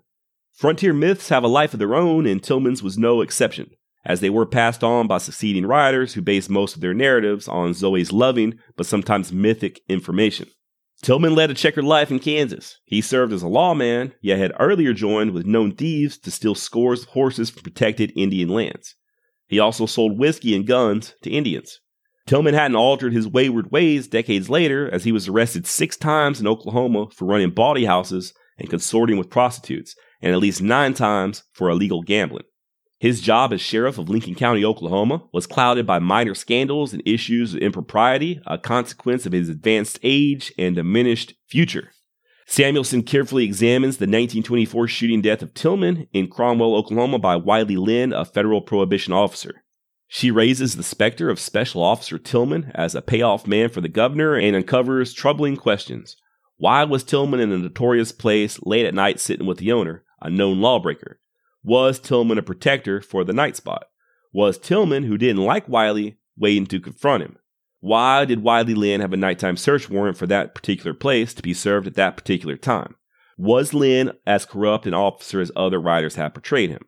Frontier 0.53 0.93
myths 0.93 1.29
have 1.29 1.43
a 1.43 1.47
life 1.47 1.73
of 1.73 1.79
their 1.79 1.95
own, 1.95 2.25
and 2.25 2.41
Tilghman's 2.41 2.83
was 2.83 2.97
no 2.97 3.21
exception, 3.21 3.69
as 4.05 4.19
they 4.19 4.29
were 4.29 4.45
passed 4.45 4.83
on 4.83 5.07
by 5.07 5.17
succeeding 5.17 5.65
writers 5.65 6.13
who 6.13 6.21
based 6.21 6.49
most 6.49 6.75
of 6.75 6.81
their 6.81 6.93
narratives 6.93 7.47
on 7.47 7.73
Zoe's 7.73 8.11
loving 8.11 8.59
but 8.75 8.85
sometimes 8.85 9.31
mythic 9.31 9.79
information. 9.87 10.47
Tilghman 11.01 11.33
led 11.33 11.49
a 11.49 11.53
checkered 11.53 11.85
life 11.85 12.11
in 12.11 12.19
Kansas. 12.19 12.77
He 12.83 12.99
served 12.99 13.31
as 13.31 13.41
a 13.41 13.47
lawman, 13.47 14.13
yet 14.21 14.37
had 14.37 14.51
earlier 14.59 14.91
joined 14.91 15.31
with 15.31 15.45
known 15.45 15.73
thieves 15.73 16.17
to 16.19 16.31
steal 16.31 16.55
scores 16.55 17.03
of 17.03 17.09
horses 17.09 17.49
from 17.49 17.63
protected 17.63 18.11
Indian 18.17 18.49
lands. 18.49 18.95
He 19.47 19.59
also 19.59 19.85
sold 19.85 20.19
whiskey 20.19 20.55
and 20.55 20.67
guns 20.67 21.15
to 21.23 21.29
Indians. 21.29 21.79
Tilghman 22.29 22.53
hadn't 22.53 22.75
altered 22.75 23.11
his 23.11 23.27
wayward 23.27 23.71
ways 23.71 24.07
decades 24.07 24.51
later, 24.51 24.87
as 24.93 25.03
he 25.03 25.11
was 25.11 25.27
arrested 25.27 25.65
six 25.65 25.97
times 25.97 26.39
in 26.39 26.45
Oklahoma 26.45 27.07
for 27.09 27.25
running 27.25 27.49
bawdy 27.49 27.85
houses 27.85 28.35
and 28.59 28.69
consorting 28.69 29.17
with 29.17 29.31
prostitutes, 29.31 29.95
and 30.21 30.31
at 30.31 30.37
least 30.37 30.61
nine 30.61 30.93
times 30.93 31.41
for 31.53 31.71
illegal 31.71 32.03
gambling. 32.03 32.43
His 32.99 33.19
job 33.19 33.51
as 33.51 33.61
sheriff 33.61 33.97
of 33.97 34.09
Lincoln 34.09 34.35
County, 34.35 34.63
Oklahoma, 34.63 35.23
was 35.33 35.47
clouded 35.47 35.87
by 35.87 35.97
minor 35.97 36.35
scandals 36.35 36.93
and 36.93 37.01
issues 37.03 37.55
of 37.55 37.61
impropriety, 37.61 38.39
a 38.45 38.59
consequence 38.59 39.25
of 39.25 39.31
his 39.31 39.49
advanced 39.49 39.97
age 40.03 40.53
and 40.55 40.75
diminished 40.75 41.33
future. 41.47 41.89
Samuelson 42.45 43.01
carefully 43.01 43.43
examines 43.43 43.97
the 43.97 44.03
1924 44.03 44.87
shooting 44.87 45.23
death 45.23 45.41
of 45.41 45.55
Tilghman 45.55 46.07
in 46.13 46.27
Cromwell, 46.27 46.75
Oklahoma 46.75 47.17
by 47.17 47.35
Wiley 47.37 47.77
Lynn, 47.77 48.13
a 48.13 48.23
federal 48.23 48.61
prohibition 48.61 49.13
officer. 49.13 49.63
She 50.11 50.31
raises 50.31 50.75
the 50.75 50.81
specter 50.81 51.29
of 51.29 51.39
Special 51.39 51.83
Officer 51.83 52.17
Tilghman 52.17 52.71
as 52.73 52.95
a 52.95 53.01
payoff 53.01 53.45
man 53.45 53.69
for 53.69 53.79
the 53.79 53.87
governor 53.87 54.33
and 54.33 54.55
uncovers 54.55 55.13
troubling 55.13 55.55
questions. 55.55 56.17
Why 56.57 56.83
was 56.83 57.03
Tilghman 57.03 57.39
in 57.39 57.51
a 57.51 57.59
notorious 57.59 58.11
place 58.11 58.59
late 58.63 58.87
at 58.87 58.95
night 58.95 59.19
sitting 59.19 59.45
with 59.45 59.59
the 59.59 59.71
owner, 59.71 60.03
a 60.19 60.31
known 60.31 60.61
lawbreaker? 60.61 61.19
Was 61.63 61.99
Tilghman 61.99 62.39
a 62.39 62.41
protector 62.41 63.01
for 63.01 63.23
the 63.23 63.33
night 63.33 63.55
spot? 63.55 63.85
Was 64.33 64.57
Tilghman, 64.57 65.05
who 65.05 65.15
didn't 65.15 65.45
like 65.45 65.69
Wiley, 65.69 66.17
waiting 66.35 66.65
to 66.65 66.79
confront 66.79 67.21
him? 67.21 67.37
Why 67.79 68.25
did 68.25 68.41
Wiley 68.41 68.73
Lynn 68.73 69.01
have 69.01 69.13
a 69.13 69.17
nighttime 69.17 69.57
search 69.57 69.91
warrant 69.91 70.17
for 70.17 70.25
that 70.25 70.55
particular 70.55 70.95
place 70.95 71.35
to 71.35 71.43
be 71.43 71.53
served 71.53 71.85
at 71.85 71.93
that 71.95 72.17
particular 72.17 72.57
time? 72.57 72.95
Was 73.37 73.75
Lynn 73.75 74.13
as 74.25 74.43
corrupt 74.43 74.87
an 74.87 74.95
officer 74.95 75.39
as 75.39 75.51
other 75.55 75.79
writers 75.79 76.15
have 76.15 76.33
portrayed 76.33 76.71
him? 76.71 76.85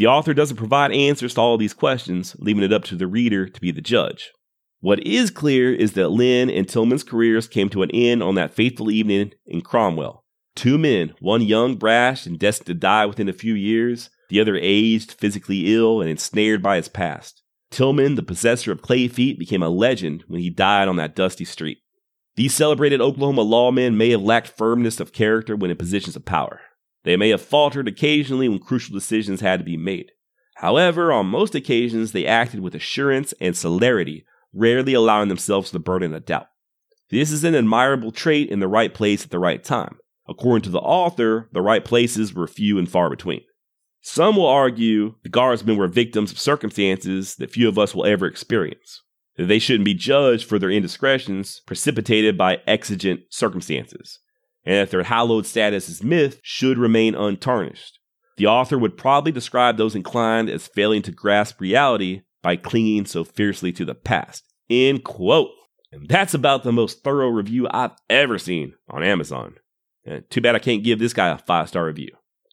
The 0.00 0.06
author 0.06 0.32
doesn't 0.32 0.56
provide 0.56 0.92
answers 0.92 1.34
to 1.34 1.42
all 1.42 1.58
these 1.58 1.74
questions, 1.74 2.34
leaving 2.38 2.64
it 2.64 2.72
up 2.72 2.84
to 2.84 2.96
the 2.96 3.06
reader 3.06 3.46
to 3.46 3.60
be 3.60 3.70
the 3.70 3.82
judge. 3.82 4.32
What 4.80 5.06
is 5.06 5.30
clear 5.30 5.74
is 5.74 5.92
that 5.92 6.08
Lynn 6.08 6.48
and 6.48 6.66
Tilghman's 6.66 7.04
careers 7.04 7.46
came 7.46 7.68
to 7.68 7.82
an 7.82 7.90
end 7.90 8.22
on 8.22 8.34
that 8.36 8.54
fateful 8.54 8.90
evening 8.90 9.34
in 9.44 9.60
Cromwell. 9.60 10.24
Two 10.56 10.78
men, 10.78 11.12
one 11.20 11.42
young, 11.42 11.76
brash, 11.76 12.24
and 12.24 12.38
destined 12.38 12.68
to 12.68 12.72
die 12.72 13.04
within 13.04 13.28
a 13.28 13.34
few 13.34 13.52
years, 13.52 14.08
the 14.30 14.40
other 14.40 14.56
aged, 14.56 15.12
physically 15.12 15.74
ill, 15.74 16.00
and 16.00 16.08
ensnared 16.08 16.62
by 16.62 16.76
his 16.76 16.88
past. 16.88 17.42
Tilghman, 17.70 18.16
the 18.16 18.22
possessor 18.22 18.72
of 18.72 18.80
clay 18.80 19.06
feet, 19.06 19.38
became 19.38 19.62
a 19.62 19.68
legend 19.68 20.24
when 20.28 20.40
he 20.40 20.48
died 20.48 20.88
on 20.88 20.96
that 20.96 21.14
dusty 21.14 21.44
street. 21.44 21.76
These 22.36 22.54
celebrated 22.54 23.02
Oklahoma 23.02 23.44
lawmen 23.44 23.96
may 23.96 24.08
have 24.12 24.22
lacked 24.22 24.48
firmness 24.48 24.98
of 24.98 25.12
character 25.12 25.56
when 25.56 25.70
in 25.70 25.76
positions 25.76 26.16
of 26.16 26.24
power. 26.24 26.62
They 27.04 27.16
may 27.16 27.30
have 27.30 27.40
faltered 27.40 27.88
occasionally 27.88 28.48
when 28.48 28.58
crucial 28.58 28.94
decisions 28.94 29.40
had 29.40 29.60
to 29.60 29.64
be 29.64 29.76
made. 29.76 30.12
However, 30.56 31.12
on 31.12 31.26
most 31.26 31.54
occasions, 31.54 32.12
they 32.12 32.26
acted 32.26 32.60
with 32.60 32.74
assurance 32.74 33.32
and 33.40 33.56
celerity, 33.56 34.26
rarely 34.52 34.92
allowing 34.92 35.28
themselves 35.28 35.70
the 35.70 35.78
burden 35.78 36.12
of 36.12 36.26
doubt. 36.26 36.48
This 37.10 37.32
is 37.32 37.44
an 37.44 37.54
admirable 37.54 38.12
trait 38.12 38.50
in 38.50 38.60
the 38.60 38.68
right 38.68 38.92
place 38.92 39.24
at 39.24 39.30
the 39.30 39.38
right 39.38 39.64
time. 39.64 39.98
According 40.28 40.62
to 40.62 40.70
the 40.70 40.78
author, 40.78 41.48
the 41.52 41.62
right 41.62 41.84
places 41.84 42.34
were 42.34 42.46
few 42.46 42.78
and 42.78 42.88
far 42.88 43.08
between. 43.08 43.40
Some 44.02 44.36
will 44.36 44.46
argue 44.46 45.14
the 45.22 45.28
guardsmen 45.28 45.76
were 45.76 45.88
victims 45.88 46.30
of 46.30 46.38
circumstances 46.38 47.36
that 47.36 47.50
few 47.50 47.68
of 47.68 47.78
us 47.78 47.94
will 47.94 48.06
ever 48.06 48.26
experience. 48.26 49.02
That 49.36 49.46
they 49.46 49.58
shouldn't 49.58 49.84
be 49.86 49.94
judged 49.94 50.46
for 50.46 50.58
their 50.58 50.70
indiscretions 50.70 51.62
precipitated 51.66 52.36
by 52.36 52.58
exigent 52.66 53.22
circumstances 53.30 54.20
and 54.64 54.76
that 54.76 54.90
their 54.90 55.04
hallowed 55.04 55.46
status 55.46 55.88
as 55.88 56.02
myth 56.02 56.40
should 56.42 56.78
remain 56.78 57.14
untarnished. 57.14 57.98
The 58.36 58.46
author 58.46 58.78
would 58.78 58.96
probably 58.96 59.32
describe 59.32 59.76
those 59.76 59.94
inclined 59.94 60.48
as 60.48 60.66
failing 60.66 61.02
to 61.02 61.12
grasp 61.12 61.60
reality 61.60 62.22
by 62.42 62.56
clinging 62.56 63.06
so 63.06 63.24
fiercely 63.24 63.72
to 63.72 63.84
the 63.84 63.94
past. 63.94 64.44
End 64.68 65.04
quote. 65.04 65.50
And 65.92 66.08
that's 66.08 66.34
about 66.34 66.62
the 66.62 66.72
most 66.72 67.02
thorough 67.02 67.28
review 67.28 67.66
I've 67.70 67.90
ever 68.08 68.38
seen 68.38 68.74
on 68.88 69.02
Amazon. 69.02 69.56
And 70.04 70.28
too 70.30 70.40
bad 70.40 70.54
I 70.54 70.60
can't 70.60 70.84
give 70.84 70.98
this 70.98 71.12
guy 71.12 71.28
a 71.28 71.38
five 71.38 71.68
star 71.68 71.84
review. 71.84 72.12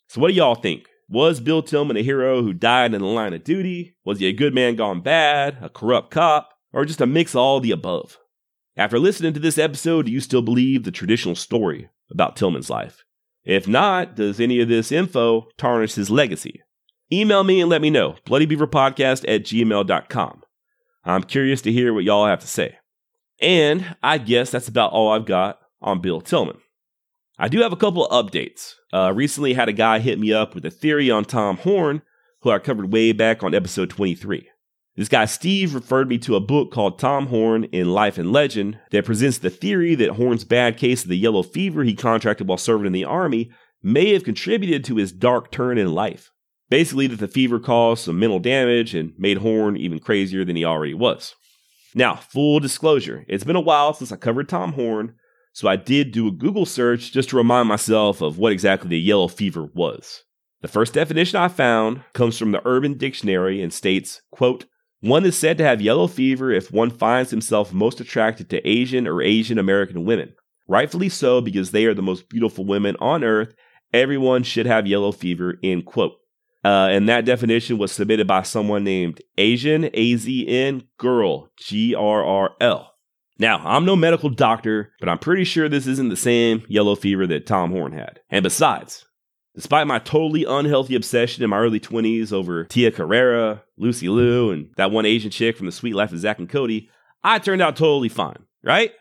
So, 0.10 0.20
what 0.20 0.30
do 0.30 0.34
y'all 0.34 0.55
think? 0.55 0.88
Was 1.10 1.39
Bill 1.39 1.64
Tilghman 1.64 1.97
a 1.97 2.03
hero 2.03 2.41
who 2.41 2.51
died 2.51 2.93
in 2.93 3.01
the 3.01 3.08
line 3.08 3.34
of 3.34 3.43
duty? 3.43 3.95
Was 4.03 4.20
he 4.20 4.28
a 4.28 4.34
good 4.34 4.53
man 4.53 4.76
gone 4.76 4.99
bad, 4.99 5.58
a 5.62 5.70
corrupt 5.70 6.12
cop, 6.12 6.49
or 6.74 6.84
just 6.84 6.99
a 6.99 7.05
mix 7.05 7.34
of 7.34 7.38
all 7.38 7.62
the 7.62 7.72
above? 7.72 8.18
After 8.76 8.99
listening 8.99 9.34
to 9.34 9.39
this 9.39 9.58
episode, 9.58 10.08
do 10.08 10.12
you 10.12 10.20
still 10.20 10.41
believe 10.41 10.84
the 10.84 10.91
traditional 10.91 11.36
story 11.36 11.89
about 12.12 12.36
Tilghman's 12.36 12.70
life? 12.70 13.03
If 13.43 13.68
not, 13.68 14.16
does 14.16 14.39
any 14.39 14.60
of 14.60 14.68
this 14.68 14.91
info 14.91 15.47
tarnish 15.58 15.95
his 15.95 16.10
legacy? 16.10 16.62
Email 17.12 17.43
me 17.43 17.62
and 17.62 17.70
let 17.70 17.82
me 17.82 17.89
know. 17.89 18.16
BloodyBeaverPodcast 18.26 19.24
at 19.28 19.43
gmail.com. 19.43 20.43
I'm 21.05 21.24
curious 21.24 21.62
to 21.62 21.72
hear 21.72 21.93
what 21.93 22.03
y'all 22.03 22.26
have 22.26 22.41
to 22.41 22.47
say. 22.47 22.78
And 23.39 23.95
I 24.03 24.18
guess 24.18 24.51
that's 24.51 24.68
about 24.68 24.91
all 24.91 25.10
I've 25.10 25.26
got 25.26 25.60
on 25.82 26.01
Bill 26.01 26.22
Tilghman. 26.22 26.60
I 27.39 27.47
do 27.47 27.62
have 27.62 27.72
a 27.72 27.78
couple 27.78 28.05
of 28.05 28.26
updates. 28.26 28.74
Uh, 28.91 29.14
recently 29.16 29.53
had 29.53 29.70
a 29.70 29.74
guy 29.74 29.99
hit 29.99 30.20
me 30.20 30.34
up 30.34 30.55
with 30.55 30.66
a 30.66 30.72
theory 30.72 31.10
on 31.10 31.24
Tom 31.24 31.58
Horn, 31.58 32.01
who 32.41 32.49
I 32.49 32.60
covered 32.60 32.91
way 32.91 33.12
back 33.12 33.43
on 33.43 33.53
episode 33.53 33.89
23. 33.89 34.49
This 34.97 35.09
guy 35.09 35.25
Steve 35.25 35.75
referred 35.75 36.09
me 36.09 36.17
to 36.17 36.35
a 36.35 36.39
book 36.39 36.71
called 36.71 36.97
Tom 36.97 37.27
Horn 37.27 37.65
in 37.65 37.93
Life 37.93 38.17
and 38.17 38.31
Legend 38.31 38.79
that 38.89 39.05
presents 39.05 39.37
the 39.37 39.51
theory 39.51 39.93
that 39.93 40.15
Horn's 40.15 40.43
bad 40.43 40.75
case 40.75 41.03
of 41.03 41.09
the 41.09 41.17
yellow 41.17 41.43
fever 41.43 41.83
he 41.83 41.93
contracted 41.93 42.47
while 42.47 42.57
serving 42.57 42.87
in 42.87 42.93
the 42.93 43.05
army 43.05 43.51
may 43.83 44.11
have 44.13 44.23
contributed 44.23 44.83
to 44.85 44.95
his 44.95 45.11
dark 45.11 45.51
turn 45.51 45.77
in 45.77 45.93
life. 45.93 46.31
Basically, 46.71 47.05
that 47.05 47.19
the 47.19 47.27
fever 47.27 47.59
caused 47.59 48.05
some 48.05 48.17
mental 48.17 48.39
damage 48.39 48.95
and 48.95 49.13
made 49.19 49.37
Horn 49.37 49.77
even 49.77 49.99
crazier 49.99 50.43
than 50.43 50.55
he 50.55 50.65
already 50.65 50.95
was. 50.95 51.35
Now, 51.93 52.15
full 52.15 52.59
disclosure, 52.59 53.23
it's 53.27 53.43
been 53.43 53.55
a 53.55 53.61
while 53.61 53.93
since 53.93 54.11
I 54.11 54.15
covered 54.15 54.49
Tom 54.49 54.73
Horn, 54.73 55.13
so 55.53 55.67
I 55.67 55.75
did 55.75 56.11
do 56.11 56.27
a 56.27 56.31
Google 56.31 56.65
search 56.65 57.11
just 57.11 57.29
to 57.29 57.37
remind 57.37 57.69
myself 57.69 58.19
of 58.19 58.39
what 58.39 58.51
exactly 58.51 58.89
the 58.89 58.99
yellow 58.99 59.27
fever 59.27 59.69
was. 59.75 60.23
The 60.61 60.67
first 60.67 60.93
definition 60.95 61.39
I 61.39 61.49
found 61.49 62.01
comes 62.13 62.39
from 62.39 62.51
the 62.51 62.67
Urban 62.67 62.97
Dictionary 62.97 63.61
and 63.61 63.71
states, 63.71 64.23
quote, 64.31 64.65
one 65.01 65.25
is 65.25 65.37
said 65.37 65.57
to 65.59 65.63
have 65.63 65.81
yellow 65.81 66.07
fever 66.07 66.51
if 66.51 66.71
one 66.71 66.89
finds 66.89 67.31
himself 67.31 67.73
most 67.73 67.99
attracted 67.99 68.49
to 68.49 68.67
Asian 68.67 69.07
or 69.07 69.21
Asian 69.21 69.59
American 69.59 70.05
women. 70.05 70.33
Rightfully 70.67 71.09
so, 71.09 71.39
because 71.39 71.71
they 71.71 71.85
are 71.85 71.93
the 71.93 72.01
most 72.01 72.29
beautiful 72.29 72.65
women 72.65 72.95
on 72.99 73.23
earth. 73.23 73.53
Everyone 73.93 74.43
should 74.43 74.65
have 74.65 74.87
yellow 74.87 75.11
fever, 75.11 75.57
end 75.63 75.85
quote. 75.85 76.13
Uh, 76.65 76.89
and 76.91 77.07
that 77.07 77.23
definition 77.23 77.77
was 77.77 77.91
submitted 77.91 78.27
by 78.27 78.41
someone 78.41 78.83
named 78.83 79.21
Asian, 79.37 79.89
A-Z-N, 79.93 80.83
Girl, 80.97 81.49
G-R-R-L. 81.57 82.93
Now, 83.39 83.61
I'm 83.63 83.85
no 83.85 83.95
medical 83.95 84.29
doctor, 84.29 84.91
but 84.99 85.07
I'm 85.07 85.19
pretty 85.19 85.43
sure 85.43 85.69
this 85.69 85.87
isn't 85.87 86.09
the 86.09 86.17
same 86.17 86.63
yellow 86.67 86.95
fever 86.95 87.27
that 87.27 87.45
Tom 87.45 87.71
Horn 87.71 87.93
had. 87.93 88.19
And 88.29 88.43
besides, 88.43 89.05
Despite 89.58 89.88
my 89.88 89.97
totally 89.97 90.45
unhealthy 90.47 90.93
obsession 90.93 91.43
in 91.43 91.49
my 91.49 91.58
early 91.58 91.80
20s 91.80 92.32
over 92.32 92.66
Tia 92.66 92.91
Carrera, 92.91 93.64
Lucy 93.76 94.08
Liu, 94.08 94.51
and 94.51 94.70
that 94.78 94.91
one 94.91 95.08
Asian 95.08 95.32
chick 95.32 95.58
from 95.58 95.66
The 95.66 95.72
Sweet 95.72 95.95
Life 95.95 96.12
of 96.12 96.20
Zack 96.20 96.38
and 96.38 96.47
Cody, 96.47 96.91
I 97.24 97.39
turned 97.39 97.64
out 97.64 97.76
totally 97.76 98.08
fine, 98.08 98.38
right? 98.64 98.91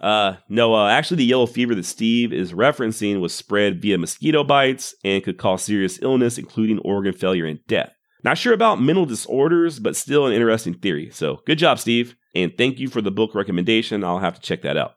Uh, 0.00 0.36
no, 0.48 0.76
uh, 0.76 0.88
actually, 0.88 1.16
the 1.16 1.24
yellow 1.24 1.46
fever 1.46 1.74
that 1.74 1.84
Steve 1.84 2.32
is 2.32 2.52
referencing 2.52 3.20
was 3.20 3.34
spread 3.34 3.82
via 3.82 3.98
mosquito 3.98 4.44
bites 4.44 4.94
and 5.02 5.24
could 5.24 5.38
cause 5.38 5.64
serious 5.64 6.00
illness, 6.00 6.38
including 6.38 6.78
organ 6.84 7.12
failure 7.12 7.44
and 7.44 7.58
death. 7.66 7.90
Not 8.22 8.38
sure 8.38 8.54
about 8.54 8.80
mental 8.80 9.06
disorders, 9.06 9.80
but 9.80 9.96
still 9.96 10.24
an 10.24 10.32
interesting 10.32 10.74
theory. 10.74 11.10
So, 11.10 11.40
good 11.46 11.58
job, 11.58 11.80
Steve, 11.80 12.14
and 12.32 12.56
thank 12.56 12.78
you 12.78 12.88
for 12.88 13.02
the 13.02 13.10
book 13.10 13.34
recommendation. 13.34 14.04
I'll 14.04 14.20
have 14.20 14.36
to 14.36 14.40
check 14.40 14.62
that 14.62 14.76
out. 14.76 14.92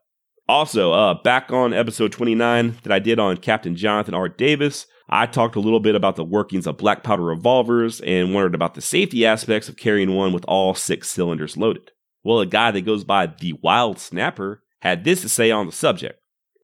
Also, 0.48 0.92
uh, 0.92 1.14
back 1.24 1.54
on 1.54 1.74
episode 1.74 2.12
29 2.12 2.78
that 2.84 2.92
I 2.92 3.00
did 3.00 3.18
on 3.18 3.38
Captain 3.38 3.78
Jonathan 3.78 4.14
R. 4.14 4.28
Davis, 4.28 4.88
I 5.10 5.26
talked 5.26 5.56
a 5.56 5.62
little 5.62 5.80
bit 5.80 5.96
about 5.96 6.18
the 6.18 6.26
workings 6.26 6.68
of 6.68 6.78
black 6.78 7.02
powder 7.02 7.24
revolvers 7.24 8.02
and 8.02 8.34
wondered 8.34 8.54
about 8.54 8.74
the 8.74 8.82
safety 8.82 9.26
aspects 9.26 9.70
of 9.70 9.78
carrying 9.78 10.16
one 10.16 10.34
with 10.34 10.44
all 10.46 10.76
six 10.76 11.10
cylinders 11.10 11.56
loaded. 11.56 11.92
Well, 12.24 12.42
a 12.42 12.46
guy 12.46 12.72
that 12.72 12.82
goes 12.82 13.06
by 13.06 13.28
the 13.28 13.54
Wild 13.62 14.00
Snapper 14.00 14.64
had 14.82 15.06
this 15.06 15.22
to 15.22 15.30
say 15.30 15.50
on 15.50 15.66
the 15.66 15.72
subject. 15.72 16.20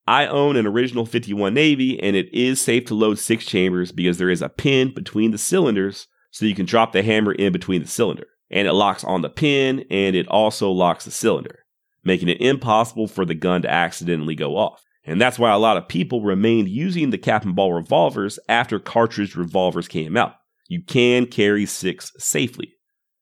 I 0.06 0.28
own 0.28 0.58
an 0.58 0.68
original 0.68 1.06
51 1.06 1.54
Navy, 1.54 2.02
and 2.02 2.18
it 2.18 2.34
is 2.34 2.60
safe 2.60 2.86
to 2.86 2.96
load 2.96 3.18
six 3.18 3.46
chambers 3.46 3.94
because 3.94 4.18
there 4.18 4.30
is 4.30 4.42
a 4.42 4.50
pin 4.50 4.94
between 4.94 5.32
the 5.32 5.38
cylinders 5.38 6.08
so 6.32 6.46
you 6.46 6.56
can 6.56 6.66
drop 6.66 6.92
the 6.92 7.04
hammer 7.04 7.32
in 7.32 7.54
between 7.54 7.82
the 7.82 7.88
cylinder. 7.88 8.28
And 8.52 8.68
it 8.68 8.74
locks 8.74 9.06
on 9.06 9.22
the 9.22 9.30
pin, 9.30 9.86
and 9.90 10.16
it 10.18 10.28
also 10.28 10.70
locks 10.70 11.06
the 11.06 11.12
cylinder 11.12 11.59
making 12.04 12.30
it 12.30 12.42
impossible 12.42 13.08
for 13.08 13.26
the 13.26 13.36
gun 13.36 13.62
to 13.62 13.72
accidentally 13.72 14.36
go 14.36 14.58
off. 14.58 14.84
And 15.04 15.20
that's 15.20 15.40
why 15.40 15.52
a 15.52 15.58
lot 15.58 15.78
of 15.78 15.88
people 15.88 16.22
remained 16.22 16.70
using 16.70 17.10
the 17.10 17.18
cap 17.18 17.44
and 17.44 17.56
ball 17.56 17.74
revolvers 17.74 18.38
after 18.48 18.80
cartridge 18.80 19.36
revolvers 19.36 19.88
came 19.88 20.16
out. 20.16 20.36
You 20.68 20.84
can 20.84 21.26
carry 21.26 21.66
six 21.66 22.12
safely. 22.18 22.74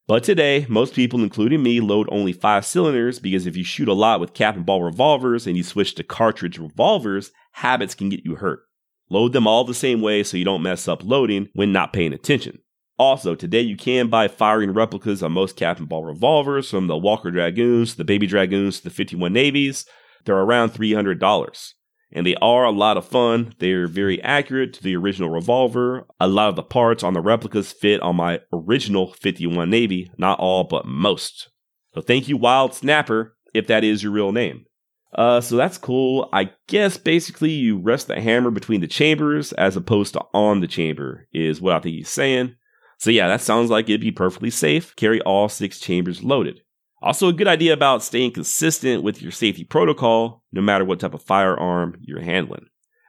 But 0.08 0.24
today, 0.24 0.66
most 0.70 0.94
people, 0.94 1.22
including 1.22 1.64
me, 1.64 1.82
load 1.82 2.08
only 2.12 2.32
five 2.32 2.66
cylinders 2.66 3.20
because 3.20 3.46
if 3.46 3.58
you 3.58 3.64
shoot 3.64 3.90
a 3.90 3.94
lot 3.94 4.20
with 4.20 4.34
cap 4.34 4.56
and 4.56 4.66
ball 4.66 4.82
revolvers 4.82 5.46
and 5.46 5.58
you 5.58 5.64
switch 5.64 5.96
to 5.96 6.04
cartridge 6.04 6.58
revolvers, 6.58 7.32
habits 7.52 7.94
can 7.94 8.10
get 8.10 8.26
you 8.26 8.36
hurt. 8.36 8.62
Load 9.10 9.34
them 9.34 9.48
all 9.48 9.64
the 9.64 9.74
same 9.74 10.02
way 10.02 10.24
so 10.24 10.38
you 10.38 10.46
don't 10.46 10.62
mess 10.62 10.88
up 10.88 11.04
loading 11.04 11.50
when 11.54 11.72
not 11.72 11.94
paying 11.94 12.14
attention. 12.14 12.60
Also, 13.00 13.36
today 13.36 13.62
you 13.62 13.78
can 13.78 14.08
buy 14.08 14.28
firing 14.28 14.74
replicas 14.74 15.22
on 15.22 15.32
most 15.32 15.56
cap 15.56 15.78
and 15.78 15.88
ball 15.88 16.04
revolvers 16.04 16.70
from 16.70 16.88
the 16.88 16.98
Walker 16.98 17.30
Dragoons, 17.30 17.96
the 17.96 18.04
Baby 18.04 18.26
Dragoons, 18.26 18.82
the 18.82 18.90
51 18.90 19.32
Navies. 19.32 19.86
They're 20.26 20.36
around 20.36 20.72
$300. 20.72 21.74
And 22.12 22.26
they 22.26 22.36
are 22.36 22.64
a 22.64 22.72
lot 22.72 22.98
of 22.98 23.06
fun. 23.06 23.54
They're 23.60 23.88
very 23.88 24.22
accurate 24.24 24.74
to 24.74 24.84
the 24.84 24.96
original 24.96 25.30
revolver. 25.30 26.08
A 26.20 26.28
lot 26.28 26.50
of 26.50 26.56
the 26.56 26.64
parts 26.64 27.04
on 27.04 27.14
the 27.14 27.22
replicas 27.22 27.72
fit 27.72 28.02
on 28.02 28.16
my 28.16 28.40
original 28.52 29.14
51 29.14 29.70
Navy, 29.70 30.10
not 30.18 30.40
all, 30.40 30.64
but 30.64 30.86
most. 30.88 31.50
So 31.94 32.02
thank 32.02 32.28
you, 32.28 32.38
Wild 32.38 32.74
Snapper, 32.74 33.36
if 33.54 33.68
that 33.68 33.84
is 33.84 34.04
your 34.04 34.12
real 34.12 34.32
name. 34.32 34.66
Uh, 35.14 35.42
so 35.42 35.56
that's 35.56 35.78
cool. 35.78 36.30
I 36.34 36.52
guess 36.68 36.98
basically 36.98 37.52
you 37.52 37.78
rest 37.78 38.08
the 38.08 38.22
hammer 38.22 38.52
between 38.52 38.82
the 38.82 38.88
chambers 38.88 39.52
as 39.54 39.76
opposed 39.76 40.14
to 40.14 40.22
on 40.34 40.62
the 40.62 40.68
chamber, 40.68 41.28
is 41.34 41.62
what 41.62 41.76
I 41.76 41.80
think 41.80 41.96
he's 41.96 42.10
saying. 42.10 42.56
So 42.98 43.12
yeah, 43.12 43.28
that 43.28 43.42
sounds 43.42 43.70
like 43.70 43.90
it'd 43.90 44.02
be 44.02 44.12
perfectly 44.12 44.50
safe. 44.50 44.96
Carry 44.96 45.22
all 45.22 45.50
six 45.50 45.80
chambers 45.80 46.24
loaded. 46.24 46.62
Also, 47.02 47.28
a 47.28 47.34
good 47.34 47.48
idea 47.48 47.74
about 47.74 48.04
staying 48.04 48.32
consistent 48.32 49.04
with 49.04 49.22
your 49.22 49.32
safety 49.32 49.64
protocol, 49.64 50.44
no 50.52 50.62
matter 50.62 50.84
what 50.84 51.00
type 51.00 51.14
of 51.14 51.22
firearm 51.22 51.96
you're 52.02 52.22
handling. 52.22 52.66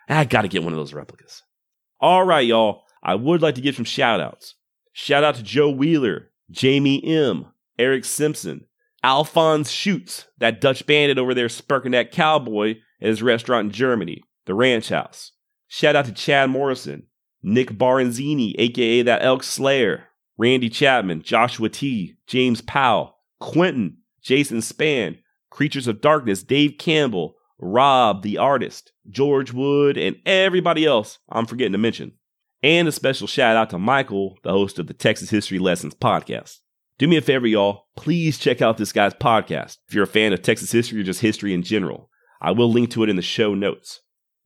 I 0.09 0.25
gotta 0.25 0.49
get 0.49 0.63
one 0.63 0.73
of 0.73 0.79
those 0.79 0.93
replicas. 0.93 1.43
All 2.01 2.25
right, 2.25 2.47
y'all. 2.47 2.85
I 3.03 3.15
would 3.15 3.43
like 3.43 3.55
to 3.55 3.61
give 3.61 3.77
some 3.77 3.85
shout 3.85 4.21
outs. 4.21 4.55
Shout 4.93 5.25
out 5.25 5.37
to 5.37 5.43
Joe 5.43 5.71
Wheeler, 5.71 6.31
Jamie 6.51 7.03
M., 7.05 7.47
Eric 7.79 8.05
Simpson, 8.05 8.67
Alphonse 9.05 9.71
Schutz, 9.71 10.27
that 10.39 10.61
Dutch 10.61 10.85
bandit 10.87 11.19
over 11.19 11.35
there 11.35 11.47
spurking 11.47 11.93
that 11.93 12.11
cowboy 12.11 12.77
at 13.01 13.09
his 13.09 13.23
restaurant 13.23 13.67
in 13.67 13.73
Germany, 13.73 14.23
the 14.47 14.55
Ranch 14.55 14.89
House. 14.89 15.33
Shout 15.69 15.95
out 15.95 16.07
to 16.07 16.13
Chad 16.13 16.51
Morrison, 16.51 17.05
Nick 17.43 17.71
Baranzini, 17.73 18.55
aka 18.59 19.03
that 19.03 19.23
Elk 19.23 19.43
Slayer, 19.43 20.05
Randy 20.37 20.69
Chapman, 20.69 21.23
Joshua 21.23 21.69
T, 21.69 22.17
James 22.27 22.61
Powell, 22.61 23.17
Quentin, 23.41 23.99
Jason 24.23 24.59
Spann, 24.59 25.19
Creatures 25.51 25.89
of 25.89 26.01
Darkness, 26.01 26.43
Dave 26.43 26.77
Campbell, 26.79 27.37
Rob 27.59 28.23
the 28.23 28.39
artist, 28.39 28.93
George 29.09 29.53
Wood, 29.53 29.97
and 29.97 30.17
everybody 30.25 30.87
else 30.87 31.19
I'm 31.29 31.47
forgetting 31.47 31.73
to 31.73 31.79
mention. 31.79 32.13
And 32.63 32.89
a 32.89 32.93
special 32.93 33.27
shout 33.27 33.57
out 33.57 33.71
to 33.71 33.79
Michael, 33.79 34.39
the 34.43 34.51
host 34.51 34.79
of 34.79 34.87
the 34.87 34.95
Texas 34.95 35.31
History 35.31 35.59
Lessons 35.59 35.95
podcast. 35.95 36.59
Do 36.99 37.07
me 37.07 37.17
a 37.17 37.21
favor, 37.21 37.47
y'all. 37.47 37.87
Please 37.97 38.39
check 38.39 38.61
out 38.61 38.77
this 38.77 38.93
guy's 38.93 39.15
podcast 39.15 39.79
if 39.89 39.95
you're 39.95 40.05
a 40.05 40.09
fan 40.09 40.33
of 40.33 40.43
Texas 40.43 40.73
history 40.73 41.01
or 41.01 41.05
just 41.05 41.21
history 41.21 41.55
in 41.55 41.63
general. 41.63 42.11
I 42.41 42.51
will 42.51 42.71
link 42.71 42.91
to 42.91 43.05
it 43.05 43.09
in 43.09 43.17
the 43.17 43.23
show 43.23 43.55
notes. 43.55 44.01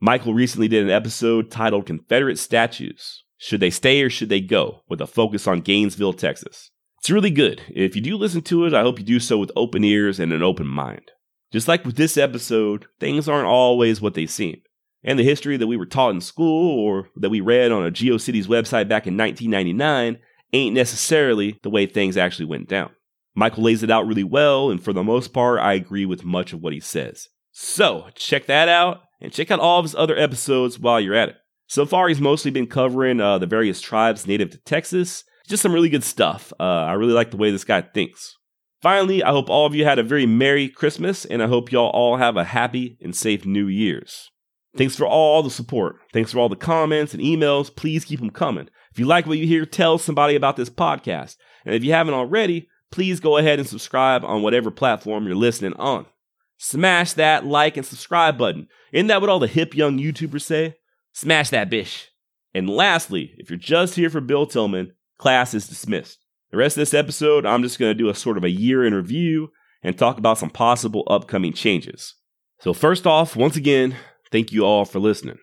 Michael 0.04 0.34
recently 0.34 0.66
did 0.66 0.82
an 0.82 0.90
episode 0.90 1.48
titled 1.48 1.86
Confederate 1.86 2.36
Statues 2.36 3.22
Should 3.38 3.60
They 3.60 3.70
Stay 3.70 4.02
or 4.02 4.10
Should 4.10 4.30
They 4.30 4.40
Go? 4.40 4.80
with 4.88 5.00
a 5.00 5.06
focus 5.06 5.46
on 5.46 5.60
Gainesville, 5.60 6.14
Texas. 6.14 6.72
It's 6.98 7.08
really 7.08 7.30
good. 7.30 7.62
If 7.68 7.94
you 7.94 8.02
do 8.02 8.16
listen 8.16 8.42
to 8.42 8.66
it, 8.66 8.74
I 8.74 8.82
hope 8.82 8.98
you 8.98 9.04
do 9.04 9.20
so 9.20 9.38
with 9.38 9.52
open 9.54 9.84
ears 9.84 10.18
and 10.18 10.32
an 10.32 10.42
open 10.42 10.66
mind. 10.66 11.12
Just 11.52 11.68
like 11.68 11.84
with 11.84 11.94
this 11.94 12.16
episode, 12.16 12.86
things 12.98 13.28
aren't 13.28 13.46
always 13.46 14.00
what 14.00 14.14
they 14.14 14.26
seem. 14.26 14.62
And 15.04 15.20
the 15.20 15.24
history 15.24 15.56
that 15.56 15.68
we 15.68 15.76
were 15.76 15.86
taught 15.86 16.10
in 16.16 16.20
school 16.20 16.80
or 16.80 17.08
that 17.14 17.30
we 17.30 17.40
read 17.40 17.70
on 17.70 17.86
a 17.86 17.92
GeoCities 17.92 18.46
website 18.46 18.88
back 18.88 19.06
in 19.06 19.16
1999 19.16 20.18
ain't 20.52 20.74
necessarily 20.74 21.60
the 21.62 21.70
way 21.70 21.86
things 21.86 22.16
actually 22.16 22.46
went 22.46 22.68
down. 22.68 22.90
Michael 23.36 23.62
lays 23.62 23.84
it 23.84 23.90
out 23.90 24.08
really 24.08 24.24
well, 24.24 24.68
and 24.68 24.82
for 24.82 24.92
the 24.92 25.04
most 25.04 25.32
part, 25.32 25.60
I 25.60 25.74
agree 25.74 26.06
with 26.06 26.24
much 26.24 26.52
of 26.52 26.60
what 26.60 26.72
he 26.72 26.80
says. 26.80 27.28
So, 27.52 28.08
check 28.16 28.46
that 28.46 28.68
out 28.68 29.02
and 29.22 29.32
check 29.32 29.50
out 29.50 29.60
all 29.60 29.78
of 29.78 29.84
his 29.84 29.94
other 29.94 30.18
episodes 30.18 30.78
while 30.78 31.00
you're 31.00 31.14
at 31.14 31.30
it. 31.30 31.36
So 31.68 31.86
far, 31.86 32.08
he's 32.08 32.20
mostly 32.20 32.50
been 32.50 32.66
covering 32.66 33.20
uh, 33.20 33.38
the 33.38 33.46
various 33.46 33.80
tribes 33.80 34.26
native 34.26 34.50
to 34.50 34.58
Texas. 34.58 35.24
Just 35.46 35.62
some 35.62 35.72
really 35.72 35.88
good 35.88 36.04
stuff. 36.04 36.52
Uh, 36.60 36.64
I 36.64 36.92
really 36.92 37.14
like 37.14 37.30
the 37.30 37.38
way 37.38 37.50
this 37.50 37.64
guy 37.64 37.80
thinks. 37.80 38.36
Finally, 38.82 39.22
I 39.22 39.30
hope 39.30 39.48
all 39.48 39.64
of 39.64 39.74
you 39.74 39.84
had 39.84 39.98
a 39.98 40.02
very 40.02 40.26
Merry 40.26 40.68
Christmas, 40.68 41.24
and 41.24 41.42
I 41.42 41.46
hope 41.46 41.72
y'all 41.72 41.90
all 41.90 42.16
have 42.16 42.36
a 42.36 42.44
happy 42.44 42.98
and 43.00 43.14
safe 43.14 43.46
New 43.46 43.68
Year's. 43.68 44.28
Thanks 44.76 44.96
for 44.96 45.06
all 45.06 45.42
the 45.42 45.50
support. 45.50 45.96
Thanks 46.12 46.32
for 46.32 46.40
all 46.40 46.48
the 46.48 46.56
comments 46.56 47.14
and 47.14 47.22
emails. 47.22 47.74
Please 47.74 48.04
keep 48.04 48.18
them 48.18 48.30
coming. 48.30 48.68
If 48.90 48.98
you 48.98 49.06
like 49.06 49.26
what 49.26 49.38
you 49.38 49.46
hear, 49.46 49.64
tell 49.64 49.98
somebody 49.98 50.34
about 50.34 50.56
this 50.56 50.70
podcast. 50.70 51.36
And 51.64 51.74
if 51.74 51.84
you 51.84 51.92
haven't 51.92 52.14
already, 52.14 52.68
please 52.90 53.20
go 53.20 53.36
ahead 53.36 53.58
and 53.58 53.68
subscribe 53.68 54.24
on 54.24 54.42
whatever 54.42 54.70
platform 54.70 55.26
you're 55.26 55.36
listening 55.36 55.74
on. 55.74 56.06
Smash 56.64 57.14
that 57.14 57.44
like 57.44 57.76
and 57.76 57.84
subscribe 57.84 58.38
button. 58.38 58.68
Isn't 58.92 59.08
that 59.08 59.20
what 59.20 59.28
all 59.28 59.40
the 59.40 59.48
hip 59.48 59.74
young 59.74 59.98
YouTubers 59.98 60.42
say? 60.42 60.76
Smash 61.12 61.50
that 61.50 61.68
bish. 61.68 62.08
And 62.54 62.70
lastly, 62.70 63.34
if 63.36 63.50
you're 63.50 63.58
just 63.58 63.96
here 63.96 64.08
for 64.08 64.20
Bill 64.20 64.46
Tilghman, 64.46 64.92
class 65.18 65.54
is 65.54 65.66
dismissed. 65.66 66.20
The 66.52 66.58
rest 66.58 66.76
of 66.76 66.82
this 66.82 66.94
episode, 66.94 67.44
I'm 67.44 67.64
just 67.64 67.80
going 67.80 67.90
to 67.90 67.98
do 67.98 68.08
a 68.08 68.14
sort 68.14 68.36
of 68.36 68.44
a 68.44 68.50
year 68.50 68.86
in 68.86 68.94
review 68.94 69.48
and 69.82 69.98
talk 69.98 70.18
about 70.18 70.38
some 70.38 70.50
possible 70.50 71.02
upcoming 71.08 71.52
changes. 71.52 72.14
So, 72.60 72.72
first 72.72 73.08
off, 73.08 73.34
once 73.34 73.56
again, 73.56 73.96
thank 74.30 74.52
you 74.52 74.64
all 74.64 74.84
for 74.84 75.00
listening. 75.00 75.38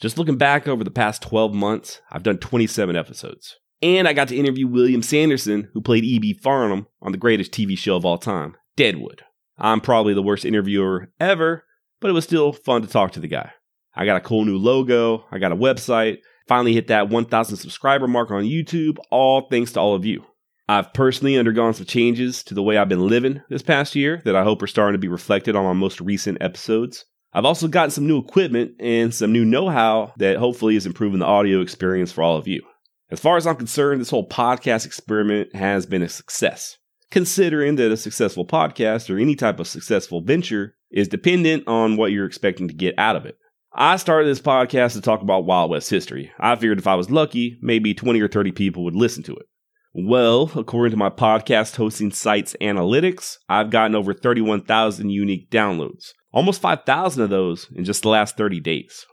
Just 0.00 0.18
looking 0.18 0.38
back 0.38 0.66
over 0.66 0.82
the 0.82 0.90
past 0.90 1.22
12 1.22 1.54
months, 1.54 2.00
I've 2.10 2.24
done 2.24 2.38
27 2.38 2.96
episodes. 2.96 3.54
And 3.80 4.08
I 4.08 4.12
got 4.12 4.26
to 4.26 4.36
interview 4.36 4.66
William 4.66 5.02
Sanderson, 5.02 5.70
who 5.72 5.80
played 5.80 6.02
E.B. 6.02 6.40
Farnum 6.42 6.88
on 7.00 7.12
the 7.12 7.18
greatest 7.18 7.52
TV 7.52 7.78
show 7.78 7.94
of 7.94 8.04
all 8.04 8.18
time, 8.18 8.56
Deadwood. 8.74 9.22
I'm 9.58 9.80
probably 9.80 10.14
the 10.14 10.22
worst 10.22 10.44
interviewer 10.44 11.10
ever, 11.20 11.64
but 12.00 12.10
it 12.10 12.14
was 12.14 12.24
still 12.24 12.52
fun 12.52 12.82
to 12.82 12.88
talk 12.88 13.12
to 13.12 13.20
the 13.20 13.28
guy. 13.28 13.52
I 13.94 14.04
got 14.04 14.16
a 14.16 14.20
cool 14.20 14.44
new 14.44 14.58
logo, 14.58 15.24
I 15.30 15.38
got 15.38 15.52
a 15.52 15.56
website, 15.56 16.18
finally 16.48 16.74
hit 16.74 16.88
that 16.88 17.08
1,000 17.08 17.56
subscriber 17.56 18.08
mark 18.08 18.30
on 18.30 18.44
YouTube, 18.44 18.96
all 19.10 19.48
thanks 19.48 19.72
to 19.72 19.80
all 19.80 19.94
of 19.94 20.04
you. 20.04 20.24
I've 20.68 20.94
personally 20.94 21.36
undergone 21.36 21.74
some 21.74 21.86
changes 21.86 22.42
to 22.44 22.54
the 22.54 22.62
way 22.62 22.78
I've 22.78 22.88
been 22.88 23.06
living 23.06 23.42
this 23.50 23.62
past 23.62 23.94
year 23.94 24.22
that 24.24 24.34
I 24.34 24.44
hope 24.44 24.62
are 24.62 24.66
starting 24.66 24.94
to 24.94 24.98
be 24.98 25.08
reflected 25.08 25.54
on 25.54 25.64
my 25.64 25.74
most 25.74 26.00
recent 26.00 26.38
episodes. 26.40 27.04
I've 27.34 27.44
also 27.44 27.68
gotten 27.68 27.90
some 27.90 28.06
new 28.06 28.18
equipment 28.18 28.72
and 28.80 29.12
some 29.12 29.32
new 29.32 29.44
know 29.44 29.68
how 29.68 30.14
that 30.18 30.38
hopefully 30.38 30.76
is 30.76 30.86
improving 30.86 31.18
the 31.18 31.26
audio 31.26 31.60
experience 31.60 32.12
for 32.12 32.22
all 32.22 32.36
of 32.36 32.48
you. 32.48 32.62
As 33.10 33.20
far 33.20 33.36
as 33.36 33.46
I'm 33.46 33.56
concerned, 33.56 34.00
this 34.00 34.10
whole 34.10 34.28
podcast 34.28 34.86
experiment 34.86 35.54
has 35.54 35.84
been 35.84 36.02
a 36.02 36.08
success, 36.08 36.78
considering 37.14 37.76
that 37.76 37.92
a 37.92 37.96
successful 37.96 38.44
podcast 38.44 39.08
or 39.08 39.16
any 39.16 39.36
type 39.36 39.60
of 39.60 39.68
successful 39.68 40.20
venture 40.20 40.74
is 40.90 41.06
dependent 41.06 41.62
on 41.68 41.96
what 41.96 42.10
you're 42.10 42.26
expecting 42.26 42.66
to 42.66 42.74
get 42.74 42.92
out 42.98 43.14
of 43.14 43.24
it. 43.24 43.38
I 43.72 43.98
started 43.98 44.26
this 44.26 44.40
podcast 44.40 44.94
to 44.94 45.00
talk 45.00 45.22
about 45.22 45.44
Wild 45.44 45.70
West 45.70 45.88
history. 45.88 46.32
I 46.40 46.56
figured 46.56 46.80
if 46.80 46.88
I 46.88 46.96
was 46.96 47.12
lucky, 47.12 47.56
maybe 47.62 47.94
20 47.94 48.20
or 48.20 48.26
30 48.26 48.50
people 48.50 48.82
would 48.82 48.96
listen 48.96 49.22
to 49.22 49.36
it. 49.36 49.46
Well, 49.94 50.50
according 50.56 50.90
to 50.90 50.96
my 50.96 51.08
podcast 51.08 51.76
hosting 51.76 52.10
site's 52.10 52.56
analytics, 52.60 53.36
I've 53.48 53.70
gotten 53.70 53.94
over 53.94 54.12
31,000 54.12 55.08
unique 55.08 55.48
downloads, 55.50 56.14
almost 56.32 56.60
5,000 56.60 57.22
of 57.22 57.30
those 57.30 57.68
in 57.76 57.84
just 57.84 58.02
the 58.02 58.08
last 58.08 58.36
30 58.36 58.58
days. 58.58 59.06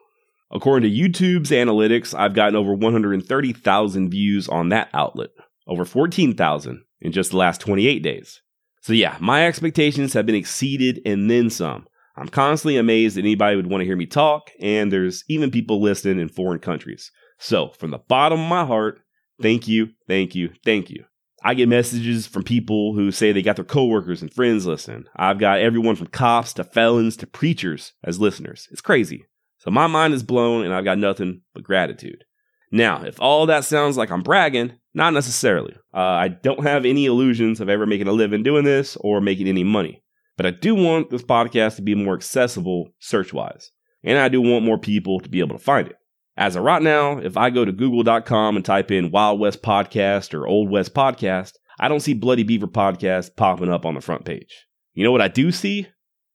According 0.51 0.89
to 0.89 0.97
YouTube's 0.97 1.51
analytics, 1.51 2.17
I've 2.17 2.33
gotten 2.33 2.55
over 2.55 2.73
130,000 2.73 4.09
views 4.09 4.49
on 4.49 4.69
that 4.69 4.89
outlet, 4.91 5.29
over 5.67 5.85
14,000 5.85 6.81
in 7.01 7.11
just 7.11 7.31
the 7.31 7.37
last 7.37 7.61
28 7.61 7.99
days. 8.03 8.41
So, 8.81 8.93
yeah, 8.93 9.17
my 9.19 9.45
expectations 9.45 10.13
have 10.13 10.25
been 10.25 10.35
exceeded 10.35 11.01
and 11.05 11.29
then 11.29 11.49
some. 11.49 11.87
I'm 12.15 12.27
constantly 12.27 12.77
amazed 12.77 13.15
that 13.15 13.21
anybody 13.21 13.55
would 13.55 13.67
want 13.67 13.81
to 13.81 13.85
hear 13.85 13.95
me 13.95 14.05
talk, 14.05 14.49
and 14.59 14.91
there's 14.91 15.23
even 15.29 15.51
people 15.51 15.81
listening 15.81 16.19
in 16.19 16.29
foreign 16.29 16.59
countries. 16.59 17.11
So, 17.39 17.69
from 17.69 17.91
the 17.91 17.99
bottom 17.99 18.39
of 18.39 18.49
my 18.49 18.65
heart, 18.65 19.01
Thank 19.41 19.67
you, 19.67 19.89
thank 20.07 20.35
you, 20.35 20.51
thank 20.63 20.89
you. 20.89 21.05
I 21.43 21.55
get 21.55 21.67
messages 21.67 22.27
from 22.27 22.43
people 22.43 22.93
who 22.93 23.11
say 23.11 23.31
they 23.31 23.41
got 23.41 23.55
their 23.55 23.65
coworkers 23.65 24.21
and 24.21 24.31
friends 24.31 24.67
listen. 24.67 25.05
I've 25.15 25.39
got 25.39 25.59
everyone 25.59 25.95
from 25.95 26.07
cops 26.07 26.53
to 26.53 26.63
felons 26.63 27.17
to 27.17 27.27
preachers 27.27 27.93
as 28.03 28.19
listeners. 28.19 28.67
It's 28.71 28.81
crazy. 28.81 29.25
So 29.57 29.71
my 29.71 29.87
mind 29.87 30.13
is 30.13 30.21
blown 30.21 30.63
and 30.63 30.73
I've 30.73 30.83
got 30.83 30.99
nothing 30.99 31.41
but 31.55 31.63
gratitude. 31.63 32.23
Now, 32.71 33.03
if 33.03 33.19
all 33.19 33.47
that 33.47 33.65
sounds 33.65 33.97
like 33.97 34.11
I'm 34.11 34.21
bragging, 34.21 34.73
not 34.93 35.13
necessarily. 35.13 35.73
Uh, 35.93 35.99
I 35.99 36.27
don't 36.29 36.63
have 36.63 36.85
any 36.85 37.05
illusions 37.05 37.59
of 37.59 37.69
ever 37.69 37.85
making 37.85 38.07
a 38.07 38.11
living 38.11 38.43
doing 38.43 38.63
this 38.63 38.97
or 38.97 39.21
making 39.21 39.47
any 39.47 39.63
money. 39.63 40.03
But 40.37 40.45
I 40.45 40.51
do 40.51 40.75
want 40.75 41.09
this 41.09 41.23
podcast 41.23 41.75
to 41.75 41.81
be 41.81 41.95
more 41.95 42.15
accessible 42.15 42.89
search 42.99 43.33
wise. 43.33 43.71
And 44.03 44.17
I 44.17 44.29
do 44.29 44.41
want 44.41 44.65
more 44.65 44.79
people 44.79 45.19
to 45.19 45.29
be 45.29 45.39
able 45.39 45.57
to 45.57 45.63
find 45.63 45.87
it. 45.87 45.95
As 46.37 46.55
of 46.55 46.63
right 46.63 46.81
now, 46.81 47.19
if 47.19 47.37
I 47.37 47.49
go 47.49 47.65
to 47.65 47.71
google.com 47.71 48.55
and 48.55 48.65
type 48.65 48.89
in 48.89 49.11
Wild 49.11 49.39
West 49.39 49.61
Podcast 49.61 50.33
or 50.33 50.47
Old 50.47 50.71
West 50.71 50.93
Podcast, 50.93 51.53
I 51.79 51.87
don't 51.87 51.99
see 51.99 52.13
Bloody 52.13 52.43
Beaver 52.43 52.67
Podcast 52.67 53.35
popping 53.35 53.69
up 53.69 53.85
on 53.85 53.93
the 53.93 54.01
front 54.01 54.25
page. 54.25 54.65
You 54.93 55.03
know 55.03 55.11
what 55.11 55.21
I 55.21 55.27
do 55.27 55.51
see? 55.51 55.87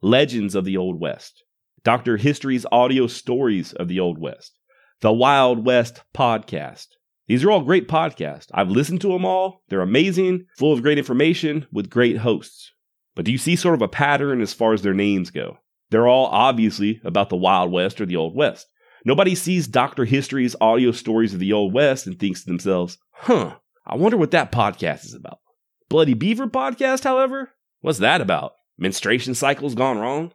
Legends 0.03 0.55
of 0.55 0.65
the 0.65 0.77
Old 0.77 1.01
West. 1.01 1.43
Dr. 1.83 2.17
History's 2.17 2.67
audio 2.71 3.07
stories 3.07 3.73
of 3.73 3.89
the 3.89 4.01
Old 4.01 4.19
West. 4.19 4.59
The 5.01 5.13
Wild 5.13 5.65
West 5.65 6.03
Podcast. 6.15 6.87
These 7.27 7.45
are 7.45 7.51
all 7.51 7.63
great 7.63 7.89
podcasts. 7.89 8.47
I've 8.55 8.71
listened 8.71 9.01
to 9.01 9.09
them 9.09 9.25
all. 9.25 9.63
They're 9.69 9.81
amazing, 9.81 10.47
full 10.57 10.73
of 10.73 10.83
great 10.83 10.99
information, 10.99 11.67
with 11.73 11.91
great 11.91 12.19
hosts. 12.19 12.73
But 13.15 13.25
do 13.25 13.33
you 13.33 13.39
see 13.39 13.57
sort 13.57 13.75
of 13.75 13.83
a 13.83 13.89
pattern 13.89 14.41
as 14.41 14.53
far 14.53 14.73
as 14.73 14.83
their 14.83 14.95
names 14.95 15.31
go? 15.31 15.59
They're 15.91 16.09
all 16.09 16.27
obviously 16.27 17.01
about 17.05 17.29
the 17.31 17.37
Wild 17.37 17.73
West 17.73 18.01
or 18.01 18.07
the 18.07 18.17
Old 18.17 18.37
West. 18.37 18.67
Nobody 19.05 19.35
sees 19.35 19.69
Dr. 19.69 20.05
History's 20.05 20.57
audio 20.61 20.93
stories 20.93 21.33
of 21.33 21.41
the 21.41 21.53
Old 21.53 21.73
West 21.73 22.07
and 22.07 22.19
thinks 22.19 22.41
to 22.41 22.47
themselves, 22.47 22.99
huh, 23.13 23.57
I 23.87 23.97
wonder 23.97 24.17
what 24.17 24.33
that 24.33 24.53
podcast 24.53 25.05
is 25.05 25.15
about. 25.15 25.39
Bloody 25.89 26.15
Beaver 26.15 26.49
podcast, 26.49 27.05
however? 27.05 27.53
What's 27.81 28.01
that 28.01 28.21
about? 28.21 28.55
Menstruation 28.79 29.35
cycles 29.35 29.75
gone 29.75 29.99
wrong? 29.99 30.33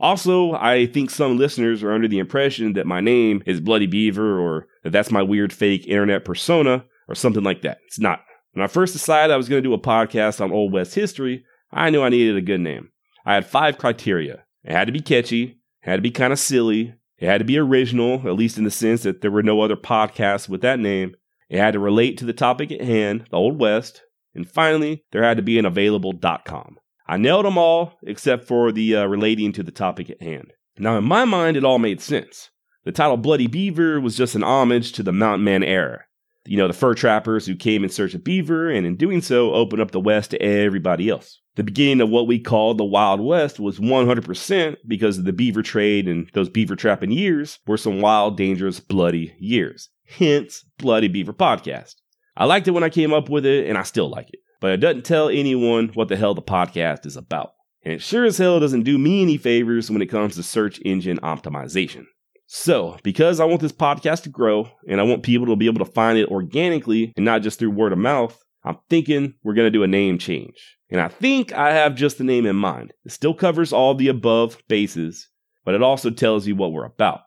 Also, 0.00 0.52
I 0.54 0.86
think 0.86 1.10
some 1.10 1.38
listeners 1.38 1.82
are 1.82 1.92
under 1.92 2.08
the 2.08 2.18
impression 2.18 2.72
that 2.74 2.86
my 2.86 3.00
name 3.00 3.42
is 3.46 3.60
Bloody 3.60 3.86
Beaver 3.86 4.40
or 4.40 4.66
that 4.82 4.90
that's 4.90 5.10
my 5.10 5.22
weird 5.22 5.52
fake 5.52 5.86
internet 5.86 6.24
persona 6.24 6.84
or 7.08 7.14
something 7.14 7.44
like 7.44 7.62
that. 7.62 7.78
It's 7.86 8.00
not. 8.00 8.20
When 8.52 8.64
I 8.64 8.68
first 8.68 8.92
decided 8.92 9.32
I 9.32 9.36
was 9.36 9.48
going 9.48 9.62
to 9.62 9.68
do 9.68 9.74
a 9.74 9.78
podcast 9.78 10.40
on 10.40 10.52
Old 10.52 10.72
West 10.72 10.94
history, 10.94 11.44
I 11.72 11.90
knew 11.90 12.02
I 12.02 12.08
needed 12.08 12.36
a 12.36 12.42
good 12.42 12.60
name. 12.60 12.90
I 13.24 13.34
had 13.34 13.46
five 13.46 13.78
criteria. 13.78 14.44
It 14.62 14.72
had 14.72 14.86
to 14.86 14.92
be 14.92 15.00
catchy, 15.00 15.58
had 15.80 15.96
to 15.96 16.02
be 16.02 16.10
kind 16.10 16.32
of 16.32 16.38
silly, 16.38 16.94
it 17.18 17.26
had 17.26 17.38
to 17.38 17.44
be 17.44 17.58
original, 17.58 18.26
at 18.26 18.34
least 18.34 18.58
in 18.58 18.64
the 18.64 18.70
sense 18.70 19.02
that 19.04 19.20
there 19.20 19.30
were 19.30 19.42
no 19.42 19.60
other 19.60 19.76
podcasts 19.76 20.48
with 20.48 20.60
that 20.62 20.78
name. 20.78 21.14
It 21.48 21.58
had 21.58 21.72
to 21.74 21.78
relate 21.78 22.18
to 22.18 22.24
the 22.24 22.32
topic 22.32 22.72
at 22.72 22.80
hand, 22.80 23.26
the 23.30 23.36
Old 23.36 23.58
West. 23.58 24.02
And 24.34 24.48
finally, 24.48 25.04
there 25.12 25.22
had 25.22 25.36
to 25.36 25.42
be 25.42 25.58
an 25.58 25.64
available.com. 25.64 26.78
I 27.06 27.16
nailed 27.16 27.44
them 27.44 27.58
all 27.58 27.98
except 28.02 28.44
for 28.46 28.72
the 28.72 28.96
uh, 28.96 29.06
relating 29.06 29.52
to 29.52 29.62
the 29.62 29.72
topic 29.72 30.10
at 30.10 30.22
hand. 30.22 30.52
Now, 30.78 30.98
in 30.98 31.04
my 31.04 31.24
mind, 31.24 31.56
it 31.56 31.64
all 31.64 31.78
made 31.78 32.00
sense. 32.00 32.50
The 32.84 32.92
title 32.92 33.16
Bloody 33.16 33.46
Beaver 33.46 34.00
was 34.00 34.16
just 34.16 34.34
an 34.34 34.42
homage 34.42 34.92
to 34.92 35.02
the 35.02 35.12
Mountain 35.12 35.44
Man 35.44 35.62
era. 35.62 36.04
You 36.46 36.58
know, 36.58 36.68
the 36.68 36.74
fur 36.74 36.94
trappers 36.94 37.46
who 37.46 37.56
came 37.56 37.84
in 37.84 37.90
search 37.90 38.12
of 38.12 38.24
beaver, 38.24 38.68
and 38.68 38.86
in 38.86 38.96
doing 38.96 39.22
so, 39.22 39.54
opened 39.54 39.80
up 39.80 39.92
the 39.92 40.00
West 40.00 40.32
to 40.32 40.42
everybody 40.42 41.08
else. 41.08 41.40
The 41.56 41.62
beginning 41.62 42.02
of 42.02 42.10
what 42.10 42.26
we 42.26 42.38
call 42.38 42.74
the 42.74 42.84
Wild 42.84 43.20
West 43.20 43.58
was 43.58 43.78
100% 43.78 44.76
because 44.86 45.16
of 45.16 45.24
the 45.24 45.32
beaver 45.32 45.62
trade 45.62 46.08
and 46.08 46.28
those 46.34 46.50
beaver 46.50 46.76
trapping 46.76 47.12
years 47.12 47.60
were 47.66 47.78
some 47.78 48.00
wild, 48.00 48.36
dangerous, 48.36 48.80
bloody 48.80 49.34
years. 49.38 49.88
Hence, 50.06 50.64
Bloody 50.78 51.08
Beaver 51.08 51.32
Podcast. 51.32 51.94
I 52.36 52.44
liked 52.44 52.68
it 52.68 52.72
when 52.72 52.84
I 52.84 52.90
came 52.90 53.14
up 53.14 53.30
with 53.30 53.46
it, 53.46 53.66
and 53.66 53.78
I 53.78 53.84
still 53.84 54.10
like 54.10 54.28
it. 54.30 54.40
But 54.64 54.72
it 54.72 54.76
doesn't 54.78 55.04
tell 55.04 55.28
anyone 55.28 55.88
what 55.92 56.08
the 56.08 56.16
hell 56.16 56.32
the 56.32 56.40
podcast 56.40 57.04
is 57.04 57.18
about. 57.18 57.52
And 57.82 57.92
it 57.92 58.00
sure 58.00 58.24
as 58.24 58.38
hell 58.38 58.60
doesn't 58.60 58.84
do 58.84 58.96
me 58.96 59.20
any 59.20 59.36
favors 59.36 59.90
when 59.90 60.00
it 60.00 60.06
comes 60.06 60.36
to 60.36 60.42
search 60.42 60.80
engine 60.86 61.18
optimization. 61.18 62.06
So, 62.46 62.96
because 63.02 63.40
I 63.40 63.44
want 63.44 63.60
this 63.60 63.72
podcast 63.72 64.22
to 64.22 64.30
grow 64.30 64.70
and 64.88 65.02
I 65.02 65.04
want 65.04 65.22
people 65.22 65.48
to 65.48 65.56
be 65.56 65.66
able 65.66 65.84
to 65.84 65.92
find 65.92 66.16
it 66.16 66.30
organically 66.30 67.12
and 67.14 67.26
not 67.26 67.42
just 67.42 67.58
through 67.58 67.72
word 67.72 67.92
of 67.92 67.98
mouth, 67.98 68.42
I'm 68.64 68.78
thinking 68.88 69.34
we're 69.42 69.52
going 69.52 69.66
to 69.66 69.78
do 69.78 69.82
a 69.82 69.86
name 69.86 70.16
change. 70.16 70.78
And 70.88 70.98
I 70.98 71.08
think 71.08 71.52
I 71.52 71.74
have 71.74 71.94
just 71.94 72.16
the 72.16 72.24
name 72.24 72.46
in 72.46 72.56
mind. 72.56 72.94
It 73.04 73.12
still 73.12 73.34
covers 73.34 73.70
all 73.70 73.94
the 73.94 74.08
above 74.08 74.56
bases, 74.66 75.28
but 75.66 75.74
it 75.74 75.82
also 75.82 76.08
tells 76.08 76.46
you 76.46 76.56
what 76.56 76.72
we're 76.72 76.86
about. 76.86 77.20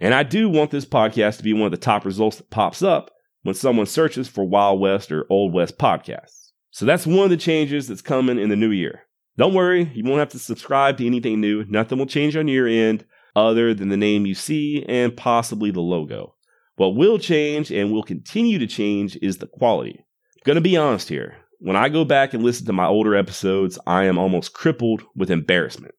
And 0.00 0.12
I 0.12 0.24
do 0.24 0.48
want 0.48 0.72
this 0.72 0.86
podcast 0.86 1.36
to 1.36 1.44
be 1.44 1.52
one 1.52 1.66
of 1.66 1.70
the 1.70 1.76
top 1.76 2.04
results 2.04 2.38
that 2.38 2.50
pops 2.50 2.82
up 2.82 3.12
when 3.42 3.54
someone 3.54 3.86
searches 3.86 4.26
for 4.26 4.44
Wild 4.44 4.80
West 4.80 5.12
or 5.12 5.24
Old 5.30 5.52
West 5.52 5.78
podcasts. 5.78 6.39
So 6.70 6.86
that's 6.86 7.06
one 7.06 7.24
of 7.24 7.30
the 7.30 7.36
changes 7.36 7.88
that's 7.88 8.02
coming 8.02 8.38
in 8.38 8.48
the 8.48 8.56
new 8.56 8.70
year. 8.70 9.02
Don't 9.36 9.54
worry, 9.54 9.90
you 9.94 10.04
won't 10.04 10.18
have 10.18 10.28
to 10.30 10.38
subscribe 10.38 10.98
to 10.98 11.06
anything 11.06 11.40
new. 11.40 11.64
Nothing 11.64 11.98
will 11.98 12.06
change 12.06 12.36
on 12.36 12.48
your 12.48 12.66
end 12.66 13.04
other 13.34 13.74
than 13.74 13.88
the 13.88 13.96
name 13.96 14.26
you 14.26 14.34
see 14.34 14.84
and 14.88 15.16
possibly 15.16 15.70
the 15.70 15.80
logo. 15.80 16.34
What 16.76 16.96
will 16.96 17.18
change 17.18 17.70
and 17.70 17.92
will 17.92 18.02
continue 18.02 18.58
to 18.58 18.66
change 18.66 19.16
is 19.20 19.38
the 19.38 19.46
quality. 19.46 19.98
I'm 19.98 20.42
Gonna 20.44 20.60
be 20.60 20.76
honest 20.76 21.08
here. 21.08 21.36
When 21.58 21.76
I 21.76 21.88
go 21.88 22.04
back 22.04 22.32
and 22.32 22.42
listen 22.42 22.66
to 22.66 22.72
my 22.72 22.86
older 22.86 23.14
episodes, 23.14 23.78
I 23.86 24.04
am 24.04 24.18
almost 24.18 24.54
crippled 24.54 25.02
with 25.14 25.30
embarrassment. 25.30 25.94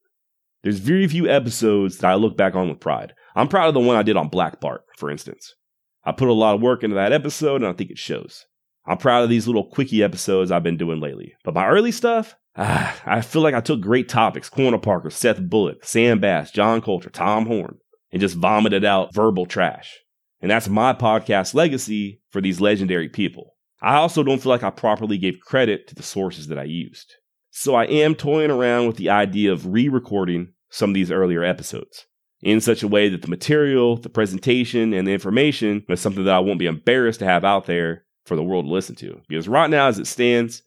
There's 0.64 0.80
very 0.80 1.08
few 1.08 1.28
episodes 1.28 1.98
that 1.98 2.10
I 2.10 2.16
look 2.16 2.38
back 2.38 2.56
on 2.56 2.70
with 2.70 2.80
pride. 2.80 3.14
I'm 3.36 3.48
proud 3.48 3.68
of 3.68 3.74
the 3.74 3.80
one 3.80 3.96
I 3.96 4.04
did 4.04 4.18
on 4.18 4.30
Black 4.30 4.60
Bart, 4.60 4.84
for 4.98 5.10
instance. 5.10 5.56
I 6.04 6.12
put 6.12 6.30
a 6.30 6.34
lot 6.34 6.56
of 6.56 6.62
work 6.62 6.84
into 6.84 6.96
that 6.96 7.14
episode 7.14 7.62
and 7.62 7.68
I 7.68 7.74
think 7.74 7.92
it 7.92 7.98
shows. 7.98 8.46
I'm 8.92 8.98
proud 8.98 9.24
of 9.24 9.30
these 9.30 9.48
little 9.48 9.64
quickie 9.64 10.04
episodes 10.04 10.52
I've 10.52 10.64
been 10.64 10.76
doing 10.76 11.00
lately. 11.00 11.34
But 11.46 11.54
my 11.54 11.66
early 11.66 11.94
stuff, 11.94 12.36
ah, 12.58 13.02
I 13.06 13.22
feel 13.22 13.42
like 13.42 13.54
I 13.54 13.62
took 13.62 13.80
great 13.80 14.10
topics 14.10 14.50
Quanah 14.50 14.82
Parker, 14.82 15.10
Seth 15.10 15.40
Bullock, 15.40 15.86
Sam 15.86 16.20
Bass, 16.20 16.52
John 16.52 16.82
Colter, 16.82 17.10
Tom 17.10 17.46
Horn, 17.46 17.78
and 18.12 18.20
just 18.20 18.36
vomited 18.36 18.84
out 18.84 19.16
verbal 19.16 19.46
trash. 19.46 19.98
And 20.42 20.52
that's 20.52 20.68
my 20.68 20.92
podcast 20.92 21.54
legacy 21.54 22.22
for 22.32 22.42
these 22.42 22.60
legendary 22.60 23.08
people. 23.08 23.56
I 23.82 23.96
also 23.96 24.24
don't 24.24 24.42
feel 24.42 24.50
like 24.50 24.64
I 24.64 24.72
properly 24.72 25.18
gave 25.18 25.40
credit 25.40 25.88
to 25.88 25.96
the 25.96 26.04
sources 26.04 26.48
that 26.48 26.60
I 26.60 26.66
used. 26.66 27.14
So 27.50 27.76
I 27.76 27.86
am 27.86 28.14
toying 28.14 28.52
around 28.52 28.88
with 28.88 28.98
the 28.98 29.10
idea 29.10 29.54
of 29.54 29.68
re 29.68 29.88
recording 29.88 30.52
some 30.70 30.90
of 30.90 30.96
these 30.96 31.12
earlier 31.12 31.46
episodes 31.46 32.08
in 32.42 32.60
such 32.60 32.84
a 32.84 32.90
way 32.90 33.08
that 33.08 33.22
the 33.22 33.30
material, 33.30 33.96
the 33.96 34.10
presentation, 34.10 34.92
and 34.92 35.08
the 35.08 35.14
information 35.14 35.86
is 35.88 36.02
something 36.02 36.26
that 36.26 36.34
I 36.34 36.40
won't 36.40 36.60
be 36.60 36.66
embarrassed 36.66 37.20
to 37.20 37.26
have 37.26 37.46
out 37.46 37.68
there 37.68 38.04
for 38.26 38.36
the 38.36 38.44
world 38.44 38.66
to 38.66 38.72
listen 38.72 38.96
to. 38.96 39.22
Because 39.28 39.48
right 39.48 39.70
now, 39.70 39.88
as 39.88 40.00
it 40.00 40.08
stands, 40.08 40.64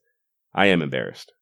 I 0.54 0.66
am 0.66 0.82
embarrassed. 0.82 1.32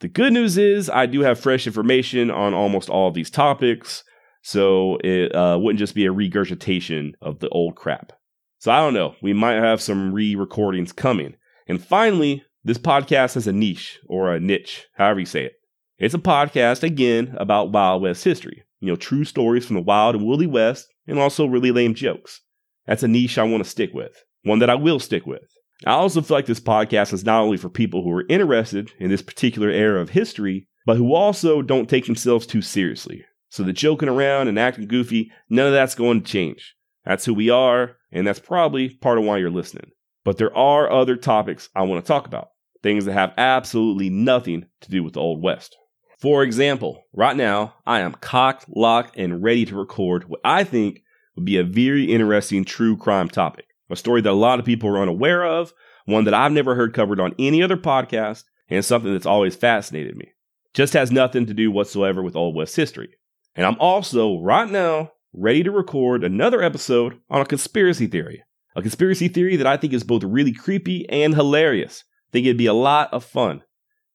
The 0.00 0.08
good 0.08 0.32
news 0.32 0.58
is 0.58 0.90
I 0.90 1.06
do 1.06 1.20
have 1.20 1.38
fresh 1.38 1.66
information 1.66 2.30
on 2.30 2.54
almost 2.54 2.90
all 2.90 3.08
of 3.08 3.14
these 3.14 3.30
topics, 3.30 4.02
so 4.42 4.98
it 5.04 5.32
uh, 5.34 5.58
wouldn't 5.60 5.78
just 5.78 5.94
be 5.94 6.06
a 6.06 6.12
regurgitation 6.12 7.14
of 7.20 7.38
the 7.38 7.48
old 7.50 7.76
crap. 7.76 8.12
So 8.58 8.72
I 8.72 8.78
don't 8.78 8.94
know. 8.94 9.14
We 9.22 9.32
might 9.32 9.54
have 9.54 9.80
some 9.80 10.12
re 10.12 10.34
recordings 10.34 10.92
coming. 10.92 11.34
And 11.68 11.82
finally, 11.82 12.44
this 12.64 12.78
podcast 12.78 13.34
has 13.34 13.46
a 13.46 13.52
niche 13.52 14.00
or 14.08 14.32
a 14.32 14.40
niche, 14.40 14.86
however 14.94 15.20
you 15.20 15.26
say 15.26 15.44
it. 15.44 15.52
It's 15.98 16.14
a 16.14 16.18
podcast, 16.18 16.82
again, 16.82 17.34
about 17.38 17.72
Wild 17.72 18.02
West 18.02 18.24
history. 18.24 18.64
You 18.80 18.88
know, 18.88 18.96
true 18.96 19.24
stories 19.24 19.64
from 19.64 19.76
the 19.76 19.82
Wild 19.82 20.16
and 20.16 20.24
Woolly 20.24 20.46
West, 20.46 20.88
and 21.06 21.18
also 21.18 21.46
really 21.46 21.70
lame 21.70 21.94
jokes. 21.94 22.40
That's 22.86 23.04
a 23.04 23.08
niche 23.08 23.38
I 23.38 23.44
want 23.44 23.62
to 23.62 23.70
stick 23.70 23.90
with, 23.94 24.24
one 24.42 24.58
that 24.60 24.70
I 24.70 24.74
will 24.74 24.98
stick 24.98 25.26
with. 25.26 25.42
I 25.84 25.92
also 25.92 26.22
feel 26.22 26.36
like 26.36 26.46
this 26.46 26.60
podcast 26.60 27.12
is 27.12 27.24
not 27.24 27.42
only 27.42 27.56
for 27.56 27.68
people 27.68 28.02
who 28.02 28.12
are 28.12 28.26
interested 28.28 28.92
in 28.98 29.10
this 29.10 29.22
particular 29.22 29.68
era 29.68 30.00
of 30.00 30.10
history, 30.10 30.68
but 30.86 30.96
who 30.96 31.14
also 31.14 31.62
don't 31.62 31.88
take 31.88 32.06
themselves 32.06 32.46
too 32.46 32.62
seriously. 32.62 33.24
So 33.48 33.62
the 33.62 33.72
joking 33.72 34.08
around 34.08 34.48
and 34.48 34.58
acting 34.58 34.86
goofy, 34.86 35.30
none 35.50 35.66
of 35.66 35.72
that's 35.72 35.94
going 35.94 36.22
to 36.22 36.30
change. 36.30 36.74
That's 37.04 37.24
who 37.24 37.34
we 37.34 37.50
are, 37.50 37.96
and 38.12 38.26
that's 38.26 38.38
probably 38.38 38.90
part 38.90 39.18
of 39.18 39.24
why 39.24 39.38
you're 39.38 39.50
listening. 39.50 39.90
But 40.24 40.38
there 40.38 40.56
are 40.56 40.90
other 40.90 41.16
topics 41.16 41.68
I 41.74 41.82
want 41.82 42.04
to 42.04 42.08
talk 42.08 42.26
about, 42.26 42.50
things 42.82 43.04
that 43.04 43.12
have 43.12 43.34
absolutely 43.36 44.08
nothing 44.08 44.66
to 44.82 44.90
do 44.90 45.02
with 45.02 45.14
the 45.14 45.20
Old 45.20 45.42
West. 45.42 45.76
For 46.20 46.44
example, 46.44 47.02
right 47.12 47.36
now, 47.36 47.74
I 47.84 48.00
am 48.00 48.12
cocked, 48.12 48.66
locked, 48.68 49.16
and 49.16 49.42
ready 49.42 49.64
to 49.64 49.76
record 49.76 50.28
what 50.28 50.40
I 50.44 50.62
think 50.62 51.02
would 51.34 51.44
be 51.44 51.56
a 51.56 51.64
very 51.64 52.04
interesting 52.04 52.64
true 52.64 52.96
crime 52.96 53.28
topic. 53.28 53.66
A 53.92 53.96
story 53.96 54.22
that 54.22 54.32
a 54.32 54.32
lot 54.32 54.58
of 54.58 54.64
people 54.64 54.88
are 54.88 55.02
unaware 55.02 55.44
of, 55.44 55.74
one 56.06 56.24
that 56.24 56.32
I've 56.32 56.50
never 56.50 56.74
heard 56.74 56.94
covered 56.94 57.20
on 57.20 57.34
any 57.38 57.62
other 57.62 57.76
podcast, 57.76 58.44
and 58.70 58.82
something 58.82 59.12
that's 59.12 59.26
always 59.26 59.54
fascinated 59.54 60.16
me. 60.16 60.32
Just 60.72 60.94
has 60.94 61.12
nothing 61.12 61.44
to 61.44 61.52
do 61.52 61.70
whatsoever 61.70 62.22
with 62.22 62.34
Old 62.34 62.56
West 62.56 62.74
history. 62.74 63.10
And 63.54 63.66
I'm 63.66 63.78
also, 63.78 64.38
right 64.38 64.70
now, 64.70 65.12
ready 65.34 65.62
to 65.62 65.70
record 65.70 66.24
another 66.24 66.62
episode 66.62 67.20
on 67.28 67.42
a 67.42 67.46
conspiracy 67.46 68.06
theory. 68.06 68.42
A 68.74 68.80
conspiracy 68.80 69.28
theory 69.28 69.56
that 69.56 69.66
I 69.66 69.76
think 69.76 69.92
is 69.92 70.04
both 70.04 70.24
really 70.24 70.52
creepy 70.52 71.06
and 71.10 71.34
hilarious. 71.34 72.04
Think 72.32 72.46
it'd 72.46 72.56
be 72.56 72.64
a 72.64 72.72
lot 72.72 73.12
of 73.12 73.22
fun. 73.22 73.62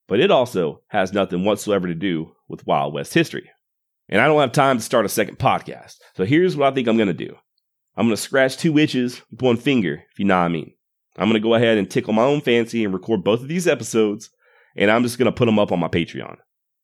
But 0.07 0.19
it 0.19 0.31
also 0.31 0.81
has 0.87 1.13
nothing 1.13 1.45
whatsoever 1.45 1.85
to 1.85 1.93
do 1.93 2.31
with 2.47 2.65
Wild 2.65 2.95
West 2.95 3.13
history. 3.13 3.51
And 4.09 4.21
I 4.21 4.25
don't 4.25 4.39
have 4.39 4.53
time 4.53 4.77
to 4.77 4.83
start 4.83 5.05
a 5.05 5.09
second 5.09 5.37
podcast. 5.37 5.97
So 6.15 6.25
here's 6.25 6.57
what 6.57 6.71
I 6.71 6.73
think 6.73 6.87
I'm 6.87 6.97
going 6.97 7.07
to 7.07 7.13
do 7.13 7.35
I'm 7.97 8.05
going 8.05 8.15
to 8.15 8.21
scratch 8.21 8.57
two 8.57 8.77
itches 8.77 9.23
with 9.31 9.41
one 9.41 9.57
finger, 9.57 10.03
if 10.11 10.19
you 10.19 10.25
know 10.25 10.37
what 10.37 10.45
I 10.45 10.49
mean. 10.49 10.73
I'm 11.17 11.29
going 11.29 11.41
to 11.41 11.47
go 11.47 11.55
ahead 11.55 11.79
and 11.79 11.89
tickle 11.89 12.13
my 12.13 12.23
own 12.23 12.41
fancy 12.41 12.85
and 12.85 12.93
record 12.93 13.23
both 13.23 13.41
of 13.41 13.47
these 13.47 13.67
episodes, 13.67 14.29
and 14.75 14.91
I'm 14.91 15.01
just 15.01 15.17
going 15.17 15.25
to 15.25 15.35
put 15.35 15.47
them 15.47 15.57
up 15.57 15.71
on 15.71 15.79
my 15.79 15.87
Patreon. 15.87 16.37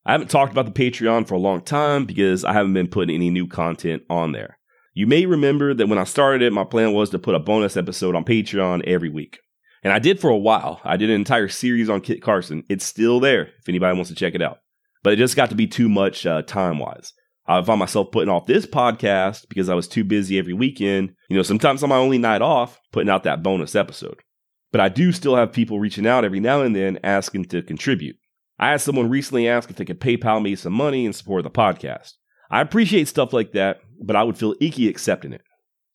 I 0.05 0.11
haven't 0.11 0.31
talked 0.31 0.51
about 0.51 0.65
the 0.65 0.71
Patreon 0.71 1.27
for 1.27 1.35
a 1.35 1.39
long 1.39 1.61
time 1.61 2.05
because 2.05 2.43
I 2.43 2.53
haven't 2.53 2.73
been 2.73 2.87
putting 2.87 3.13
any 3.15 3.29
new 3.29 3.47
content 3.47 4.01
on 4.09 4.31
there. 4.31 4.57
You 4.95 5.05
may 5.05 5.27
remember 5.27 5.75
that 5.75 5.87
when 5.87 5.99
I 5.99 6.03
started 6.03 6.41
it, 6.41 6.51
my 6.51 6.63
plan 6.63 6.93
was 6.93 7.11
to 7.11 7.19
put 7.19 7.35
a 7.35 7.39
bonus 7.39 7.77
episode 7.77 8.15
on 8.15 8.25
Patreon 8.25 8.83
every 8.85 9.09
week. 9.09 9.39
And 9.83 9.93
I 9.93 9.99
did 9.99 10.19
for 10.19 10.29
a 10.29 10.37
while. 10.37 10.81
I 10.83 10.97
did 10.97 11.09
an 11.09 11.15
entire 11.15 11.47
series 11.47 11.89
on 11.89 12.01
Kit 12.01 12.21
Carson. 12.21 12.63
It's 12.69 12.85
still 12.85 13.19
there 13.19 13.49
if 13.59 13.69
anybody 13.69 13.95
wants 13.95 14.09
to 14.09 14.15
check 14.15 14.33
it 14.33 14.41
out. 14.41 14.59
But 15.03 15.13
it 15.13 15.17
just 15.17 15.35
got 15.35 15.49
to 15.49 15.55
be 15.55 15.67
too 15.67 15.89
much 15.89 16.25
uh, 16.25 16.41
time 16.41 16.79
wise. 16.79 17.13
I 17.45 17.61
found 17.61 17.79
myself 17.79 18.11
putting 18.11 18.29
off 18.29 18.45
this 18.45 18.65
podcast 18.65 19.49
because 19.49 19.69
I 19.69 19.75
was 19.75 19.87
too 19.87 20.03
busy 20.03 20.39
every 20.39 20.53
weekend. 20.53 21.13
You 21.29 21.35
know, 21.35 21.43
sometimes 21.43 21.83
on 21.83 21.89
my 21.89 21.97
only 21.97 22.17
night 22.17 22.41
off, 22.41 22.79
putting 22.91 23.09
out 23.09 23.23
that 23.23 23.43
bonus 23.43 23.75
episode. 23.75 24.21
But 24.71 24.81
I 24.81 24.89
do 24.89 25.11
still 25.11 25.35
have 25.35 25.51
people 25.51 25.79
reaching 25.79 26.07
out 26.07 26.25
every 26.25 26.39
now 26.39 26.61
and 26.61 26.75
then 26.75 26.99
asking 27.03 27.45
to 27.45 27.61
contribute. 27.61 28.15
I 28.59 28.71
had 28.71 28.81
someone 28.81 29.09
recently 29.09 29.47
ask 29.47 29.69
if 29.69 29.75
they 29.75 29.85
could 29.85 29.99
PayPal 29.99 30.41
me 30.41 30.55
some 30.55 30.73
money 30.73 31.05
and 31.05 31.15
support 31.15 31.43
the 31.43 31.49
podcast. 31.49 32.13
I 32.49 32.61
appreciate 32.61 33.07
stuff 33.07 33.33
like 33.33 33.51
that, 33.53 33.81
but 34.01 34.15
I 34.15 34.23
would 34.23 34.37
feel 34.37 34.55
icky 34.61 34.87
accepting 34.87 35.33
it. 35.33 35.41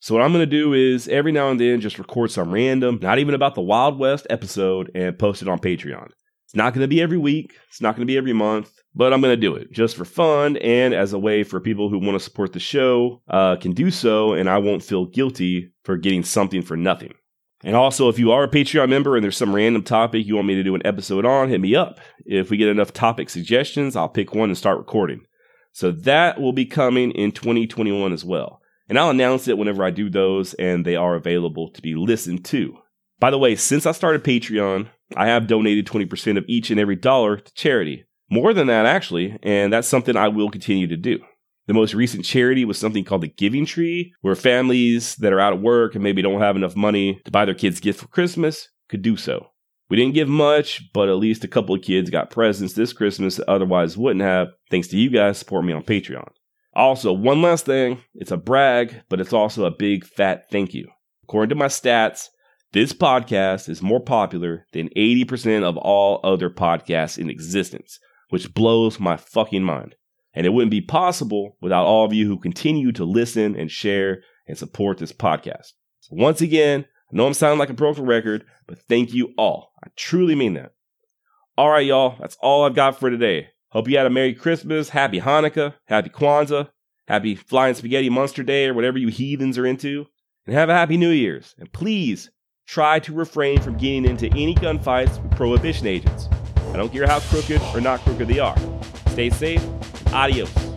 So 0.00 0.14
what 0.14 0.22
I'm 0.22 0.32
going 0.32 0.42
to 0.42 0.46
do 0.46 0.74
is 0.74 1.08
every 1.08 1.32
now 1.32 1.50
and 1.50 1.58
then 1.58 1.80
just 1.80 1.98
record 1.98 2.30
some 2.30 2.52
random, 2.52 2.98
not 3.02 3.18
even 3.18 3.34
about 3.34 3.54
the 3.54 3.62
Wild 3.62 3.98
West 3.98 4.26
episode 4.30 4.90
and 4.94 5.18
post 5.18 5.42
it 5.42 5.48
on 5.48 5.58
Patreon. 5.58 6.10
It's 6.48 6.54
not 6.54 6.72
going 6.72 6.80
to 6.80 6.88
be 6.88 7.02
every 7.02 7.18
week. 7.18 7.58
It's 7.68 7.82
not 7.82 7.94
going 7.94 8.06
to 8.06 8.10
be 8.10 8.16
every 8.16 8.32
month, 8.32 8.72
but 8.94 9.12
I'm 9.12 9.20
going 9.20 9.34
to 9.34 9.36
do 9.36 9.54
it 9.54 9.70
just 9.70 9.94
for 9.94 10.06
fun 10.06 10.56
and 10.56 10.94
as 10.94 11.12
a 11.12 11.18
way 11.18 11.42
for 11.42 11.60
people 11.60 11.90
who 11.90 11.98
want 11.98 12.14
to 12.14 12.24
support 12.24 12.54
the 12.54 12.58
show 12.58 13.20
uh, 13.28 13.56
can 13.56 13.72
do 13.72 13.90
so, 13.90 14.32
and 14.32 14.48
I 14.48 14.56
won't 14.56 14.82
feel 14.82 15.04
guilty 15.04 15.70
for 15.84 15.98
getting 15.98 16.22
something 16.22 16.62
for 16.62 16.74
nothing. 16.74 17.12
And 17.64 17.76
also, 17.76 18.08
if 18.08 18.18
you 18.18 18.32
are 18.32 18.44
a 18.44 18.48
Patreon 18.48 18.88
member 18.88 19.14
and 19.14 19.22
there's 19.22 19.36
some 19.36 19.54
random 19.54 19.82
topic 19.82 20.24
you 20.24 20.36
want 20.36 20.46
me 20.46 20.54
to 20.54 20.62
do 20.62 20.74
an 20.74 20.86
episode 20.86 21.26
on, 21.26 21.50
hit 21.50 21.60
me 21.60 21.76
up. 21.76 22.00
If 22.24 22.48
we 22.48 22.56
get 22.56 22.68
enough 22.68 22.94
topic 22.94 23.28
suggestions, 23.28 23.94
I'll 23.94 24.08
pick 24.08 24.34
one 24.34 24.48
and 24.48 24.56
start 24.56 24.78
recording. 24.78 25.26
So 25.72 25.90
that 25.90 26.40
will 26.40 26.54
be 26.54 26.64
coming 26.64 27.10
in 27.10 27.32
2021 27.32 28.14
as 28.14 28.24
well. 28.24 28.62
And 28.88 28.98
I'll 28.98 29.10
announce 29.10 29.48
it 29.48 29.58
whenever 29.58 29.84
I 29.84 29.90
do 29.90 30.08
those 30.08 30.54
and 30.54 30.86
they 30.86 30.96
are 30.96 31.14
available 31.14 31.70
to 31.72 31.82
be 31.82 31.94
listened 31.94 32.46
to. 32.46 32.78
By 33.20 33.30
the 33.30 33.38
way, 33.38 33.56
since 33.56 33.84
I 33.86 33.92
started 33.92 34.22
Patreon, 34.22 34.88
I 35.16 35.26
have 35.26 35.46
donated 35.46 35.86
20% 35.86 36.38
of 36.38 36.44
each 36.46 36.70
and 36.70 36.78
every 36.78 36.96
dollar 36.96 37.38
to 37.38 37.54
charity. 37.54 38.04
More 38.30 38.52
than 38.52 38.66
that, 38.66 38.86
actually, 38.86 39.38
and 39.42 39.72
that's 39.72 39.88
something 39.88 40.16
I 40.16 40.28
will 40.28 40.50
continue 40.50 40.86
to 40.86 40.96
do. 40.96 41.18
The 41.66 41.74
most 41.74 41.94
recent 41.94 42.24
charity 42.24 42.64
was 42.64 42.78
something 42.78 43.04
called 43.04 43.22
the 43.22 43.28
Giving 43.28 43.66
Tree, 43.66 44.12
where 44.20 44.34
families 44.34 45.16
that 45.16 45.32
are 45.32 45.40
out 45.40 45.52
of 45.52 45.60
work 45.60 45.94
and 45.94 46.04
maybe 46.04 46.22
don't 46.22 46.40
have 46.40 46.56
enough 46.56 46.76
money 46.76 47.20
to 47.24 47.30
buy 47.30 47.44
their 47.44 47.54
kids 47.54 47.80
gifts 47.80 48.00
for 48.00 48.08
Christmas 48.08 48.68
could 48.88 49.02
do 49.02 49.16
so. 49.16 49.48
We 49.90 49.96
didn't 49.96 50.14
give 50.14 50.28
much, 50.28 50.92
but 50.92 51.08
at 51.08 51.16
least 51.16 51.44
a 51.44 51.48
couple 51.48 51.74
of 51.74 51.82
kids 51.82 52.10
got 52.10 52.30
presents 52.30 52.74
this 52.74 52.92
Christmas 52.92 53.36
that 53.36 53.48
otherwise 53.48 53.96
wouldn't 53.96 54.22
have, 54.22 54.48
thanks 54.70 54.88
to 54.88 54.98
you 54.98 55.10
guys 55.10 55.38
supporting 55.38 55.68
me 55.68 55.72
on 55.72 55.82
Patreon. 55.82 56.28
Also, 56.74 57.12
one 57.12 57.42
last 57.42 57.66
thing 57.66 58.00
it's 58.14 58.30
a 58.30 58.36
brag, 58.36 59.02
but 59.08 59.20
it's 59.20 59.32
also 59.32 59.64
a 59.64 59.70
big 59.70 60.06
fat 60.06 60.44
thank 60.50 60.74
you. 60.74 60.88
According 61.24 61.50
to 61.50 61.54
my 61.54 61.66
stats, 61.66 62.28
this 62.72 62.92
podcast 62.92 63.70
is 63.70 63.80
more 63.80 64.00
popular 64.00 64.66
than 64.72 64.90
80% 64.90 65.62
of 65.62 65.78
all 65.78 66.20
other 66.22 66.50
podcasts 66.50 67.16
in 67.16 67.30
existence, 67.30 67.98
which 68.28 68.52
blows 68.52 69.00
my 69.00 69.16
fucking 69.16 69.62
mind. 69.62 69.94
And 70.34 70.44
it 70.44 70.50
wouldn't 70.50 70.70
be 70.70 70.82
possible 70.82 71.56
without 71.62 71.86
all 71.86 72.04
of 72.04 72.12
you 72.12 72.26
who 72.26 72.38
continue 72.38 72.92
to 72.92 73.06
listen 73.06 73.56
and 73.56 73.70
share 73.70 74.22
and 74.46 74.58
support 74.58 74.98
this 74.98 75.14
podcast. 75.14 75.72
So 76.00 76.10
once 76.12 76.42
again, 76.42 76.84
I 77.10 77.16
know 77.16 77.26
I'm 77.26 77.32
sounding 77.32 77.58
like 77.58 77.70
a 77.70 77.74
broken 77.74 78.04
record, 78.04 78.44
but 78.66 78.78
thank 78.86 79.14
you 79.14 79.32
all. 79.38 79.72
I 79.82 79.88
truly 79.96 80.34
mean 80.34 80.52
that. 80.54 80.72
All 81.56 81.70
right, 81.70 81.86
y'all, 81.86 82.16
that's 82.20 82.36
all 82.42 82.64
I've 82.64 82.74
got 82.74 83.00
for 83.00 83.08
today. 83.08 83.48
Hope 83.70 83.88
you 83.88 83.96
had 83.96 84.06
a 84.06 84.10
Merry 84.10 84.34
Christmas, 84.34 84.90
Happy 84.90 85.20
Hanukkah, 85.20 85.74
Happy 85.86 86.10
Kwanzaa, 86.10 86.68
Happy 87.06 87.34
Flying 87.34 87.74
Spaghetti 87.74 88.10
Monster 88.10 88.42
Day, 88.42 88.66
or 88.66 88.74
whatever 88.74 88.98
you 88.98 89.08
heathens 89.08 89.56
are 89.56 89.66
into, 89.66 90.04
and 90.46 90.54
have 90.54 90.68
a 90.68 90.74
Happy 90.74 90.98
New 90.98 91.10
Year's. 91.10 91.54
And 91.58 91.72
please 91.72 92.30
try 92.68 93.00
to 93.00 93.14
refrain 93.14 93.60
from 93.60 93.76
getting 93.78 94.04
into 94.04 94.28
any 94.28 94.54
gunfights 94.54 95.20
with 95.22 95.32
prohibition 95.32 95.86
agents. 95.86 96.28
I 96.68 96.76
don't 96.76 96.92
care 96.92 97.06
how 97.06 97.18
crooked 97.18 97.60
or 97.74 97.80
not 97.80 98.00
crooked 98.00 98.28
they 98.28 98.38
are. 98.38 98.56
Stay 99.08 99.30
safe 99.30 99.66
Adios. 100.12 100.67